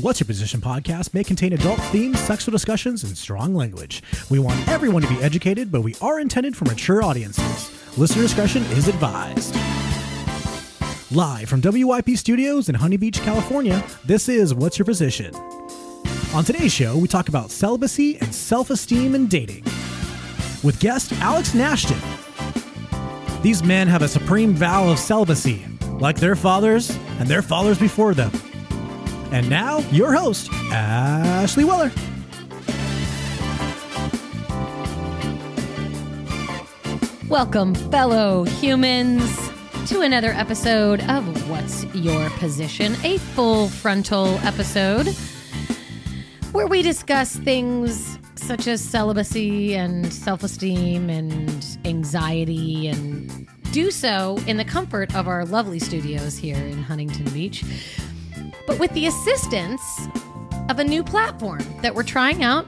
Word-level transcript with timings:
What's 0.00 0.18
Your 0.18 0.26
Position 0.26 0.62
podcast 0.62 1.12
may 1.12 1.22
contain 1.22 1.52
adult 1.52 1.78
themes, 1.92 2.18
sexual 2.20 2.52
discussions, 2.52 3.04
and 3.04 3.18
strong 3.18 3.54
language. 3.54 4.02
We 4.30 4.38
want 4.38 4.66
everyone 4.66 5.02
to 5.02 5.08
be 5.08 5.22
educated, 5.22 5.70
but 5.70 5.82
we 5.82 5.94
are 6.00 6.20
intended 6.20 6.56
for 6.56 6.64
mature 6.64 7.02
audiences. 7.02 7.70
Listener 7.98 8.22
discretion 8.22 8.62
is 8.72 8.88
advised. 8.88 9.54
Live 11.10 11.50
from 11.50 11.60
WYP 11.60 12.16
Studios 12.16 12.70
in 12.70 12.76
Honey 12.76 12.96
Beach, 12.96 13.20
California, 13.20 13.84
this 14.06 14.30
is 14.30 14.54
What's 14.54 14.78
Your 14.78 14.86
Position? 14.86 15.34
On 16.34 16.44
today's 16.44 16.72
show, 16.72 16.96
we 16.96 17.06
talk 17.06 17.28
about 17.28 17.50
celibacy 17.50 18.16
and 18.20 18.34
self 18.34 18.70
esteem 18.70 19.14
in 19.14 19.26
dating. 19.26 19.64
With 20.62 20.80
guest 20.80 21.12
Alex 21.20 21.52
Nashton. 21.52 22.00
These 23.42 23.62
men 23.62 23.86
have 23.86 24.00
a 24.00 24.08
supreme 24.08 24.54
vow 24.54 24.88
of 24.88 24.98
celibacy, 24.98 25.66
like 25.98 26.16
their 26.16 26.36
fathers 26.36 26.88
and 27.18 27.28
their 27.28 27.42
fathers 27.42 27.78
before 27.78 28.14
them. 28.14 28.32
And 29.32 29.48
now, 29.48 29.78
your 29.92 30.12
host, 30.12 30.50
Ashley 30.72 31.64
Weller. 31.64 31.92
Welcome, 37.28 37.76
fellow 37.76 38.42
humans, 38.42 39.22
to 39.86 40.00
another 40.00 40.32
episode 40.32 41.00
of 41.02 41.48
What's 41.48 41.84
Your 41.94 42.28
Position, 42.30 42.96
a 43.04 43.18
full 43.18 43.68
frontal 43.68 44.26
episode 44.38 45.06
where 46.50 46.66
we 46.66 46.82
discuss 46.82 47.36
things 47.36 48.18
such 48.34 48.66
as 48.66 48.80
celibacy 48.82 49.76
and 49.76 50.12
self 50.12 50.42
esteem 50.42 51.08
and 51.08 51.78
anxiety 51.84 52.88
and 52.88 53.46
do 53.70 53.92
so 53.92 54.40
in 54.48 54.56
the 54.56 54.64
comfort 54.64 55.14
of 55.14 55.28
our 55.28 55.44
lovely 55.44 55.78
studios 55.78 56.36
here 56.36 56.56
in 56.56 56.82
Huntington 56.82 57.30
Beach, 57.30 57.62
but 58.70 58.78
with 58.78 58.92
the 58.94 59.06
assistance 59.08 59.82
of 60.68 60.78
a 60.78 60.84
new 60.84 61.02
platform 61.02 61.58
that 61.82 61.92
we're 61.92 62.04
trying 62.04 62.44
out. 62.44 62.66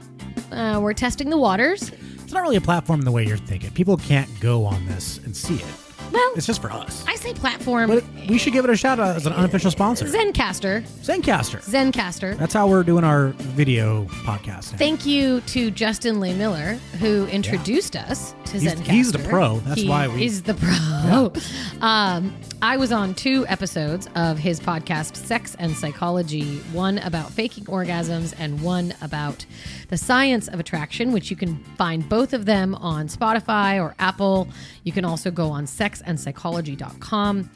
Uh, 0.51 0.77
we're 0.81 0.93
testing 0.93 1.29
the 1.29 1.37
waters. 1.37 1.91
It's 2.21 2.33
not 2.33 2.41
really 2.41 2.57
a 2.57 2.61
platform 2.61 3.01
the 3.03 3.11
way 3.11 3.25
you're 3.25 3.37
thinking. 3.37 3.71
People 3.71 3.95
can't 3.95 4.29
go 4.41 4.65
on 4.65 4.85
this 4.85 5.19
and 5.19 5.33
see 5.35 5.55
it. 5.55 5.65
Well, 6.11 6.33
It's 6.35 6.45
just 6.45 6.61
for 6.61 6.71
us. 6.71 7.03
I 7.07 7.15
say 7.15 7.33
platform. 7.33 7.87
But 7.89 8.03
we 8.27 8.37
should 8.37 8.51
give 8.53 8.65
it 8.65 8.69
a 8.69 8.75
shout 8.75 8.99
out 8.99 9.15
as 9.15 9.25
an 9.25 9.33
unofficial 9.33 9.71
sponsor. 9.71 10.05
Zencastr. 10.05 10.83
Zencastr. 11.01 11.63
Zencastr. 11.63 12.37
That's 12.37 12.53
how 12.53 12.67
we're 12.67 12.83
doing 12.83 13.03
our 13.05 13.29
video 13.29 14.03
podcast. 14.25 14.73
now. 14.73 14.77
Thank 14.77 15.05
you 15.07 15.39
to 15.41 15.71
Justin 15.71 16.17
Lehmiller 16.17 16.75
who 16.99 17.25
introduced 17.27 17.95
us 17.95 18.35
to 18.45 18.59
He's- 18.59 18.75
Zencastr. 18.75 18.87
he's 18.91 19.11
the 19.13 19.19
pro. 19.19 19.57
That's 19.61 19.81
He 19.81 19.89
why 19.89 20.07
we- 20.09 20.19
He's 20.19 20.43
the 20.43 20.53
pro. 20.53 21.31
Um, 21.81 22.35
I 22.63 22.77
was 22.77 22.93
on 22.93 23.13
two 23.13 23.45
episodes 23.49 24.07
of 24.15 24.37
his 24.37 24.61
podcast, 24.61 25.17
Sex 25.17 25.53
and 25.59 25.75
Psychology. 25.75 26.59
One 26.71 26.97
about 26.99 27.29
faking 27.29 27.65
orgasms, 27.65 28.33
and 28.39 28.61
one 28.61 28.93
about 29.01 29.45
the 29.89 29.97
science 29.97 30.47
of 30.47 30.61
attraction. 30.61 31.11
Which 31.11 31.29
you 31.29 31.35
can 31.35 31.61
find 31.77 32.07
both 32.07 32.31
of 32.31 32.45
them 32.45 32.73
on 32.75 33.09
Spotify 33.09 33.83
or 33.83 33.95
Apple. 33.99 34.47
You 34.85 34.93
can 34.93 35.03
also 35.03 35.29
go 35.29 35.49
on 35.49 35.65
sexandpsychology.com. 35.65 37.49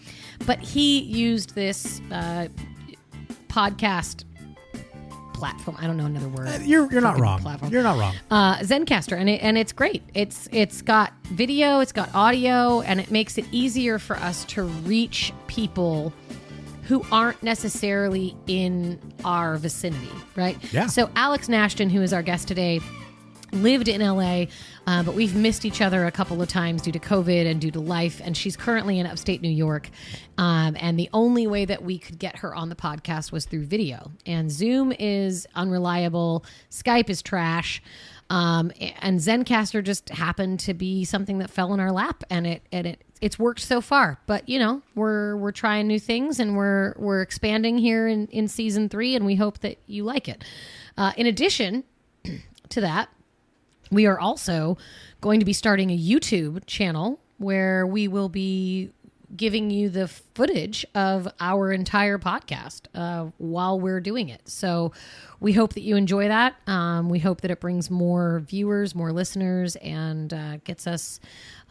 But 0.46 0.60
he 0.60 1.00
used 1.00 1.56
this 1.56 2.02
uh, 2.12 2.50
podcast 3.48 4.26
platform. 5.38 5.78
I 5.80 5.88
don't 5.88 5.98
know 5.98 6.06
another 6.06 6.28
word. 6.30 6.48
Uh, 6.48 6.60
You're, 6.64 6.92
you're 6.92 7.02
not 7.02 7.20
wrong. 7.20 7.40
platform. 7.40 7.72
You're 7.72 7.84
not 7.84 7.98
wrong. 8.00 8.16
uh, 8.32 8.58
Zencastr, 8.60 9.18
and 9.18 9.30
it, 9.30 9.42
and 9.44 9.58
it's 9.58 9.72
great. 9.72 10.04
It's 10.14 10.50
it's 10.52 10.82
got 10.82 11.14
video, 11.26 11.80
it's 11.80 11.92
got 11.92 12.14
audio, 12.16 12.82
and 12.82 13.00
it 13.00 13.12
makes 13.12 13.38
it 13.38 13.46
easier 13.52 14.00
for 14.00 14.16
us 14.18 14.44
to 14.46 14.64
reach 14.64 15.32
people 15.48 16.12
who 16.84 17.04
aren't 17.12 17.42
necessarily 17.44 18.36
in 18.48 18.98
our 19.26 19.58
vicinity, 19.58 20.10
right? 20.36 20.58
Yeah. 20.74 20.88
So 20.88 21.10
Alex 21.16 21.50
Nashton, 21.50 21.90
who 21.90 22.02
is 22.02 22.14
our 22.14 22.24
guest 22.24 22.48
today, 22.48 22.80
lived 23.52 23.88
in 23.88 24.02
LA, 24.02 24.46
uh, 24.86 25.04
but 25.04 25.16
we've 25.16 25.36
missed 25.36 25.66
each 25.66 25.82
other 25.82 26.06
a 26.06 26.12
couple 26.12 26.42
of 26.42 26.48
times 26.48 26.82
due 26.82 26.92
to 26.92 27.00
COVID 27.00 27.50
and 27.50 27.62
due 27.62 27.72
to 27.72 27.80
life. 27.80 28.22
And 28.24 28.36
she's 28.36 28.58
currently 28.58 29.00
in 29.00 29.06
upstate 29.06 29.42
New 29.42 29.50
York. 29.50 29.90
Um, 30.38 30.76
and 30.80 31.00
the 31.00 31.10
only 31.14 31.48
way 31.48 31.66
that 31.66 31.84
we 31.84 31.98
could 31.98 32.20
get 32.20 32.38
her 32.38 32.54
on 32.54 32.70
the 32.70 32.76
podcast 32.76 33.32
was 33.32 33.46
through 33.46 33.66
video. 33.66 34.12
And 34.26 34.52
Zoom 34.52 34.92
is 34.92 35.48
unreliable, 35.56 36.46
Skype 36.70 37.10
is 37.10 37.22
trash. 37.22 37.82
Um, 38.30 38.72
and 39.00 39.20
Zencastr 39.20 39.84
just 39.84 40.10
happened 40.10 40.60
to 40.62 40.74
be 40.74 41.06
something 41.06 41.38
that 41.38 41.50
fell 41.50 41.74
in 41.74 41.80
our 41.80 41.92
lap, 41.92 42.24
and 42.30 42.46
it 42.46 42.62
and 42.72 42.86
it 42.86 43.04
it's 43.22 43.40
worked 43.40 43.62
so 43.62 43.80
far. 43.80 44.20
But 44.26 44.50
you 44.50 44.60
know, 44.60 44.82
we're 44.96 45.38
we're 45.38 45.52
trying 45.52 45.88
new 45.88 46.00
things, 46.00 46.40
and 46.40 46.58
we're 46.58 46.94
we're 46.98 47.22
expanding 47.22 47.78
here 47.78 48.08
in 48.08 48.28
in 48.28 48.48
season 48.48 48.90
three, 48.90 49.16
and 49.16 49.26
we 49.26 49.36
hope 49.36 49.60
that 49.60 49.78
you 49.88 50.04
like 50.04 50.28
it. 50.28 50.44
Uh, 50.98 51.14
in 51.16 51.26
addition 51.26 51.86
to 52.70 52.82
that, 52.82 53.10
we 53.92 54.06
are 54.06 54.20
also 54.20 54.78
going 55.22 55.40
to 55.40 55.46
be 55.46 55.54
starting 55.54 55.92
a 55.92 55.98
YouTube 55.98 56.66
channel 56.66 57.20
where 57.38 57.86
we 57.86 58.08
will 58.08 58.30
be 58.30 58.92
giving 59.36 59.70
you 59.70 59.90
the 59.90 60.08
footage 60.08 60.86
of 60.96 61.28
our 61.40 61.72
entire 61.72 62.18
podcast 62.18 62.84
uh, 62.96 63.30
while 63.38 63.80
we're 63.80 64.00
doing 64.00 64.30
it. 64.30 64.42
So 64.48 64.94
we 65.40 65.54
hope 65.54 65.74
that 65.74 65.82
you 65.82 65.98
enjoy 65.98 66.30
that. 66.30 66.56
Um, 66.66 67.10
we 67.10 67.20
hope 67.20 67.42
that 67.42 67.52
it 67.52 67.60
brings 67.60 67.90
more 67.90 68.40
viewers, 68.40 68.96
more 68.96 69.12
listeners, 69.12 69.76
and 69.78 70.34
uh, 70.34 70.58
gets 70.64 70.88
us, 70.88 71.20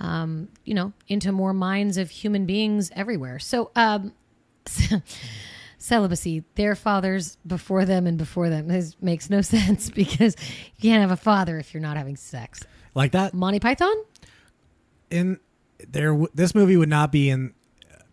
um, 0.00 0.48
you 0.64 0.74
know, 0.74 0.92
into 1.08 1.32
more 1.32 1.54
minds 1.54 1.96
of 1.96 2.10
human 2.10 2.44
beings 2.44 2.90
everywhere. 2.94 3.38
So, 3.38 3.70
um, 3.74 4.12
celibacy 5.86 6.42
their 6.56 6.74
fathers 6.74 7.38
before 7.46 7.84
them 7.84 8.06
and 8.06 8.18
before 8.18 8.48
them 8.50 8.66
this 8.68 8.96
makes 9.00 9.30
no 9.30 9.40
sense 9.56 9.88
because 9.90 10.34
you 10.76 10.90
can't 10.90 11.00
have 11.00 11.10
a 11.12 11.16
father 11.16 11.58
if 11.58 11.72
you're 11.72 11.80
not 11.80 11.96
having 11.96 12.16
sex 12.16 12.62
Like 12.94 13.12
that. 13.12 13.32
monty 13.34 13.60
python 13.60 13.94
In 15.10 15.38
there, 15.88 16.18
this 16.34 16.54
movie 16.54 16.76
would 16.76 16.88
not 16.88 17.12
be 17.12 17.30
in 17.30 17.54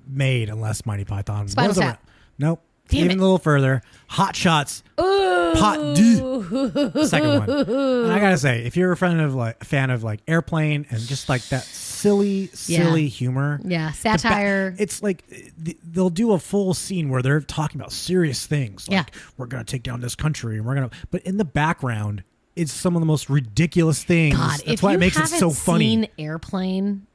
made 0.06 0.50
unless 0.50 0.86
Monty 0.86 1.06
Python 1.06 1.48
Spinal 1.48 1.70
was 1.70 1.80
around. 1.80 1.98
Nope. 2.38 2.62
Damn 2.94 3.06
Even 3.06 3.18
it. 3.18 3.20
a 3.20 3.24
little 3.24 3.38
further. 3.40 3.82
Hot 4.08 4.36
Shots. 4.36 4.84
Part 4.98 5.96
Deux. 5.96 6.92
Second 7.06 7.48
one. 7.48 7.50
And 7.50 8.12
I 8.12 8.20
gotta 8.20 8.38
say, 8.38 8.64
if 8.66 8.78
you're 8.78 8.92
a 8.92 8.98
friend 8.98 9.20
of 9.22 9.36
like 9.36 9.58
a 9.62 9.66
fan 9.66 9.90
of 9.90 10.04
like 10.04 10.22
Airplane 10.28 10.86
and 10.90 11.00
just 11.00 11.30
like 11.30 11.44
that 11.50 11.64
silly, 11.64 12.48
silly 12.48 13.08
humor, 13.08 13.60
Yeah, 13.64 13.92
satire. 13.92 14.76
it's 14.78 15.02
like 15.02 15.26
th- 15.28 15.78
they'll 15.84 16.10
do 16.10 16.34
a 16.34 16.40
full 16.40 16.74
scene 16.74 17.10
where 17.10 17.22
they're 17.22 17.42
talking 17.42 17.80
about 17.80 17.92
serious 17.92 18.46
things, 18.46 18.88
like 18.90 19.08
Yeah. 19.14 19.20
we're 19.38 19.48
gonna 19.48 19.64
take 19.64 19.84
down 19.84 20.02
this 20.02 20.16
country 20.16 20.58
and 20.58 20.66
we're 20.66 20.76
gonna. 20.76 20.92
But 21.12 21.24
in 21.24 21.38
the 21.38 21.46
background, 21.46 22.24
it's 22.56 22.72
some 22.74 22.96
of 22.96 23.00
the 23.00 23.06
most 23.08 23.30
ridiculous 23.30 24.04
things. 24.04 24.36
god 24.38 24.52
That's 24.60 24.64
if 24.64 24.84
why 24.84 24.92
you 24.92 24.98
it 24.98 25.00
makes 25.00 25.16
it 25.18 25.22
haven't 25.22 25.40
so 25.40 25.50
funny. 25.50 25.86
seen 25.86 26.08
airplane 26.20 27.08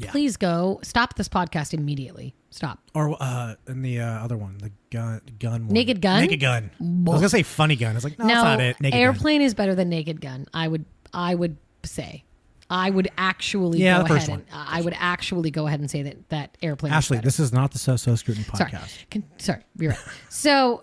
Yeah. 0.00 0.10
please 0.10 0.36
go 0.36 0.80
stop 0.82 1.14
this 1.16 1.28
podcast 1.28 1.74
immediately 1.74 2.34
stop 2.50 2.78
Or 2.94 3.16
uh, 3.20 3.54
in 3.66 3.82
the 3.82 4.00
uh, 4.00 4.24
other 4.24 4.36
one, 4.36 4.58
the 4.58 4.70
gun, 4.90 5.20
gun, 5.38 5.66
one. 5.66 5.72
Naked 5.74 6.00
Gun? 6.00 6.20
Naked 6.22 6.40
gun. 6.40 6.70
I 6.80 6.84
was 7.10 7.20
gonna 7.20 7.28
say 7.28 7.42
funny 7.42 7.76
gun. 7.76 7.94
It's 7.96 8.04
like 8.04 8.18
no, 8.18 8.26
that's 8.26 8.42
not 8.44 8.60
it. 8.60 8.80
Naked 8.80 8.92
gun. 8.92 9.00
airplane 9.00 9.42
is 9.42 9.54
better 9.54 9.74
than 9.74 9.88
naked 9.88 10.20
gun 10.20 10.46
i 10.54 10.66
would 10.68 10.84
i 11.12 11.34
would 11.34 11.56
say 11.84 12.24
i 12.70 12.90
would 12.90 13.08
actually 13.18 13.78
Yeah, 13.78 13.98
go 13.98 14.02
the 14.04 14.08
first 14.10 14.28
ahead 14.28 14.44
and 14.50 14.62
i 14.68 14.80
would 14.80 14.94
actually 14.98 15.50
go 15.50 15.66
ahead 15.66 15.80
and 15.80 15.90
say 15.90 16.02
that 16.02 16.28
that 16.28 16.56
airplane 16.62 16.92
Ashley, 16.92 17.18
this 17.18 17.40
is 17.40 17.52
not 17.52 17.72
the 17.72 17.78
So 17.78 17.96
So 17.96 18.14
Scrutiny 18.14 18.44
sorry. 18.54 18.70
podcast. 18.70 19.10
Con- 19.10 19.24
sorry, 19.38 19.62
you're 19.78 19.90
right. 19.92 20.00
so 20.28 20.82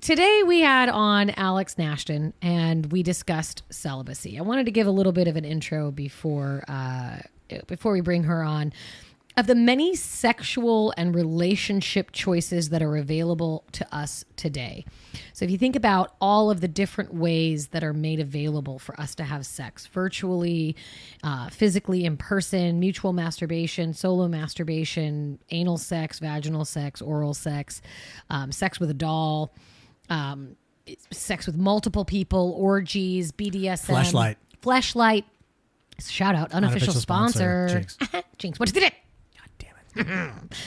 today 0.00 0.42
we 0.46 0.60
had 0.60 0.88
on 0.88 1.30
Alex 1.30 1.76
Nashton 1.78 2.32
and 2.42 2.90
we 2.92 3.02
discussed 3.02 3.62
celibacy. 3.70 4.38
I 4.38 4.42
wanted 4.42 4.66
to 4.66 4.72
give 4.72 4.86
a 4.86 4.90
little 4.90 5.12
bit 5.12 5.26
of 5.28 5.36
an 5.36 5.44
intro 5.44 5.90
before 5.90 6.62
uh, 6.68 7.18
before 7.66 7.92
we 7.92 8.00
bring 8.00 8.24
her 8.24 8.42
on. 8.42 8.72
Of 9.38 9.46
the 9.46 9.54
many 9.54 9.94
sexual 9.94 10.94
and 10.96 11.14
relationship 11.14 12.10
choices 12.10 12.70
that 12.70 12.80
are 12.80 12.96
available 12.96 13.64
to 13.72 13.86
us 13.94 14.24
today. 14.36 14.86
So, 15.34 15.44
if 15.44 15.50
you 15.50 15.58
think 15.58 15.76
about 15.76 16.16
all 16.22 16.50
of 16.50 16.62
the 16.62 16.68
different 16.68 17.12
ways 17.12 17.66
that 17.68 17.84
are 17.84 17.92
made 17.92 18.18
available 18.18 18.78
for 18.78 18.98
us 18.98 19.14
to 19.16 19.24
have 19.24 19.44
sex 19.44 19.88
virtually, 19.88 20.74
uh, 21.22 21.50
physically 21.50 22.06
in 22.06 22.16
person, 22.16 22.80
mutual 22.80 23.12
masturbation, 23.12 23.92
solo 23.92 24.26
masturbation, 24.26 25.38
anal 25.50 25.76
sex, 25.76 26.18
vaginal 26.18 26.64
sex, 26.64 27.02
oral 27.02 27.34
sex, 27.34 27.82
um, 28.30 28.50
sex 28.50 28.80
with 28.80 28.88
a 28.88 28.94
doll, 28.94 29.52
um, 30.08 30.56
sex 31.10 31.46
with 31.46 31.58
multiple 31.58 32.06
people, 32.06 32.54
orgies, 32.56 33.32
BDSM, 33.32 33.84
flashlight, 33.84 34.38
fleshlight. 34.62 35.24
Shout 36.00 36.34
out, 36.34 36.52
unofficial, 36.52 36.90
Unofficial 36.90 37.00
sponsor, 37.00 37.68
sponsor. 37.68 38.06
Jinx. 38.08 38.26
Jinx, 38.38 38.60
what 38.60 38.72
did 38.72 38.82
it? 38.82 38.94
God 39.38 39.48
damn 39.58 40.38
it. 40.40 40.54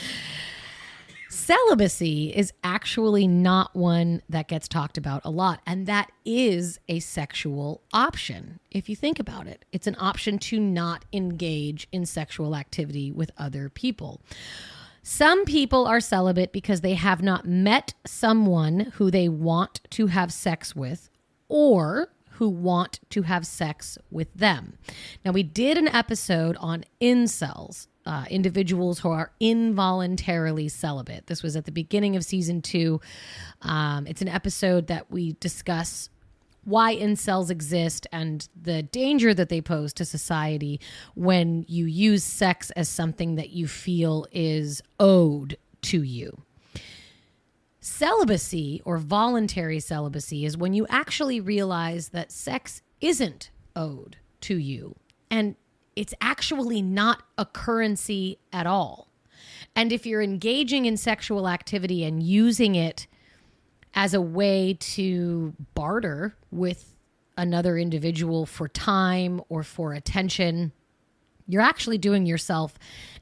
Celibacy 1.28 2.32
is 2.34 2.52
actually 2.62 3.26
not 3.26 3.74
one 3.74 4.22
that 4.28 4.46
gets 4.48 4.68
talked 4.68 4.98
about 4.98 5.22
a 5.24 5.30
lot, 5.30 5.60
and 5.66 5.86
that 5.86 6.10
is 6.24 6.78
a 6.88 7.00
sexual 7.00 7.82
option. 7.92 8.60
If 8.70 8.88
you 8.88 8.96
think 8.96 9.18
about 9.18 9.46
it, 9.46 9.64
it's 9.72 9.86
an 9.86 9.96
option 9.98 10.38
to 10.40 10.60
not 10.60 11.04
engage 11.12 11.88
in 11.92 12.06
sexual 12.06 12.54
activity 12.54 13.10
with 13.10 13.30
other 13.38 13.68
people. 13.68 14.20
Some 15.02 15.44
people 15.44 15.86
are 15.86 16.00
celibate 16.00 16.52
because 16.52 16.82
they 16.82 16.94
have 16.94 17.22
not 17.22 17.46
met 17.46 17.94
someone 18.06 18.92
who 18.94 19.10
they 19.10 19.28
want 19.28 19.80
to 19.90 20.08
have 20.08 20.32
sex 20.32 20.76
with 20.76 21.08
or 21.48 22.10
who 22.40 22.48
want 22.48 23.00
to 23.10 23.20
have 23.20 23.46
sex 23.46 23.98
with 24.10 24.32
them. 24.32 24.78
Now, 25.26 25.30
we 25.30 25.42
did 25.42 25.76
an 25.76 25.88
episode 25.88 26.56
on 26.56 26.86
incels, 26.98 27.86
uh, 28.06 28.24
individuals 28.30 29.00
who 29.00 29.10
are 29.10 29.30
involuntarily 29.40 30.66
celibate. 30.68 31.26
This 31.26 31.42
was 31.42 31.54
at 31.54 31.66
the 31.66 31.70
beginning 31.70 32.16
of 32.16 32.24
season 32.24 32.62
two. 32.62 32.98
Um, 33.60 34.06
it's 34.06 34.22
an 34.22 34.28
episode 34.28 34.86
that 34.86 35.10
we 35.10 35.34
discuss 35.34 36.08
why 36.64 36.96
incels 36.96 37.50
exist 37.50 38.06
and 38.10 38.48
the 38.58 38.82
danger 38.82 39.34
that 39.34 39.50
they 39.50 39.60
pose 39.60 39.92
to 39.92 40.06
society 40.06 40.80
when 41.14 41.66
you 41.68 41.84
use 41.84 42.24
sex 42.24 42.70
as 42.70 42.88
something 42.88 43.34
that 43.34 43.50
you 43.50 43.68
feel 43.68 44.26
is 44.32 44.80
owed 44.98 45.58
to 45.82 46.02
you. 46.02 46.42
Celibacy 47.80 48.82
or 48.84 48.98
voluntary 48.98 49.80
celibacy 49.80 50.44
is 50.44 50.56
when 50.56 50.74
you 50.74 50.86
actually 50.90 51.40
realize 51.40 52.10
that 52.10 52.30
sex 52.30 52.82
isn't 53.00 53.50
owed 53.74 54.18
to 54.42 54.56
you 54.56 54.96
and 55.30 55.56
it's 55.96 56.14
actually 56.20 56.82
not 56.82 57.22
a 57.38 57.46
currency 57.46 58.38
at 58.52 58.66
all. 58.66 59.08
And 59.74 59.92
if 59.92 60.04
you're 60.04 60.22
engaging 60.22 60.86
in 60.86 60.96
sexual 60.96 61.48
activity 61.48 62.04
and 62.04 62.22
using 62.22 62.74
it 62.74 63.06
as 63.94 64.14
a 64.14 64.20
way 64.20 64.76
to 64.78 65.54
barter 65.74 66.36
with 66.50 66.94
another 67.36 67.78
individual 67.78 68.44
for 68.44 68.68
time 68.68 69.40
or 69.48 69.62
for 69.62 69.94
attention, 69.94 70.72
you're 71.48 71.62
actually 71.62 71.98
doing 71.98 72.26
yourself 72.26 72.74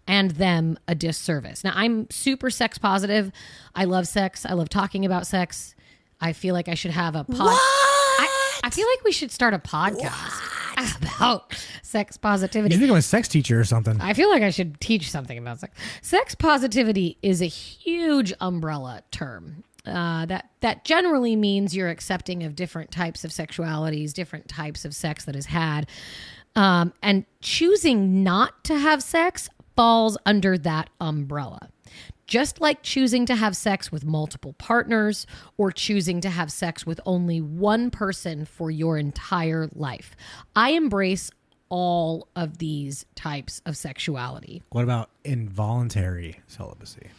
and 0.09 0.33
them 0.33 0.79
a 0.89 0.95
disservice. 0.95 1.63
Now, 1.63 1.73
I'm 1.77 2.11
super 2.11 2.51
sex 2.51 2.79
positive. 2.79 3.31
I 3.75 3.85
love 3.85 4.09
sex. 4.09 4.45
I 4.45 4.55
love 4.55 4.71
talking 4.71 5.05
about 5.05 5.27
sex. 5.27 5.77
I 6.21 6.33
feel 6.33 6.55
like 6.55 6.67
I 6.69 6.75
should 6.75 6.91
have 6.91 7.15
a 7.15 7.23
pod. 7.23 7.39
I, 7.41 8.61
I 8.65 8.71
feel 8.71 8.89
like 8.89 9.05
we 9.05 9.13
should 9.13 9.31
start 9.31 9.55
a 9.55 9.59
podcast 9.59 10.97
about 10.97 11.55
sex 11.83 12.17
positivity. 12.17 12.75
You 12.75 12.81
think 12.81 12.91
I'm 12.91 12.97
a 12.97 13.03
sex 13.03 13.29
teacher 13.29 13.61
or 13.61 13.65
something? 13.65 14.01
I 14.01 14.15
feel 14.15 14.31
like 14.31 14.43
I 14.43 14.51
should 14.51 14.81
teach 14.81 15.11
something 15.11 15.39
about 15.39 15.61
sex. 15.61 15.79
Sex 16.03 16.35
positivity 16.35 17.19
is 17.23 17.41
a 17.43 17.47
huge 17.47 18.33
umbrella 18.41 19.03
term. 19.11 19.63
Uh, 19.87 20.27
that 20.27 20.51
that 20.61 20.85
generally 20.85 21.35
means 21.35 21.75
you're 21.75 21.89
accepting 21.89 22.43
of 22.43 22.55
different 22.55 22.91
types 22.91 23.25
of 23.25 23.31
sexualities, 23.31 24.13
different 24.13 24.47
types 24.49 24.85
of 24.85 24.95
sex 24.95 25.25
that 25.25 25.35
is 25.35 25.47
had, 25.47 25.89
um, 26.57 26.93
and 27.03 27.25
choosing 27.41 28.23
not 28.23 28.65
to 28.65 28.79
have 28.79 29.03
sex 29.03 29.49
falls 29.79 30.19
under 30.27 30.59
that 30.59 30.91
umbrella. 31.01 31.69
Just 32.27 32.61
like 32.61 32.83
choosing 32.83 33.25
to 33.27 33.37
have 33.37 33.57
sex 33.57 33.93
with 33.93 34.05
multiple 34.05 34.55
partners 34.55 35.25
or 35.57 35.71
choosing 35.71 36.21
to 36.23 36.31
have 36.31 36.51
sex 36.51 36.85
with 36.85 37.01
only 37.07 37.41
one 37.41 37.89
person 37.93 38.45
for 38.45 38.73
your 38.73 38.99
entire 38.99 39.69
life. 39.73 40.17
I 40.57 40.71
embrace 40.71 41.31
all 41.69 42.27
of 42.35 42.59
these 42.59 43.07
types 43.15 43.63
of 43.67 43.77
sexuality. 43.77 44.65
What 44.71 44.83
about 44.83 45.11
involuntary 45.25 46.41
celibacy? 46.49 47.11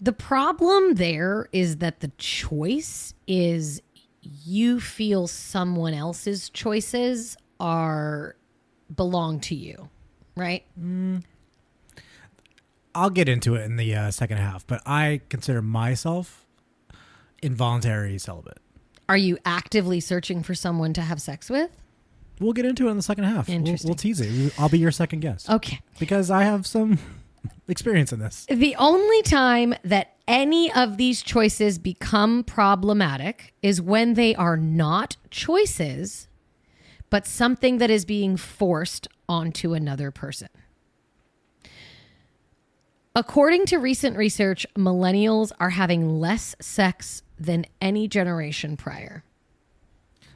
The 0.00 0.14
problem 0.14 0.94
there 0.94 1.50
is 1.52 1.76
that 1.76 2.00
the 2.00 2.10
choice 2.16 3.12
is 3.26 3.82
you 4.22 4.80
feel 4.80 5.26
someone 5.26 5.94
else's 5.94 6.50
choices 6.50 7.36
are 7.60 8.34
belong 8.94 9.38
to 9.40 9.54
you, 9.54 9.88
right? 10.36 10.64
I'll 12.94 13.10
get 13.10 13.28
into 13.28 13.54
it 13.54 13.62
in 13.64 13.76
the 13.76 13.94
uh, 13.94 14.10
second 14.10 14.38
half, 14.38 14.66
but 14.66 14.82
I 14.84 15.20
consider 15.28 15.62
myself 15.62 16.44
involuntary 17.42 18.18
celibate. 18.18 18.58
Are 19.08 19.16
you 19.16 19.38
actively 19.44 20.00
searching 20.00 20.42
for 20.42 20.54
someone 20.54 20.92
to 20.94 21.02
have 21.02 21.20
sex 21.22 21.48
with? 21.48 21.70
We'll 22.40 22.52
get 22.52 22.64
into 22.64 22.88
it 22.88 22.90
in 22.92 22.96
the 22.96 23.02
second 23.02 23.24
half. 23.24 23.48
We'll, 23.48 23.58
Interesting. 23.58 23.88
we'll 23.88 23.96
tease 23.96 24.20
it. 24.20 24.58
I'll 24.58 24.68
be 24.68 24.78
your 24.78 24.90
second 24.92 25.20
guest 25.20 25.48
Okay. 25.50 25.80
because 25.98 26.30
I 26.30 26.42
have 26.44 26.66
some 26.66 26.98
experience 27.68 28.12
in 28.12 28.18
this. 28.18 28.46
The 28.48 28.74
only 28.76 29.22
time 29.22 29.74
that 29.84 30.16
any 30.26 30.72
of 30.72 30.96
these 30.96 31.22
choices 31.22 31.78
become 31.78 32.44
problematic 32.44 33.52
is 33.62 33.80
when 33.82 34.14
they 34.14 34.34
are 34.34 34.56
not 34.56 35.16
choices, 35.30 36.28
but 37.10 37.26
something 37.26 37.78
that 37.78 37.90
is 37.90 38.04
being 38.04 38.36
forced 38.36 39.08
onto 39.28 39.74
another 39.74 40.10
person. 40.10 40.48
According 43.14 43.66
to 43.66 43.78
recent 43.78 44.16
research, 44.16 44.66
millennials 44.76 45.50
are 45.58 45.70
having 45.70 46.20
less 46.20 46.54
sex 46.60 47.22
than 47.38 47.66
any 47.80 48.06
generation 48.06 48.76
prior. 48.76 49.24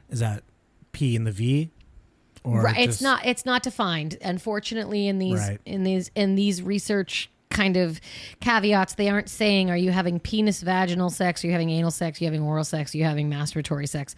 Is 0.09 0.19
that 0.19 0.43
P 0.91 1.15
in 1.15 1.23
the 1.23 1.31
V? 1.31 1.71
Or 2.43 2.61
right 2.61 2.77
it's 2.77 3.01
not 3.01 3.25
it's 3.25 3.43
not 3.43 3.63
defined 3.63 4.17
unfortunately 4.21 5.07
in 5.07 5.17
these 5.17 5.39
Right. 5.39 5.59
in 5.65 5.81
these 5.83 6.11
in 6.13 6.35
these 6.35 6.61
research 6.61 7.31
kind 7.49 7.75
of 7.75 7.99
caveats 8.39 8.93
they 8.93 9.09
aren't 9.09 9.29
saying 9.29 9.71
are 9.71 9.77
you 9.77 9.89
having 9.89 10.19
penis 10.19 10.61
vaginal 10.61 11.09
sex 11.09 11.43
are 11.43 11.47
you 11.47 11.53
having 11.53 11.71
anal 11.71 11.89
sex 11.89 12.21
are 12.21 12.23
you 12.23 12.27
having 12.27 12.43
oral 12.43 12.63
sex 12.63 12.93
are 12.93 12.99
you 12.99 13.03
having 13.03 13.31
masturbatory 13.31 13.89
sex 13.89 14.13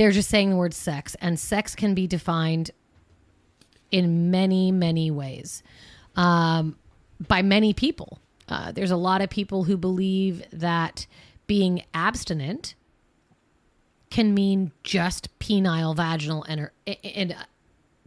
they're 0.00 0.12
just 0.12 0.30
saying 0.30 0.48
the 0.48 0.56
word 0.56 0.72
sex 0.72 1.14
and 1.20 1.38
sex 1.38 1.74
can 1.74 1.92
be 1.92 2.06
defined 2.06 2.70
in 3.90 4.30
many 4.30 4.72
many 4.72 5.10
ways 5.10 5.62
um, 6.16 6.74
by 7.28 7.42
many 7.42 7.74
people 7.74 8.18
uh, 8.48 8.72
there's 8.72 8.90
a 8.90 8.96
lot 8.96 9.20
of 9.20 9.28
people 9.28 9.64
who 9.64 9.76
believe 9.76 10.42
that 10.52 11.06
being 11.46 11.82
abstinent 11.92 12.74
can 14.10 14.34
mean 14.34 14.72
just 14.82 15.36
penile 15.38 15.94
vaginal 15.94 16.44
enter- 16.48 16.72
and 17.04 17.36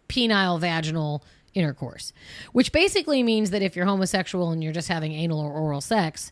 penile 0.09 0.59
vaginal 0.59 1.23
intercourse, 1.53 2.11
which 2.51 2.71
basically 2.71 3.23
means 3.23 3.51
that 3.51 3.61
if 3.61 3.75
you're 3.75 3.85
homosexual 3.85 4.51
and 4.51 4.63
you're 4.63 4.73
just 4.73 4.87
having 4.89 5.13
anal 5.13 5.39
or 5.39 5.51
oral 5.51 5.81
sex, 5.81 6.31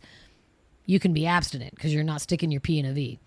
you 0.86 1.00
can 1.00 1.14
be 1.14 1.26
abstinent 1.26 1.74
because 1.76 1.94
you're 1.94 2.04
not 2.04 2.22
sticking 2.22 2.52
your 2.52 2.60
P 2.60 2.80
in 2.80 2.86
a 2.86 2.94
V. 2.94 3.20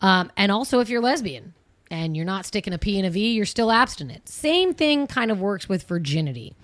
Um, 0.00 0.32
and 0.36 0.50
also, 0.50 0.80
if 0.80 0.88
you're 0.88 1.02
lesbian 1.02 1.54
and 1.90 2.16
you're 2.16 2.24
not 2.24 2.46
sticking 2.46 2.72
a 2.72 2.78
P 2.78 2.98
in 2.98 3.04
a 3.04 3.10
V, 3.10 3.32
you're 3.32 3.44
still 3.44 3.70
abstinent. 3.70 4.28
Same 4.28 4.74
thing 4.74 5.06
kind 5.06 5.30
of 5.30 5.40
works 5.40 5.68
with 5.68 5.84
virginity. 5.84 6.54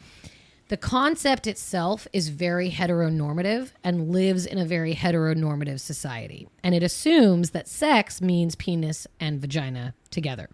The 0.69 0.77
concept 0.77 1.49
itself 1.49 2.07
is 2.13 2.29
very 2.29 2.71
heteronormative 2.71 3.73
and 3.83 4.11
lives 4.11 4.47
in 4.47 4.57
a 4.57 4.65
very 4.65 4.95
heteronormative 4.95 5.81
society. 5.81 6.47
And 6.63 6.77
it 6.77 6.85
assumes 6.85 7.51
that 7.51 7.67
sex 7.67 8.23
means 8.23 8.55
penis 8.55 9.07
and 9.19 9.41
vagina 9.41 9.95
together. 10.11 10.49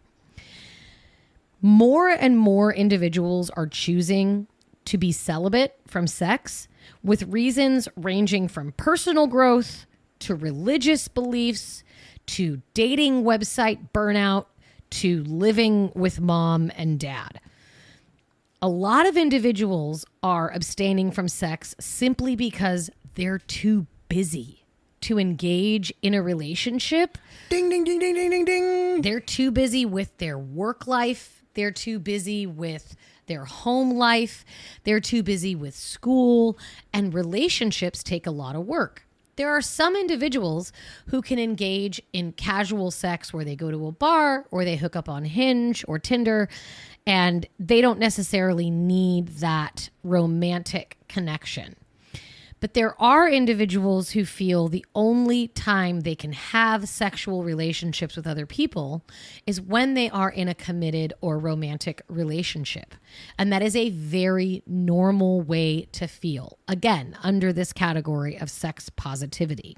More 1.60 2.08
and 2.08 2.38
more 2.38 2.72
individuals 2.72 3.50
are 3.50 3.66
choosing 3.66 4.46
to 4.86 4.96
be 4.96 5.12
celibate 5.12 5.78
from 5.86 6.06
sex 6.06 6.66
with 7.02 7.24
reasons 7.24 7.86
ranging 7.94 8.48
from 8.48 8.72
personal 8.72 9.26
growth 9.26 9.84
to 10.20 10.34
religious 10.34 11.08
beliefs 11.08 11.84
to 12.24 12.62
dating 12.72 13.22
website 13.22 13.90
burnout 13.92 14.46
to 14.90 15.22
living 15.24 15.92
with 15.94 16.20
mom 16.20 16.70
and 16.76 16.98
dad 17.00 17.40
a 18.62 18.68
lot 18.68 19.06
of 19.06 19.16
individuals 19.16 20.04
are 20.22 20.50
abstaining 20.52 21.10
from 21.10 21.28
sex 21.28 21.74
simply 21.78 22.34
because 22.34 22.90
they're 23.14 23.38
too 23.38 23.86
busy 24.08 24.64
to 25.02 25.18
engage 25.18 25.92
in 26.02 26.14
a 26.14 26.22
relationship. 26.22 27.18
Ding, 27.48 27.68
ding, 27.68 27.84
ding, 27.84 27.98
ding, 27.98 28.14
ding, 28.14 28.30
ding, 28.30 28.44
ding. 28.44 29.02
They're 29.02 29.20
too 29.20 29.50
busy 29.50 29.84
with 29.84 30.16
their 30.18 30.38
work 30.38 30.86
life. 30.86 31.44
They're 31.54 31.70
too 31.70 31.98
busy 31.98 32.46
with 32.46 32.96
their 33.26 33.44
home 33.44 33.90
life. 33.90 34.44
They're 34.84 35.00
too 35.00 35.22
busy 35.22 35.54
with 35.54 35.76
school. 35.76 36.58
And 36.92 37.14
relationships 37.14 38.02
take 38.02 38.26
a 38.26 38.30
lot 38.30 38.56
of 38.56 38.66
work. 38.66 39.05
There 39.36 39.50
are 39.50 39.60
some 39.60 39.96
individuals 39.96 40.72
who 41.08 41.20
can 41.20 41.38
engage 41.38 42.00
in 42.12 42.32
casual 42.32 42.90
sex 42.90 43.34
where 43.34 43.44
they 43.44 43.54
go 43.54 43.70
to 43.70 43.86
a 43.86 43.92
bar 43.92 44.46
or 44.50 44.64
they 44.64 44.76
hook 44.76 44.96
up 44.96 45.08
on 45.08 45.24
Hinge 45.24 45.84
or 45.86 45.98
Tinder 45.98 46.48
and 47.06 47.46
they 47.58 47.80
don't 47.80 47.98
necessarily 47.98 48.70
need 48.70 49.28
that 49.38 49.90
romantic 50.02 50.96
connection. 51.08 51.76
But 52.60 52.74
there 52.74 53.00
are 53.00 53.28
individuals 53.28 54.10
who 54.10 54.24
feel 54.24 54.68
the 54.68 54.84
only 54.94 55.48
time 55.48 56.00
they 56.00 56.14
can 56.14 56.32
have 56.32 56.88
sexual 56.88 57.44
relationships 57.44 58.16
with 58.16 58.26
other 58.26 58.46
people 58.46 59.04
is 59.46 59.60
when 59.60 59.94
they 59.94 60.08
are 60.08 60.30
in 60.30 60.48
a 60.48 60.54
committed 60.54 61.12
or 61.20 61.38
romantic 61.38 62.02
relationship. 62.08 62.94
And 63.38 63.52
that 63.52 63.62
is 63.62 63.76
a 63.76 63.90
very 63.90 64.62
normal 64.66 65.42
way 65.42 65.88
to 65.92 66.06
feel, 66.06 66.58
again, 66.66 67.16
under 67.22 67.52
this 67.52 67.72
category 67.72 68.38
of 68.38 68.50
sex 68.50 68.88
positivity. 68.88 69.76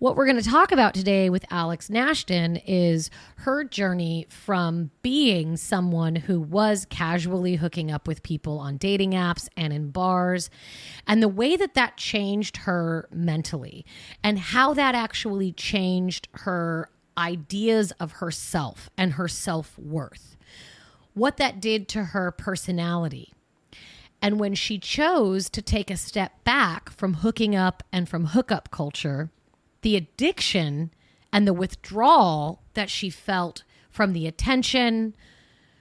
What 0.00 0.14
we're 0.14 0.26
going 0.26 0.40
to 0.40 0.48
talk 0.48 0.70
about 0.70 0.94
today 0.94 1.28
with 1.28 1.44
Alex 1.50 1.90
Nashton 1.90 2.54
is 2.54 3.10
her 3.38 3.64
journey 3.64 4.28
from 4.30 4.92
being 5.02 5.56
someone 5.56 6.14
who 6.14 6.40
was 6.40 6.86
casually 6.88 7.56
hooking 7.56 7.90
up 7.90 8.06
with 8.06 8.22
people 8.22 8.60
on 8.60 8.76
dating 8.76 9.10
apps 9.10 9.48
and 9.56 9.72
in 9.72 9.90
bars, 9.90 10.50
and 11.08 11.20
the 11.20 11.28
way 11.28 11.56
that 11.56 11.74
that 11.74 11.96
changed 11.96 12.58
her 12.58 13.08
mentally, 13.10 13.84
and 14.22 14.38
how 14.38 14.72
that 14.72 14.94
actually 14.94 15.50
changed 15.50 16.28
her 16.32 16.90
ideas 17.16 17.90
of 17.98 18.12
herself 18.12 18.88
and 18.96 19.14
her 19.14 19.26
self 19.26 19.76
worth, 19.76 20.36
what 21.14 21.38
that 21.38 21.58
did 21.58 21.88
to 21.88 22.04
her 22.04 22.30
personality. 22.30 23.32
And 24.22 24.38
when 24.38 24.54
she 24.54 24.78
chose 24.78 25.50
to 25.50 25.60
take 25.60 25.90
a 25.90 25.96
step 25.96 26.44
back 26.44 26.88
from 26.88 27.14
hooking 27.14 27.56
up 27.56 27.82
and 27.92 28.08
from 28.08 28.26
hookup 28.26 28.70
culture, 28.70 29.30
the 29.82 29.96
addiction 29.96 30.92
and 31.32 31.46
the 31.46 31.52
withdrawal 31.52 32.62
that 32.74 32.90
she 32.90 33.10
felt 33.10 33.64
from 33.90 34.12
the 34.12 34.26
attention, 34.26 35.14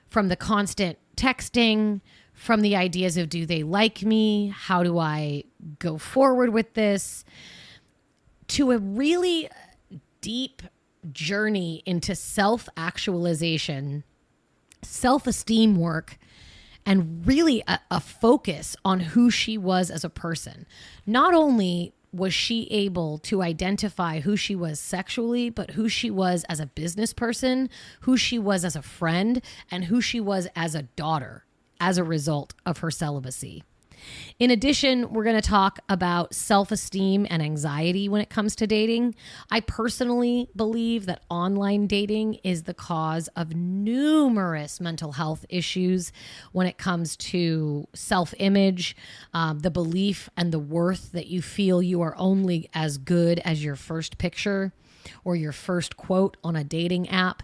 from 0.09 0.27
the 0.27 0.35
constant 0.35 0.97
texting, 1.15 2.01
from 2.33 2.61
the 2.61 2.75
ideas 2.75 3.17
of 3.17 3.29
do 3.29 3.45
they 3.45 3.63
like 3.63 4.03
me? 4.03 4.53
How 4.55 4.83
do 4.83 4.99
I 4.99 5.43
go 5.79 5.97
forward 5.97 6.51
with 6.51 6.73
this? 6.75 7.25
To 8.49 8.71
a 8.71 8.77
really 8.77 9.49
deep 10.21 10.61
journey 11.11 11.81
into 11.85 12.15
self 12.15 12.69
actualization, 12.77 14.03
self 14.83 15.27
esteem 15.27 15.75
work, 15.75 16.17
and 16.85 17.25
really 17.25 17.63
a, 17.67 17.79
a, 17.91 17.99
focus 17.99 18.75
on 18.85 18.99
who 18.99 19.29
she 19.29 19.57
was 19.57 19.89
as 19.91 20.03
a 20.03 20.09
person. 20.09 20.65
Not 21.05 21.33
only 21.33 21.93
was 22.11 22.33
she 22.33 22.67
able 22.71 23.17
to 23.19 23.41
identify 23.41 24.21
who 24.21 24.35
she 24.35 24.55
was 24.55 24.79
sexually, 24.79 25.49
but 25.49 25.71
who 25.71 25.89
she 25.89 26.09
was 26.09 26.43
as 26.45 26.59
a 26.59 26.65
business 26.65 27.13
person, 27.13 27.69
who 28.01 28.17
she 28.17 28.39
was 28.39 28.63
as 28.63 28.75
a 28.75 28.81
friend, 28.81 29.41
and 29.69 29.85
who 29.85 30.01
she 30.01 30.19
was 30.19 30.47
as 30.55 30.75
a 30.75 30.83
daughter 30.83 31.45
as 31.79 31.97
a 31.97 32.03
result 32.03 32.53
of 32.65 32.79
her 32.79 32.91
celibacy. 32.91 33.63
In 34.39 34.51
addition, 34.51 35.11
we're 35.11 35.23
going 35.23 35.35
to 35.35 35.41
talk 35.41 35.79
about 35.89 36.33
self 36.33 36.71
esteem 36.71 37.25
and 37.29 37.41
anxiety 37.41 38.07
when 38.07 38.21
it 38.21 38.29
comes 38.29 38.55
to 38.57 38.67
dating. 38.67 39.15
I 39.51 39.61
personally 39.61 40.49
believe 40.55 41.05
that 41.07 41.23
online 41.29 41.87
dating 41.87 42.35
is 42.43 42.63
the 42.63 42.73
cause 42.73 43.27
of 43.29 43.55
numerous 43.55 44.79
mental 44.79 45.13
health 45.13 45.45
issues 45.49 46.11
when 46.51 46.67
it 46.67 46.77
comes 46.77 47.15
to 47.17 47.87
self 47.93 48.33
image, 48.37 48.95
um, 49.33 49.59
the 49.59 49.71
belief 49.71 50.29
and 50.37 50.51
the 50.51 50.59
worth 50.59 51.11
that 51.11 51.27
you 51.27 51.41
feel 51.41 51.81
you 51.81 52.01
are 52.01 52.15
only 52.17 52.69
as 52.73 52.97
good 52.97 53.39
as 53.39 53.63
your 53.63 53.75
first 53.75 54.17
picture 54.17 54.73
or 55.23 55.35
your 55.35 55.51
first 55.51 55.97
quote 55.97 56.37
on 56.43 56.55
a 56.55 56.63
dating 56.63 57.09
app. 57.09 57.43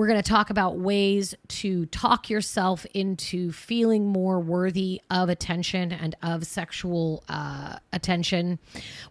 We're 0.00 0.06
going 0.06 0.22
to 0.22 0.30
talk 0.30 0.48
about 0.48 0.78
ways 0.78 1.34
to 1.48 1.84
talk 1.84 2.30
yourself 2.30 2.86
into 2.94 3.52
feeling 3.52 4.06
more 4.06 4.40
worthy 4.40 5.02
of 5.10 5.28
attention 5.28 5.92
and 5.92 6.16
of 6.22 6.46
sexual 6.46 7.22
uh, 7.28 7.76
attention. 7.92 8.58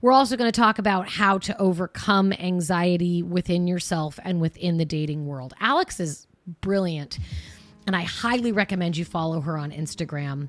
We're 0.02 0.14
also 0.14 0.36
going 0.36 0.52
to 0.52 0.60
talk 0.60 0.80
about 0.80 1.08
how 1.08 1.38
to 1.38 1.56
overcome 1.62 2.34
anxiety 2.34 3.22
within 3.22 3.68
yourself 3.68 4.20
and 4.24 4.42
within 4.42 4.80
the 4.80 4.86
dating 4.86 5.28
world. 5.28 5.54
Alex 5.60 6.00
is 6.00 6.26
brilliant, 6.60 7.20
and 7.86 7.96
I 7.96 8.02
highly 8.02 8.52
recommend 8.52 8.98
you 8.98 9.06
follow 9.06 9.42
her 9.42 9.60
on 9.60 9.70
Instagram, 9.70 10.48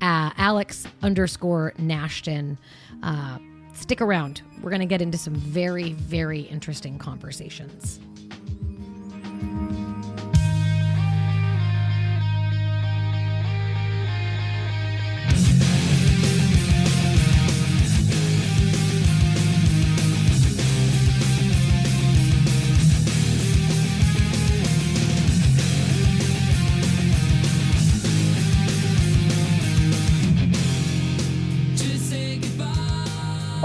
uh, 0.00 0.30
Alex 0.38 0.86
underscore 1.02 1.74
Nashton. 1.76 2.56
Uh, 3.02 3.36
stick 3.74 4.00
around. 4.00 4.40
We're 4.62 4.70
going 4.70 4.80
to 4.80 4.86
get 4.86 5.02
into 5.02 5.18
some 5.18 5.34
very, 5.34 5.92
very 5.92 6.40
interesting 6.40 6.98
conversations. 6.98 8.00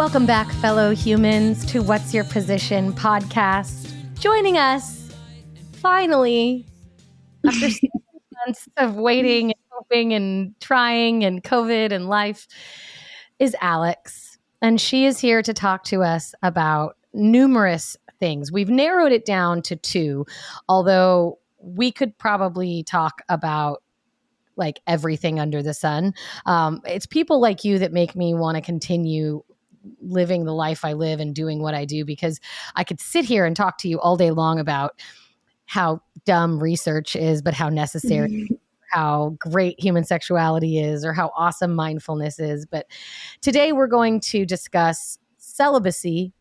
Welcome 0.02 0.26
back, 0.26 0.52
fellow 0.54 0.96
humans, 0.96 1.64
to 1.68 1.82
What's 1.84 2.12
Your 2.12 2.24
Position 2.24 2.92
podcast. 2.92 3.94
Joining 4.20 4.58
us 4.58 5.01
finally 5.82 6.66
after 7.46 7.68
months 8.46 8.70
of 8.78 8.96
waiting 8.96 9.46
and 9.46 9.60
hoping 9.70 10.14
and 10.14 10.60
trying 10.60 11.24
and 11.24 11.44
COVID 11.44 11.92
and 11.92 12.08
life 12.08 12.48
is 13.40 13.56
Alex. 13.62 14.38
And 14.62 14.80
she 14.80 15.06
is 15.06 15.20
here 15.20 15.42
to 15.42 15.54
talk 15.54 15.84
to 15.86 16.04
us 16.04 16.36
about 16.44 16.98
numerous 17.14 17.98
things. 18.20 18.52
We've 18.52 18.70
narrowed 18.70 19.12
it 19.12 19.26
down 19.26 19.64
to 19.64 19.76
two, 19.76 20.26
although 20.70 21.40
we 21.60 21.92
could 21.92 22.18
probably 22.18 22.84
talk 22.84 23.22
about 23.28 23.82
like 24.56 24.82
everything 24.86 25.40
under 25.40 25.64
the 25.64 25.74
sun. 25.74 26.14
Um, 26.46 26.82
it's 26.86 27.08
people 27.08 27.42
like 27.42 27.64
you 27.64 27.80
that 27.80 27.92
make 27.92 28.16
me 28.16 28.34
want 28.36 28.56
to 28.56 28.62
continue 28.62 29.44
living 30.00 30.46
the 30.46 30.54
life 30.54 30.86
I 30.86 30.94
live 30.94 31.20
and 31.20 31.34
doing 31.34 31.62
what 31.62 31.74
I 31.74 31.86
do 31.86 32.06
because 32.06 32.40
I 32.76 32.84
could 32.84 33.00
sit 33.00 33.26
here 33.26 33.46
and 33.46 33.56
talk 33.56 33.80
to 33.80 33.88
you 33.88 34.00
all 34.00 34.18
day 34.18 34.30
long 34.30 34.60
about 34.60 35.02
how 35.72 36.02
dumb 36.26 36.62
research 36.62 37.16
is, 37.16 37.42
but 37.42 37.54
how 37.54 37.70
necessary. 37.70 38.30
Mm-hmm. 38.30 38.56
How 38.90 39.38
great 39.40 39.82
human 39.82 40.04
sexuality 40.04 40.80
is, 40.80 41.06
or 41.06 41.14
how 41.14 41.32
awesome 41.34 41.74
mindfulness 41.74 42.40
is. 42.40 42.66
But 42.66 42.88
today 43.40 43.72
we're 43.72 43.88
going 43.88 44.20
to 44.20 44.46
discuss 44.46 45.18
celibacy 45.38 46.34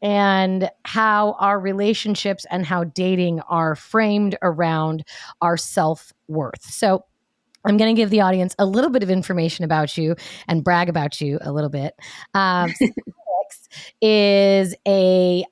and 0.00 0.70
how 0.86 1.32
our 1.40 1.60
relationships 1.60 2.46
and 2.50 2.64
how 2.64 2.84
dating 2.84 3.40
are 3.50 3.74
framed 3.74 4.38
around 4.40 5.04
our 5.42 5.58
self 5.58 6.14
worth. 6.26 6.62
So, 6.62 7.04
I'm 7.66 7.76
going 7.76 7.94
to 7.94 8.00
give 8.00 8.08
the 8.08 8.22
audience 8.22 8.54
a 8.58 8.64
little 8.64 8.88
bit 8.88 9.02
of 9.02 9.10
information 9.10 9.66
about 9.66 9.98
you 9.98 10.16
and 10.48 10.64
brag 10.64 10.88
about 10.88 11.20
you 11.20 11.38
a 11.42 11.52
little 11.52 11.68
bit. 11.68 11.92
Um, 12.32 12.72
is 14.00 14.74
a 14.88 15.44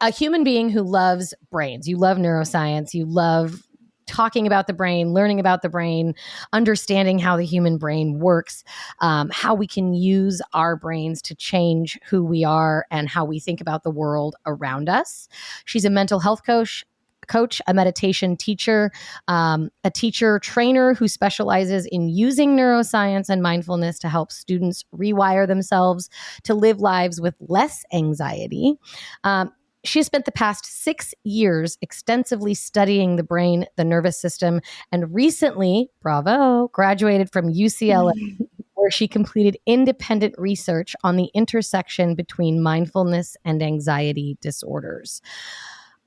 a 0.00 0.10
human 0.10 0.44
being 0.44 0.70
who 0.70 0.82
loves 0.82 1.34
brains. 1.50 1.88
You 1.88 1.96
love 1.96 2.18
neuroscience. 2.18 2.94
You 2.94 3.06
love 3.06 3.62
talking 4.10 4.46
about 4.46 4.66
the 4.66 4.72
brain, 4.72 5.12
learning 5.12 5.38
about 5.38 5.62
the 5.62 5.68
brain, 5.68 6.14
understanding 6.52 7.18
how 7.18 7.36
the 7.36 7.44
human 7.44 7.78
brain 7.78 8.18
works, 8.18 8.64
um, 9.00 9.30
how 9.32 9.54
we 9.54 9.66
can 9.66 9.94
use 9.94 10.42
our 10.52 10.74
brains 10.74 11.22
to 11.22 11.34
change 11.34 11.98
who 12.08 12.24
we 12.24 12.42
are 12.42 12.86
and 12.90 13.08
how 13.08 13.24
we 13.24 13.38
think 13.38 13.60
about 13.60 13.84
the 13.84 13.90
world 13.90 14.34
around 14.46 14.88
us. 14.88 15.28
She's 15.64 15.84
a 15.84 15.90
mental 15.90 16.18
health 16.18 16.44
coach, 16.44 16.84
coach, 17.28 17.62
a 17.68 17.74
meditation 17.74 18.36
teacher, 18.36 18.90
um, 19.28 19.70
a 19.84 19.90
teacher 19.90 20.40
trainer 20.40 20.94
who 20.94 21.06
specializes 21.06 21.86
in 21.86 22.08
using 22.08 22.56
neuroscience 22.56 23.28
and 23.28 23.40
mindfulness 23.40 24.00
to 24.00 24.08
help 24.08 24.32
students 24.32 24.84
rewire 24.92 25.46
themselves 25.46 26.10
to 26.42 26.54
live 26.54 26.80
lives 26.80 27.20
with 27.20 27.36
less 27.40 27.84
anxiety. 27.92 28.74
Um, 29.22 29.52
she 29.84 29.98
has 29.98 30.06
spent 30.06 30.24
the 30.24 30.32
past 30.32 30.64
six 30.64 31.14
years 31.24 31.78
extensively 31.80 32.54
studying 32.54 33.16
the 33.16 33.22
brain, 33.22 33.66
the 33.76 33.84
nervous 33.84 34.20
system, 34.20 34.60
and 34.92 35.14
recently, 35.14 35.90
bravo, 36.02 36.68
graduated 36.72 37.30
from 37.32 37.52
UCLA, 37.52 38.12
mm-hmm. 38.12 38.44
where 38.74 38.90
she 38.90 39.08
completed 39.08 39.56
independent 39.66 40.34
research 40.38 40.94
on 41.02 41.16
the 41.16 41.30
intersection 41.34 42.14
between 42.14 42.62
mindfulness 42.62 43.36
and 43.44 43.62
anxiety 43.62 44.36
disorders. 44.40 45.22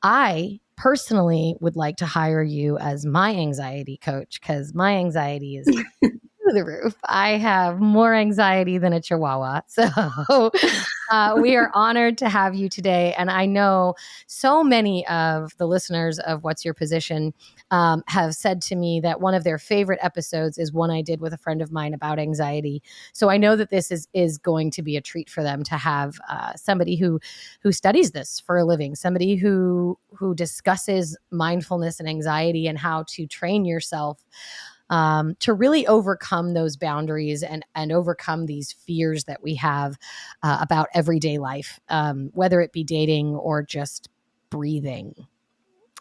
I 0.03 0.59
personally 0.75 1.55
would 1.59 1.75
like 1.75 1.97
to 1.97 2.05
hire 2.05 2.43
you 2.43 2.77
as 2.77 3.05
my 3.05 3.35
anxiety 3.35 3.97
coach 3.97 4.39
because 4.41 4.73
my 4.73 4.97
anxiety 4.97 5.57
is 5.57 5.83
through 6.43 6.53
the 6.53 6.65
roof. 6.65 6.95
I 7.05 7.37
have 7.37 7.79
more 7.79 8.13
anxiety 8.13 8.77
than 8.77 8.93
a 8.93 9.01
chihuahua. 9.01 9.61
So 9.73 10.51
uh, 11.11 11.35
we 11.39 11.55
are 11.55 11.69
honored 11.73 12.17
to 12.19 12.29
have 12.29 12.55
you 12.55 12.69
today. 12.69 13.13
And 13.17 13.29
I 13.29 13.45
know 13.45 13.95
so 14.27 14.63
many 14.63 15.05
of 15.07 15.55
the 15.57 15.67
listeners 15.67 16.19
of 16.19 16.43
What's 16.43 16.63
Your 16.63 16.73
Position 16.73 17.33
um, 17.71 18.03
have 18.07 18.33
said 18.35 18.61
to 18.63 18.75
me 18.75 18.99
that 19.01 19.19
one 19.19 19.33
of 19.33 19.43
their 19.43 19.57
favorite 19.57 19.99
episodes 20.01 20.57
is 20.57 20.71
one 20.71 20.91
I 20.91 21.01
did 21.01 21.21
with 21.21 21.33
a 21.33 21.37
friend 21.37 21.61
of 21.61 21.71
mine 21.71 21.93
about 21.93 22.19
anxiety. 22.19 22.81
So 23.13 23.29
I 23.29 23.37
know 23.37 23.55
that 23.55 23.69
this 23.69 23.91
is 23.91 24.07
is 24.13 24.37
going 24.37 24.71
to 24.71 24.81
be 24.81 24.95
a 24.95 25.01
treat 25.01 25.29
for 25.29 25.43
them 25.43 25.63
to 25.63 25.75
have 25.75 26.19
uh, 26.29 26.53
somebody 26.55 26.95
who 26.95 27.19
who 27.61 27.71
studies 27.71 28.11
this 28.11 28.39
for 28.39 28.57
a 28.57 28.65
living, 28.65 28.95
somebody 28.95 29.35
who 29.35 29.97
who 30.13 30.33
discusses 30.35 31.17
mindfulness 31.31 31.99
and 31.99 32.07
anxiety 32.07 32.67
and 32.67 32.77
how 32.77 33.03
to 33.09 33.25
train 33.27 33.65
yourself 33.65 34.23
um, 34.93 35.35
to 35.39 35.55
really 35.55 35.87
overcome 35.87 36.53
those 36.53 36.77
boundaries 36.77 37.41
and 37.41 37.65
and 37.73 37.91
overcome 37.91 38.45
these 38.45 38.71
fears 38.71 39.23
that 39.23 39.41
we 39.41 39.55
have 39.55 39.97
uh, 40.43 40.59
about 40.61 40.87
everyday 40.93 41.39
life, 41.39 41.79
um, 41.89 42.29
whether 42.33 42.61
it 42.61 42.71
be 42.71 42.83
dating 42.83 43.33
or 43.35 43.63
just 43.63 44.07
breathing. 44.51 45.15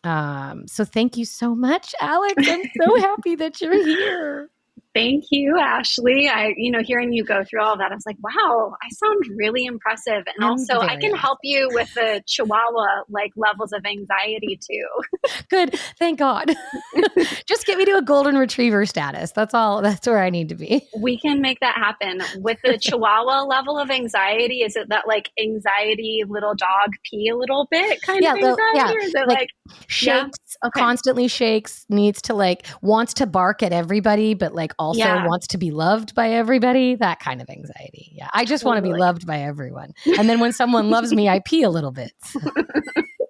Um, 0.04 0.68
so 0.68 0.84
thank 0.84 1.16
you 1.16 1.24
so 1.24 1.54
much, 1.54 1.94
Alex. 2.02 2.46
I'm 2.46 2.60
so 2.78 2.96
happy 3.00 3.34
that 3.36 3.62
you're 3.62 3.82
here. 3.82 4.50
Thank 4.94 5.24
you, 5.30 5.58
Ashley. 5.58 6.28
I, 6.28 6.52
you 6.56 6.70
know, 6.70 6.82
hearing 6.82 7.12
you 7.12 7.24
go 7.24 7.42
through 7.44 7.62
all 7.62 7.78
that, 7.78 7.92
I 7.92 7.94
was 7.94 8.04
like, 8.04 8.18
wow, 8.22 8.74
I 8.82 8.88
sound 8.90 9.24
really 9.36 9.64
impressive. 9.64 10.24
And 10.26 10.44
also, 10.44 10.80
I 10.80 10.96
can 10.96 11.14
help 11.14 11.38
you 11.42 11.68
with 11.72 11.92
the 11.94 12.22
chihuahua 12.26 13.04
like 13.08 13.32
levels 13.34 13.72
of 13.72 13.84
anxiety 13.86 14.60
too. 14.60 15.30
Good. 15.48 15.78
Thank 15.98 16.18
God. 16.18 16.52
Just 17.46 17.64
get 17.64 17.78
me 17.78 17.86
to 17.86 17.96
a 17.96 18.02
golden 18.02 18.36
retriever 18.36 18.84
status. 18.84 19.32
That's 19.32 19.54
all. 19.54 19.80
That's 19.80 20.06
where 20.06 20.22
I 20.22 20.28
need 20.28 20.50
to 20.50 20.54
be. 20.54 20.86
We 20.98 21.18
can 21.18 21.40
make 21.40 21.60
that 21.60 21.76
happen. 21.76 22.22
With 22.36 22.58
the 22.62 22.78
chihuahua 22.82 23.44
level 23.44 23.78
of 23.78 23.90
anxiety, 23.90 24.62
is 24.62 24.76
it 24.76 24.90
that 24.90 25.08
like 25.08 25.30
anxiety 25.40 26.22
little 26.28 26.54
dog 26.54 26.90
pee 27.08 27.28
a 27.28 27.36
little 27.36 27.66
bit 27.70 28.02
kind 28.02 28.22
yeah, 28.22 28.32
of 28.32 28.38
anxiety? 28.38 28.58
Yeah. 28.74 28.92
Or 28.92 28.98
is 28.98 29.14
it 29.14 29.26
like, 29.26 29.38
like 29.38 29.48
shakes, 29.86 30.38
yeah? 30.62 30.68
okay. 30.68 30.80
constantly 30.80 31.28
shakes, 31.28 31.86
needs 31.88 32.20
to 32.22 32.34
like, 32.34 32.66
wants 32.82 33.14
to 33.14 33.26
bark 33.26 33.62
at 33.62 33.72
everybody, 33.72 34.34
but 34.34 34.54
like 34.54 34.72
also 34.82 34.98
yeah. 34.98 35.26
wants 35.26 35.46
to 35.48 35.58
be 35.58 35.70
loved 35.70 36.14
by 36.14 36.30
everybody, 36.30 36.94
that 36.96 37.20
kind 37.20 37.40
of 37.40 37.48
anxiety. 37.48 38.12
Yeah. 38.14 38.28
I 38.32 38.44
just 38.44 38.62
totally. 38.62 38.80
want 38.80 38.84
to 38.84 38.92
be 38.92 38.98
loved 38.98 39.26
by 39.26 39.40
everyone. 39.40 39.94
And 40.18 40.28
then 40.28 40.40
when 40.40 40.52
someone 40.52 40.90
loves 40.90 41.12
me, 41.12 41.28
I 41.28 41.40
pee 41.40 41.62
a 41.62 41.70
little 41.70 41.92
bit. 41.92 42.12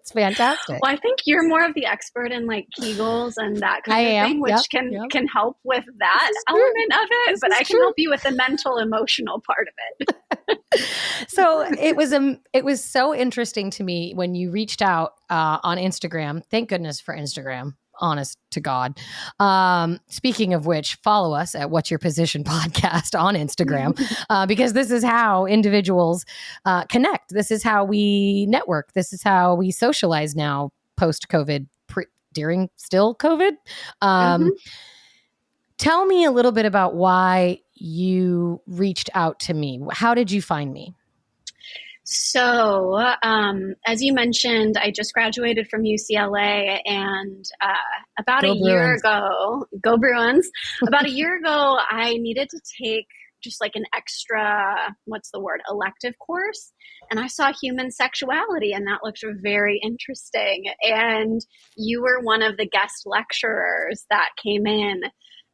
it's 0.03 0.11
fantastic. 0.13 0.81
Well, 0.83 0.91
I 0.91 0.97
think 0.97 1.21
you're 1.27 1.47
more 1.47 1.65
of 1.65 1.75
the 1.75 1.87
expert 1.87 2.33
in 2.33 2.47
like 2.47 2.67
Kegels 2.79 3.35
and 3.37 3.57
that 3.59 3.83
kind 3.85 3.97
I 3.97 4.01
of 4.01 4.09
am. 4.09 4.29
thing, 4.29 4.41
which 4.41 4.51
yep, 4.51 4.63
can 4.71 4.93
yep. 4.93 5.11
can 5.11 5.27
help 5.29 5.59
with 5.63 5.85
that 5.99 6.33
element 6.49 6.93
of 6.93 7.09
it. 7.11 7.31
This 7.31 7.41
but 7.41 7.53
I 7.53 7.59
can 7.59 7.77
true. 7.77 7.81
help 7.81 7.95
you 7.97 8.11
with 8.11 8.23
the 8.23 8.33
mental 8.33 8.79
emotional 8.79 9.41
part 9.47 9.69
of 9.69 10.09
it. 10.49 10.59
so 11.29 11.61
it 11.79 11.97
was 11.97 12.13
um 12.13 12.41
it 12.53 12.65
was 12.65 12.83
so 12.83 13.15
interesting 13.15 13.71
to 13.71 13.85
me 13.85 14.13
when 14.15 14.35
you 14.35 14.51
reached 14.51 14.83
out 14.83 15.13
uh, 15.31 15.59
on 15.63 15.79
Instagram. 15.79 16.45
Thank 16.51 16.69
goodness 16.69 17.01
for 17.01 17.17
Instagram 17.17 17.75
honest 18.01 18.39
to 18.51 18.61
God. 18.61 18.99
Um, 19.39 20.01
speaking 20.09 20.55
of 20.55 20.67
which, 20.67 20.97
follow 20.97 21.35
us 21.35 21.55
at 21.55 21.71
What's 21.71 21.91
Your 21.91 21.99
Position 21.99 22.45
podcast 22.45 23.19
on 23.19 23.35
Instagram 23.35 24.01
uh, 24.31 24.47
because 24.47 24.73
this 24.73 24.91
is 24.91 25.05
how 25.05 25.47
individuals 25.47 26.25
uh, 26.65 26.85
connect. 26.85 27.33
This 27.33 27.51
is 27.51 27.63
how 27.63 27.85
we 27.85 28.47
network. 28.47 28.93
This 28.93 29.13
is 29.13 29.23
how 29.23 29.55
we 29.55 29.71
socialize 29.71 30.35
now 30.35 30.71
post 30.97 31.29
COVID, 31.29 31.67
pre- 31.89 32.07
during 32.33 32.69
still 32.77 33.15
COVID. 33.15 33.53
Um, 34.01 34.43
mm-hmm. 34.43 34.49
Tell 35.79 36.07
me 36.07 36.25
a 36.25 36.31
little 36.31 36.53
bit 36.53 36.65
about 36.65 36.95
why 36.95 37.59
you 37.75 38.61
reached 38.67 39.11
out 39.15 39.41
to 39.41 39.55
me. 39.55 39.81
How 39.91 40.15
did 40.15 40.31
you 40.31 40.41
find 40.41 40.73
me? 40.73 40.95
So, 42.05 42.99
um, 43.23 43.75
as 43.87 44.03
you 44.03 44.13
mentioned, 44.13 44.77
I 44.77 44.91
just 44.91 45.15
graduated 45.15 45.69
from 45.69 45.83
UCLA, 45.83 46.81
and 46.85 47.45
uh, 47.61 47.75
about 48.19 48.43
go 48.43 48.53
a 48.53 48.57
year 48.57 48.95
ago, 48.95 49.67
go 49.83 49.97
Bruins! 49.97 50.51
about 50.87 51.07
a 51.07 51.11
year 51.11 51.39
ago, 51.39 51.79
I 51.91 52.15
needed 52.15 52.49
to 52.51 52.61
take 52.83 53.07
just 53.43 53.61
like 53.61 53.73
an 53.75 53.85
extra, 53.95 54.95
what's 55.05 55.31
the 55.31 55.41
word, 55.41 55.61
elective 55.69 56.15
course. 56.19 56.73
And 57.11 57.19
I 57.21 57.27
saw 57.27 57.53
human 57.61 57.91
sexuality, 57.91 58.73
and 58.73 58.87
that 58.87 59.01
looked 59.05 59.25
very 59.43 59.81
interesting. 59.83 60.65
And 60.83 61.41
you 61.77 62.03
were 62.03 62.21
one 62.21 62.43
of 62.43 62.57
the 62.57 62.69
guest 62.69 63.03
lecturers 63.05 64.05
that 64.11 64.31
came 64.43 64.67
in. 64.67 65.03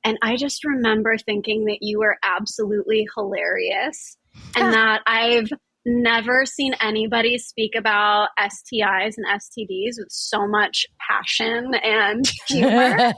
And 0.04 0.18
I 0.22 0.36
just 0.36 0.64
remember 0.64 1.18
thinking 1.18 1.64
that 1.64 1.78
you 1.80 1.98
were 1.98 2.16
absolutely 2.22 3.06
hilarious 3.16 4.16
and 4.54 4.72
that 4.74 5.02
I've 5.06 5.50
never 5.88 6.44
seen 6.44 6.74
anybody 6.80 7.38
speak 7.38 7.72
about 7.76 8.28
STIs 8.38 9.14
and 9.16 9.26
STDs 9.26 9.98
with 9.98 10.10
so 10.10 10.46
much 10.46 10.86
passion 11.00 11.74
and 11.82 12.30
humor. 12.48 13.12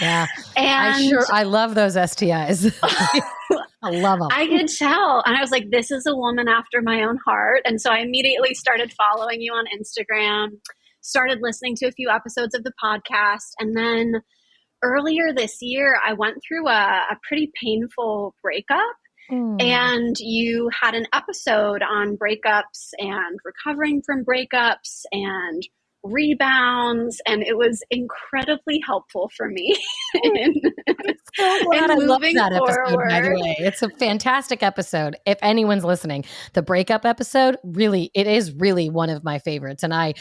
yeah. 0.00 0.26
And 0.56 0.94
I 0.94 1.08
sure 1.08 1.24
I 1.30 1.44
love 1.44 1.74
those 1.74 1.96
STIs. 1.96 2.72
I 3.82 3.90
love 3.90 4.20
them. 4.20 4.28
I 4.30 4.46
could 4.46 4.68
tell. 4.68 5.22
And 5.26 5.36
I 5.36 5.40
was 5.40 5.50
like, 5.50 5.70
this 5.70 5.90
is 5.90 6.06
a 6.06 6.14
woman 6.14 6.48
after 6.48 6.80
my 6.82 7.02
own 7.02 7.18
heart. 7.26 7.62
And 7.64 7.80
so 7.80 7.90
I 7.90 7.98
immediately 7.98 8.54
started 8.54 8.92
following 8.92 9.40
you 9.40 9.52
on 9.52 9.64
Instagram, 9.76 10.48
started 11.00 11.38
listening 11.42 11.74
to 11.76 11.86
a 11.86 11.92
few 11.92 12.08
episodes 12.08 12.54
of 12.54 12.62
the 12.62 12.72
podcast. 12.82 13.50
And 13.58 13.76
then 13.76 14.22
earlier 14.82 15.32
this 15.34 15.58
year, 15.60 15.98
I 16.06 16.12
went 16.12 16.38
through 16.46 16.68
a, 16.68 17.06
a 17.10 17.18
pretty 17.26 17.50
painful 17.60 18.34
breakup. 18.42 18.96
Mm. 19.32 19.62
And 19.62 20.16
you 20.18 20.68
had 20.78 20.94
an 20.94 21.06
episode 21.14 21.82
on 21.82 22.18
breakups 22.18 22.90
and 22.98 23.38
recovering 23.44 24.02
from 24.04 24.24
breakups 24.24 25.04
and 25.10 25.62
rebounds 26.02 27.20
and 27.26 27.42
it 27.42 27.56
was 27.56 27.82
incredibly 27.90 28.80
helpful 28.84 29.30
for 29.36 29.48
me. 29.48 29.76
In, 30.24 30.54
so 31.34 31.64
glad 31.64 31.90
I 31.90 31.94
love 31.94 32.20
that 32.20 32.52
episode 32.52 32.88
forward. 32.88 33.08
by 33.08 33.20
the 33.20 33.30
way. 33.30 33.56
It's 33.58 33.82
a 33.82 33.88
fantastic 33.88 34.62
episode. 34.62 35.16
If 35.26 35.38
anyone's 35.42 35.84
listening 35.84 36.24
the 36.54 36.62
breakup 36.62 37.04
episode 37.04 37.56
really 37.62 38.10
it 38.14 38.26
is 38.26 38.52
really 38.52 38.90
one 38.90 39.10
of 39.10 39.22
my 39.22 39.38
favorites. 39.38 39.82
And 39.82 39.94
I 39.94 40.14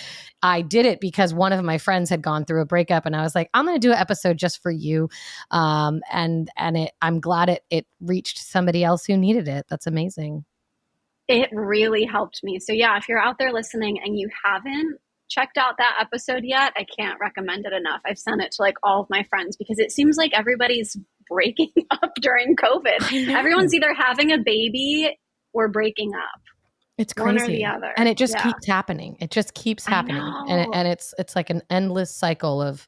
I 0.44 0.62
did 0.62 0.86
it 0.86 1.00
because 1.00 1.34
one 1.34 1.54
of 1.54 1.64
my 1.64 1.78
friends 1.78 2.10
had 2.10 2.22
gone 2.22 2.46
through 2.46 2.62
a 2.62 2.66
breakup 2.66 3.06
and 3.06 3.16
I 3.16 3.24
was 3.24 3.34
like 3.34 3.50
I'm 3.54 3.66
going 3.66 3.80
to 3.80 3.88
do 3.88 3.92
an 3.92 3.98
episode 3.98 4.38
just 4.38 4.62
for 4.62 4.72
you. 4.72 5.10
Um 5.50 6.02
and 6.12 6.50
and 6.58 6.78
it 6.78 6.92
I'm 7.02 7.20
glad 7.20 7.50
it 7.50 7.64
it 7.70 7.88
reached 8.00 8.38
somebody 8.38 8.84
else 8.84 9.06
who 9.06 9.18
needed 9.18 9.48
it. 9.48 9.66
That's 9.70 9.88
amazing. 9.88 10.46
It 11.28 11.50
really 11.54 12.04
helped 12.04 12.44
me. 12.44 12.60
So, 12.60 12.74
yeah, 12.74 12.98
if 12.98 13.08
you're 13.08 13.18
out 13.18 13.38
there 13.38 13.54
listening 13.54 14.00
and 14.04 14.20
you 14.20 14.30
haven't 14.44 15.00
checked 15.32 15.58
out 15.58 15.76
that 15.78 15.96
episode 16.00 16.44
yet, 16.44 16.74
I 16.76 16.86
can't 17.00 17.20
recommend 17.20 17.66
it 17.66 17.74
enough. 17.74 18.02
I've 18.06 18.20
sent 18.20 18.42
it 18.42 18.52
to 18.54 18.62
like 18.62 18.76
all 18.84 19.02
of 19.02 19.10
my 19.10 19.24
friends 19.30 19.56
because 19.56 19.80
it 19.80 19.92
seems 19.92 20.18
like 20.18 20.32
everybody's 20.34 20.98
breaking 21.30 21.72
up 21.90 22.12
during 22.22 22.56
COVID. 22.58 23.30
Everyone's 23.34 23.74
either 23.74 23.94
having 23.94 24.32
a 24.32 24.38
baby 24.38 25.18
or 25.54 25.70
breaking 25.70 26.12
up. 26.14 26.42
It's 26.98 27.14
crazy. 27.14 27.64
And 27.64 28.08
it 28.08 28.18
just 28.18 28.36
yeah. 28.36 28.44
keeps 28.44 28.68
happening. 28.68 29.18
It 29.20 29.32
just 29.32 29.54
keeps 29.54 29.86
happening. 29.86 30.22
And 30.22 30.62
it, 30.62 30.68
and 30.74 30.88
it's 30.88 31.16
it's 31.18 31.36
like 31.36 31.50
an 31.50 31.64
endless 31.70 32.16
cycle 32.16 32.62
of 32.62 32.88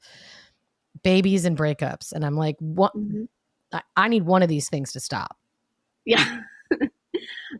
babies 1.03 1.45
and 1.45 1.57
breakups. 1.57 2.11
And 2.11 2.23
I'm 2.23 2.35
like, 2.35 2.55
what 2.59 2.95
mm-hmm. 2.95 3.23
I, 3.71 3.81
I 3.95 4.07
need 4.09 4.23
one 4.23 4.43
of 4.43 4.49
these 4.49 4.69
things 4.69 4.91
to 4.91 4.99
stop. 4.99 5.37
Yeah. 6.05 6.41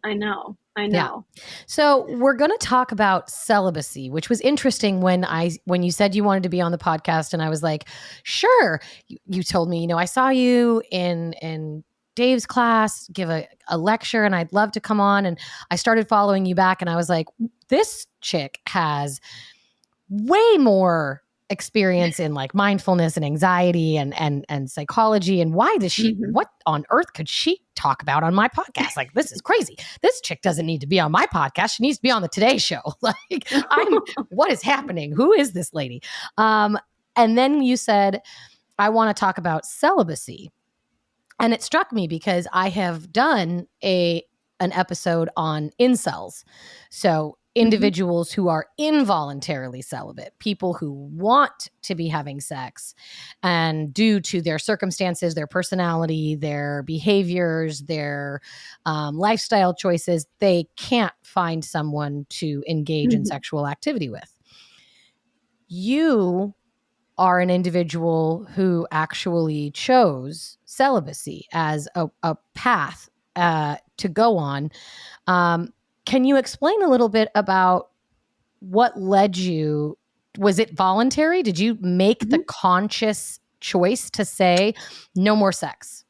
I 0.03 0.13
know. 0.13 0.57
I 0.75 0.87
know. 0.87 1.25
Yeah. 1.35 1.43
So 1.67 2.07
we're 2.17 2.33
going 2.33 2.51
to 2.51 2.57
talk 2.59 2.91
about 2.91 3.29
celibacy, 3.29 4.09
which 4.09 4.29
was 4.29 4.41
interesting 4.41 5.01
when 5.01 5.23
I 5.23 5.51
when 5.65 5.83
you 5.83 5.91
said 5.91 6.15
you 6.15 6.23
wanted 6.23 6.43
to 6.43 6.49
be 6.49 6.61
on 6.61 6.71
the 6.71 6.77
podcast, 6.77 7.33
and 7.33 7.41
I 7.41 7.49
was 7.49 7.61
like, 7.61 7.85
sure. 8.23 8.81
You, 9.07 9.17
you 9.27 9.43
told 9.43 9.69
me, 9.69 9.81
you 9.81 9.87
know, 9.87 9.97
I 9.97 10.05
saw 10.05 10.29
you 10.29 10.81
in 10.91 11.33
in 11.41 11.83
Dave's 12.15 12.45
class 12.45 13.07
give 13.09 13.29
a, 13.29 13.47
a 13.67 13.77
lecture, 13.77 14.23
and 14.23 14.35
I'd 14.35 14.53
love 14.53 14.71
to 14.73 14.79
come 14.79 14.99
on. 14.99 15.25
And 15.25 15.37
I 15.71 15.75
started 15.75 16.07
following 16.07 16.45
you 16.45 16.55
back, 16.55 16.81
and 16.81 16.89
I 16.89 16.95
was 16.95 17.09
like, 17.09 17.27
this 17.69 18.07
chick 18.21 18.59
has 18.67 19.19
way 20.09 20.57
more 20.57 21.22
experience 21.53 22.19
in 22.19 22.33
like 22.33 22.53
mindfulness 22.53 23.15
and 23.15 23.25
anxiety 23.25 23.95
and 23.95 24.19
and 24.19 24.43
and 24.49 24.69
psychology 24.69 25.39
and 25.39 25.53
why 25.53 25.77
does 25.77 25.93
she 25.93 26.15
mm-hmm. 26.15 26.33
what 26.33 26.49
on 26.65 26.83
earth 26.89 27.13
could 27.13 27.29
she 27.29 27.61
talk 27.75 28.01
about 28.01 28.23
on 28.23 28.33
my 28.33 28.49
podcast? 28.49 28.97
Like 28.97 29.13
this 29.13 29.31
is 29.31 29.39
crazy. 29.39 29.77
This 30.01 30.19
chick 30.19 30.41
doesn't 30.41 30.65
need 30.65 30.81
to 30.81 30.87
be 30.87 30.99
on 30.99 31.11
my 31.11 31.27
podcast. 31.27 31.75
She 31.75 31.83
needs 31.83 31.97
to 31.99 32.01
be 32.01 32.11
on 32.11 32.21
the 32.21 32.27
today 32.27 32.57
show. 32.57 32.81
Like 33.01 33.47
i'm 33.69 33.99
what 34.29 34.51
is 34.51 34.61
happening? 34.61 35.13
Who 35.13 35.31
is 35.31 35.53
this 35.53 35.73
lady? 35.73 36.01
Um 36.37 36.77
and 37.15 37.37
then 37.37 37.61
you 37.61 37.77
said 37.77 38.21
i 38.79 38.89
want 38.89 39.15
to 39.15 39.19
talk 39.19 39.37
about 39.37 39.65
celibacy. 39.65 40.51
And 41.39 41.53
it 41.53 41.61
struck 41.61 41.93
me 41.93 42.07
because 42.07 42.47
i 42.51 42.69
have 42.69 43.11
done 43.13 43.67
a 43.83 44.23
an 44.59 44.73
episode 44.73 45.29
on 45.37 45.71
incels. 45.79 46.43
So. 46.89 47.37
Individuals 47.55 48.31
mm-hmm. 48.31 48.41
who 48.41 48.47
are 48.47 48.67
involuntarily 48.77 49.81
celibate, 49.81 50.33
people 50.39 50.73
who 50.73 50.91
want 50.91 51.69
to 51.83 51.95
be 51.95 52.07
having 52.07 52.39
sex, 52.39 52.95
and 53.41 53.93
due 53.93 54.19
to 54.19 54.41
their 54.41 54.59
circumstances, 54.59 55.35
their 55.35 55.47
personality, 55.47 56.35
their 56.35 56.83
behaviors, 56.83 57.81
their 57.81 58.41
um, 58.85 59.17
lifestyle 59.17 59.73
choices, 59.73 60.25
they 60.39 60.65
can't 60.75 61.13
find 61.23 61.63
someone 61.63 62.25
to 62.29 62.63
engage 62.67 63.09
mm-hmm. 63.09 63.17
in 63.17 63.25
sexual 63.25 63.67
activity 63.67 64.09
with. 64.09 64.39
You 65.67 66.53
are 67.17 67.39
an 67.39 67.49
individual 67.49 68.45
who 68.55 68.87
actually 68.91 69.71
chose 69.71 70.57
celibacy 70.65 71.47
as 71.53 71.87
a, 71.95 72.07
a 72.23 72.35
path 72.55 73.09
uh, 73.35 73.77
to 73.97 74.09
go 74.09 74.37
on. 74.37 74.71
Um, 75.27 75.73
can 76.05 76.25
you 76.25 76.37
explain 76.37 76.81
a 76.83 76.89
little 76.89 77.09
bit 77.09 77.29
about 77.35 77.89
what 78.59 78.99
led 78.99 79.37
you? 79.37 79.97
Was 80.37 80.59
it 80.59 80.71
voluntary? 80.71 81.43
Did 81.43 81.59
you 81.59 81.77
make 81.81 82.19
mm-hmm. 82.19 82.29
the 82.29 82.39
conscious 82.39 83.39
choice 83.63 84.11
to 84.11 84.25
say 84.25 84.75
no 85.15 85.35
more 85.35 85.51
sex. 85.51 86.03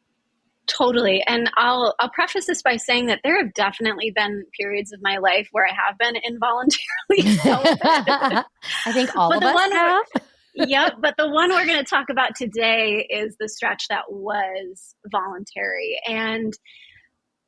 Totally. 0.65 1.23
And 1.27 1.49
I'll 1.57 1.93
I'll 1.99 2.09
preface 2.09 2.47
this 2.47 2.61
by 2.61 2.77
saying 2.77 3.07
that 3.07 3.19
there 3.23 3.37
have 3.37 3.53
definitely 3.53 4.11
been 4.15 4.43
periods 4.59 4.91
of 4.91 5.01
my 5.01 5.17
life 5.17 5.47
where 5.51 5.65
I 5.65 5.73
have 5.73 5.97
been 5.97 6.15
involuntarily. 6.15 7.37
I 8.85 8.91
think 8.91 9.15
all 9.15 9.29
but 9.29 9.43
of 9.43 9.55
us 9.55 9.71
have. 9.71 10.05
yep, 10.55 10.93
but 11.01 11.15
the 11.17 11.29
one 11.29 11.49
we're 11.49 11.65
going 11.65 11.83
to 11.83 11.89
talk 11.89 12.05
about 12.09 12.35
today 12.35 13.05
is 13.09 13.35
the 13.39 13.49
stretch 13.49 13.87
that 13.89 14.03
was 14.09 14.95
voluntary. 15.11 15.99
And 16.07 16.53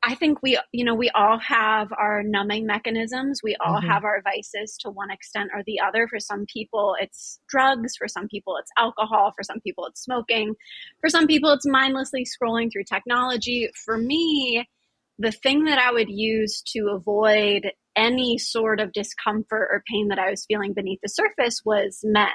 I 0.08 0.14
think 0.14 0.44
we, 0.44 0.60
you 0.72 0.86
know, 0.86 0.94
we 0.94 1.10
all 1.10 1.40
have 1.40 1.92
our 1.98 2.22
numbing 2.22 2.68
mechanisms. 2.68 3.42
We 3.44 3.56
all 3.60 3.80
mm-hmm. 3.80 3.90
have 3.90 4.04
our 4.04 4.22
vices 4.22 4.78
to 4.82 4.92
one 4.92 5.10
extent 5.10 5.50
or 5.52 5.64
the 5.66 5.80
other. 5.80 6.08
For 6.08 6.20
some 6.20 6.46
people, 6.46 6.96
it's 7.02 7.40
drugs. 7.48 7.96
For 7.98 8.08
some 8.08 8.28
people, 8.28 8.58
it's 8.60 8.72
alcohol. 8.78 9.34
For 9.36 9.42
some 9.42 9.60
people, 9.62 9.88
it's 9.88 10.04
smoking. 10.04 10.54
For 11.02 11.10
some 11.10 11.26
people, 11.26 11.50
it's 11.52 11.66
mindlessly 11.66 12.24
scrolling 12.24 12.72
through 12.72 12.84
technology. 12.84 13.70
For 13.84 13.98
me, 13.98 14.70
the 15.18 15.32
thing 15.32 15.64
that 15.66 15.80
I 15.80 15.92
would 15.92 16.10
use 16.10 16.62
to 16.74 16.90
avoid 16.94 17.72
any 17.96 18.38
sort 18.38 18.80
of 18.80 18.94
discomfort 18.94 19.70
or 19.72 19.84
pain 19.90 20.10
that 20.10 20.20
I 20.20 20.30
was 20.30 20.46
feeling 20.46 20.74
beneath 20.74 21.00
the 21.02 21.10
surface 21.10 21.62
was 21.66 22.02
men. 22.04 22.30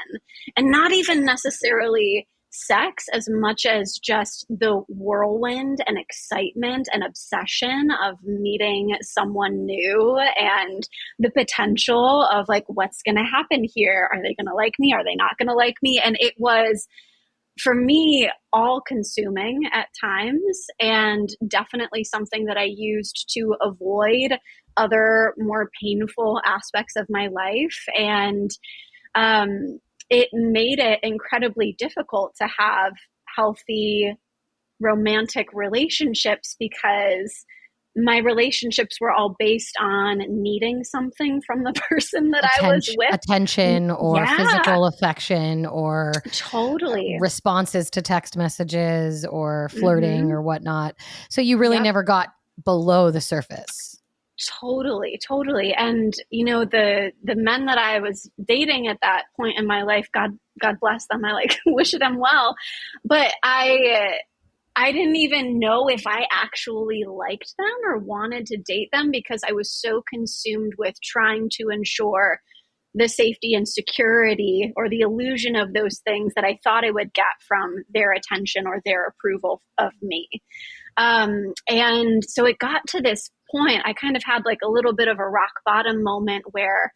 And 0.57 0.73
not 0.73 0.91
even 0.91 1.25
necessarily 1.25 2.27
sex 2.51 3.07
as 3.13 3.29
much 3.31 3.65
as 3.65 3.99
just 4.03 4.45
the 4.49 4.83
whirlwind 4.89 5.79
and 5.87 5.99
excitement 5.99 6.89
and 6.93 7.05
obsession 7.05 7.91
of 8.05 8.17
meeting 8.25 8.97
someone 9.03 9.65
new 9.65 10.19
and 10.39 10.89
the 11.19 11.31
potential 11.31 12.29
of 12.33 12.49
like 12.49 12.65
what's 12.67 13.03
going 13.03 13.17
to 13.17 13.23
happen 13.23 13.65
here? 13.73 14.09
Are 14.13 14.21
they 14.21 14.35
going 14.35 14.49
to 14.49 14.55
like 14.55 14.75
me? 14.79 14.93
Are 14.93 15.05
they 15.05 15.15
not 15.15 15.39
going 15.39 15.49
to 15.49 15.55
like 15.55 15.77
me? 15.83 16.01
And 16.03 16.17
it 16.19 16.35
was 16.39 16.87
for 17.61 17.75
me 17.75 18.31
all 18.53 18.81
consuming 18.81 19.63
at 19.73 19.89
times 20.01 20.67
and 20.81 21.29
definitely 21.47 22.05
something 22.05 22.47
that 22.47 22.57
I 22.57 22.65
used 22.65 23.31
to 23.35 23.55
avoid 23.61 24.39
other 24.77 25.35
more 25.37 25.71
painful 25.81 26.41
aspects 26.45 26.97
of 26.97 27.07
my 27.11 27.29
life. 27.29 27.85
And 27.97 28.51
um 29.15 29.81
it 30.11 30.29
made 30.33 30.79
it 30.79 30.99
incredibly 31.03 31.75
difficult 31.79 32.35
to 32.37 32.49
have 32.59 32.93
healthy 33.37 34.15
romantic 34.81 35.47
relationships 35.53 36.57
because 36.59 37.45
my 37.97 38.19
relationships 38.19 39.01
were 39.01 39.11
all 39.11 39.35
based 39.39 39.77
on 39.81 40.19
needing 40.29 40.85
something 40.85 41.41
from 41.45 41.65
the 41.65 41.73
person 41.89 42.31
that 42.31 42.45
attention, 42.45 42.65
I 42.65 42.75
was 42.75 42.97
with. 42.97 43.15
Attention 43.15 43.91
or 43.91 44.17
yeah. 44.17 44.37
physical 44.37 44.87
affection 44.87 45.67
or 45.67 46.13
totally 46.33 47.17
responses 47.21 47.91
to 47.91 48.03
text 48.03 48.37
messages 48.37 49.25
or 49.25 49.69
flirting 49.71 50.25
mm-hmm. 50.25 50.33
or 50.33 50.43
whatnot. 50.43 50.95
So 51.31 51.41
you 51.41 51.59
really 51.59 51.77
yep. 51.77 51.85
never 51.85 52.03
got 52.03 52.29
below 52.65 53.11
the 53.11 53.21
surface. 53.21 54.00
Totally, 54.49 55.19
totally. 55.27 55.75
And 55.75 56.15
you 56.31 56.45
know, 56.45 56.65
the 56.65 57.13
the 57.23 57.35
men 57.35 57.67
that 57.67 57.77
I 57.77 57.99
was 57.99 58.31
dating 58.43 58.87
at 58.87 58.99
that 59.03 59.25
point 59.37 59.59
in 59.59 59.67
my 59.67 59.83
life, 59.83 60.09
God 60.15 60.31
God 60.61 60.77
bless 60.81 61.07
them. 61.11 61.25
I 61.25 61.33
like 61.33 61.59
wish 61.67 61.93
them 61.93 62.19
well. 62.19 62.55
But 63.05 63.33
I 63.43 64.13
I 64.77 64.93
didn't 64.93 65.17
even 65.17 65.59
know 65.59 65.89
if 65.89 66.07
I 66.07 66.27
actually 66.33 67.05
liked 67.07 67.53
them 67.59 67.77
or 67.85 67.99
wanted 67.99 68.47
to 68.47 68.57
date 68.57 68.89
them 68.93 69.11
because 69.11 69.43
I 69.47 69.53
was 69.53 69.71
so 69.71 70.03
consumed 70.09 70.73
with 70.79 70.95
trying 71.03 71.51
to 71.55 71.69
ensure 71.69 72.41
the 72.95 73.09
safety 73.09 73.55
and 73.55 73.69
security 73.69 74.73
or 74.77 74.89
the 74.89 75.01
illusion 75.01 75.55
of 75.55 75.73
those 75.75 75.99
things 75.99 76.33
that 76.35 76.45
I 76.45 76.59
thought 76.65 76.85
I 76.85 76.91
would 76.91 77.13
get 77.13 77.27
from 77.47 77.85
their 77.93 78.13
attention 78.13 78.67
or 78.67 78.81
their 78.85 79.07
approval 79.07 79.63
of 79.79 79.93
me. 80.03 80.29
Um, 80.97 81.53
and 81.69 82.25
so 82.25 82.47
it 82.47 82.59
got 82.59 82.87
to 82.89 83.01
this 83.01 83.31
point, 83.51 83.83
I 83.85 83.93
kind 83.93 84.17
of 84.17 84.23
had 84.25 84.45
like 84.45 84.59
a 84.65 84.71
little 84.71 84.95
bit 84.95 85.09
of 85.09 85.19
a 85.19 85.29
rock 85.29 85.53
bottom 85.65 86.03
moment 86.03 86.45
where 86.51 86.93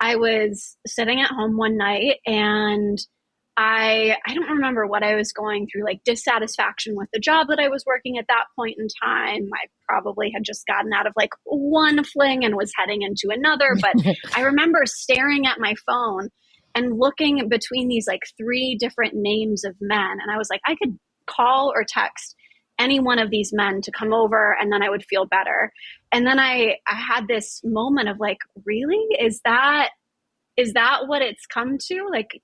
I 0.00 0.16
was 0.16 0.76
sitting 0.86 1.20
at 1.20 1.30
home 1.30 1.56
one 1.56 1.76
night 1.76 2.16
and 2.26 2.98
I 3.56 4.16
I 4.24 4.34
don't 4.34 4.50
remember 4.50 4.86
what 4.86 5.02
I 5.02 5.16
was 5.16 5.32
going 5.32 5.66
through, 5.66 5.84
like 5.84 6.04
dissatisfaction 6.04 6.94
with 6.94 7.08
the 7.12 7.18
job 7.18 7.48
that 7.48 7.58
I 7.58 7.68
was 7.68 7.84
working 7.84 8.16
at 8.16 8.28
that 8.28 8.44
point 8.54 8.76
in 8.78 8.86
time. 9.02 9.48
I 9.52 9.66
probably 9.88 10.30
had 10.32 10.44
just 10.44 10.64
gotten 10.66 10.92
out 10.92 11.08
of 11.08 11.12
like 11.16 11.30
one 11.44 12.04
fling 12.04 12.44
and 12.44 12.54
was 12.54 12.72
heading 12.76 13.02
into 13.02 13.30
another. 13.30 13.76
But 13.80 14.16
I 14.36 14.42
remember 14.42 14.82
staring 14.84 15.46
at 15.46 15.58
my 15.58 15.74
phone 15.86 16.28
and 16.76 16.98
looking 16.98 17.48
between 17.48 17.88
these 17.88 18.06
like 18.06 18.22
three 18.36 18.76
different 18.78 19.14
names 19.14 19.64
of 19.64 19.74
men. 19.80 20.18
And 20.22 20.30
I 20.32 20.38
was 20.38 20.48
like, 20.48 20.60
I 20.64 20.76
could 20.76 20.96
call 21.26 21.72
or 21.74 21.84
text 21.86 22.36
any 22.78 23.00
one 23.00 23.18
of 23.18 23.30
these 23.30 23.52
men 23.52 23.80
to 23.82 23.90
come 23.90 24.12
over 24.12 24.56
and 24.60 24.72
then 24.72 24.82
I 24.82 24.90
would 24.90 25.04
feel 25.04 25.26
better. 25.26 25.72
And 26.12 26.26
then 26.26 26.38
I 26.38 26.76
I 26.86 26.94
had 26.94 27.26
this 27.28 27.60
moment 27.64 28.08
of 28.08 28.18
like, 28.20 28.38
really? 28.64 29.04
Is 29.18 29.40
that 29.44 29.90
is 30.56 30.72
that 30.72 31.06
what 31.06 31.22
it's 31.22 31.46
come 31.46 31.78
to? 31.78 32.08
Like 32.10 32.40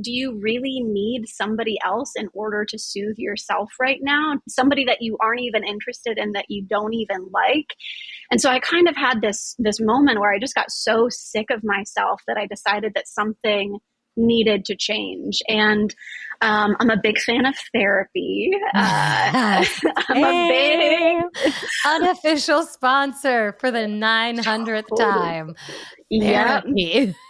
do 0.00 0.12
you 0.12 0.38
really 0.38 0.80
need 0.82 1.26
somebody 1.26 1.78
else 1.84 2.12
in 2.16 2.28
order 2.34 2.64
to 2.66 2.78
soothe 2.78 3.16
yourself 3.16 3.72
right 3.80 4.00
now? 4.02 4.34
Somebody 4.48 4.84
that 4.84 5.00
you 5.00 5.16
aren't 5.20 5.40
even 5.40 5.64
interested 5.64 6.18
in 6.18 6.32
that 6.32 6.46
you 6.48 6.62
don't 6.62 6.92
even 6.92 7.28
like. 7.32 7.74
And 8.30 8.40
so 8.40 8.50
I 8.50 8.60
kind 8.60 8.88
of 8.88 8.96
had 8.96 9.22
this 9.22 9.54
this 9.58 9.80
moment 9.80 10.20
where 10.20 10.32
I 10.32 10.38
just 10.38 10.54
got 10.54 10.70
so 10.70 11.08
sick 11.10 11.50
of 11.50 11.64
myself 11.64 12.22
that 12.26 12.36
I 12.36 12.46
decided 12.46 12.92
that 12.94 13.08
something 13.08 13.78
needed 14.16 14.64
to 14.66 14.76
change. 14.76 15.42
And 15.48 15.94
um, 16.40 16.76
I'm 16.80 16.90
a 16.90 16.96
big 16.96 17.18
fan 17.18 17.46
of 17.46 17.54
therapy. 17.72 18.50
Uh, 18.74 19.64
I'm 20.08 20.16
hey, 20.16 21.18
a 21.18 21.22
big 21.32 21.52
unofficial 21.86 22.64
sponsor 22.64 23.56
for 23.58 23.70
the 23.70 23.80
900th 23.80 24.84
totally. 24.88 24.96
time. 24.96 25.54
Therapy. 26.10 27.14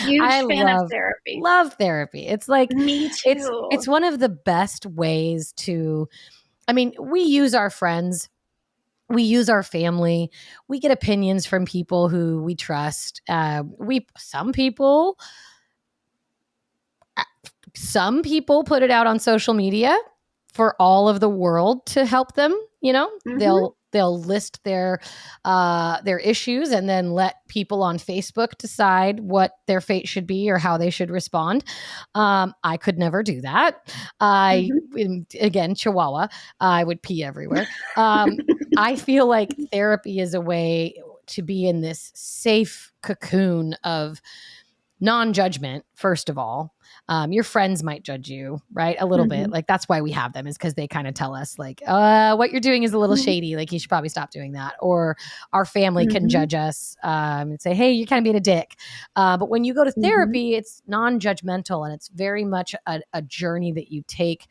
Huge 0.00 0.22
I 0.22 0.46
fan 0.46 0.66
love, 0.66 0.82
of 0.82 0.90
therapy. 0.90 1.40
Love 1.42 1.74
therapy. 1.74 2.26
It's 2.26 2.46
like 2.46 2.70
me 2.72 3.08
too. 3.08 3.14
It's 3.24 3.50
it's 3.70 3.88
one 3.88 4.04
of 4.04 4.18
the 4.18 4.28
best 4.28 4.84
ways 4.84 5.52
to. 5.58 6.08
I 6.68 6.74
mean, 6.74 6.92
we 7.00 7.22
use 7.22 7.54
our 7.54 7.70
friends 7.70 8.28
we 9.08 9.22
use 9.22 9.48
our 9.48 9.62
family 9.62 10.30
we 10.68 10.80
get 10.80 10.90
opinions 10.90 11.44
from 11.44 11.64
people 11.64 12.08
who 12.08 12.42
we 12.42 12.54
trust 12.54 13.20
uh, 13.28 13.62
we 13.78 14.06
some 14.16 14.52
people 14.52 15.18
some 17.74 18.22
people 18.22 18.64
put 18.64 18.82
it 18.82 18.90
out 18.90 19.06
on 19.06 19.18
social 19.18 19.54
media 19.54 19.96
for 20.52 20.76
all 20.80 21.08
of 21.08 21.20
the 21.20 21.28
world 21.28 21.86
to 21.86 22.04
help 22.04 22.34
them 22.34 22.58
you 22.82 22.92
know? 22.92 23.08
Mm-hmm. 23.26 23.38
they'll 23.38 23.76
they'll 23.92 24.20
list 24.20 24.62
their 24.64 25.00
uh, 25.44 26.00
their 26.02 26.18
issues 26.18 26.70
and 26.70 26.88
then 26.88 27.12
let 27.12 27.36
people 27.48 27.82
on 27.82 27.98
facebook 27.98 28.58
decide 28.58 29.20
what 29.20 29.52
their 29.66 29.80
fate 29.80 30.08
should 30.08 30.26
be 30.26 30.50
or 30.50 30.58
how 30.58 30.76
they 30.76 30.90
should 30.90 31.10
respond. 31.10 31.64
Um, 32.14 32.54
i 32.64 32.76
could 32.76 32.98
never 32.98 33.22
do 33.22 33.40
that. 33.40 33.88
I 34.20 34.68
mm-hmm. 34.94 35.22
again 35.40 35.74
chihuahua. 35.74 36.28
I 36.60 36.84
would 36.84 37.00
pee 37.02 37.24
everywhere. 37.24 37.66
Um, 37.96 38.38
i 38.76 38.96
feel 38.96 39.26
like 39.26 39.54
therapy 39.70 40.18
is 40.18 40.34
a 40.34 40.40
way 40.40 40.94
to 41.28 41.42
be 41.42 41.66
in 41.68 41.80
this 41.80 42.10
safe 42.14 42.92
cocoon 43.02 43.74
of 43.84 44.20
non-judgment 45.02 45.84
first 45.94 46.28
of 46.28 46.38
all 46.38 46.72
um, 47.08 47.32
your 47.32 47.42
friends 47.42 47.82
might 47.82 48.04
judge 48.04 48.28
you 48.28 48.60
right 48.72 48.96
a 49.00 49.04
little 49.04 49.26
mm-hmm. 49.26 49.42
bit 49.42 49.50
like 49.50 49.66
that's 49.66 49.88
why 49.88 50.00
we 50.00 50.12
have 50.12 50.32
them 50.32 50.46
is 50.46 50.56
because 50.56 50.74
they 50.74 50.86
kind 50.86 51.08
of 51.08 51.14
tell 51.14 51.34
us 51.34 51.58
like 51.58 51.82
uh, 51.88 52.36
what 52.36 52.52
you're 52.52 52.60
doing 52.60 52.84
is 52.84 52.92
a 52.92 52.98
little 52.98 53.16
mm-hmm. 53.16 53.24
shady 53.24 53.56
like 53.56 53.72
you 53.72 53.80
should 53.80 53.88
probably 53.88 54.08
stop 54.08 54.30
doing 54.30 54.52
that 54.52 54.74
or 54.80 55.16
our 55.52 55.64
family 55.64 56.06
mm-hmm. 56.06 56.18
can 56.18 56.28
judge 56.28 56.54
us 56.54 56.96
um, 57.02 57.50
and 57.50 57.60
say 57.60 57.74
hey 57.74 57.90
you're 57.90 58.06
kind 58.06 58.20
of 58.20 58.24
being 58.24 58.36
a 58.36 58.40
dick 58.40 58.76
uh, 59.16 59.36
but 59.36 59.48
when 59.50 59.64
you 59.64 59.74
go 59.74 59.82
to 59.82 59.90
mm-hmm. 59.90 60.02
therapy 60.02 60.54
it's 60.54 60.82
non-judgmental 60.86 61.84
and 61.84 61.92
it's 61.92 62.06
very 62.08 62.44
much 62.44 62.72
a, 62.86 63.00
a 63.12 63.22
journey 63.22 63.72
that 63.72 63.90
you 63.90 64.04
take 64.06 64.46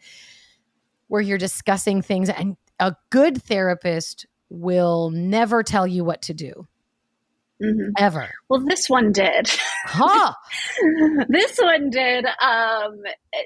where 1.07 1.21
you're 1.21 1.37
discussing 1.37 2.01
things 2.01 2.29
and 2.29 2.57
a 2.81 2.93
good 3.09 3.41
therapist 3.41 4.25
will 4.49 5.11
never 5.11 5.63
tell 5.63 5.87
you 5.87 6.03
what 6.03 6.21
to 6.21 6.33
do 6.33 6.67
Mm-hmm. 7.61 7.91
Ever. 7.97 8.29
Well, 8.49 8.61
this 8.65 8.89
one 8.89 9.11
did. 9.11 9.49
Huh. 9.85 10.33
this 11.29 11.57
one 11.57 11.89
did. 11.89 12.25
Um, 12.25 13.01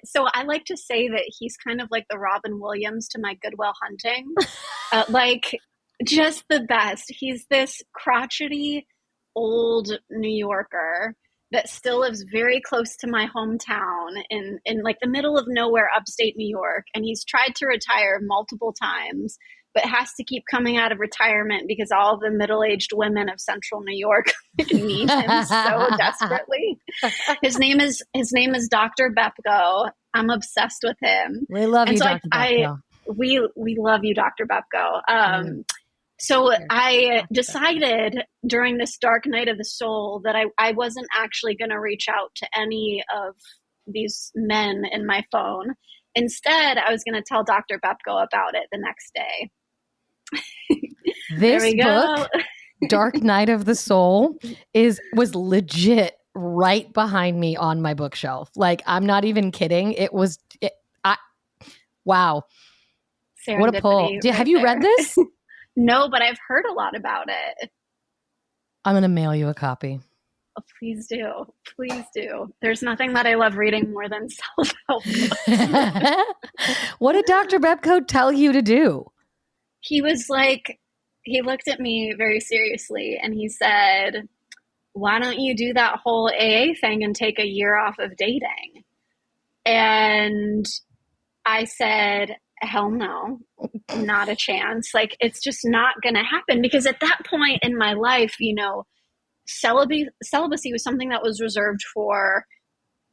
so 0.06 0.26
I 0.34 0.44
like 0.44 0.66
to 0.66 0.78
say 0.78 1.10
that 1.10 1.26
he's 1.38 1.58
kind 1.58 1.82
of 1.82 1.90
like 1.92 2.06
the 2.10 2.18
Robin 2.18 2.60
Williams 2.60 3.10
to 3.10 3.20
my 3.20 3.36
Good 3.42 3.56
Will 3.58 3.74
Hunting. 3.82 4.34
uh, 4.94 5.04
like, 5.10 5.60
just 6.06 6.46
the 6.50 6.62
best. 6.62 7.06
He's 7.10 7.46
this 7.50 7.82
crotchety 7.94 8.88
old 9.36 9.92
New 10.10 10.30
Yorker 10.30 11.16
that 11.52 11.70
still 11.70 12.00
lives 12.00 12.26
very 12.32 12.62
close 12.62 12.96
to 12.98 13.08
my 13.08 13.28
hometown 13.36 14.22
in, 14.30 14.60
in 14.66 14.82
like 14.82 14.98
the 15.02 15.10
middle 15.10 15.38
of 15.38 15.46
nowhere, 15.48 15.90
upstate 15.96 16.36
New 16.38 16.48
York. 16.48 16.86
And 16.94 17.04
he's 17.04 17.24
tried 17.24 17.56
to 17.56 17.68
retire 17.68 18.20
multiple 18.22 18.74
times 18.74 19.38
but 19.76 19.84
has 19.84 20.14
to 20.14 20.24
keep 20.24 20.44
coming 20.50 20.78
out 20.78 20.92
of 20.92 21.00
retirement 21.00 21.68
because 21.68 21.92
all 21.92 22.18
the 22.18 22.32
middle-aged 22.32 22.92
women 22.94 23.30
of 23.30 23.40
central 23.40 23.82
New 23.82 23.96
York 23.96 24.34
need 24.72 25.10
him 25.10 25.44
so 25.46 25.90
desperately. 25.98 26.80
His 27.44 27.60
name 27.60 27.82
is 27.82 28.02
his 28.14 28.32
name 28.32 28.56
is 28.56 28.70
Dr. 28.70 29.14
Bepko. 29.16 29.92
I'm 30.14 30.30
obsessed 30.30 30.84
with 30.84 30.98
him. 31.02 31.46
We 31.50 31.66
love 31.66 31.90
and 31.90 31.98
you, 31.98 32.00
so 32.00 32.06
Dr. 32.06 32.22
I, 32.32 32.66
I, 32.66 32.76
we 33.14 33.48
we 33.56 33.76
love 33.78 34.06
you, 34.06 34.16
Dr. 34.16 34.48
Bepko. 34.48 35.02
Um, 35.08 35.46
mm. 35.46 35.64
So 36.18 36.54
I 36.70 37.26
decided 37.32 38.24
during 38.48 38.78
this 38.78 38.98
dark 38.98 39.26
night 39.26 39.50
of 39.50 39.58
the 39.58 39.66
soul 39.66 40.22
that 40.24 40.36
I, 40.36 40.46
I 40.58 40.72
wasn't 40.72 41.08
actually 41.14 41.56
going 41.56 41.72
to 41.72 41.80
reach 41.80 42.08
out 42.08 42.34
to 42.36 42.48
any 42.58 43.04
of 43.14 43.36
these 43.86 44.32
men 44.34 44.86
in 44.90 45.06
my 45.06 45.26
phone. 45.30 45.76
Instead, 46.16 46.78
I 46.78 46.90
was 46.92 47.04
going 47.04 47.22
to 47.22 47.26
tell 47.28 47.44
Dr. 47.44 47.80
Bepko 47.80 48.24
about 48.24 48.56
it 48.56 48.68
the 48.72 48.78
next 48.78 49.12
day. 49.14 49.52
this 51.38 51.76
book, 51.76 52.30
Dark 52.90 53.16
Night 53.16 53.50
of 53.50 53.66
the 53.66 53.76
Soul, 53.76 54.38
is 54.74 55.00
was 55.14 55.36
legit 55.36 56.18
right 56.36 56.92
behind 56.94 57.40
me 57.40 57.56
on 57.56 57.82
my 57.82 57.94
bookshelf. 57.94 58.52
Like 58.56 58.82
I'm 58.86 59.06
not 59.06 59.26
even 59.26 59.52
kidding. 59.52 59.94
It 59.94 60.14
was 60.14 60.40
it, 60.62 60.74
I 61.04 61.18
wow. 62.04 62.44
What 63.48 63.76
a 63.76 63.82
pull. 63.82 64.12
Right 64.12 64.34
have 64.34 64.48
you 64.48 64.64
read 64.64 64.82
this? 64.82 65.18
no, 65.76 66.10
but 66.10 66.22
I've 66.22 66.40
heard 66.48 66.66
a 66.66 66.74
lot 66.74 66.96
about 66.96 67.28
it. 67.30 67.72
I'm 68.84 68.94
going 68.94 69.04
to 69.04 69.08
mail 69.08 69.36
you 69.36 69.50
a 69.50 69.54
copy. 69.54 70.00
Oh, 70.58 70.62
please 70.80 71.08
do. 71.08 71.46
Please 71.76 72.06
do. 72.14 72.54
There's 72.62 72.82
nothing 72.82 73.14
that 73.14 73.26
I 73.28 73.36
love 73.36 73.58
reading 73.58 73.92
more 73.92 74.08
than 74.08 74.30
self 74.58 74.74
help 74.88 75.04
what 77.00 77.14
did 77.14 77.26
Dr. 77.26 77.60
Bepko 77.60 78.08
tell 78.08 78.32
you 78.32 78.52
to 78.54 78.62
do? 78.62 79.06
He 79.86 80.02
was 80.02 80.30
like, 80.30 80.80
he 81.24 81.42
looked 81.42 81.68
at 81.68 81.80
me 81.80 82.14
very 82.18 82.40
seriously 82.40 83.20
and 83.22 83.34
he 83.34 83.50
said, 83.50 84.28
Why 84.94 85.20
don't 85.20 85.40
you 85.40 85.56
do 85.56 85.74
that 85.74 86.00
whole 86.04 86.28
AA 86.28 86.74
thing 86.80 87.04
and 87.04 87.16
take 87.16 87.40
a 87.40 87.48
year 87.48 87.78
off 87.78 88.00
of 88.00 88.18
dating? 88.18 88.84
And 89.66 90.66
I 91.46 91.66
said, 91.66 92.38
Hell 92.62 92.90
no, 92.90 93.40
not 93.96 94.30
a 94.30 94.36
chance. 94.36 94.92
Like, 94.94 95.16
it's 95.20 95.42
just 95.42 95.60
not 95.64 96.02
going 96.02 96.16
to 96.16 96.24
happen 96.24 96.62
because 96.62 96.86
at 96.88 97.02
that 97.02 97.20
point 97.28 97.60
in 97.62 97.78
my 97.78 97.94
life, 97.94 98.36
you 98.40 98.56
know, 98.56 98.86
celibacy, 99.46 100.08
celibacy 100.24 100.72
was 100.72 100.84
something 100.84 101.10
that 101.10 101.22
was 101.22 101.42
reserved 101.42 101.82
for 101.94 102.46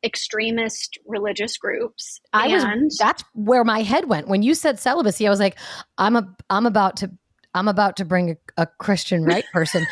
extremist 0.04 0.98
religious 1.06 1.56
groups. 1.56 2.20
I 2.32 2.48
and 2.48 2.84
was 2.84 2.96
that's 2.98 3.24
where 3.34 3.64
my 3.64 3.82
head 3.82 4.08
went 4.08 4.28
when 4.28 4.42
you 4.42 4.54
said 4.54 4.78
celibacy. 4.78 5.26
I 5.26 5.30
was 5.30 5.40
like, 5.40 5.58
I'm 5.98 6.16
a 6.16 6.28
I'm 6.50 6.66
about 6.66 6.96
to 6.98 7.10
I'm 7.54 7.68
about 7.68 7.96
to 7.98 8.04
bring 8.04 8.30
a, 8.30 8.62
a 8.62 8.66
Christian 8.78 9.24
right 9.24 9.44
person. 9.52 9.86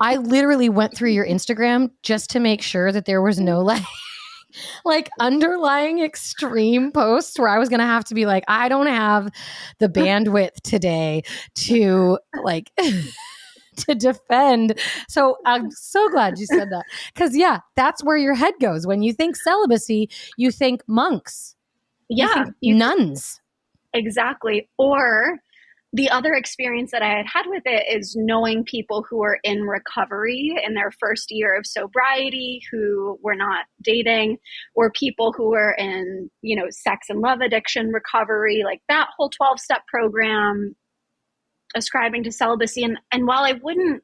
I 0.00 0.16
literally 0.16 0.68
went 0.68 0.96
through 0.96 1.10
your 1.10 1.26
Instagram 1.26 1.90
just 2.02 2.30
to 2.30 2.40
make 2.40 2.62
sure 2.62 2.92
that 2.92 3.06
there 3.06 3.22
was 3.22 3.40
no 3.40 3.60
like 3.60 3.82
like 4.84 5.10
underlying 5.20 6.00
extreme 6.00 6.92
posts 6.92 7.38
where 7.38 7.48
I 7.48 7.58
was 7.58 7.68
going 7.68 7.80
to 7.80 7.86
have 7.86 8.04
to 8.06 8.14
be 8.14 8.26
like, 8.26 8.44
I 8.48 8.68
don't 8.68 8.86
have 8.86 9.28
the 9.78 9.88
bandwidth 9.88 10.60
today 10.62 11.22
to 11.56 12.18
like 12.42 12.70
to 13.88 13.94
defend. 13.94 14.78
So 15.08 15.36
I'm 15.44 15.70
so 15.70 16.08
glad 16.08 16.38
you 16.38 16.46
said 16.46 16.70
that. 16.70 16.84
Because, 17.14 17.36
yeah, 17.36 17.60
that's 17.74 18.02
where 18.04 18.16
your 18.16 18.34
head 18.34 18.54
goes. 18.60 18.86
When 18.86 19.02
you 19.02 19.12
think 19.12 19.36
celibacy, 19.36 20.08
you 20.36 20.50
think 20.50 20.82
monks. 20.86 21.54
Yeah. 22.08 22.46
You 22.60 22.74
think 22.74 22.78
nuns. 22.78 23.40
Exactly. 23.94 24.68
Or 24.78 25.38
the 25.92 26.10
other 26.10 26.34
experience 26.34 26.90
that 26.90 27.02
I 27.02 27.08
had 27.08 27.26
had 27.32 27.44
with 27.46 27.62
it 27.64 27.86
is 27.90 28.14
knowing 28.16 28.64
people 28.64 29.06
who 29.08 29.22
are 29.22 29.38
in 29.42 29.62
recovery 29.62 30.54
in 30.62 30.74
their 30.74 30.90
first 30.90 31.30
year 31.30 31.56
of 31.56 31.64
sobriety 31.64 32.60
who 32.70 33.18
were 33.22 33.34
not 33.34 33.64
dating, 33.82 34.36
or 34.74 34.90
people 34.90 35.32
who 35.32 35.48
were 35.50 35.72
in, 35.78 36.28
you 36.42 36.54
know, 36.54 36.66
sex 36.68 37.06
and 37.08 37.20
love 37.20 37.40
addiction 37.40 37.92
recovery, 37.92 38.62
like 38.62 38.82
that 38.88 39.08
whole 39.16 39.30
12 39.30 39.58
step 39.58 39.86
program 39.86 40.76
ascribing 41.74 42.24
to 42.24 42.32
celibacy. 42.32 42.84
And, 42.84 42.98
and 43.12 43.26
while 43.26 43.44
I 43.44 43.54
wouldn't 43.60 44.02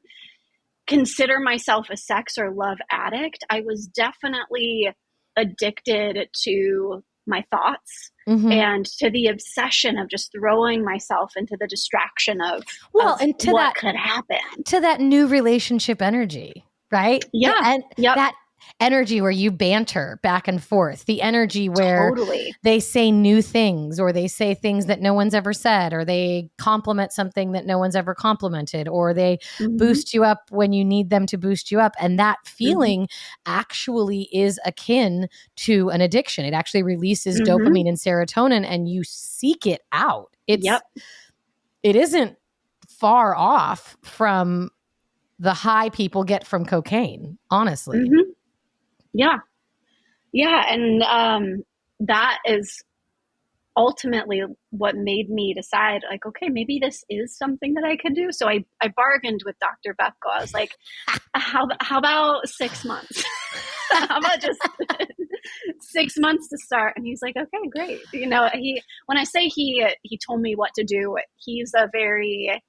consider 0.87 1.39
myself 1.39 1.87
a 1.89 1.97
sex 1.97 2.37
or 2.37 2.51
love 2.51 2.77
addict, 2.91 3.43
I 3.49 3.61
was 3.61 3.87
definitely 3.87 4.89
addicted 5.37 6.29
to 6.43 7.03
my 7.25 7.43
thoughts 7.49 8.11
mm-hmm. 8.27 8.51
and 8.51 8.85
to 8.85 9.09
the 9.09 9.27
obsession 9.27 9.97
of 9.97 10.09
just 10.09 10.31
throwing 10.31 10.83
myself 10.83 11.31
into 11.35 11.55
the 11.59 11.67
distraction 11.67 12.41
of 12.41 12.63
well 12.93 13.15
of 13.15 13.21
and 13.21 13.39
to 13.39 13.51
what 13.51 13.61
that 13.61 13.75
could 13.75 13.95
happen 13.95 14.63
to 14.65 14.81
that 14.81 14.99
new 14.99 15.25
relationship 15.25 16.01
energy 16.01 16.65
right 16.91 17.23
yeah 17.31 17.73
and 17.73 17.83
yep. 17.97 18.15
that 18.15 18.35
energy 18.79 19.21
where 19.21 19.31
you 19.31 19.51
banter 19.51 20.19
back 20.23 20.47
and 20.47 20.61
forth, 20.63 21.05
the 21.05 21.21
energy 21.21 21.69
where 21.69 22.09
totally. 22.09 22.55
they 22.63 22.79
say 22.79 23.11
new 23.11 23.41
things 23.41 23.99
or 23.99 24.11
they 24.11 24.27
say 24.27 24.53
things 24.53 24.87
that 24.87 25.01
no 25.01 25.13
one's 25.13 25.33
ever 25.33 25.53
said 25.53 25.93
or 25.93 26.03
they 26.03 26.49
compliment 26.57 27.11
something 27.11 27.51
that 27.53 27.65
no 27.65 27.77
one's 27.77 27.95
ever 27.95 28.13
complimented 28.13 28.87
or 28.87 29.13
they 29.13 29.37
mm-hmm. 29.57 29.77
boost 29.77 30.13
you 30.13 30.23
up 30.23 30.43
when 30.49 30.73
you 30.73 30.83
need 30.83 31.09
them 31.09 31.25
to 31.25 31.37
boost 31.37 31.71
you 31.71 31.79
up 31.79 31.93
and 31.99 32.19
that 32.19 32.37
mm-hmm. 32.39 32.55
feeling 32.55 33.01
mm-hmm. 33.03 33.53
actually 33.53 34.29
is 34.33 34.59
akin 34.65 35.27
to 35.55 35.89
an 35.89 36.01
addiction. 36.01 36.45
It 36.45 36.53
actually 36.53 36.83
releases 36.83 37.39
mm-hmm. 37.39 37.51
dopamine 37.51 37.87
and 37.87 37.97
serotonin 37.97 38.65
and 38.67 38.89
you 38.89 39.03
seek 39.03 39.65
it 39.65 39.81
out. 39.91 40.35
It's 40.47 40.65
yep. 40.65 40.81
it 41.83 41.95
isn't 41.95 42.37
far 42.87 43.35
off 43.35 43.97
from 44.03 44.69
the 45.39 45.53
high 45.53 45.89
people 45.89 46.23
get 46.23 46.45
from 46.45 46.65
cocaine, 46.65 47.37
honestly. 47.49 47.99
Mm-hmm. 47.99 48.31
Yeah. 49.13 49.37
Yeah. 50.31 50.63
And 50.67 51.03
um, 51.03 51.63
that 51.99 52.39
is 52.45 52.83
ultimately 53.75 54.43
what 54.69 54.95
made 54.95 55.29
me 55.29 55.53
decide 55.53 56.01
like 56.09 56.25
okay 56.25 56.47
maybe 56.49 56.79
this 56.79 57.03
is 57.09 57.35
something 57.35 57.73
that 57.73 57.83
i 57.83 57.97
could 57.97 58.13
do 58.13 58.31
so 58.31 58.47
i, 58.47 58.63
I 58.81 58.89
bargained 58.95 59.41
with 59.45 59.55
dr 59.59 59.95
bepko 59.99 60.31
i 60.31 60.41
was 60.41 60.53
like 60.53 60.75
how, 61.33 61.67
how 61.81 61.97
about 61.97 62.47
six 62.47 62.85
months 62.85 63.23
how 63.89 64.19
about 64.19 64.39
just 64.41 64.59
six 65.79 66.13
months 66.17 66.49
to 66.49 66.57
start 66.57 66.93
and 66.95 67.05
he's 67.05 67.21
like 67.21 67.35
okay 67.35 67.67
great 67.71 68.01
you 68.13 68.27
know 68.27 68.47
he 68.53 68.81
when 69.07 69.17
i 69.17 69.23
say 69.23 69.47
he 69.47 69.85
he 70.03 70.19
told 70.19 70.41
me 70.41 70.55
what 70.55 70.71
to 70.75 70.83
do 70.83 71.17
he's 71.37 71.71
a 71.75 71.89
very 71.91 72.61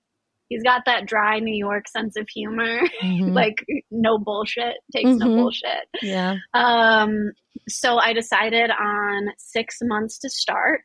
he's 0.49 0.63
got 0.63 0.83
that 0.87 1.07
dry 1.07 1.39
New 1.39 1.57
York 1.57 1.89
sense 1.89 2.17
of 2.17 2.29
humor, 2.29 2.81
mm-hmm. 3.03 3.33
like 3.33 3.65
no 3.91 4.19
bullshit, 4.19 4.75
takes 4.95 5.09
mm-hmm. 5.09 5.19
no 5.19 5.37
bullshit. 5.37 5.89
Yeah. 6.03 6.37
Um, 6.53 7.33
so 7.69 7.97
I 7.97 8.13
decided 8.13 8.71
on 8.71 9.29
six 9.39 9.79
months 9.83 10.19
to 10.19 10.29
start. 10.29 10.83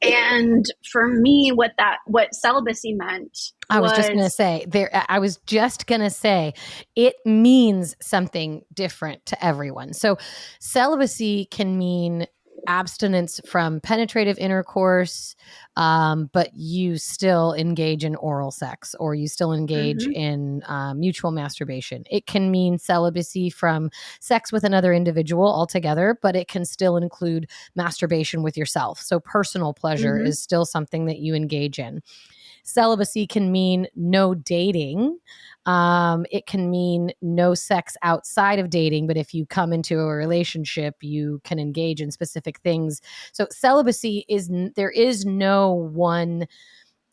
And 0.00 0.64
for 0.92 1.08
me, 1.08 1.50
what 1.54 1.72
that 1.78 1.98
what 2.06 2.34
celibacy 2.34 2.94
meant 2.94 3.36
I 3.68 3.80
was, 3.80 3.90
was 3.90 3.98
just 3.98 4.08
gonna 4.10 4.30
say 4.30 4.64
there 4.68 4.90
I 5.08 5.18
was 5.18 5.38
just 5.46 5.86
gonna 5.86 6.10
say 6.10 6.54
it 6.94 7.16
means 7.24 7.96
something 8.00 8.62
different 8.72 9.26
to 9.26 9.44
everyone. 9.44 9.92
So 9.92 10.16
celibacy 10.60 11.46
can 11.50 11.76
mean 11.76 12.26
abstinence 12.68 13.40
from 13.46 13.80
penetrative 13.80 14.38
intercourse, 14.38 15.34
um, 15.76 16.30
but 16.32 16.50
you 16.54 16.98
still 16.98 17.54
engage 17.54 18.04
in 18.04 18.14
oral 18.16 18.52
sex 18.52 18.94
or 19.00 19.14
you 19.14 19.26
still 19.26 19.52
engage 19.52 20.04
mm-hmm. 20.04 20.12
in 20.12 20.62
uh, 20.68 20.94
mutual 20.94 21.32
masturbation. 21.32 22.04
It 22.10 22.26
can 22.26 22.50
mean 22.50 22.78
celibacy 22.78 23.50
from 23.50 23.90
sex 24.20 24.52
with 24.52 24.62
another 24.62 24.92
individual 24.92 25.46
altogether, 25.46 26.18
but 26.22 26.36
it 26.36 26.46
can 26.46 26.64
still 26.64 26.96
include 26.96 27.50
masturbation 27.74 28.42
with 28.42 28.56
yourself. 28.56 29.00
So 29.00 29.18
personal 29.18 29.72
pleasure 29.72 30.16
mm-hmm. 30.16 30.26
is 30.26 30.40
still 30.40 30.64
something 30.64 31.06
that 31.06 31.18
you 31.18 31.34
engage 31.34 31.78
in. 31.78 32.02
Celibacy 32.68 33.26
can 33.26 33.50
mean 33.50 33.88
no 33.96 34.34
dating. 34.34 35.18
Um, 35.64 36.26
it 36.30 36.46
can 36.46 36.70
mean 36.70 37.12
no 37.22 37.54
sex 37.54 37.96
outside 38.02 38.58
of 38.58 38.68
dating, 38.68 39.06
but 39.06 39.16
if 39.16 39.32
you 39.32 39.46
come 39.46 39.72
into 39.72 39.98
a 39.98 40.06
relationship, 40.06 40.96
you 41.00 41.40
can 41.44 41.58
engage 41.58 42.02
in 42.02 42.10
specific 42.10 42.60
things. 42.60 43.00
So 43.32 43.46
celibacy 43.50 44.26
is 44.28 44.50
there 44.76 44.90
is 44.90 45.24
no 45.24 45.72
one. 45.72 46.46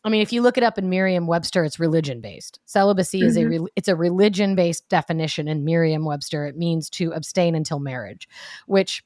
I 0.04 0.10
mean, 0.10 0.22
if 0.22 0.34
you 0.34 0.42
look 0.42 0.58
it 0.58 0.64
up 0.64 0.78
in 0.78 0.90
Merriam-Webster, 0.90 1.64
it's 1.64 1.80
religion-based. 1.80 2.60
Celibacy 2.66 3.20
mm-hmm. 3.20 3.28
is 3.28 3.38
a 3.38 3.40
mm-hmm. 3.40 3.64
re- 3.64 3.72
it's 3.78 3.88
a 3.88 3.96
religion-based 3.96 4.90
definition 4.90 5.48
in 5.48 5.64
Merriam-Webster. 5.64 6.46
It 6.46 6.58
means 6.58 6.90
to 6.92 7.14
abstain 7.14 7.56
until 7.56 7.80
marriage, 7.80 8.28
which 8.68 9.06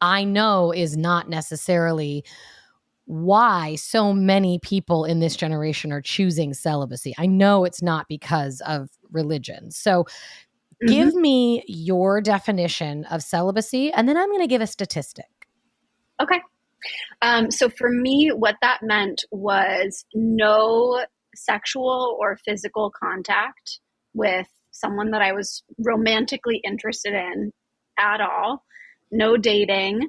I 0.00 0.22
know 0.22 0.70
is 0.70 0.96
not 0.96 1.28
necessarily 1.28 2.24
why 3.06 3.74
so 3.74 4.12
many 4.12 4.58
people 4.60 5.04
in 5.04 5.20
this 5.20 5.36
generation 5.36 5.92
are 5.92 6.00
choosing 6.00 6.54
celibacy. 6.54 7.14
I 7.18 7.26
know 7.26 7.64
it's 7.64 7.82
not 7.82 8.06
because 8.08 8.62
of 8.66 8.88
religion. 9.12 9.70
So 9.70 10.04
mm-hmm. 10.04 10.86
give 10.86 11.14
me 11.14 11.62
your 11.66 12.20
definition 12.20 13.04
of 13.06 13.22
celibacy 13.22 13.92
and 13.92 14.08
then 14.08 14.16
I'm 14.16 14.28
going 14.28 14.40
to 14.40 14.46
give 14.46 14.62
a 14.62 14.66
statistic. 14.66 15.26
Okay. 16.22 16.40
Um, 17.22 17.50
so 17.50 17.68
for 17.68 17.90
me, 17.90 18.30
what 18.34 18.56
that 18.62 18.80
meant 18.82 19.24
was 19.30 20.04
no 20.14 21.04
sexual 21.34 22.16
or 22.20 22.38
physical 22.44 22.90
contact 22.90 23.80
with 24.14 24.46
someone 24.70 25.10
that 25.12 25.22
I 25.22 25.32
was 25.32 25.62
romantically 25.78 26.60
interested 26.64 27.14
in 27.14 27.52
at 27.98 28.20
all, 28.20 28.64
no 29.10 29.36
dating, 29.36 30.08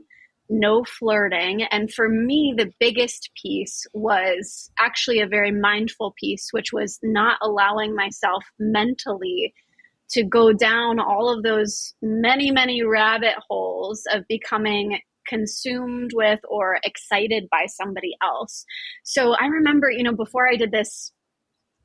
no 0.50 0.84
flirting. 0.84 1.64
And 1.64 1.92
for 1.92 2.08
me, 2.10 2.54
the 2.56 2.72
biggest 2.80 3.32
piece 3.42 3.86
was 3.94 4.72
actually 4.80 5.20
a 5.20 5.28
very 5.28 5.52
mindful 5.52 6.14
piece, 6.20 6.50
which 6.52 6.72
was 6.72 7.00
not 7.04 7.38
allowing 7.42 7.96
myself 7.96 8.44
mentally 8.60 9.54
to 10.12 10.24
go 10.24 10.54
down 10.54 11.00
all 11.00 11.30
of 11.30 11.44
those 11.44 11.94
many, 12.02 12.52
many 12.52 12.84
rabbit 12.84 13.34
holes 13.50 14.04
of 14.12 14.24
becoming 14.28 15.00
consumed 15.28 16.12
with 16.14 16.40
or 16.48 16.78
excited 16.84 17.48
by 17.50 17.66
somebody 17.68 18.16
else. 18.22 18.66
So 19.04 19.34
I 19.34 19.48
remember, 19.48 19.90
you 19.90 20.04
know, 20.04 20.16
before 20.16 20.48
I 20.48 20.56
did 20.56 20.72
this 20.72 21.12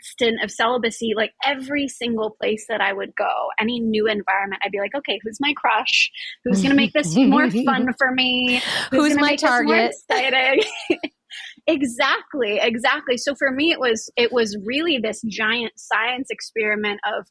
stint 0.03 0.43
of 0.43 0.51
celibacy, 0.51 1.13
like 1.17 1.33
every 1.45 1.89
single 1.89 2.37
place 2.41 2.67
that 2.69 2.81
I 2.81 2.93
would 2.93 3.15
go, 3.17 3.49
any 3.59 3.81
new 3.81 4.07
environment, 4.07 4.63
I'd 4.65 4.73
be 4.73 4.79
like, 4.79 4.95
okay, 4.95 5.19
who's 5.23 5.39
my 5.41 5.53
crush? 5.57 6.11
Who's 6.45 6.59
going 6.59 6.71
to 6.71 6.77
make 6.77 6.93
this 6.93 7.15
more 7.17 7.51
fun 7.51 7.93
for 7.99 8.13
me? 8.13 8.63
Who's, 8.91 9.13
who's 9.13 9.17
my 9.21 9.37
target? 9.37 9.93
exciting? 9.93 10.63
exactly, 11.67 12.59
exactly. 12.61 13.17
So 13.17 13.35
for 13.35 13.51
me, 13.51 13.71
it 13.71 13.81
was 13.81 14.11
it 14.17 14.33
was 14.33 14.57
really 14.65 14.99
this 14.99 15.23
giant 15.29 15.73
science 15.77 16.29
experiment 16.31 17.01
of 17.05 17.27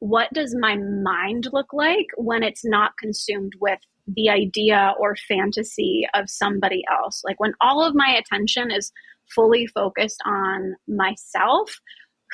what 0.00 0.28
does 0.34 0.54
my 0.58 0.76
mind 0.76 1.48
look 1.52 1.72
like 1.72 2.06
when 2.16 2.42
it's 2.42 2.64
not 2.64 2.92
consumed 2.98 3.52
with 3.60 3.78
the 4.06 4.28
idea 4.28 4.92
or 4.98 5.16
fantasy 5.28 6.06
of 6.14 6.28
somebody 6.28 6.84
else. 6.90 7.22
Like 7.24 7.40
when 7.40 7.54
all 7.60 7.82
of 7.82 7.94
my 7.94 8.14
attention 8.18 8.70
is 8.70 8.92
fully 9.34 9.66
focused 9.66 10.20
on 10.26 10.74
myself, 10.86 11.74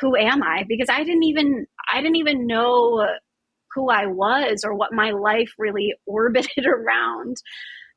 who 0.00 0.16
am 0.16 0.42
I? 0.42 0.64
Because 0.68 0.88
I 0.88 1.04
didn't 1.04 1.24
even 1.24 1.66
I 1.92 2.00
didn't 2.00 2.16
even 2.16 2.46
know 2.46 3.06
who 3.74 3.90
I 3.90 4.06
was 4.06 4.62
or 4.64 4.74
what 4.74 4.92
my 4.92 5.10
life 5.10 5.52
really 5.58 5.94
orbited 6.06 6.66
around 6.66 7.36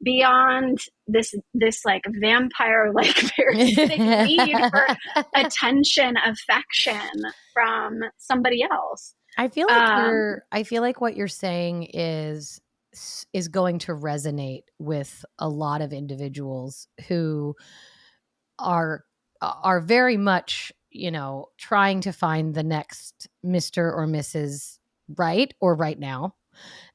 beyond 0.04 0.80
this 1.08 1.34
this 1.54 1.86
like 1.86 2.02
vampire 2.20 2.92
like 2.94 3.16
parasitic 3.36 4.00
need 4.28 4.58
for 4.70 4.86
attention 5.36 6.16
affection 6.26 7.10
from 7.54 8.00
somebody 8.18 8.64
else 8.70 9.16
i 9.38 9.48
feel 9.48 9.66
like 9.70 9.88
um, 9.88 10.06
you're 10.06 10.44
i 10.52 10.64
feel 10.64 10.82
like 10.82 11.00
what 11.00 11.16
you're 11.16 11.28
saying 11.30 11.88
is 11.94 12.60
is 13.32 13.48
going 13.48 13.80
to 13.80 13.94
resonate 13.94 14.64
with 14.78 15.24
a 15.40 15.48
lot 15.48 15.82
of 15.82 15.94
individuals 15.94 16.88
who 17.08 17.56
are 18.60 19.06
are 19.42 19.80
very 19.80 20.18
much 20.18 20.72
you 20.94 21.12
know 21.12 21.48
trying 21.58 22.02
to 22.02 22.12
find 22.12 22.54
the 22.54 22.64
next 22.64 23.28
mr 23.46 23.78
or 23.78 24.08
mrs 24.08 24.78
right 25.18 25.54
or 25.60 25.76
right 25.76 26.00
now 26.00 26.34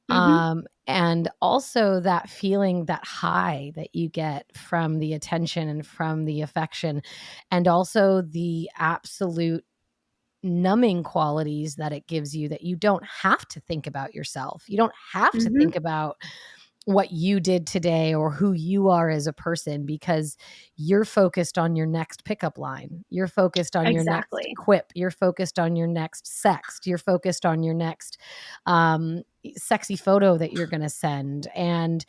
mm-hmm. 0.09 0.13
um 0.13 0.63
and 0.87 1.29
also 1.41 1.99
that 1.99 2.29
feeling 2.29 2.85
that 2.85 3.05
high 3.05 3.71
that 3.75 3.93
you 3.93 4.09
get 4.09 4.45
from 4.55 4.97
the 4.97 5.13
attention 5.13 5.67
and 5.69 5.85
from 5.85 6.25
the 6.25 6.41
affection 6.41 7.01
and 7.51 7.67
also 7.67 8.21
the 8.21 8.69
absolute 8.77 9.63
numbing 10.43 11.03
qualities 11.03 11.75
that 11.75 11.91
it 11.91 12.07
gives 12.07 12.35
you 12.35 12.47
that 12.49 12.63
you 12.63 12.75
don't 12.75 13.03
have 13.05 13.47
to 13.49 13.59
think 13.59 13.87
about 13.87 14.13
yourself. 14.13 14.63
You 14.67 14.77
don't 14.77 14.93
have 15.11 15.33
mm-hmm. 15.33 15.53
to 15.53 15.59
think 15.59 15.75
about 15.75 16.17
what 16.85 17.11
you 17.11 17.39
did 17.39 17.67
today 17.67 18.13
or 18.13 18.31
who 18.31 18.53
you 18.53 18.89
are 18.89 19.09
as 19.09 19.27
a 19.27 19.33
person 19.33 19.85
because 19.85 20.37
you're 20.75 21.05
focused 21.05 21.57
on 21.57 21.75
your 21.75 21.85
next 21.85 22.23
pickup 22.23 22.57
line. 22.57 23.03
You're 23.09 23.27
focused 23.27 23.75
on 23.75 23.85
exactly. 23.85 24.43
your 24.43 24.49
next 24.49 24.57
quip. 24.57 24.91
You're 24.95 25.11
focused 25.11 25.59
on 25.59 25.75
your 25.75 25.87
next 25.87 26.25
sext. 26.25 26.85
You're 26.85 26.97
focused 26.97 27.45
on 27.45 27.63
your 27.63 27.75
next 27.75 28.17
um, 28.65 29.23
sexy 29.55 29.95
photo 29.95 30.37
that 30.37 30.53
you're 30.53 30.67
going 30.67 30.81
to 30.81 30.89
send. 30.89 31.47
And 31.53 32.05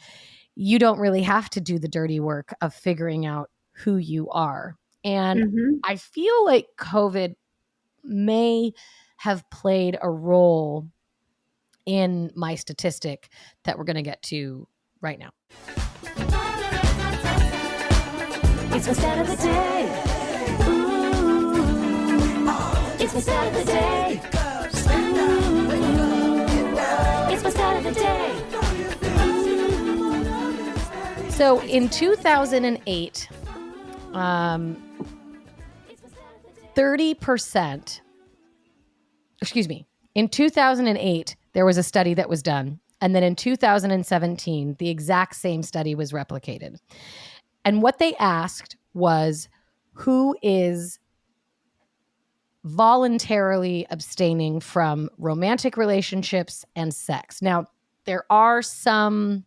you 0.54 0.78
don't 0.78 0.98
really 0.98 1.22
have 1.22 1.50
to 1.50 1.60
do 1.60 1.78
the 1.78 1.88
dirty 1.88 2.20
work 2.20 2.54
of 2.60 2.74
figuring 2.74 3.26
out 3.26 3.50
who 3.72 3.96
you 3.96 4.30
are. 4.30 4.76
And 5.04 5.40
mm-hmm. 5.40 5.76
I 5.84 5.96
feel 5.96 6.44
like 6.44 6.66
COVID 6.78 7.34
may 8.04 8.72
have 9.16 9.48
played 9.50 9.98
a 10.00 10.10
role 10.10 10.88
in 11.90 12.30
my 12.36 12.54
statistic 12.54 13.28
that 13.64 13.76
we're 13.76 13.82
going 13.82 13.96
to 13.96 14.02
get 14.02 14.22
to 14.22 14.68
right 15.00 15.18
now. 15.18 15.30
It's 18.72 18.86
the 18.86 18.94
stat 18.94 19.18
of 19.18 19.26
the 19.26 19.34
day. 19.34 19.88
Ooh. 20.68 21.50
It's 23.02 23.12
the 23.12 23.20
stat 23.20 23.48
of 23.48 23.54
the 23.54 23.64
day. 23.64 24.20
Ooh. 24.94 25.58
It's 27.32 27.42
the 27.42 27.50
stat 27.50 27.76
of 27.78 27.82
the 27.82 27.92
day. 27.92 28.36
So 31.30 31.60
in 31.62 31.88
2008, 31.88 33.28
um, 34.12 34.76
30%, 36.76 38.00
excuse 39.42 39.68
me, 39.68 39.88
in 40.14 40.28
2008, 40.28 41.34
there 41.52 41.66
was 41.66 41.78
a 41.78 41.82
study 41.82 42.14
that 42.14 42.28
was 42.28 42.42
done. 42.42 42.80
And 43.00 43.14
then 43.14 43.22
in 43.22 43.34
2017, 43.34 44.76
the 44.78 44.90
exact 44.90 45.36
same 45.36 45.62
study 45.62 45.94
was 45.94 46.12
replicated. 46.12 46.76
And 47.64 47.82
what 47.82 47.98
they 47.98 48.14
asked 48.16 48.76
was 48.94 49.48
who 49.92 50.36
is 50.42 50.98
voluntarily 52.64 53.86
abstaining 53.90 54.60
from 54.60 55.08
romantic 55.18 55.76
relationships 55.76 56.64
and 56.76 56.92
sex. 56.92 57.40
Now, 57.40 57.66
there 58.04 58.24
are 58.30 58.60
some 58.60 59.44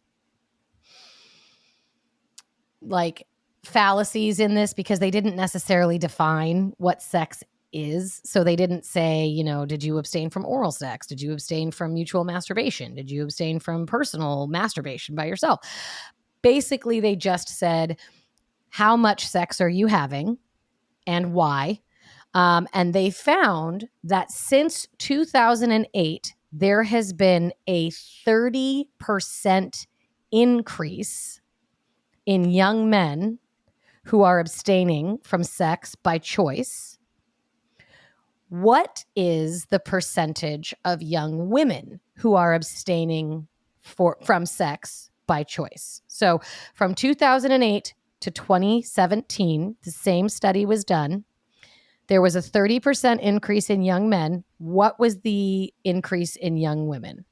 like 2.82 3.28
fallacies 3.64 4.40
in 4.40 4.56
this 4.56 4.74
because 4.74 5.00
they 5.00 5.12
didn't 5.12 5.36
necessarily 5.36 5.98
define 5.98 6.74
what 6.78 7.02
sex 7.02 7.44
is. 7.74 8.22
So 8.24 8.44
they 8.44 8.56
didn't 8.56 8.86
say, 8.86 9.26
you 9.26 9.44
know, 9.44 9.66
did 9.66 9.84
you 9.84 9.98
abstain 9.98 10.30
from 10.30 10.46
oral 10.46 10.72
sex? 10.72 11.08
Did 11.08 11.22
you 11.22 11.34
abstain 11.34 11.72
from 11.72 11.94
mutual 11.94 12.24
masturbation? 12.24 12.96
Did 12.96 13.12
you 13.12 13.24
abstain 13.24 13.60
from 13.60 13.86
personal 13.86 14.48
masturbation 14.48 15.16
by 15.16 15.26
yourself? 15.26 15.60
Basically, 16.42 17.00
they 17.00 17.16
just 17.16 17.50
said, 17.50 18.00
how 18.70 18.98
much 18.98 19.28
sex 19.28 19.62
are 19.62 19.70
you 19.70 19.88
having 19.88 20.38
and 21.06 21.34
why? 21.34 21.80
Um, 22.34 22.68
and 22.74 22.94
they 22.94 23.12
found 23.12 23.88
that 24.04 24.32
since 24.32 24.88
2008, 24.98 26.34
there 26.52 26.84
has 26.84 27.14
been 27.14 27.54
a 27.68 27.90
30% 27.92 29.88
increase 30.32 31.42
in 32.26 32.50
young 32.50 32.90
men 32.90 33.40
who 34.06 34.24
are 34.24 34.40
abstaining 34.40 35.20
from 35.24 35.44
sex 35.44 35.96
by 35.96 36.18
choice, 36.18 36.93
what 38.54 39.04
is 39.16 39.66
the 39.72 39.80
percentage 39.80 40.76
of 40.86 41.02
young 41.02 41.50
women 41.50 42.00
who 42.18 42.36
are 42.36 42.54
abstaining 42.54 43.48
for, 43.82 44.16
from 44.24 44.46
sex 44.46 45.10
by 45.26 45.42
choice? 45.42 46.04
So 46.08 46.40
from 46.76 46.94
2008 46.94 47.96
to 48.20 48.32
2017, 48.32 49.76
the 49.84 49.90
same 49.90 50.30
study 50.30 50.68
was 50.68 50.86
done. 50.86 51.24
There 52.06 52.22
was 52.22 52.36
a 52.36 52.42
30% 52.44 53.22
increase 53.22 53.72
in 53.72 53.82
young 53.82 54.08
men. 54.08 54.44
What 54.60 55.00
was 55.00 55.22
the 55.22 55.74
increase 55.84 56.36
in 56.36 56.56
young 56.56 56.86
women? 56.86 57.26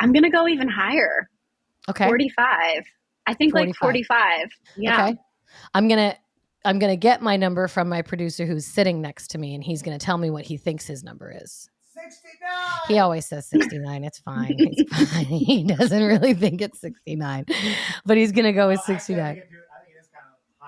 I'm 0.00 0.12
going 0.12 0.24
to 0.24 0.30
go 0.30 0.48
even 0.48 0.68
higher. 0.68 1.30
Okay. 1.88 2.06
45. 2.06 2.82
I 3.28 3.34
think 3.34 3.52
45. 3.52 3.68
like 3.68 3.76
45. 3.76 4.48
Yeah. 4.76 5.06
Okay. 5.06 5.18
I'm 5.74 5.86
going 5.86 6.10
to 6.10 6.18
I'm 6.64 6.78
going 6.78 6.92
to 6.92 6.96
get 6.96 7.22
my 7.22 7.36
number 7.36 7.68
from 7.68 7.88
my 7.88 8.02
producer 8.02 8.44
who's 8.44 8.66
sitting 8.66 9.00
next 9.00 9.28
to 9.28 9.38
me 9.38 9.54
and 9.54 9.62
he's 9.62 9.82
going 9.82 9.98
to 9.98 10.04
tell 10.04 10.18
me 10.18 10.30
what 10.30 10.44
he 10.44 10.56
thinks 10.56 10.86
his 10.86 11.04
number 11.04 11.32
is. 11.42 11.70
69. 11.94 12.50
He 12.88 12.98
always 12.98 13.26
says 13.26 13.46
69. 13.46 14.04
It's 14.04 14.18
fine. 14.20 14.54
It's 14.58 15.10
fine. 15.12 15.24
he 15.24 15.64
doesn't 15.64 16.02
really 16.04 16.34
think 16.34 16.60
it's 16.60 16.80
69. 16.80 17.46
But 18.04 18.16
he's 18.16 18.32
going 18.32 18.44
to 18.44 18.52
go 18.52 18.68
with 18.68 18.80
69. 18.80 19.42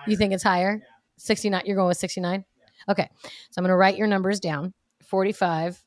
you 0.07 0.17
think 0.17 0.33
it's 0.33 0.43
higher? 0.43 0.81
Yeah. 0.81 0.89
69. 1.19 1.63
You're 1.67 1.77
going 1.77 1.89
with 1.89 1.99
69? 1.99 2.45
Yeah. 2.59 2.93
Okay. 2.93 3.09
So 3.51 3.59
I'm 3.59 3.65
going 3.65 3.71
to 3.71 3.77
write 3.77 3.97
your 3.97 4.07
numbers 4.07 4.41
down 4.41 4.73
45 5.05 5.83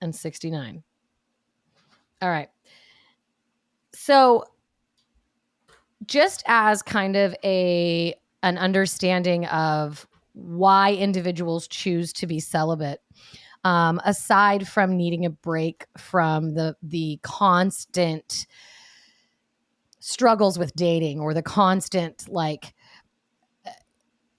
and 0.00 0.14
69. 0.14 0.82
All 2.20 2.28
right. 2.28 2.48
So 3.94 4.44
just 6.06 6.42
as 6.46 6.82
kind 6.82 7.16
of 7.16 7.34
a 7.44 8.14
an 8.42 8.58
understanding 8.58 9.46
of 9.46 10.06
why 10.34 10.92
individuals 10.92 11.68
choose 11.68 12.12
to 12.12 12.26
be 12.26 12.40
celibate 12.40 13.00
um, 13.64 14.00
aside 14.04 14.66
from 14.66 14.96
needing 14.96 15.24
a 15.24 15.30
break 15.30 15.86
from 15.96 16.54
the 16.54 16.74
the 16.82 17.20
constant 17.22 18.46
struggles 20.00 20.58
with 20.58 20.74
dating 20.74 21.20
or 21.20 21.32
the 21.32 21.42
constant 21.42 22.28
like 22.28 22.74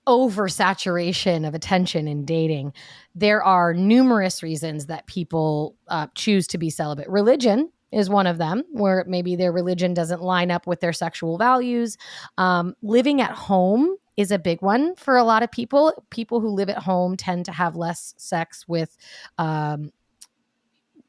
oversaturation 0.07 1.47
of 1.47 1.55
attention 1.55 2.07
in 2.07 2.25
dating, 2.25 2.73
there 3.15 3.41
are 3.41 3.73
numerous 3.73 4.43
reasons 4.43 4.87
that 4.87 5.07
people 5.07 5.75
uh, 5.87 6.07
choose 6.15 6.47
to 6.47 6.57
be 6.57 6.69
celibate. 6.69 7.07
Religion 7.07 7.71
is 7.93 8.09
one 8.09 8.27
of 8.27 8.37
them, 8.37 8.63
where 8.71 9.05
maybe 9.07 9.35
their 9.35 9.51
religion 9.51 9.93
doesn't 9.93 10.21
line 10.21 10.51
up 10.51 10.67
with 10.67 10.79
their 10.79 10.93
sexual 10.93 11.37
values. 11.37 11.97
Um, 12.37 12.75
living 12.81 13.21
at 13.21 13.31
home 13.31 13.95
is 14.17 14.31
a 14.31 14.39
big 14.39 14.61
one 14.61 14.95
for 14.95 15.17
a 15.17 15.23
lot 15.23 15.43
of 15.43 15.51
people. 15.51 15.93
People 16.09 16.39
who 16.39 16.49
live 16.49 16.69
at 16.69 16.77
home 16.77 17.17
tend 17.17 17.45
to 17.45 17.51
have 17.51 17.75
less 17.75 18.13
sex 18.17 18.67
with 18.67 18.95
um, 19.37 19.91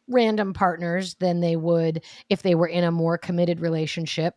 random 0.08 0.52
partners 0.52 1.14
than 1.16 1.40
they 1.40 1.56
would 1.56 2.02
if 2.28 2.42
they 2.42 2.54
were 2.54 2.68
in 2.68 2.84
a 2.84 2.90
more 2.90 3.18
committed 3.18 3.60
relationship. 3.60 4.36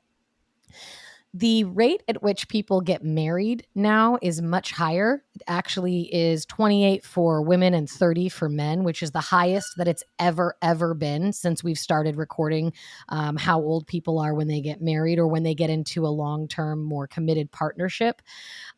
The 1.37 1.65
rate 1.65 2.01
at 2.07 2.23
which 2.23 2.47
people 2.47 2.81
get 2.81 3.03
married 3.03 3.67
now 3.75 4.17
is 4.23 4.41
much 4.41 4.71
higher. 4.71 5.23
It 5.35 5.43
actually 5.45 6.11
is 6.11 6.47
28 6.47 7.05
for 7.05 7.43
women 7.43 7.75
and 7.75 7.87
30 7.87 8.29
for 8.29 8.49
men, 8.49 8.83
which 8.83 9.03
is 9.03 9.11
the 9.11 9.19
highest 9.19 9.77
that 9.77 9.87
it's 9.87 10.03
ever, 10.17 10.55
ever 10.63 10.95
been 10.95 11.31
since 11.31 11.63
we've 11.63 11.77
started 11.77 12.15
recording 12.15 12.73
um, 13.09 13.37
how 13.37 13.59
old 13.59 13.85
people 13.85 14.17
are 14.17 14.33
when 14.33 14.47
they 14.47 14.61
get 14.61 14.81
married 14.81 15.19
or 15.19 15.27
when 15.27 15.43
they 15.43 15.53
get 15.53 15.69
into 15.69 16.07
a 16.07 16.09
long 16.09 16.47
term, 16.47 16.83
more 16.83 17.05
committed 17.05 17.51
partnership. 17.51 18.23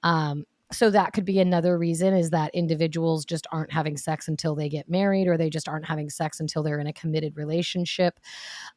Um, 0.03 0.43
so 0.71 0.89
that 0.91 1.13
could 1.13 1.25
be 1.25 1.39
another 1.39 1.77
reason 1.77 2.13
is 2.13 2.29
that 2.29 2.53
individuals 2.53 3.25
just 3.25 3.47
aren't 3.51 3.71
having 3.71 3.97
sex 3.97 4.27
until 4.27 4.55
they 4.55 4.69
get 4.69 4.89
married 4.89 5.27
or 5.27 5.35
they 5.35 5.49
just 5.49 5.67
aren't 5.67 5.85
having 5.85 6.09
sex 6.09 6.39
until 6.39 6.61
they're 6.61 6.79
in 6.79 6.87
a 6.87 6.93
committed 6.93 7.35
relationship. 7.35 8.19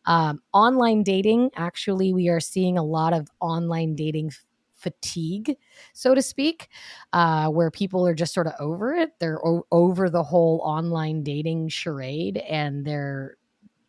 Um, 0.06 0.40
online 0.52 1.02
dating 1.02 1.50
actually 1.56 2.12
we 2.14 2.28
are 2.28 2.40
seeing 2.40 2.78
a 2.78 2.82
lot 2.82 3.12
of 3.12 3.28
online 3.40 3.94
dating 3.94 4.32
fatigue 4.74 5.56
so 5.92 6.14
to 6.14 6.22
speak 6.22 6.68
uh, 7.12 7.48
where 7.48 7.70
people 7.70 8.06
are 8.06 8.14
just 8.14 8.34
sort 8.34 8.46
of 8.46 8.54
over 8.58 8.94
it. 8.94 9.10
They're 9.20 9.44
o- 9.46 9.66
over 9.70 10.08
the 10.08 10.22
whole 10.22 10.60
online 10.64 11.22
dating 11.22 11.68
charade 11.68 12.38
and 12.38 12.84
they're 12.84 13.36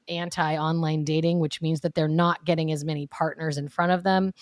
anti 0.09 0.57
online 0.57 1.05
dating 1.05 1.39
which 1.39 1.61
means 1.61 1.79
that 1.79 1.95
they're 1.95 2.09
not 2.09 2.43
getting 2.43 2.73
as 2.73 2.83
many 2.83 3.07
partners 3.07 3.57
in 3.57 3.69
front 3.69 3.93
of 3.93 4.03
them 4.03 4.33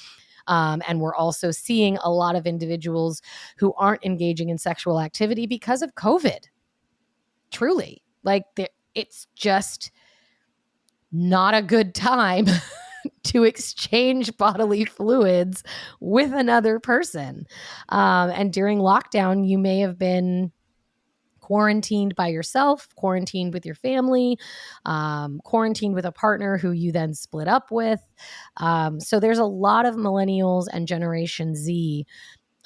um, 0.48 0.82
and 0.88 1.00
we're 1.00 1.16
also 1.16 1.52
seeing 1.52 1.98
a 1.98 2.12
lot 2.12 2.36
of 2.36 2.46
individuals 2.46 3.22
who 3.58 3.74
aren't 3.78 4.06
engaging 4.06 4.50
in 4.50 4.58
sexual 4.58 5.00
activity 5.00 5.48
because 5.48 5.82
of 5.82 5.96
COVID. 5.96 6.40
Truly, 7.52 8.02
like 8.24 8.46
it's 8.96 9.28
just 9.36 9.92
not 11.12 11.54
a 11.54 11.62
good 11.62 11.94
time 11.94 12.46
to 13.24 13.44
exchange 13.44 14.36
bodily 14.38 14.86
fluids 14.86 15.64
with 16.00 16.34
another 16.34 16.80
person. 16.80 17.46
Um, 17.90 18.30
and 18.30 18.54
during 18.54 18.80
lockdown, 18.80 19.48
you 19.48 19.58
may 19.58 19.80
have 19.80 19.98
been 19.98 20.52
quarantined 21.52 22.16
by 22.16 22.30
yourself, 22.30 22.88
quarantined 22.96 23.54
with 23.54 23.66
your 23.66 23.76
family, 23.76 24.40
um, 24.86 25.42
quarantined 25.44 25.94
with 25.94 26.06
a 26.06 26.12
partner 26.14 26.58
who 26.58 26.72
you 26.72 26.94
then 26.94 27.14
split 27.14 27.46
up 27.46 27.70
with. 27.72 28.00
Um, 28.56 29.02
so 29.02 29.20
there's 29.20 29.38
a 29.38 29.44
lot 29.44 29.86
of 29.86 29.96
millennials 29.96 30.68
and 30.72 30.88
Generation 30.88 31.54
Z 31.54 32.06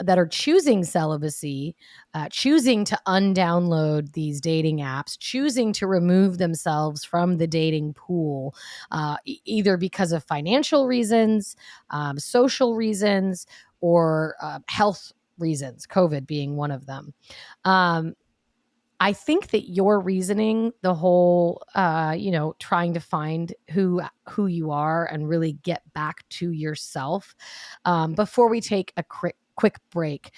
that 0.02 0.20
are 0.20 0.28
choosing 0.28 0.84
celibacy, 0.84 1.76
uh, 2.14 2.30
choosing 2.30 2.86
to 2.86 3.00
undownload 3.08 4.12
these 4.12 4.40
dating 4.40 4.78
apps, 4.78 5.18
choosing 5.18 5.74
to 5.74 5.88
remove 5.88 6.38
themselves 6.38 7.04
from 7.04 7.38
the 7.38 7.48
dating 7.48 7.96
pool, 7.96 8.54
uh, 8.92 9.18
e- 9.26 9.40
either 9.46 9.78
because 9.78 10.12
of 10.12 10.24
financial 10.26 10.86
reasons, 10.86 11.56
um, 11.90 12.20
social 12.20 12.76
reasons, 12.76 13.48
or 13.82 14.36
uh, 14.44 14.60
health 14.68 15.12
reasons, 15.40 15.88
COVID 15.88 16.28
being 16.28 16.56
one 16.56 16.70
of 16.70 16.86
them. 16.86 17.16
Um, 17.64 18.14
I 19.00 19.14
think 19.14 19.50
that 19.50 19.70
your 19.70 20.00
reasoning, 20.00 20.72
the 20.82 20.93
whole, 20.93 21.64
uh, 21.76 22.16
you 22.18 22.32
know, 22.32 22.56
trying 22.60 22.93
to 22.93 23.00
find 23.00 23.54
who 23.72 24.02
who 24.30 24.48
you 24.48 24.72
are 24.72 25.06
and 25.06 25.28
really 25.28 25.54
get 25.54 25.82
back 25.93 26.28
to 26.30 26.52
yourself. 26.52 27.36
Um, 27.84 28.14
before 28.14 28.50
we 28.50 28.62
take 28.62 28.93
a 28.96 29.04
quick 29.04 29.36
quick 29.56 29.78
break, 29.89 30.32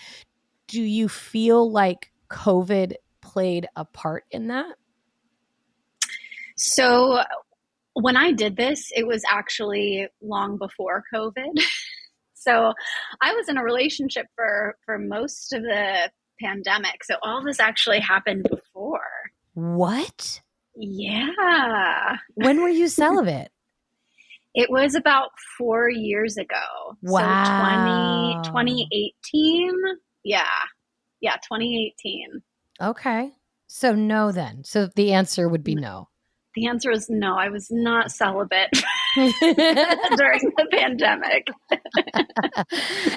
do 0.67 0.81
you 0.81 1.07
feel 1.07 1.71
like 1.71 2.11
COVID 2.29 2.93
played 3.21 3.67
a 3.75 3.85
part 3.85 4.25
in 4.31 4.47
that? 4.47 4.75
So, 6.57 7.21
when 7.93 8.17
I 8.17 8.31
did 8.31 8.55
this, 8.55 8.91
it 8.95 9.05
was 9.05 9.23
actually 9.31 10.07
long 10.21 10.57
before 10.57 11.03
COVID. 11.13 11.61
so, 12.33 12.73
I 13.21 13.33
was 13.33 13.49
in 13.49 13.57
a 13.57 13.63
relationship 13.63 14.25
for 14.35 14.75
for 14.83 14.97
most 14.97 15.53
of 15.53 15.61
the 15.61 16.09
pandemic. 16.41 17.03
So 17.03 17.15
all 17.23 17.43
this 17.43 17.59
actually 17.59 17.99
happened 17.99 18.47
before. 18.49 18.99
What? 19.53 20.41
Yeah. 20.75 22.17
When 22.35 22.61
were 22.61 22.69
you 22.69 22.87
celibate? 22.87 23.51
it 24.57 24.71
was 24.71 24.95
about 24.95 25.29
four 25.55 25.87
years 25.87 26.35
ago. 26.35 26.95
Wow. 27.03 28.41
So 28.43 28.49
20, 28.51 28.75
2018. 28.83 29.71
Yeah. 30.23 30.41
Yeah, 31.21 31.35
2018. 31.35 32.41
Okay. 32.81 33.31
So 33.67 33.93
no 33.93 34.31
then. 34.31 34.63
So 34.63 34.89
the 34.95 35.13
answer 35.13 35.47
would 35.47 35.63
be 35.63 35.75
no. 35.75 36.09
The 36.55 36.65
answer 36.65 36.89
is 36.89 37.07
no. 37.07 37.35
I 37.37 37.49
was 37.49 37.67
not 37.69 38.11
celibate 38.11 38.71
during 39.15 40.41
the 40.57 40.67
pandemic. 40.71 41.47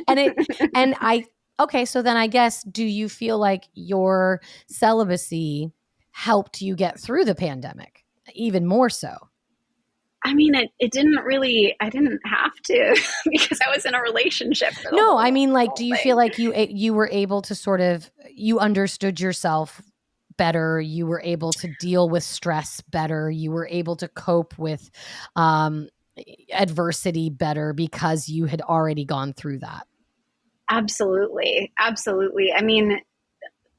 and 0.07 0.19
it 0.19 0.35
and 0.75 0.95
I 1.01 1.25
Okay, 1.61 1.85
so 1.85 2.01
then 2.01 2.17
I 2.17 2.27
guess 2.27 2.63
do 2.63 2.85
you 2.85 3.09
feel 3.09 3.39
like 3.39 3.69
your 3.75 4.41
celibacy 4.67 5.71
helped 6.11 6.63
you 6.63 6.75
get 6.75 6.99
through 6.99 7.27
the 7.27 7.35
pandemic 7.35 8.05
even 8.35 8.67
more 8.67 8.89
so? 8.89 9.15
I 10.25 10.35
mean, 10.35 10.55
it, 10.55 10.71
it 10.79 10.93
didn't 10.93 11.23
really, 11.25 11.77
I 11.81 11.89
didn't 11.89 12.21
have 12.27 12.55
to 12.65 13.01
because 13.31 13.59
I 13.67 13.75
was 13.75 13.87
in 13.87 13.95
a 13.95 14.01
relationship. 14.01 14.73
no, 14.91 15.11
whole, 15.11 15.19
I 15.19 15.31
mean, 15.31 15.53
like, 15.53 15.75
do 15.75 15.85
you 15.85 15.95
thing. 15.95 16.03
feel 16.03 16.17
like 16.17 16.39
you, 16.39 16.55
you 16.55 16.93
were 16.93 17.09
able 17.11 17.43
to 17.43 17.55
sort 17.55 17.81
of, 17.81 18.11
you 18.31 18.59
understood 18.59 19.21
yourself 19.21 19.81
better. 20.37 20.81
You 20.81 21.07
were 21.07 21.21
able 21.23 21.53
to 21.53 21.69
deal 21.81 22.09
with 22.09 22.25
stress 22.25 22.81
better. 22.89 23.31
You 23.31 23.51
were 23.51 23.69
able 23.69 23.97
to 23.97 24.09
cope 24.09 24.59
with 24.59 24.91
um, 25.37 25.89
adversity 26.53 27.29
better 27.29 27.75
because 27.75 28.29
you 28.29 28.47
had 28.47 28.63
already 28.63 29.05
gone 29.05 29.35
through 29.35 29.59
that. 29.59 29.87
Absolutely. 30.71 31.73
Absolutely. 31.79 32.53
I 32.53 32.63
mean, 32.63 33.01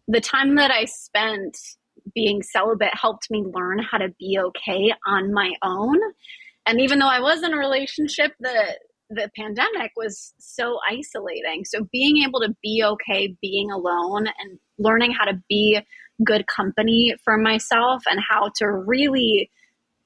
the 0.08 0.22
time 0.22 0.56
that 0.56 0.72
I 0.72 0.86
spent 0.86 1.58
being 2.14 2.42
celibate 2.44 2.94
helped 2.94 3.32
me 3.32 3.44
learn 3.44 3.80
how 3.80 3.98
to 3.98 4.10
be 4.20 4.38
okay 4.40 4.94
on 5.08 5.34
my 5.34 5.54
own. 5.64 5.98
And 6.66 6.82
even 6.82 7.00
though 7.00 7.08
I 7.08 7.22
was 7.22 7.44
in 7.44 7.54
a 7.54 7.58
relationship, 7.58 8.34
the 8.40 8.78
the 9.14 9.30
pandemic 9.36 9.92
was 9.98 10.34
so 10.40 10.80
isolating. 10.90 11.66
So 11.66 11.86
being 11.92 12.24
able 12.24 12.40
to 12.42 12.56
be 12.64 12.82
okay 12.82 13.36
being 13.42 13.70
alone 13.70 14.28
and 14.28 14.58
learning 14.80 15.12
how 15.12 15.26
to 15.26 15.42
be 15.50 15.82
good 16.24 16.48
company 16.48 17.16
for 17.24 17.38
myself 17.38 18.04
and 18.10 18.22
how 18.30 18.52
to 18.56 18.68
really 18.72 19.52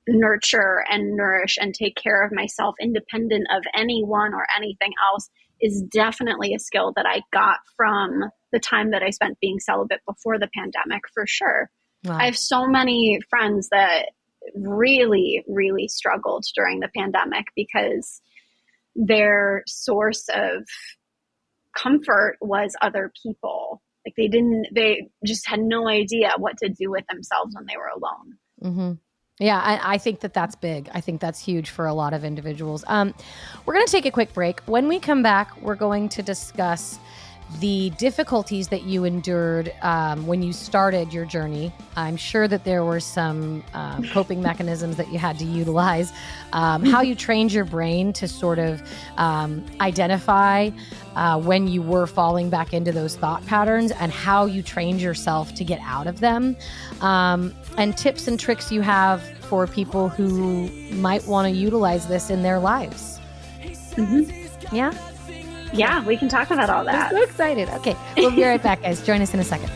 nurture 0.07 0.83
and 0.89 1.15
nourish 1.15 1.57
and 1.59 1.73
take 1.73 1.95
care 1.95 2.25
of 2.25 2.31
myself 2.31 2.75
independent 2.79 3.47
of 3.55 3.63
anyone 3.75 4.33
or 4.33 4.47
anything 4.55 4.91
else 5.11 5.29
is 5.62 5.82
definitely 5.82 6.53
a 6.53 6.60
skill 6.60 6.93
that 6.95 7.06
I 7.06 7.22
got 7.32 7.60
from 7.78 8.24
the 8.51 8.60
time 8.60 8.91
that 8.91 9.03
I 9.03 9.10
spent 9.10 9.39
being 9.39 9.60
celibate 9.60 10.01
before 10.08 10.39
the 10.39 10.49
pandemic 10.56 11.03
for 11.14 11.26
sure. 11.28 11.70
Wow. 12.03 12.18
I 12.18 12.26
have 12.26 12.38
so 12.38 12.68
many 12.68 13.20
friends 13.30 13.70
that 13.70 14.10
really, 14.53 15.43
really 15.47 15.88
struggled 15.88 16.45
during 16.56 16.80
the 16.80 16.89
pandemic 16.95 17.45
because 17.56 18.22
their 18.95 19.64
source 19.66 20.28
of 20.34 20.66
comfort 21.76 22.38
was 22.41 22.76
other 22.82 23.12
people. 23.24 23.82
Like 24.06 24.14
they 24.16 24.28
didn't, 24.28 24.68
they 24.74 25.10
just 25.26 25.47
had 25.47 25.60
no 25.60 25.88
idea 25.88 26.34
what 26.38 26.58
to 26.58 26.70
do 26.70 26.91
with 26.91 27.06
themselves 27.10 27.56
when 27.56 27.66
they 27.66 27.76
were 27.76 27.91
alone. 27.95 28.38
Mm-hmm. 28.64 28.93
Yeah, 29.39 29.59
I, 29.59 29.95
I, 29.95 29.97
think 29.97 30.21
that 30.21 30.33
that's 30.33 30.55
big. 30.55 30.89
I 30.93 31.01
think 31.01 31.19
that's 31.19 31.43
huge 31.43 31.69
for 31.69 31.88
a 31.88 31.93
lot 31.93 32.13
of 32.13 32.23
individuals. 32.23 32.86
Um, 32.88 33.13
we're 33.65 33.73
going 33.73 33.86
to 33.86 33.91
take 33.91 34.05
a 34.05 34.11
quick 34.11 34.33
break. 34.33 34.61
When 34.61 34.88
we 34.88 34.97
come 34.97 35.21
back, 35.21 35.61
we're 35.61 35.75
going 35.75 36.07
to 36.09 36.23
discuss 36.23 36.99
the 37.59 37.91
difficulties 37.91 38.67
that 38.69 38.83
you 38.83 39.03
endured 39.03 39.71
um, 39.81 40.25
when 40.25 40.41
you 40.41 40.51
started 40.51 41.13
your 41.13 41.25
journey. 41.25 41.71
I'm 41.95 42.17
sure 42.17 42.47
that 42.47 42.63
there 42.63 42.83
were 42.83 42.99
some 42.99 43.63
um, 43.73 44.03
coping 44.09 44.41
mechanisms 44.41 44.97
that 44.97 45.11
you 45.11 45.19
had 45.19 45.38
to 45.39 45.45
utilize, 45.45 46.11
um, 46.53 46.83
how 46.83 47.01
you 47.01 47.13
trained 47.13 47.53
your 47.53 47.65
brain 47.65 48.13
to 48.13 48.27
sort 48.27 48.57
of 48.57 48.81
um, 49.17 49.65
identify 49.79 50.71
uh, 51.15 51.39
when 51.39 51.67
you 51.67 51.81
were 51.81 52.07
falling 52.07 52.49
back 52.49 52.73
into 52.73 52.91
those 52.91 53.15
thought 53.15 53.45
patterns, 53.45 53.91
and 53.91 54.11
how 54.11 54.45
you 54.45 54.61
trained 54.61 54.99
yourself 54.99 55.53
to 55.55 55.63
get 55.63 55.79
out 55.81 56.07
of 56.07 56.19
them, 56.19 56.57
um, 57.01 57.53
and 57.78 57.97
tips 57.97 58.28
and 58.28 58.39
tricks 58.39 58.71
you 58.71 58.82
have 58.82 59.21
for 59.41 59.67
people 59.67 60.09
who 60.09 60.69
might 60.91 61.26
want 61.28 61.45
to 61.47 61.51
utilize 61.51 62.07
this 62.07 62.30
in 62.30 62.41
their 62.41 62.59
lives. 62.59 63.19
Mm-hmm. 63.93 64.76
Yeah? 64.76 64.93
Yeah, 65.73 66.05
we 66.05 66.17
can 66.17 66.30
talk 66.30 66.51
about 66.51 66.69
all 66.69 66.86
that. 66.86 67.11
I'm 67.11 67.17
so 67.17 67.23
excited. 67.23 67.69
Okay, 67.69 67.95
we'll 68.17 68.32
be 68.32 68.43
right 68.43 68.61
back, 68.61 68.82
guys. 68.82 69.01
Join 69.05 69.21
us 69.21 69.34
in 69.34 69.39
a 69.39 69.43
second. 69.43 69.71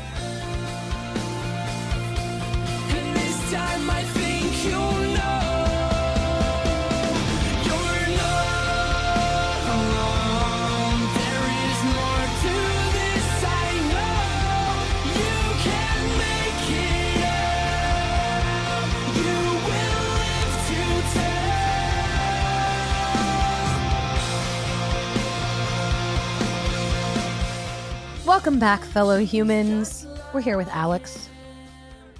Welcome 28.29 28.59
back, 28.59 28.83
fellow 28.83 29.17
humans. 29.17 30.05
We're 30.35 30.41
here 30.41 30.55
with 30.55 30.67
Alex, 30.67 31.29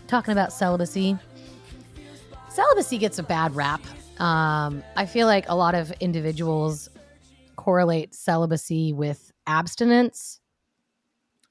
talking 0.08 0.32
about 0.32 0.52
celibacy. 0.52 1.16
Celibacy 2.50 2.98
gets 2.98 3.20
a 3.20 3.24
bad 3.24 3.56
rap. 3.56 3.80
Um, 4.20 4.84
I 4.96 5.06
feel 5.06 5.28
like 5.28 5.46
a 5.50 5.56
lot 5.56 5.76
of 5.76 5.92
individuals 6.00 6.90
correlate 7.58 8.16
celibacy 8.16 8.92
with 8.92 9.32
abstinence. 9.46 10.40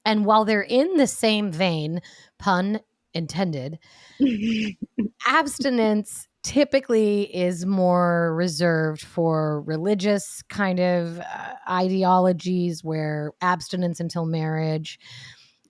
And 0.03 0.25
while 0.25 0.43
they're 0.43 0.61
in 0.61 0.97
the 0.97 1.07
same 1.07 1.53
vein, 1.53 2.01
pun 2.37 2.81
intended, 3.13 3.79
abstinence 5.25 6.27
typically 6.43 7.23
is 7.35 7.65
more 7.65 8.33
reserved 8.35 9.01
for 9.01 9.61
religious 9.61 10.41
kind 10.49 10.79
of 10.79 11.19
uh, 11.19 11.53
ideologies 11.69 12.83
where 12.83 13.33
abstinence 13.41 13.99
until 13.99 14.25
marriage 14.25 14.99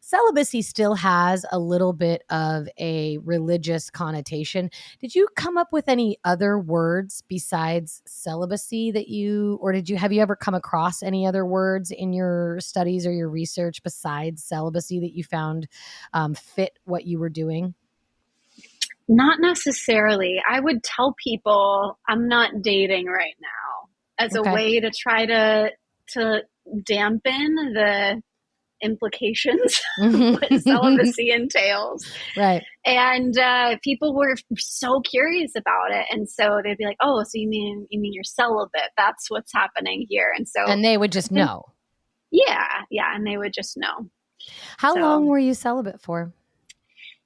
celibacy 0.09 0.63
still 0.63 0.95
has 0.95 1.45
a 1.51 1.59
little 1.59 1.93
bit 1.93 2.23
of 2.31 2.67
a 2.79 3.19
religious 3.19 3.91
connotation. 3.91 4.71
Did 4.99 5.13
you 5.13 5.27
come 5.35 5.55
up 5.55 5.71
with 5.71 5.87
any 5.87 6.17
other 6.23 6.57
words 6.57 7.21
besides 7.27 8.01
celibacy 8.07 8.89
that 8.89 9.07
you 9.07 9.59
or 9.61 9.71
did 9.71 9.87
you 9.87 9.97
have 9.97 10.11
you 10.11 10.21
ever 10.21 10.35
come 10.35 10.55
across 10.55 11.03
any 11.03 11.27
other 11.27 11.45
words 11.45 11.91
in 11.91 12.11
your 12.11 12.59
studies 12.59 13.05
or 13.05 13.11
your 13.11 13.29
research 13.29 13.83
besides 13.83 14.43
celibacy 14.43 14.99
that 14.99 15.13
you 15.13 15.23
found 15.23 15.67
um, 16.13 16.33
fit 16.33 16.79
what 16.85 17.05
you 17.05 17.19
were 17.19 17.29
doing 17.29 17.75
not 19.09 19.39
necessarily. 19.41 20.41
I 20.47 20.59
would 20.59 20.83
tell 20.83 21.15
people 21.21 21.97
I'm 22.07 22.27
not 22.27 22.61
dating 22.61 23.07
right 23.07 23.35
now 23.41 24.23
as 24.23 24.35
okay. 24.35 24.49
a 24.49 24.53
way 24.53 24.79
to 24.79 24.91
try 24.91 25.25
to 25.25 25.71
to 26.13 26.41
dampen 26.85 27.55
the 27.73 28.21
implications 28.81 29.81
what 29.97 30.61
celibacy 30.61 31.31
entails. 31.33 32.09
Right. 32.37 32.63
And 32.85 33.37
uh, 33.37 33.77
people 33.83 34.15
were 34.15 34.35
so 34.57 35.01
curious 35.01 35.51
about 35.57 35.91
it, 35.91 36.05
and 36.11 36.29
so 36.29 36.61
they'd 36.63 36.77
be 36.77 36.85
like, 36.85 36.97
"Oh, 37.01 37.23
so 37.23 37.31
you 37.33 37.49
mean 37.49 37.87
you 37.89 37.99
mean 37.99 38.13
you're 38.13 38.23
celibate? 38.23 38.91
That's 38.95 39.29
what's 39.29 39.51
happening 39.53 40.05
here." 40.07 40.31
And 40.37 40.47
so, 40.47 40.65
and 40.65 40.85
they 40.85 40.97
would 40.97 41.11
just 41.11 41.31
know. 41.31 41.65
Yeah, 42.31 42.67
yeah, 42.91 43.15
and 43.15 43.25
they 43.25 43.37
would 43.37 43.53
just 43.53 43.75
know. 43.75 44.09
How 44.77 44.93
so, 44.93 45.01
long 45.01 45.25
were 45.25 45.39
you 45.39 45.55
celibate 45.55 45.99
for? 45.99 46.31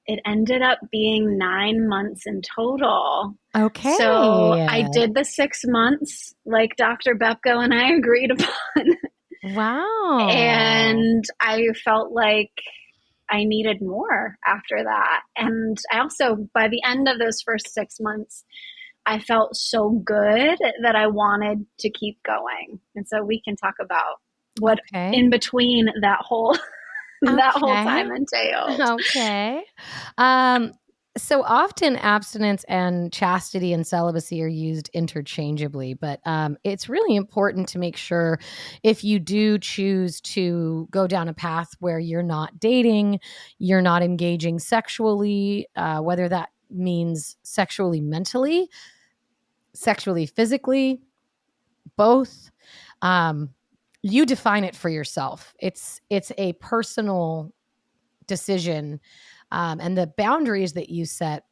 It 0.06 0.20
ended 0.26 0.62
up 0.62 0.78
being 0.90 1.38
nine 1.38 1.88
months 1.88 2.22
in 2.26 2.42
total. 2.56 3.34
Okay. 3.56 3.96
So 3.96 4.52
I 4.52 4.88
did 4.92 5.14
the 5.14 5.24
six 5.24 5.62
months 5.64 6.34
like 6.44 6.76
Dr. 6.76 7.14
Bepko 7.14 7.62
and 7.62 7.72
I 7.72 7.92
agreed 7.96 8.30
upon. 8.30 8.96
Wow. 9.44 10.28
and 10.30 11.22
I 11.38 11.66
felt 11.84 12.12
like 12.12 12.52
I 13.30 13.44
needed 13.44 13.82
more 13.82 14.36
after 14.46 14.82
that. 14.82 15.20
And 15.36 15.76
I 15.90 16.00
also, 16.00 16.48
by 16.54 16.68
the 16.68 16.82
end 16.84 17.08
of 17.08 17.18
those 17.18 17.42
first 17.42 17.72
six 17.72 17.96
months, 18.00 18.44
I 19.06 19.18
felt 19.18 19.54
so 19.56 19.90
good 19.90 20.58
that 20.82 20.96
I 20.96 21.08
wanted 21.08 21.66
to 21.80 21.90
keep 21.90 22.22
going. 22.22 22.80
And 22.94 23.06
so 23.06 23.22
we 23.22 23.40
can 23.42 23.56
talk 23.56 23.74
about 23.80 24.20
what 24.60 24.78
okay. 24.94 25.16
in 25.16 25.30
between 25.30 25.88
that 26.00 26.20
whole 26.20 26.56
okay. 27.26 27.36
that 27.36 27.54
whole 27.54 27.68
time 27.68 28.10
entailed. 28.10 28.80
Okay. 29.00 29.64
Um, 30.18 30.72
so 31.16 31.44
often 31.44 31.96
abstinence 31.96 32.64
and 32.64 33.12
chastity 33.12 33.72
and 33.72 33.86
celibacy 33.86 34.42
are 34.42 34.48
used 34.48 34.90
interchangeably, 34.92 35.94
but 35.94 36.20
um, 36.26 36.56
it's 36.64 36.88
really 36.88 37.14
important 37.14 37.68
to 37.68 37.78
make 37.78 37.96
sure 37.96 38.40
if 38.82 39.04
you 39.04 39.20
do 39.20 39.58
choose 39.58 40.20
to 40.22 40.88
go 40.90 41.06
down 41.06 41.28
a 41.28 41.34
path 41.34 41.70
where 41.78 42.00
you're 42.00 42.22
not 42.22 42.58
dating, 42.58 43.20
you're 43.58 43.82
not 43.82 44.02
engaging 44.02 44.58
sexually, 44.58 45.68
uh, 45.76 46.00
whether 46.00 46.28
that 46.28 46.48
means 46.68 47.36
sexually 47.44 48.00
mentally, 48.00 48.68
sexually 49.72 50.26
physically, 50.26 51.00
both. 51.96 52.50
Um, 53.02 53.50
you 54.04 54.26
define 54.26 54.64
it 54.64 54.76
for 54.76 54.90
yourself. 54.90 55.54
It's 55.58 55.98
it's 56.10 56.30
a 56.36 56.52
personal 56.54 57.54
decision, 58.26 59.00
um, 59.50 59.80
and 59.80 59.96
the 59.96 60.08
boundaries 60.18 60.74
that 60.74 60.90
you 60.90 61.06
set 61.06 61.44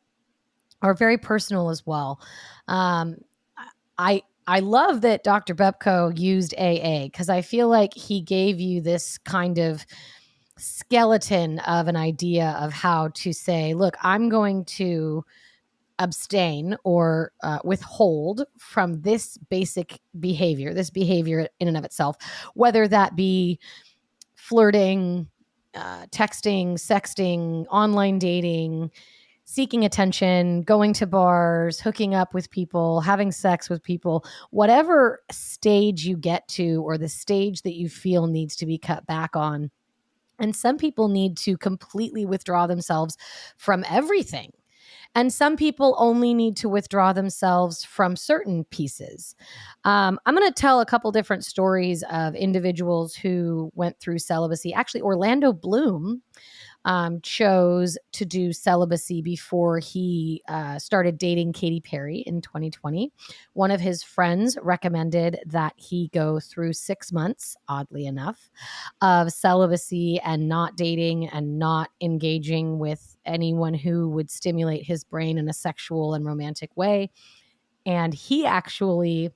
are 0.83 0.93
very 0.93 1.17
personal 1.17 1.71
as 1.71 1.87
well. 1.87 2.21
Um, 2.69 3.17
I 3.97 4.23
I 4.47 4.61
love 4.61 5.01
that 5.01 5.25
Dr. 5.25 5.55
Bepko 5.55 6.19
used 6.19 6.55
AA 6.59 7.05
because 7.05 7.31
I 7.31 7.41
feel 7.41 7.69
like 7.69 7.95
he 7.95 8.21
gave 8.21 8.61
you 8.61 8.83
this 8.83 9.17
kind 9.17 9.57
of 9.57 9.87
skeleton 10.59 11.59
of 11.61 11.89
an 11.89 11.97
idea 11.97 12.55
of 12.61 12.75
how 12.75 13.09
to 13.15 13.33
say, 13.33 13.73
look, 13.73 13.97
I'm 14.03 14.29
going 14.29 14.67
to 14.67 15.25
abstain 15.99 16.77
or 16.85 17.33
uh, 17.43 17.59
withhold 17.65 18.45
from 18.59 19.01
this 19.03 19.39
basic 19.51 20.01
behavior, 20.19 20.75
this 20.75 20.91
behavior 20.91 21.49
in 21.61 21.69
and 21.69 21.77
of 21.77 21.85
itself, 21.85 22.17
whether 22.55 22.89
that 22.89 23.17
be 23.17 23.59
flirting, 24.35 25.29
uh, 25.75 26.07
texting, 26.07 26.75
sexting, 26.75 27.65
online 27.71 28.19
dating, 28.19 28.91
seeking 29.45 29.85
attention, 29.85 30.63
going 30.63 30.93
to 30.95 31.07
bars, 31.07 31.81
hooking 31.81 32.15
up 32.15 32.35
with 32.35 32.51
people, 32.51 33.01
having 33.01 33.33
sex 33.33 33.69
with 33.69 33.83
people, 33.83 34.25
whatever 34.51 35.23
stage 35.31 36.05
you 36.05 36.17
get 36.17 36.47
to 36.49 36.83
or 36.83 36.97
the 36.97 37.09
stage 37.09 37.63
that 37.63 37.75
you 37.75 37.89
feel 37.89 38.27
needs 38.27 38.57
to 38.57 38.67
be 38.67 38.79
cut 38.79 39.07
back 39.07 39.37
on. 39.37 39.71
And 40.39 40.57
some 40.57 40.79
people 40.79 41.09
need 41.09 41.37
to 41.39 41.57
completely 41.57 42.25
withdraw 42.25 42.67
themselves 42.67 43.17
from 43.57 43.85
everything 43.89 44.53
and 45.15 45.33
some 45.33 45.57
people 45.57 45.95
only 45.99 46.35
need 46.35 46.57
to 46.59 46.69
withdraw 46.69 47.13
themselves 47.13 47.85
from 47.85 48.17
certain 48.17 48.65
pieces. 48.65 49.35
Um, 49.85 50.19
I'm 50.25 50.35
going 50.35 50.49
to 50.49 50.55
tell 50.55 50.81
a 50.81 50.87
couple 50.87 51.13
different 51.13 51.45
stories 51.45 52.03
of 52.11 52.35
individuals 52.35 53.15
who 53.15 53.71
went 53.75 53.99
through 54.01 54.19
celibacy. 54.19 54.73
Actually, 54.73 55.03
Orlando 55.03 55.53
Bloom 55.53 56.23
um, 56.85 57.21
chose 57.21 57.97
to 58.13 58.25
do 58.25 58.53
celibacy 58.53 59.23
before 59.23 59.79
he 59.79 60.43
uh, 60.49 60.79
started 60.79 61.19
dating 61.19 61.53
Katy 61.53 61.81
Perry 61.81 62.19
in 62.27 62.41
2020. 62.41 63.13
One 63.53 63.71
of 63.71 63.81
his 63.81 64.03
friends 64.03 64.59
recommended 64.63 65.39
that 65.47 65.75
he 65.77 66.11
go 66.13 66.41
through 66.41 66.73
six 66.73 67.13
months, 67.13 67.57
oddly 67.69 68.07
enough, 68.07 68.51
of 69.01 69.33
celibacy 69.33 70.21
and 70.25 70.49
not 70.49 70.77
dating 70.77 71.29
and 71.29 71.59
not 71.59 71.91
engaging 72.01 72.79
with 72.79 73.12
anyone 73.25 73.75
who 73.75 74.09
would 74.11 74.31
stimulate 74.31 74.85
his 74.85 75.05
brain 75.05 75.39
in 75.39 75.49
a 75.49 75.53
sexual 75.53 76.15
and 76.15 76.25
romantic 76.25 76.71
way. 76.77 77.11
And 77.85 78.15
he 78.15 78.47
actually 78.47 79.31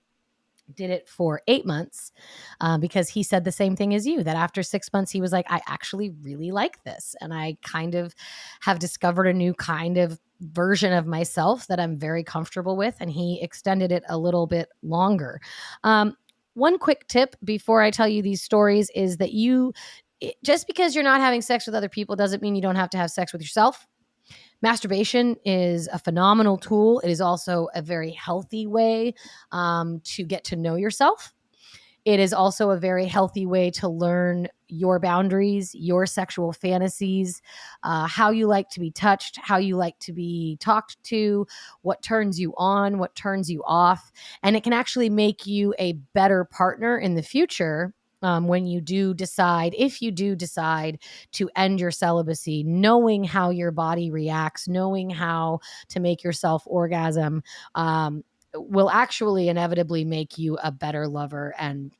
did 0.74 0.90
it 0.90 1.08
for 1.08 1.42
eight 1.46 1.64
months 1.64 2.12
uh, 2.60 2.78
because 2.78 3.08
he 3.08 3.22
said 3.22 3.44
the 3.44 3.52
same 3.52 3.76
thing 3.76 3.94
as 3.94 4.06
you 4.06 4.22
that 4.22 4.36
after 4.36 4.62
six 4.62 4.92
months 4.92 5.12
he 5.12 5.20
was 5.20 5.32
like 5.32 5.46
i 5.48 5.60
actually 5.68 6.10
really 6.22 6.50
like 6.50 6.82
this 6.84 7.14
and 7.20 7.32
i 7.32 7.56
kind 7.62 7.94
of 7.94 8.14
have 8.60 8.78
discovered 8.78 9.26
a 9.26 9.32
new 9.32 9.54
kind 9.54 9.96
of 9.96 10.18
version 10.40 10.92
of 10.92 11.06
myself 11.06 11.66
that 11.68 11.78
i'm 11.78 11.96
very 11.96 12.24
comfortable 12.24 12.76
with 12.76 12.96
and 13.00 13.10
he 13.10 13.40
extended 13.42 13.92
it 13.92 14.02
a 14.08 14.18
little 14.18 14.46
bit 14.46 14.68
longer 14.82 15.40
um, 15.84 16.16
one 16.54 16.78
quick 16.78 17.06
tip 17.06 17.36
before 17.44 17.80
i 17.80 17.90
tell 17.90 18.08
you 18.08 18.20
these 18.20 18.42
stories 18.42 18.90
is 18.94 19.18
that 19.18 19.32
you 19.32 19.72
just 20.44 20.66
because 20.66 20.94
you're 20.94 21.04
not 21.04 21.20
having 21.20 21.42
sex 21.42 21.66
with 21.66 21.74
other 21.74 21.88
people 21.88 22.16
doesn't 22.16 22.42
mean 22.42 22.54
you 22.54 22.62
don't 22.62 22.76
have 22.76 22.90
to 22.90 22.98
have 22.98 23.10
sex 23.10 23.32
with 23.32 23.42
yourself 23.42 23.86
Masturbation 24.62 25.36
is 25.44 25.88
a 25.92 25.98
phenomenal 25.98 26.56
tool. 26.56 27.00
It 27.00 27.10
is 27.10 27.20
also 27.20 27.68
a 27.74 27.82
very 27.82 28.10
healthy 28.12 28.66
way 28.66 29.14
um, 29.52 30.00
to 30.04 30.24
get 30.24 30.44
to 30.44 30.56
know 30.56 30.76
yourself. 30.76 31.32
It 32.06 32.20
is 32.20 32.32
also 32.32 32.70
a 32.70 32.78
very 32.78 33.06
healthy 33.06 33.46
way 33.46 33.70
to 33.72 33.88
learn 33.88 34.46
your 34.68 35.00
boundaries, 35.00 35.74
your 35.74 36.06
sexual 36.06 36.52
fantasies, 36.52 37.42
uh, 37.82 38.06
how 38.06 38.30
you 38.30 38.46
like 38.46 38.68
to 38.70 38.80
be 38.80 38.92
touched, 38.92 39.38
how 39.42 39.56
you 39.56 39.76
like 39.76 39.98
to 39.98 40.12
be 40.12 40.56
talked 40.60 41.02
to, 41.04 41.46
what 41.82 42.02
turns 42.02 42.38
you 42.38 42.54
on, 42.56 42.98
what 42.98 43.16
turns 43.16 43.50
you 43.50 43.62
off. 43.66 44.12
And 44.44 44.56
it 44.56 44.62
can 44.62 44.72
actually 44.72 45.10
make 45.10 45.46
you 45.46 45.74
a 45.80 45.94
better 46.14 46.44
partner 46.44 46.96
in 46.96 47.16
the 47.16 47.22
future 47.22 47.92
um, 48.22 48.48
when 48.48 48.66
you 48.66 48.80
do 48.80 49.14
decide, 49.14 49.74
if 49.76 50.00
you 50.00 50.10
do 50.10 50.34
decide 50.34 50.98
to 51.32 51.50
end 51.56 51.80
your 51.80 51.90
celibacy, 51.90 52.62
knowing 52.64 53.24
how 53.24 53.50
your 53.50 53.70
body 53.70 54.10
reacts, 54.10 54.68
knowing 54.68 55.10
how 55.10 55.60
to 55.88 56.00
make 56.00 56.24
yourself 56.24 56.62
orgasm, 56.66 57.42
um, 57.74 58.24
will 58.54 58.90
actually 58.90 59.48
inevitably 59.48 60.04
make 60.04 60.38
you 60.38 60.56
a 60.62 60.72
better 60.72 61.06
lover 61.06 61.54
and 61.58 61.92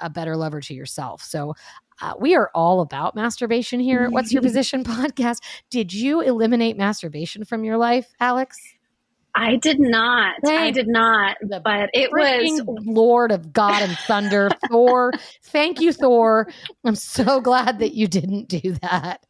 a 0.00 0.10
better 0.10 0.36
lover 0.36 0.60
to 0.60 0.74
yourself. 0.74 1.22
So 1.22 1.54
uh, 2.02 2.12
we 2.20 2.34
are 2.34 2.50
all 2.54 2.80
about 2.82 3.14
masturbation 3.14 3.80
here. 3.80 4.10
What's 4.10 4.32
your 4.32 4.42
position 4.48 4.84
podcast? 4.84 5.38
Did 5.70 5.92
you 5.92 6.20
eliminate 6.20 6.76
masturbation 6.76 7.44
from 7.44 7.64
your 7.64 7.78
life, 7.78 8.12
Alex? 8.20 8.75
I 9.36 9.56
did 9.56 9.78
not. 9.78 10.36
Thank 10.42 10.60
I 10.60 10.70
did 10.70 10.88
not. 10.88 11.36
But 11.42 11.90
it 11.92 12.10
was 12.10 12.62
Lord 12.84 13.30
of 13.30 13.52
God 13.52 13.82
and 13.82 13.96
Thunder, 13.98 14.48
Thor. 14.70 15.12
Thank 15.44 15.78
you, 15.78 15.92
Thor. 15.92 16.48
I'm 16.84 16.94
so 16.94 17.40
glad 17.42 17.78
that 17.80 17.94
you 17.94 18.08
didn't 18.08 18.48
do 18.48 18.72
that. 18.82 19.26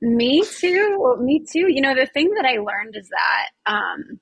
me 0.00 0.44
too. 0.44 1.16
Me 1.20 1.44
too. 1.50 1.66
You 1.68 1.82
know, 1.82 1.96
the 1.96 2.06
thing 2.06 2.30
that 2.36 2.46
I 2.46 2.58
learned 2.58 2.94
is 2.94 3.08
that 3.08 3.48
um, 3.66 4.20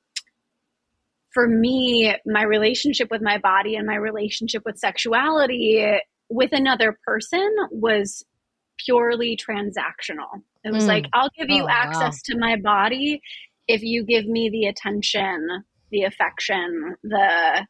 for 1.32 1.46
me, 1.46 2.14
my 2.24 2.42
relationship 2.42 3.10
with 3.10 3.20
my 3.20 3.36
body 3.36 3.76
and 3.76 3.86
my 3.86 3.96
relationship 3.96 4.62
with 4.64 4.78
sexuality 4.78 6.00
with 6.30 6.52
another 6.52 6.98
person 7.04 7.54
was 7.70 8.24
purely 8.78 9.36
transactional. 9.36 10.42
It 10.64 10.72
was 10.72 10.84
mm. 10.84 10.88
like, 10.88 11.06
I'll 11.12 11.30
give 11.38 11.50
you 11.50 11.64
oh, 11.64 11.68
access 11.68 12.14
wow. 12.14 12.34
to 12.34 12.38
my 12.38 12.56
body 12.56 13.20
if 13.70 13.82
you 13.82 14.04
give 14.04 14.26
me 14.26 14.50
the 14.50 14.66
attention, 14.66 15.64
the 15.90 16.02
affection, 16.02 16.96
the 17.02 17.66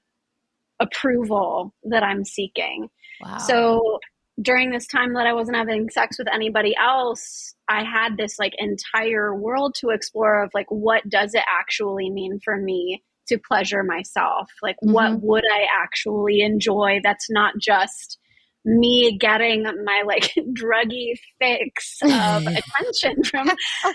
approval 0.80 1.74
that 1.84 2.02
I'm 2.02 2.24
seeking. 2.24 2.88
Wow. 3.20 3.38
So 3.38 3.98
during 4.40 4.70
this 4.70 4.86
time 4.86 5.12
that 5.14 5.26
I 5.26 5.34
wasn't 5.34 5.58
having 5.58 5.90
sex 5.90 6.18
with 6.18 6.28
anybody 6.32 6.74
else, 6.80 7.54
I 7.68 7.84
had 7.84 8.16
this 8.16 8.38
like 8.38 8.54
entire 8.58 9.34
world 9.34 9.74
to 9.80 9.90
explore 9.90 10.42
of 10.42 10.50
like 10.54 10.66
what 10.70 11.06
does 11.08 11.34
it 11.34 11.42
actually 11.46 12.10
mean 12.10 12.40
for 12.42 12.56
me 12.56 13.02
to 13.28 13.38
pleasure 13.38 13.82
myself? 13.82 14.48
Like 14.62 14.76
mm-hmm. 14.76 14.92
what 14.92 15.22
would 15.22 15.44
I 15.52 15.66
actually 15.82 16.40
enjoy 16.40 17.00
that's 17.02 17.30
not 17.30 17.54
just 17.60 18.18
me 18.64 19.16
getting 19.18 19.64
my 19.84 20.02
like 20.06 20.32
druggy 20.52 21.14
fix 21.38 21.98
of 22.02 22.46
attention 22.46 23.22
from 23.24 23.50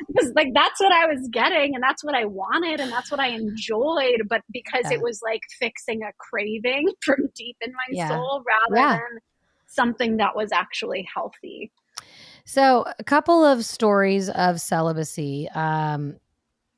because 0.07 0.31
like 0.35 0.49
that's 0.53 0.79
what 0.79 0.91
I 0.91 1.05
was 1.05 1.27
getting 1.31 1.75
and 1.75 1.83
that's 1.83 2.03
what 2.03 2.15
I 2.15 2.25
wanted 2.25 2.79
and 2.79 2.91
that's 2.91 3.11
what 3.11 3.19
I 3.19 3.27
enjoyed 3.27 4.23
but 4.27 4.41
because 4.51 4.85
yeah. 4.85 4.97
it 4.97 5.01
was 5.01 5.21
like 5.23 5.41
fixing 5.59 6.01
a 6.01 6.11
craving 6.17 6.89
from 7.01 7.17
deep 7.35 7.57
in 7.61 7.71
my 7.71 7.85
yeah. 7.91 8.09
soul 8.09 8.43
rather 8.45 8.81
yeah. 8.81 8.93
than 8.93 9.19
something 9.67 10.17
that 10.17 10.35
was 10.35 10.51
actually 10.51 11.07
healthy. 11.13 11.71
So, 12.47 12.85
a 12.99 13.03
couple 13.03 13.43
of 13.43 13.65
stories 13.65 14.29
of 14.29 14.61
celibacy. 14.61 15.49
Um, 15.49 16.17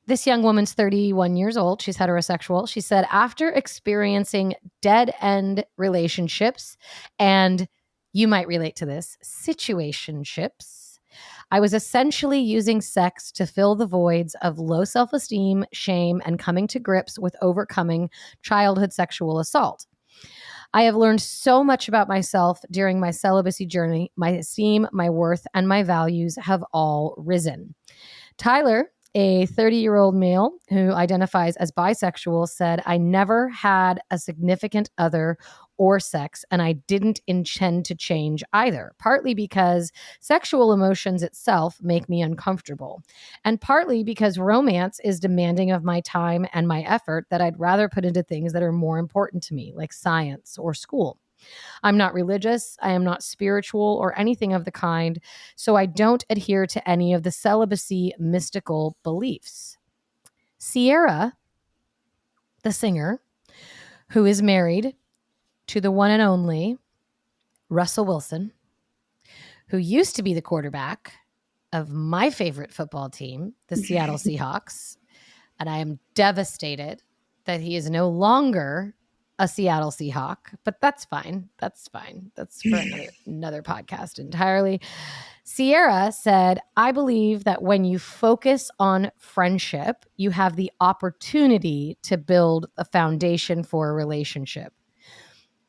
this 0.06 0.26
young 0.26 0.42
woman's 0.42 0.72
31 0.72 1.36
years 1.36 1.58
old. 1.58 1.82
She's 1.82 1.98
heterosexual. 1.98 2.66
She 2.66 2.80
said, 2.80 3.06
after 3.10 3.50
experiencing 3.50 4.54
dead 4.80 5.12
end 5.20 5.64
relationships 5.76 6.78
and 7.18 7.68
you 8.12 8.28
might 8.28 8.46
relate 8.46 8.76
to 8.76 8.86
this 8.86 9.16
situationships. 9.24 10.98
I 11.50 11.60
was 11.60 11.72
essentially 11.72 12.40
using 12.40 12.80
sex 12.80 13.32
to 13.32 13.46
fill 13.46 13.74
the 13.74 13.86
voids 13.86 14.36
of 14.42 14.58
low 14.58 14.84
self 14.84 15.12
esteem, 15.12 15.64
shame, 15.72 16.20
and 16.24 16.38
coming 16.38 16.66
to 16.68 16.78
grips 16.78 17.18
with 17.18 17.36
overcoming 17.40 18.10
childhood 18.42 18.92
sexual 18.92 19.38
assault. 19.38 19.86
I 20.74 20.82
have 20.82 20.96
learned 20.96 21.22
so 21.22 21.64
much 21.64 21.88
about 21.88 22.08
myself 22.08 22.60
during 22.70 23.00
my 23.00 23.10
celibacy 23.10 23.64
journey. 23.64 24.12
My 24.16 24.30
esteem, 24.30 24.86
my 24.92 25.08
worth, 25.08 25.46
and 25.54 25.66
my 25.66 25.82
values 25.82 26.36
have 26.36 26.62
all 26.74 27.14
risen. 27.16 27.74
Tyler, 28.36 28.90
a 29.14 29.46
30 29.46 29.76
year 29.76 29.96
old 29.96 30.14
male 30.14 30.52
who 30.68 30.92
identifies 30.92 31.56
as 31.56 31.72
bisexual, 31.72 32.48
said, 32.48 32.82
I 32.84 32.98
never 32.98 33.48
had 33.48 34.00
a 34.10 34.18
significant 34.18 34.90
other 34.98 35.38
or 35.78 35.98
sex, 35.98 36.44
and 36.50 36.60
I 36.60 36.72
didn't 36.72 37.20
intend 37.26 37.86
to 37.86 37.94
change 37.94 38.44
either, 38.52 38.92
partly 38.98 39.32
because 39.32 39.92
sexual 40.20 40.72
emotions 40.72 41.22
itself 41.22 41.78
make 41.80 42.08
me 42.08 42.20
uncomfortable, 42.20 43.02
and 43.44 43.60
partly 43.60 44.04
because 44.04 44.38
romance 44.38 45.00
is 45.04 45.20
demanding 45.20 45.70
of 45.70 45.84
my 45.84 46.00
time 46.00 46.46
and 46.52 46.68
my 46.68 46.82
effort 46.82 47.26
that 47.30 47.40
I'd 47.40 47.58
rather 47.58 47.88
put 47.88 48.04
into 48.04 48.22
things 48.22 48.52
that 48.52 48.62
are 48.62 48.72
more 48.72 48.98
important 48.98 49.42
to 49.44 49.54
me, 49.54 49.72
like 49.74 49.92
science 49.92 50.58
or 50.58 50.74
school. 50.74 51.18
I'm 51.84 51.96
not 51.96 52.14
religious, 52.14 52.76
I 52.82 52.90
am 52.90 53.04
not 53.04 53.22
spiritual 53.22 53.98
or 54.00 54.18
anything 54.18 54.52
of 54.52 54.64
the 54.64 54.72
kind, 54.72 55.20
so 55.54 55.76
I 55.76 55.86
don't 55.86 56.24
adhere 56.28 56.66
to 56.66 56.88
any 56.88 57.14
of 57.14 57.22
the 57.22 57.30
celibacy 57.30 58.12
mystical 58.18 58.96
beliefs. 59.04 59.78
Ciara, 60.60 61.34
the 62.64 62.72
singer, 62.72 63.20
who 64.10 64.26
is 64.26 64.42
married 64.42 64.96
to 65.68 65.80
the 65.80 65.90
one 65.90 66.10
and 66.10 66.22
only 66.22 66.78
Russell 67.68 68.04
Wilson, 68.04 68.52
who 69.68 69.76
used 69.78 70.16
to 70.16 70.22
be 70.22 70.34
the 70.34 70.42
quarterback 70.42 71.12
of 71.72 71.90
my 71.90 72.30
favorite 72.30 72.72
football 72.72 73.10
team, 73.10 73.54
the 73.68 73.76
Seattle 73.76 74.16
Seahawks. 74.16 74.96
And 75.60 75.68
I 75.68 75.78
am 75.78 75.98
devastated 76.14 77.02
that 77.44 77.60
he 77.60 77.76
is 77.76 77.90
no 77.90 78.08
longer 78.08 78.94
a 79.38 79.46
Seattle 79.46 79.90
Seahawk, 79.90 80.54
but 80.64 80.80
that's 80.80 81.04
fine. 81.04 81.48
That's 81.58 81.86
fine. 81.88 82.32
That's 82.34 82.62
for 82.62 82.76
another, 82.76 83.08
another 83.26 83.62
podcast 83.62 84.18
entirely. 84.18 84.80
Ciara 85.46 86.10
said, 86.12 86.60
I 86.76 86.92
believe 86.92 87.44
that 87.44 87.62
when 87.62 87.84
you 87.84 87.98
focus 87.98 88.70
on 88.78 89.10
friendship, 89.16 90.04
you 90.16 90.30
have 90.30 90.56
the 90.56 90.72
opportunity 90.80 91.96
to 92.02 92.18
build 92.18 92.66
a 92.76 92.84
foundation 92.84 93.62
for 93.62 93.90
a 93.90 93.92
relationship. 93.94 94.72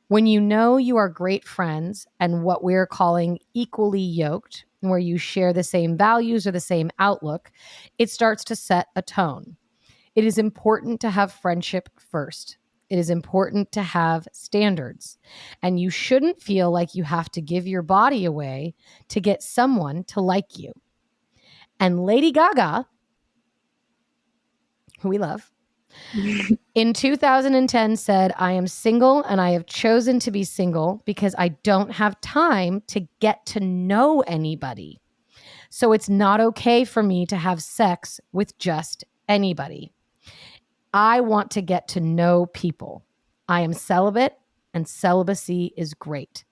When 0.10 0.26
you 0.26 0.42
know 0.42 0.78
you 0.78 0.98
are 0.98 1.08
great 1.08 1.48
friends 1.48 2.08
and 2.20 2.44
what 2.44 2.64
we're 2.64 2.88
calling 2.88 3.38
equally 3.54 4.02
yoked, 4.02 4.66
where 4.80 4.98
you 4.98 5.20
share 5.20 5.54
the 5.54 5.64
same 5.64 5.96
values 5.96 6.48
or 6.48 6.52
the 6.52 6.60
same 6.60 6.90
outlook, 6.98 7.52
it 8.00 8.10
starts 8.10 8.44
to 8.46 8.56
set 8.56 8.88
a 8.96 9.04
tone. 9.04 9.56
It 10.16 10.24
is 10.26 10.40
important 10.40 11.00
to 11.02 11.12
have 11.12 11.32
friendship 11.32 11.90
first. 11.96 12.58
It 12.90 12.98
is 12.98 13.12
important 13.12 13.72
to 13.74 13.84
have 13.84 14.28
standards. 14.34 15.20
And 15.62 15.80
you 15.80 15.92
shouldn't 15.92 16.42
feel 16.42 16.72
like 16.72 16.96
you 16.96 17.04
have 17.04 17.30
to 17.34 17.42
give 17.42 17.68
your 17.68 17.84
body 17.84 18.26
away 18.26 18.74
to 19.10 19.22
get 19.22 19.44
someone 19.44 20.06
to 20.06 20.22
like 20.22 20.58
you. 20.58 20.74
And 21.80 22.04
Lady 22.04 22.32
Gaga, 22.32 22.88
who 25.02 25.10
we 25.10 25.20
love, 25.20 25.52
in 26.76 26.94
2010 26.94 27.96
said, 27.98 28.34
I 28.38 28.52
am 28.54 28.68
single 28.68 29.24
and 29.24 29.40
I 29.42 29.52
have 29.52 29.66
chosen 29.66 30.20
to 30.20 30.32
be 30.32 30.44
single 30.44 31.02
because 31.06 31.36
I 31.38 31.50
don't 31.64 31.92
have 31.92 32.20
time 32.22 32.82
to 32.88 33.08
get 33.20 33.46
to 33.48 33.60
know 33.60 34.22
anybody. 34.22 35.00
So 35.70 35.92
it's 35.92 36.10
not 36.10 36.42
okay 36.42 36.84
for 36.84 37.04
me 37.04 37.26
to 37.28 37.38
have 37.38 37.62
sex 37.62 38.20
with 38.32 38.58
just 38.58 39.04
anybody. 39.28 39.94
I 40.94 41.22
want 41.22 41.52
to 41.52 41.62
get 41.62 41.88
to 41.90 42.00
know 42.00 42.48
people. 42.48 43.06
I 43.48 43.62
am 43.62 43.74
celibate 43.74 44.34
and 44.74 44.88
celibacy 44.88 45.74
is 45.78 45.94
great. 45.94 46.44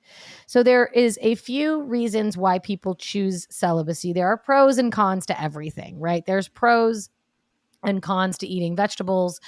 So 0.45 0.63
there 0.63 0.87
is 0.87 1.19
a 1.21 1.35
few 1.35 1.83
reasons 1.83 2.37
why 2.37 2.59
people 2.59 2.95
choose 2.95 3.47
celibacy. 3.49 4.13
There 4.13 4.27
are 4.27 4.37
pros 4.37 4.77
and 4.77 4.91
cons 4.91 5.25
to 5.27 5.41
everything, 5.41 5.99
right? 5.99 6.25
There's 6.25 6.47
pros 6.47 7.09
and 7.87 8.01
cons 8.01 8.37
to 8.39 8.47
eating 8.47 8.75
vegetables. 8.75 9.39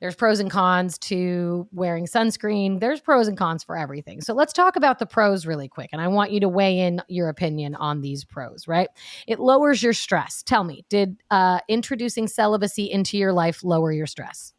There's 0.00 0.14
pros 0.14 0.40
and 0.40 0.50
cons 0.50 0.98
to 0.98 1.66
wearing 1.72 2.06
sunscreen. 2.06 2.80
There's 2.80 3.00
pros 3.00 3.28
and 3.28 3.38
cons 3.38 3.64
for 3.64 3.78
everything. 3.78 4.20
So 4.20 4.34
let's 4.34 4.52
talk 4.52 4.76
about 4.76 4.98
the 4.98 5.06
pros 5.06 5.46
really 5.46 5.68
quick. 5.68 5.88
And 5.92 6.02
I 6.02 6.08
want 6.08 6.32
you 6.32 6.40
to 6.40 6.48
weigh 6.48 6.80
in 6.80 7.00
your 7.08 7.30
opinion 7.30 7.74
on 7.74 8.02
these 8.02 8.22
pros, 8.22 8.68
right? 8.68 8.88
It 9.26 9.40
lowers 9.40 9.82
your 9.82 9.94
stress. 9.94 10.42
Tell 10.42 10.64
me, 10.64 10.84
did 10.90 11.16
uh, 11.30 11.60
introducing 11.66 12.28
celibacy 12.28 12.90
into 12.90 13.16
your 13.16 13.32
life 13.32 13.64
lower 13.64 13.90
your 13.90 14.06
stress? 14.06 14.52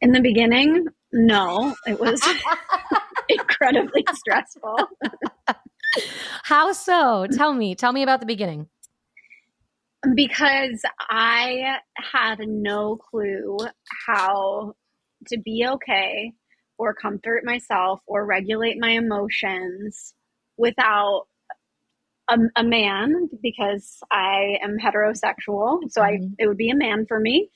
In 0.00 0.12
the 0.12 0.20
beginning, 0.20 0.86
no. 1.12 1.74
It 1.84 1.98
was 1.98 2.22
incredibly 3.28 4.04
stressful. 4.14 4.78
How 6.44 6.70
so? 6.72 7.26
Tell 7.32 7.52
me. 7.52 7.74
Tell 7.74 7.92
me 7.92 8.04
about 8.04 8.20
the 8.20 8.26
beginning 8.26 8.68
because 10.14 10.82
I 11.10 11.78
had 11.96 12.38
no 12.40 12.96
clue 12.96 13.56
how 14.06 14.74
to 15.28 15.38
be 15.38 15.66
okay 15.66 16.32
or 16.78 16.94
comfort 16.94 17.44
myself 17.44 18.00
or 18.06 18.24
regulate 18.24 18.76
my 18.78 18.90
emotions 18.90 20.14
without 20.56 21.26
a, 22.30 22.38
a, 22.56 22.62
man 22.62 23.28
because 23.42 23.98
I 24.10 24.58
am 24.62 24.76
heterosexual. 24.78 25.80
So 25.88 26.02
mm-hmm. 26.02 26.24
I, 26.24 26.28
it 26.38 26.46
would 26.46 26.56
be 26.56 26.70
a 26.70 26.76
man 26.76 27.06
for 27.06 27.18
me. 27.18 27.50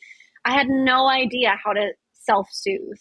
I 0.44 0.52
had 0.52 0.68
no 0.68 1.08
idea 1.08 1.54
how 1.62 1.72
to 1.72 1.92
self 2.12 2.48
soothe. 2.50 2.98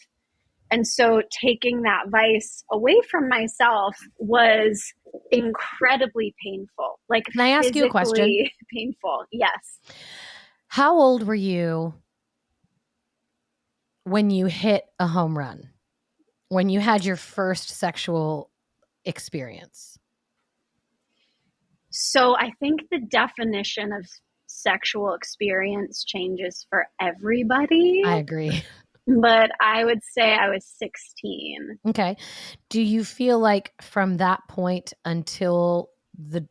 And 0.70 0.88
so 0.88 1.22
taking 1.42 1.82
that 1.82 2.10
vice 2.10 2.64
away 2.72 3.02
from 3.10 3.28
myself 3.28 3.98
was 4.18 4.94
incredibly 5.32 6.34
painful. 6.44 7.00
Like, 7.10 7.26
can 7.26 7.42
I 7.42 7.50
ask 7.50 7.76
you 7.76 7.86
a 7.86 7.90
question? 7.90 8.48
Painful. 8.74 9.26
Yes. 9.32 9.80
How 10.68 10.98
old 10.98 11.24
were 11.24 11.36
you 11.36 11.94
when 14.04 14.30
you 14.30 14.46
hit 14.46 14.86
a 15.00 15.08
home 15.08 15.38
run? 15.38 15.70
When 16.50 16.70
you 16.70 16.80
had 16.80 17.06
your 17.06 17.16
first 17.16 17.70
sexual 17.70 18.50
experience? 19.06 19.98
So 21.90 22.36
I 22.38 22.52
think 22.60 22.82
the 22.90 23.00
definition 23.00 23.92
of 23.92 24.06
sexual 24.48 25.14
experience 25.14 26.04
changes 26.04 26.66
for 26.70 26.88
everybody. 27.00 28.02
I 28.06 28.18
agree. 28.18 28.64
But 29.08 29.52
I 29.60 29.84
would 29.84 30.02
say 30.04 30.34
I 30.34 30.50
was 30.50 30.66
16. 30.78 31.80
Okay. 31.88 32.16
Do 32.70 32.82
you 32.82 33.04
feel 33.04 33.40
like 33.40 33.74
from 33.82 34.18
that 34.18 34.42
point 34.48 34.94
until 35.06 35.90
the 36.18 36.48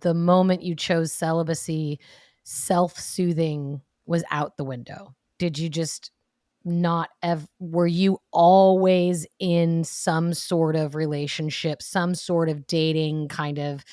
the 0.00 0.14
moment 0.14 0.62
you 0.62 0.74
chose 0.74 1.12
celibacy, 1.12 2.00
self-soothing 2.44 3.80
was 4.06 4.24
out 4.30 4.56
the 4.56 4.64
window? 4.64 5.14
Did 5.38 5.58
you 5.58 5.68
just 5.68 6.10
not 6.64 7.10
ever 7.22 7.44
were 7.58 7.86
you 7.86 8.18
always 8.32 9.26
in 9.38 9.84
some 9.84 10.32
sort 10.34 10.76
of 10.76 10.94
relationship, 10.94 11.82
some 11.82 12.14
sort 12.14 12.48
of 12.48 12.66
dating 12.66 13.28
kind 13.28 13.58
of 13.58 13.84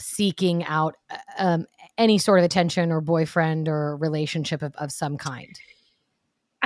seeking 0.00 0.64
out 0.64 0.94
uh, 1.10 1.16
um, 1.38 1.66
any 1.96 2.18
sort 2.18 2.38
of 2.38 2.44
attention 2.44 2.92
or 2.92 3.00
boyfriend 3.00 3.68
or 3.68 3.96
relationship 3.96 4.62
of, 4.62 4.74
of 4.76 4.92
some 4.92 5.16
kind? 5.16 5.58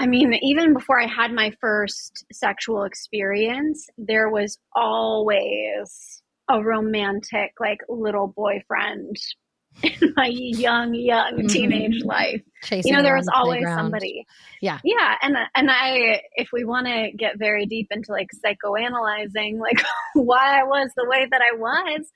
I 0.03 0.07
mean, 0.07 0.35
even 0.43 0.75
before 0.75 1.01
I 1.01 1.07
had 1.07 1.31
my 1.31 1.53
first 1.61 2.25
sexual 2.33 2.83
experience, 2.83 3.87
there 3.97 4.29
was 4.29 4.59
always 4.75 6.23
a 6.51 6.61
romantic, 6.61 7.53
like, 7.61 7.79
little 7.89 8.27
boyfriend 8.27 9.17
in 9.85 10.13
my 10.17 10.27
young, 10.27 10.93
young 10.93 11.35
mm-hmm. 11.35 11.47
teenage 11.47 12.03
life. 12.03 12.43
Chasing 12.65 12.91
you 12.91 12.97
know, 12.97 13.05
there 13.05 13.15
was 13.15 13.27
the 13.27 13.33
always 13.37 13.59
playground. 13.59 13.79
somebody. 13.79 14.27
Yeah. 14.61 14.81
Yeah. 14.83 15.15
And, 15.23 15.37
and 15.55 15.71
I, 15.71 16.23
if 16.35 16.49
we 16.53 16.65
want 16.65 16.89
to 16.89 17.13
get 17.17 17.39
very 17.39 17.67
deep 17.67 17.87
into 17.93 18.11
like 18.11 18.31
psychoanalyzing, 18.45 19.61
like 19.61 19.85
why 20.15 20.61
I 20.61 20.65
was 20.65 20.91
the 20.97 21.07
way 21.09 21.29
that 21.31 21.41
I 21.41 21.57
was, 21.57 22.11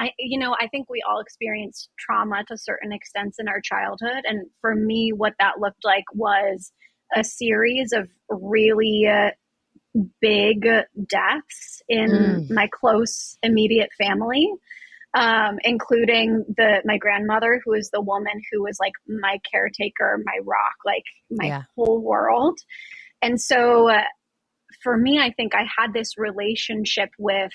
I, 0.00 0.12
you 0.18 0.38
know, 0.38 0.56
I 0.58 0.68
think 0.68 0.88
we 0.88 1.02
all 1.06 1.20
experience 1.20 1.90
trauma 1.98 2.42
to 2.48 2.56
certain 2.56 2.90
extents 2.90 3.36
in 3.38 3.48
our 3.48 3.60
childhood. 3.60 4.24
And 4.24 4.46
for 4.62 4.74
me, 4.74 5.12
what 5.14 5.34
that 5.40 5.60
looked 5.60 5.84
like 5.84 6.04
was 6.14 6.72
a 7.14 7.24
series 7.24 7.92
of 7.92 8.08
really 8.28 9.06
uh, 9.06 9.30
big 10.20 10.66
deaths 11.06 11.82
in 11.88 12.10
mm. 12.10 12.50
my 12.50 12.68
close 12.72 13.38
immediate 13.42 13.90
family. 13.98 14.50
Um, 15.14 15.58
including 15.64 16.44
the 16.54 16.82
my 16.84 16.98
grandmother, 16.98 17.62
who 17.64 17.72
is 17.72 17.88
the 17.90 18.02
woman 18.02 18.42
who 18.52 18.62
was 18.62 18.76
like 18.78 18.92
my 19.08 19.40
caretaker, 19.50 20.22
my 20.22 20.38
rock, 20.44 20.74
like 20.84 21.04
my 21.30 21.46
yeah. 21.46 21.62
whole 21.74 22.02
world. 22.02 22.58
And 23.22 23.40
so, 23.40 23.88
uh, 23.88 24.02
for 24.82 24.98
me, 24.98 25.18
I 25.18 25.32
think 25.32 25.54
I 25.54 25.66
had 25.78 25.94
this 25.94 26.18
relationship 26.18 27.08
with 27.18 27.52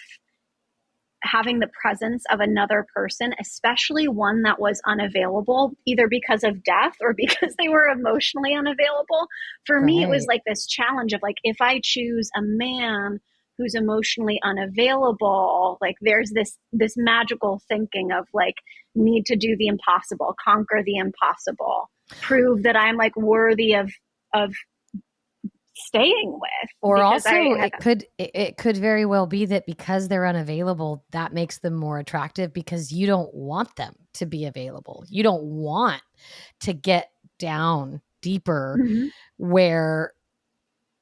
having 1.24 1.60
the 1.60 1.70
presence 1.82 2.24
of 2.30 2.40
another 2.40 2.86
person, 2.94 3.34
especially 3.40 4.08
one 4.08 4.44
that 4.44 4.60
was 4.60 4.82
unavailable, 4.86 5.74
either 5.86 6.08
because 6.08 6.44
of 6.44 6.64
death 6.64 6.96
or 7.02 7.14
because 7.18 7.56
they 7.58 7.70
were 7.70 7.88
emotionally 7.88 8.54
unavailable. 8.54 9.28
For 9.66 9.78
right. 9.78 9.86
me, 9.86 10.04
it 10.04 10.10
was 10.10 10.26
like 10.28 10.42
this 10.46 10.66
challenge 10.68 11.14
of 11.14 11.22
like, 11.22 11.38
if 11.44 11.58
I 11.62 11.80
choose 11.84 12.30
a 12.38 12.42
man 12.42 13.20
who's 13.58 13.76
emotionally 13.76 14.40
unavailable, 14.44 15.78
like 15.80 15.96
there's 16.02 16.32
this 16.32 16.58
this 16.72 16.96
magical 16.98 17.62
thinking 17.68 18.12
of 18.12 18.28
like 18.34 18.56
need 18.96 19.26
to 19.28 19.36
do 19.36 19.56
the 19.58 19.68
impossible, 19.68 20.36
conquer 20.44 20.82
the 20.84 20.98
impossible, 20.98 21.90
prove 22.22 22.64
that 22.64 22.76
I'm 22.76 22.98
like 22.98 23.16
worthy 23.16 23.74
of 23.74 23.92
of 24.34 24.54
staying 25.76 26.32
with. 26.34 26.70
Or 26.82 27.02
also, 27.02 27.30
it 27.32 27.74
could 27.80 28.06
it 28.18 28.58
could 28.58 28.78
very 28.78 29.06
well 29.06 29.28
be 29.28 29.46
that 29.46 29.66
because 29.66 30.08
they're 30.08 30.26
unavailable, 30.26 31.04
that 31.12 31.34
makes 31.34 31.60
them 31.60 31.74
more 31.74 32.00
attractive 32.00 32.54
because 32.54 32.92
you 32.92 33.08
don't 33.08 33.34
want 33.34 33.76
them 33.76 33.96
to 34.14 34.26
be 34.26 34.46
available. 34.46 35.04
You 35.08 35.24
don't 35.24 35.44
want 35.44 36.02
to 36.62 36.74
get 36.74 37.12
down 37.40 38.02
deeper 38.22 38.78
mm-hmm. 38.82 39.08
where 39.38 40.14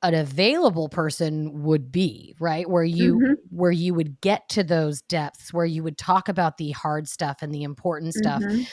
an 0.03 0.15
available 0.15 0.89
person 0.89 1.61
would 1.61 1.91
be 1.91 2.34
right 2.39 2.67
where 2.67 2.84
you 2.84 3.19
mm-hmm. 3.19 3.34
where 3.51 3.72
you 3.72 3.93
would 3.93 4.19
get 4.22 4.49
to 4.49 4.63
those 4.63 5.03
depths 5.03 5.53
where 5.53 5.65
you 5.65 5.84
would 5.84 5.99
talk 5.99 6.28
about 6.28 6.57
the 6.57 6.72
hard 6.72 7.07
stuff 7.07 7.43
and 7.43 7.53
the 7.53 7.61
important 7.61 8.15
stuff 8.15 8.41
mm-hmm 8.41 8.63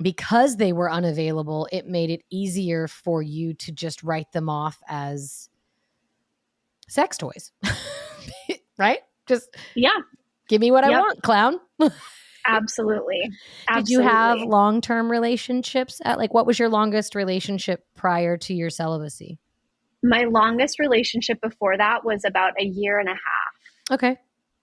because 0.00 0.56
they 0.56 0.72
were 0.72 0.90
unavailable, 0.90 1.68
it 1.72 1.86
made 1.86 2.10
it 2.10 2.22
easier 2.30 2.86
for 2.88 3.22
you 3.22 3.54
to 3.54 3.72
just 3.72 4.02
write 4.02 4.32
them 4.32 4.48
off 4.48 4.78
as 4.88 5.48
sex 6.88 7.16
toys. 7.16 7.52
right? 8.78 9.00
Just 9.26 9.54
yeah. 9.74 9.90
Give 10.48 10.60
me 10.60 10.70
what 10.70 10.84
yep. 10.84 10.92
I 10.92 11.00
want, 11.00 11.22
clown. 11.22 11.60
Absolutely. 12.46 13.30
Absolutely. 13.68 13.74
Did 13.74 13.88
you 13.88 14.00
have 14.00 14.40
long-term 14.40 15.10
relationships 15.10 16.00
at 16.04 16.18
like 16.18 16.32
what 16.32 16.46
was 16.46 16.58
your 16.58 16.68
longest 16.68 17.14
relationship 17.14 17.84
prior 17.96 18.36
to 18.38 18.54
your 18.54 18.70
celibacy? 18.70 19.38
My 20.02 20.24
longest 20.24 20.78
relationship 20.78 21.40
before 21.40 21.76
that 21.76 22.04
was 22.04 22.24
about 22.24 22.52
a 22.60 22.64
year 22.64 23.00
and 23.00 23.08
a 23.08 23.12
half. 23.12 23.94
Okay. 23.94 24.18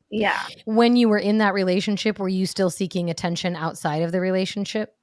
Yeah. 0.09 0.39
When 0.65 0.95
you 0.95 1.09
were 1.09 1.17
in 1.17 1.39
that 1.39 1.53
relationship, 1.53 2.19
were 2.19 2.29
you 2.29 2.45
still 2.45 2.69
seeking 2.69 3.09
attention 3.09 3.55
outside 3.55 4.03
of 4.03 4.11
the 4.11 4.21
relationship? 4.21 4.95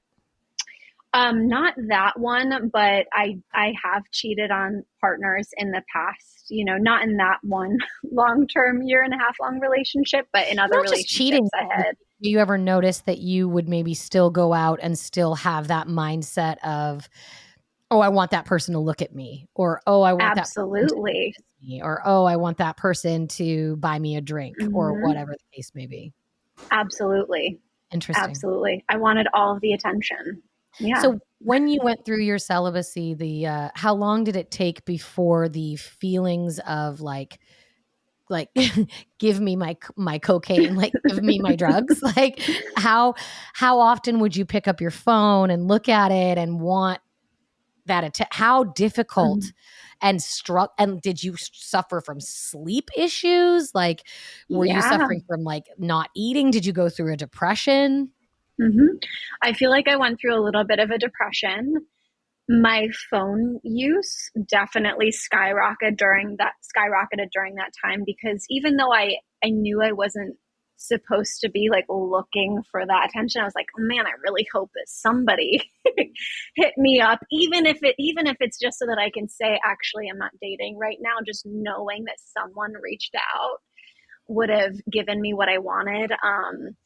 Um, 1.12 1.48
not 1.48 1.74
that 1.88 2.18
one, 2.18 2.70
but 2.72 3.06
I 3.12 3.38
I 3.52 3.72
have 3.82 4.04
cheated 4.12 4.50
on 4.50 4.84
partners 5.00 5.48
in 5.56 5.72
the 5.72 5.82
past. 5.92 6.46
You 6.48 6.64
know, 6.64 6.76
not 6.76 7.02
in 7.02 7.16
that 7.16 7.38
one 7.42 7.78
long 8.12 8.46
term 8.46 8.82
year 8.82 9.02
and 9.02 9.12
a 9.12 9.18
half 9.18 9.36
long 9.40 9.58
relationship, 9.60 10.28
but 10.32 10.48
in 10.48 10.58
other 10.58 10.76
not 10.76 10.82
relationships 10.82 11.12
cheating. 11.12 11.48
I 11.54 11.66
had. 11.74 11.96
Do 12.22 12.30
you 12.30 12.38
ever 12.38 12.58
notice 12.58 13.00
that 13.00 13.18
you 13.18 13.48
would 13.48 13.68
maybe 13.68 13.94
still 13.94 14.30
go 14.30 14.52
out 14.52 14.78
and 14.82 14.98
still 14.98 15.34
have 15.36 15.68
that 15.68 15.86
mindset 15.86 16.58
of, 16.58 17.08
oh, 17.90 18.00
I 18.00 18.10
want 18.10 18.32
that 18.32 18.44
person 18.44 18.74
to 18.74 18.78
look 18.78 19.00
at 19.00 19.14
me, 19.14 19.48
or 19.54 19.80
oh, 19.86 20.02
I 20.02 20.12
want 20.12 20.38
absolutely, 20.38 21.34
that 21.34 21.66
me, 21.66 21.80
or 21.82 22.02
oh, 22.04 22.24
I 22.24 22.36
want 22.36 22.58
that 22.58 22.76
person 22.76 23.26
to 23.28 23.76
buy 23.76 23.98
me 23.98 24.16
a 24.16 24.20
drink, 24.20 24.58
mm-hmm. 24.60 24.76
or 24.76 25.02
whatever 25.02 25.32
the 25.32 25.56
case 25.56 25.72
may 25.74 25.86
be. 25.86 26.12
Absolutely, 26.70 27.58
interesting. 27.90 28.22
Absolutely, 28.22 28.84
I 28.88 28.98
wanted 28.98 29.26
all 29.34 29.54
of 29.54 29.60
the 29.60 29.72
attention. 29.72 30.42
Yeah. 30.78 31.00
So 31.02 31.18
when 31.38 31.68
you 31.68 31.80
went 31.82 32.04
through 32.04 32.20
your 32.20 32.38
celibacy, 32.38 33.14
the 33.14 33.46
uh, 33.46 33.68
how 33.74 33.94
long 33.94 34.24
did 34.24 34.36
it 34.36 34.50
take 34.50 34.84
before 34.84 35.48
the 35.48 35.76
feelings 35.76 36.58
of 36.60 37.00
like 37.00 37.40
like 38.30 38.48
give 39.18 39.40
me 39.40 39.56
my 39.56 39.76
my 39.96 40.18
cocaine 40.18 40.76
like 40.76 40.92
give 41.06 41.22
me 41.22 41.40
my 41.40 41.56
drugs 41.56 42.00
like 42.16 42.40
how 42.76 43.14
how 43.52 43.80
often 43.80 44.20
would 44.20 44.36
you 44.36 44.46
pick 44.46 44.68
up 44.68 44.80
your 44.80 44.92
phone 44.92 45.50
and 45.50 45.66
look 45.66 45.88
at 45.88 46.12
it 46.12 46.38
and 46.38 46.60
want 46.60 47.00
that 47.86 48.04
att- 48.04 48.32
how 48.32 48.64
difficult 48.64 49.40
mm-hmm. 49.40 50.06
and 50.08 50.22
struck 50.22 50.72
and 50.78 51.02
did 51.02 51.22
you 51.22 51.34
suffer 51.36 52.00
from 52.00 52.20
sleep 52.20 52.88
issues 52.96 53.74
like 53.74 54.06
were 54.48 54.64
yeah. 54.64 54.76
you 54.76 54.82
suffering 54.82 55.22
from 55.26 55.42
like 55.42 55.64
not 55.76 56.08
eating 56.14 56.50
did 56.50 56.64
you 56.64 56.72
go 56.72 56.88
through 56.88 57.12
a 57.12 57.16
depression 57.16 58.10
Mm-hmm. 58.60 58.96
I 59.42 59.52
feel 59.52 59.70
like 59.70 59.88
I 59.88 59.96
went 59.96 60.20
through 60.20 60.38
a 60.38 60.44
little 60.44 60.64
bit 60.64 60.78
of 60.78 60.90
a 60.90 60.98
depression. 60.98 61.74
My 62.48 62.88
phone 63.10 63.60
use 63.62 64.30
definitely 64.48 65.12
skyrocketed 65.12 65.96
during 65.96 66.36
that 66.38 66.52
skyrocketed 66.76 67.28
during 67.32 67.54
that 67.54 67.70
time 67.82 68.02
because 68.04 68.44
even 68.50 68.76
though 68.76 68.92
I 68.92 69.16
I 69.44 69.50
knew 69.50 69.82
I 69.82 69.92
wasn't 69.92 70.36
supposed 70.76 71.40
to 71.42 71.50
be 71.50 71.68
like 71.70 71.84
looking 71.88 72.62
for 72.70 72.84
that 72.84 73.08
attention, 73.08 73.40
I 73.40 73.44
was 73.44 73.54
like, 73.54 73.66
oh, 73.78 73.82
man, 73.82 74.06
I 74.06 74.12
really 74.24 74.46
hope 74.52 74.70
that 74.74 74.88
somebody 74.88 75.62
hit 76.56 76.72
me 76.76 77.00
up, 77.00 77.20
even 77.30 77.66
if 77.66 77.78
it 77.82 77.94
even 77.98 78.26
if 78.26 78.36
it's 78.40 78.58
just 78.58 78.78
so 78.78 78.86
that 78.86 78.98
I 78.98 79.10
can 79.10 79.28
say, 79.28 79.60
actually, 79.64 80.08
I'm 80.10 80.18
not 80.18 80.32
dating 80.40 80.78
right 80.78 80.98
now. 81.00 81.16
Just 81.24 81.46
knowing 81.46 82.04
that 82.04 82.18
someone 82.18 82.72
reached 82.82 83.14
out 83.14 83.58
would 84.28 84.48
have 84.48 84.74
given 84.90 85.20
me 85.20 85.34
what 85.34 85.48
I 85.48 85.58
wanted. 85.58 86.12
Um, 86.12 86.76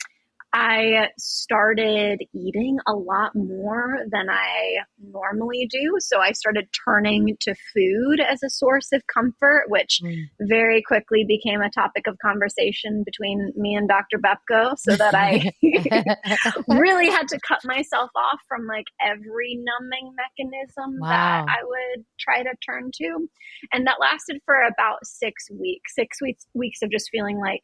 I 0.57 1.09
started 1.19 2.21
eating 2.33 2.79
a 2.87 2.93
lot 2.93 3.33
more 3.35 3.99
than 4.09 4.31
I 4.31 4.77
normally 5.03 5.67
do. 5.69 5.97
So 5.99 6.21
I 6.21 6.31
started 6.31 6.69
turning 6.87 7.37
to 7.41 7.57
food 7.75 8.21
as 8.21 8.41
a 8.45 8.49
source 8.49 8.93
of 8.93 9.03
comfort, 9.13 9.65
which 9.67 9.99
mm. 10.01 10.15
very 10.43 10.81
quickly 10.81 11.25
became 11.27 11.61
a 11.61 11.71
topic 11.71 12.07
of 12.07 12.17
conversation 12.25 13.03
between 13.05 13.53
me 13.57 13.75
and 13.75 13.89
Dr. 13.89 14.21
Bepko. 14.21 14.77
So 14.79 14.95
that 14.95 15.13
I 15.17 15.51
really 16.69 17.11
had 17.11 17.27
to 17.29 17.39
cut 17.47 17.65
myself 17.65 18.11
off 18.15 18.39
from 18.47 18.69
like 18.69 18.87
every 19.05 19.59
numbing 19.61 20.15
mechanism 20.15 20.99
wow. 21.01 21.09
that 21.09 21.47
I 21.49 21.65
would 21.65 22.05
try 22.21 22.45
to 22.45 22.55
turn 22.65 22.93
to. 22.95 23.29
And 23.73 23.89
that 23.89 23.99
lasted 24.01 24.41
for 24.45 24.55
about 24.63 25.05
six 25.05 25.51
weeks, 25.51 25.97
six 25.97 26.23
weeks, 26.23 26.47
weeks 26.55 26.79
of 26.81 26.93
just 26.93 27.09
feeling 27.11 27.41
like, 27.41 27.63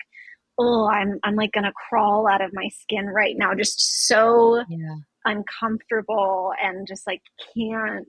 oh, 0.60 0.88
I'm 0.88 1.18
I'm 1.24 1.34
like 1.34 1.52
gonna 1.52 1.72
crawl 1.88 2.28
out 2.28 2.42
of 2.42 2.52
my 2.52 2.68
skin 2.68 3.06
right 3.06 3.34
now. 3.36 3.54
Just 3.54 4.06
so 4.06 4.62
yeah. 4.68 4.96
uncomfortable 5.24 6.52
and 6.62 6.86
just 6.86 7.06
like 7.06 7.22
can't. 7.54 8.06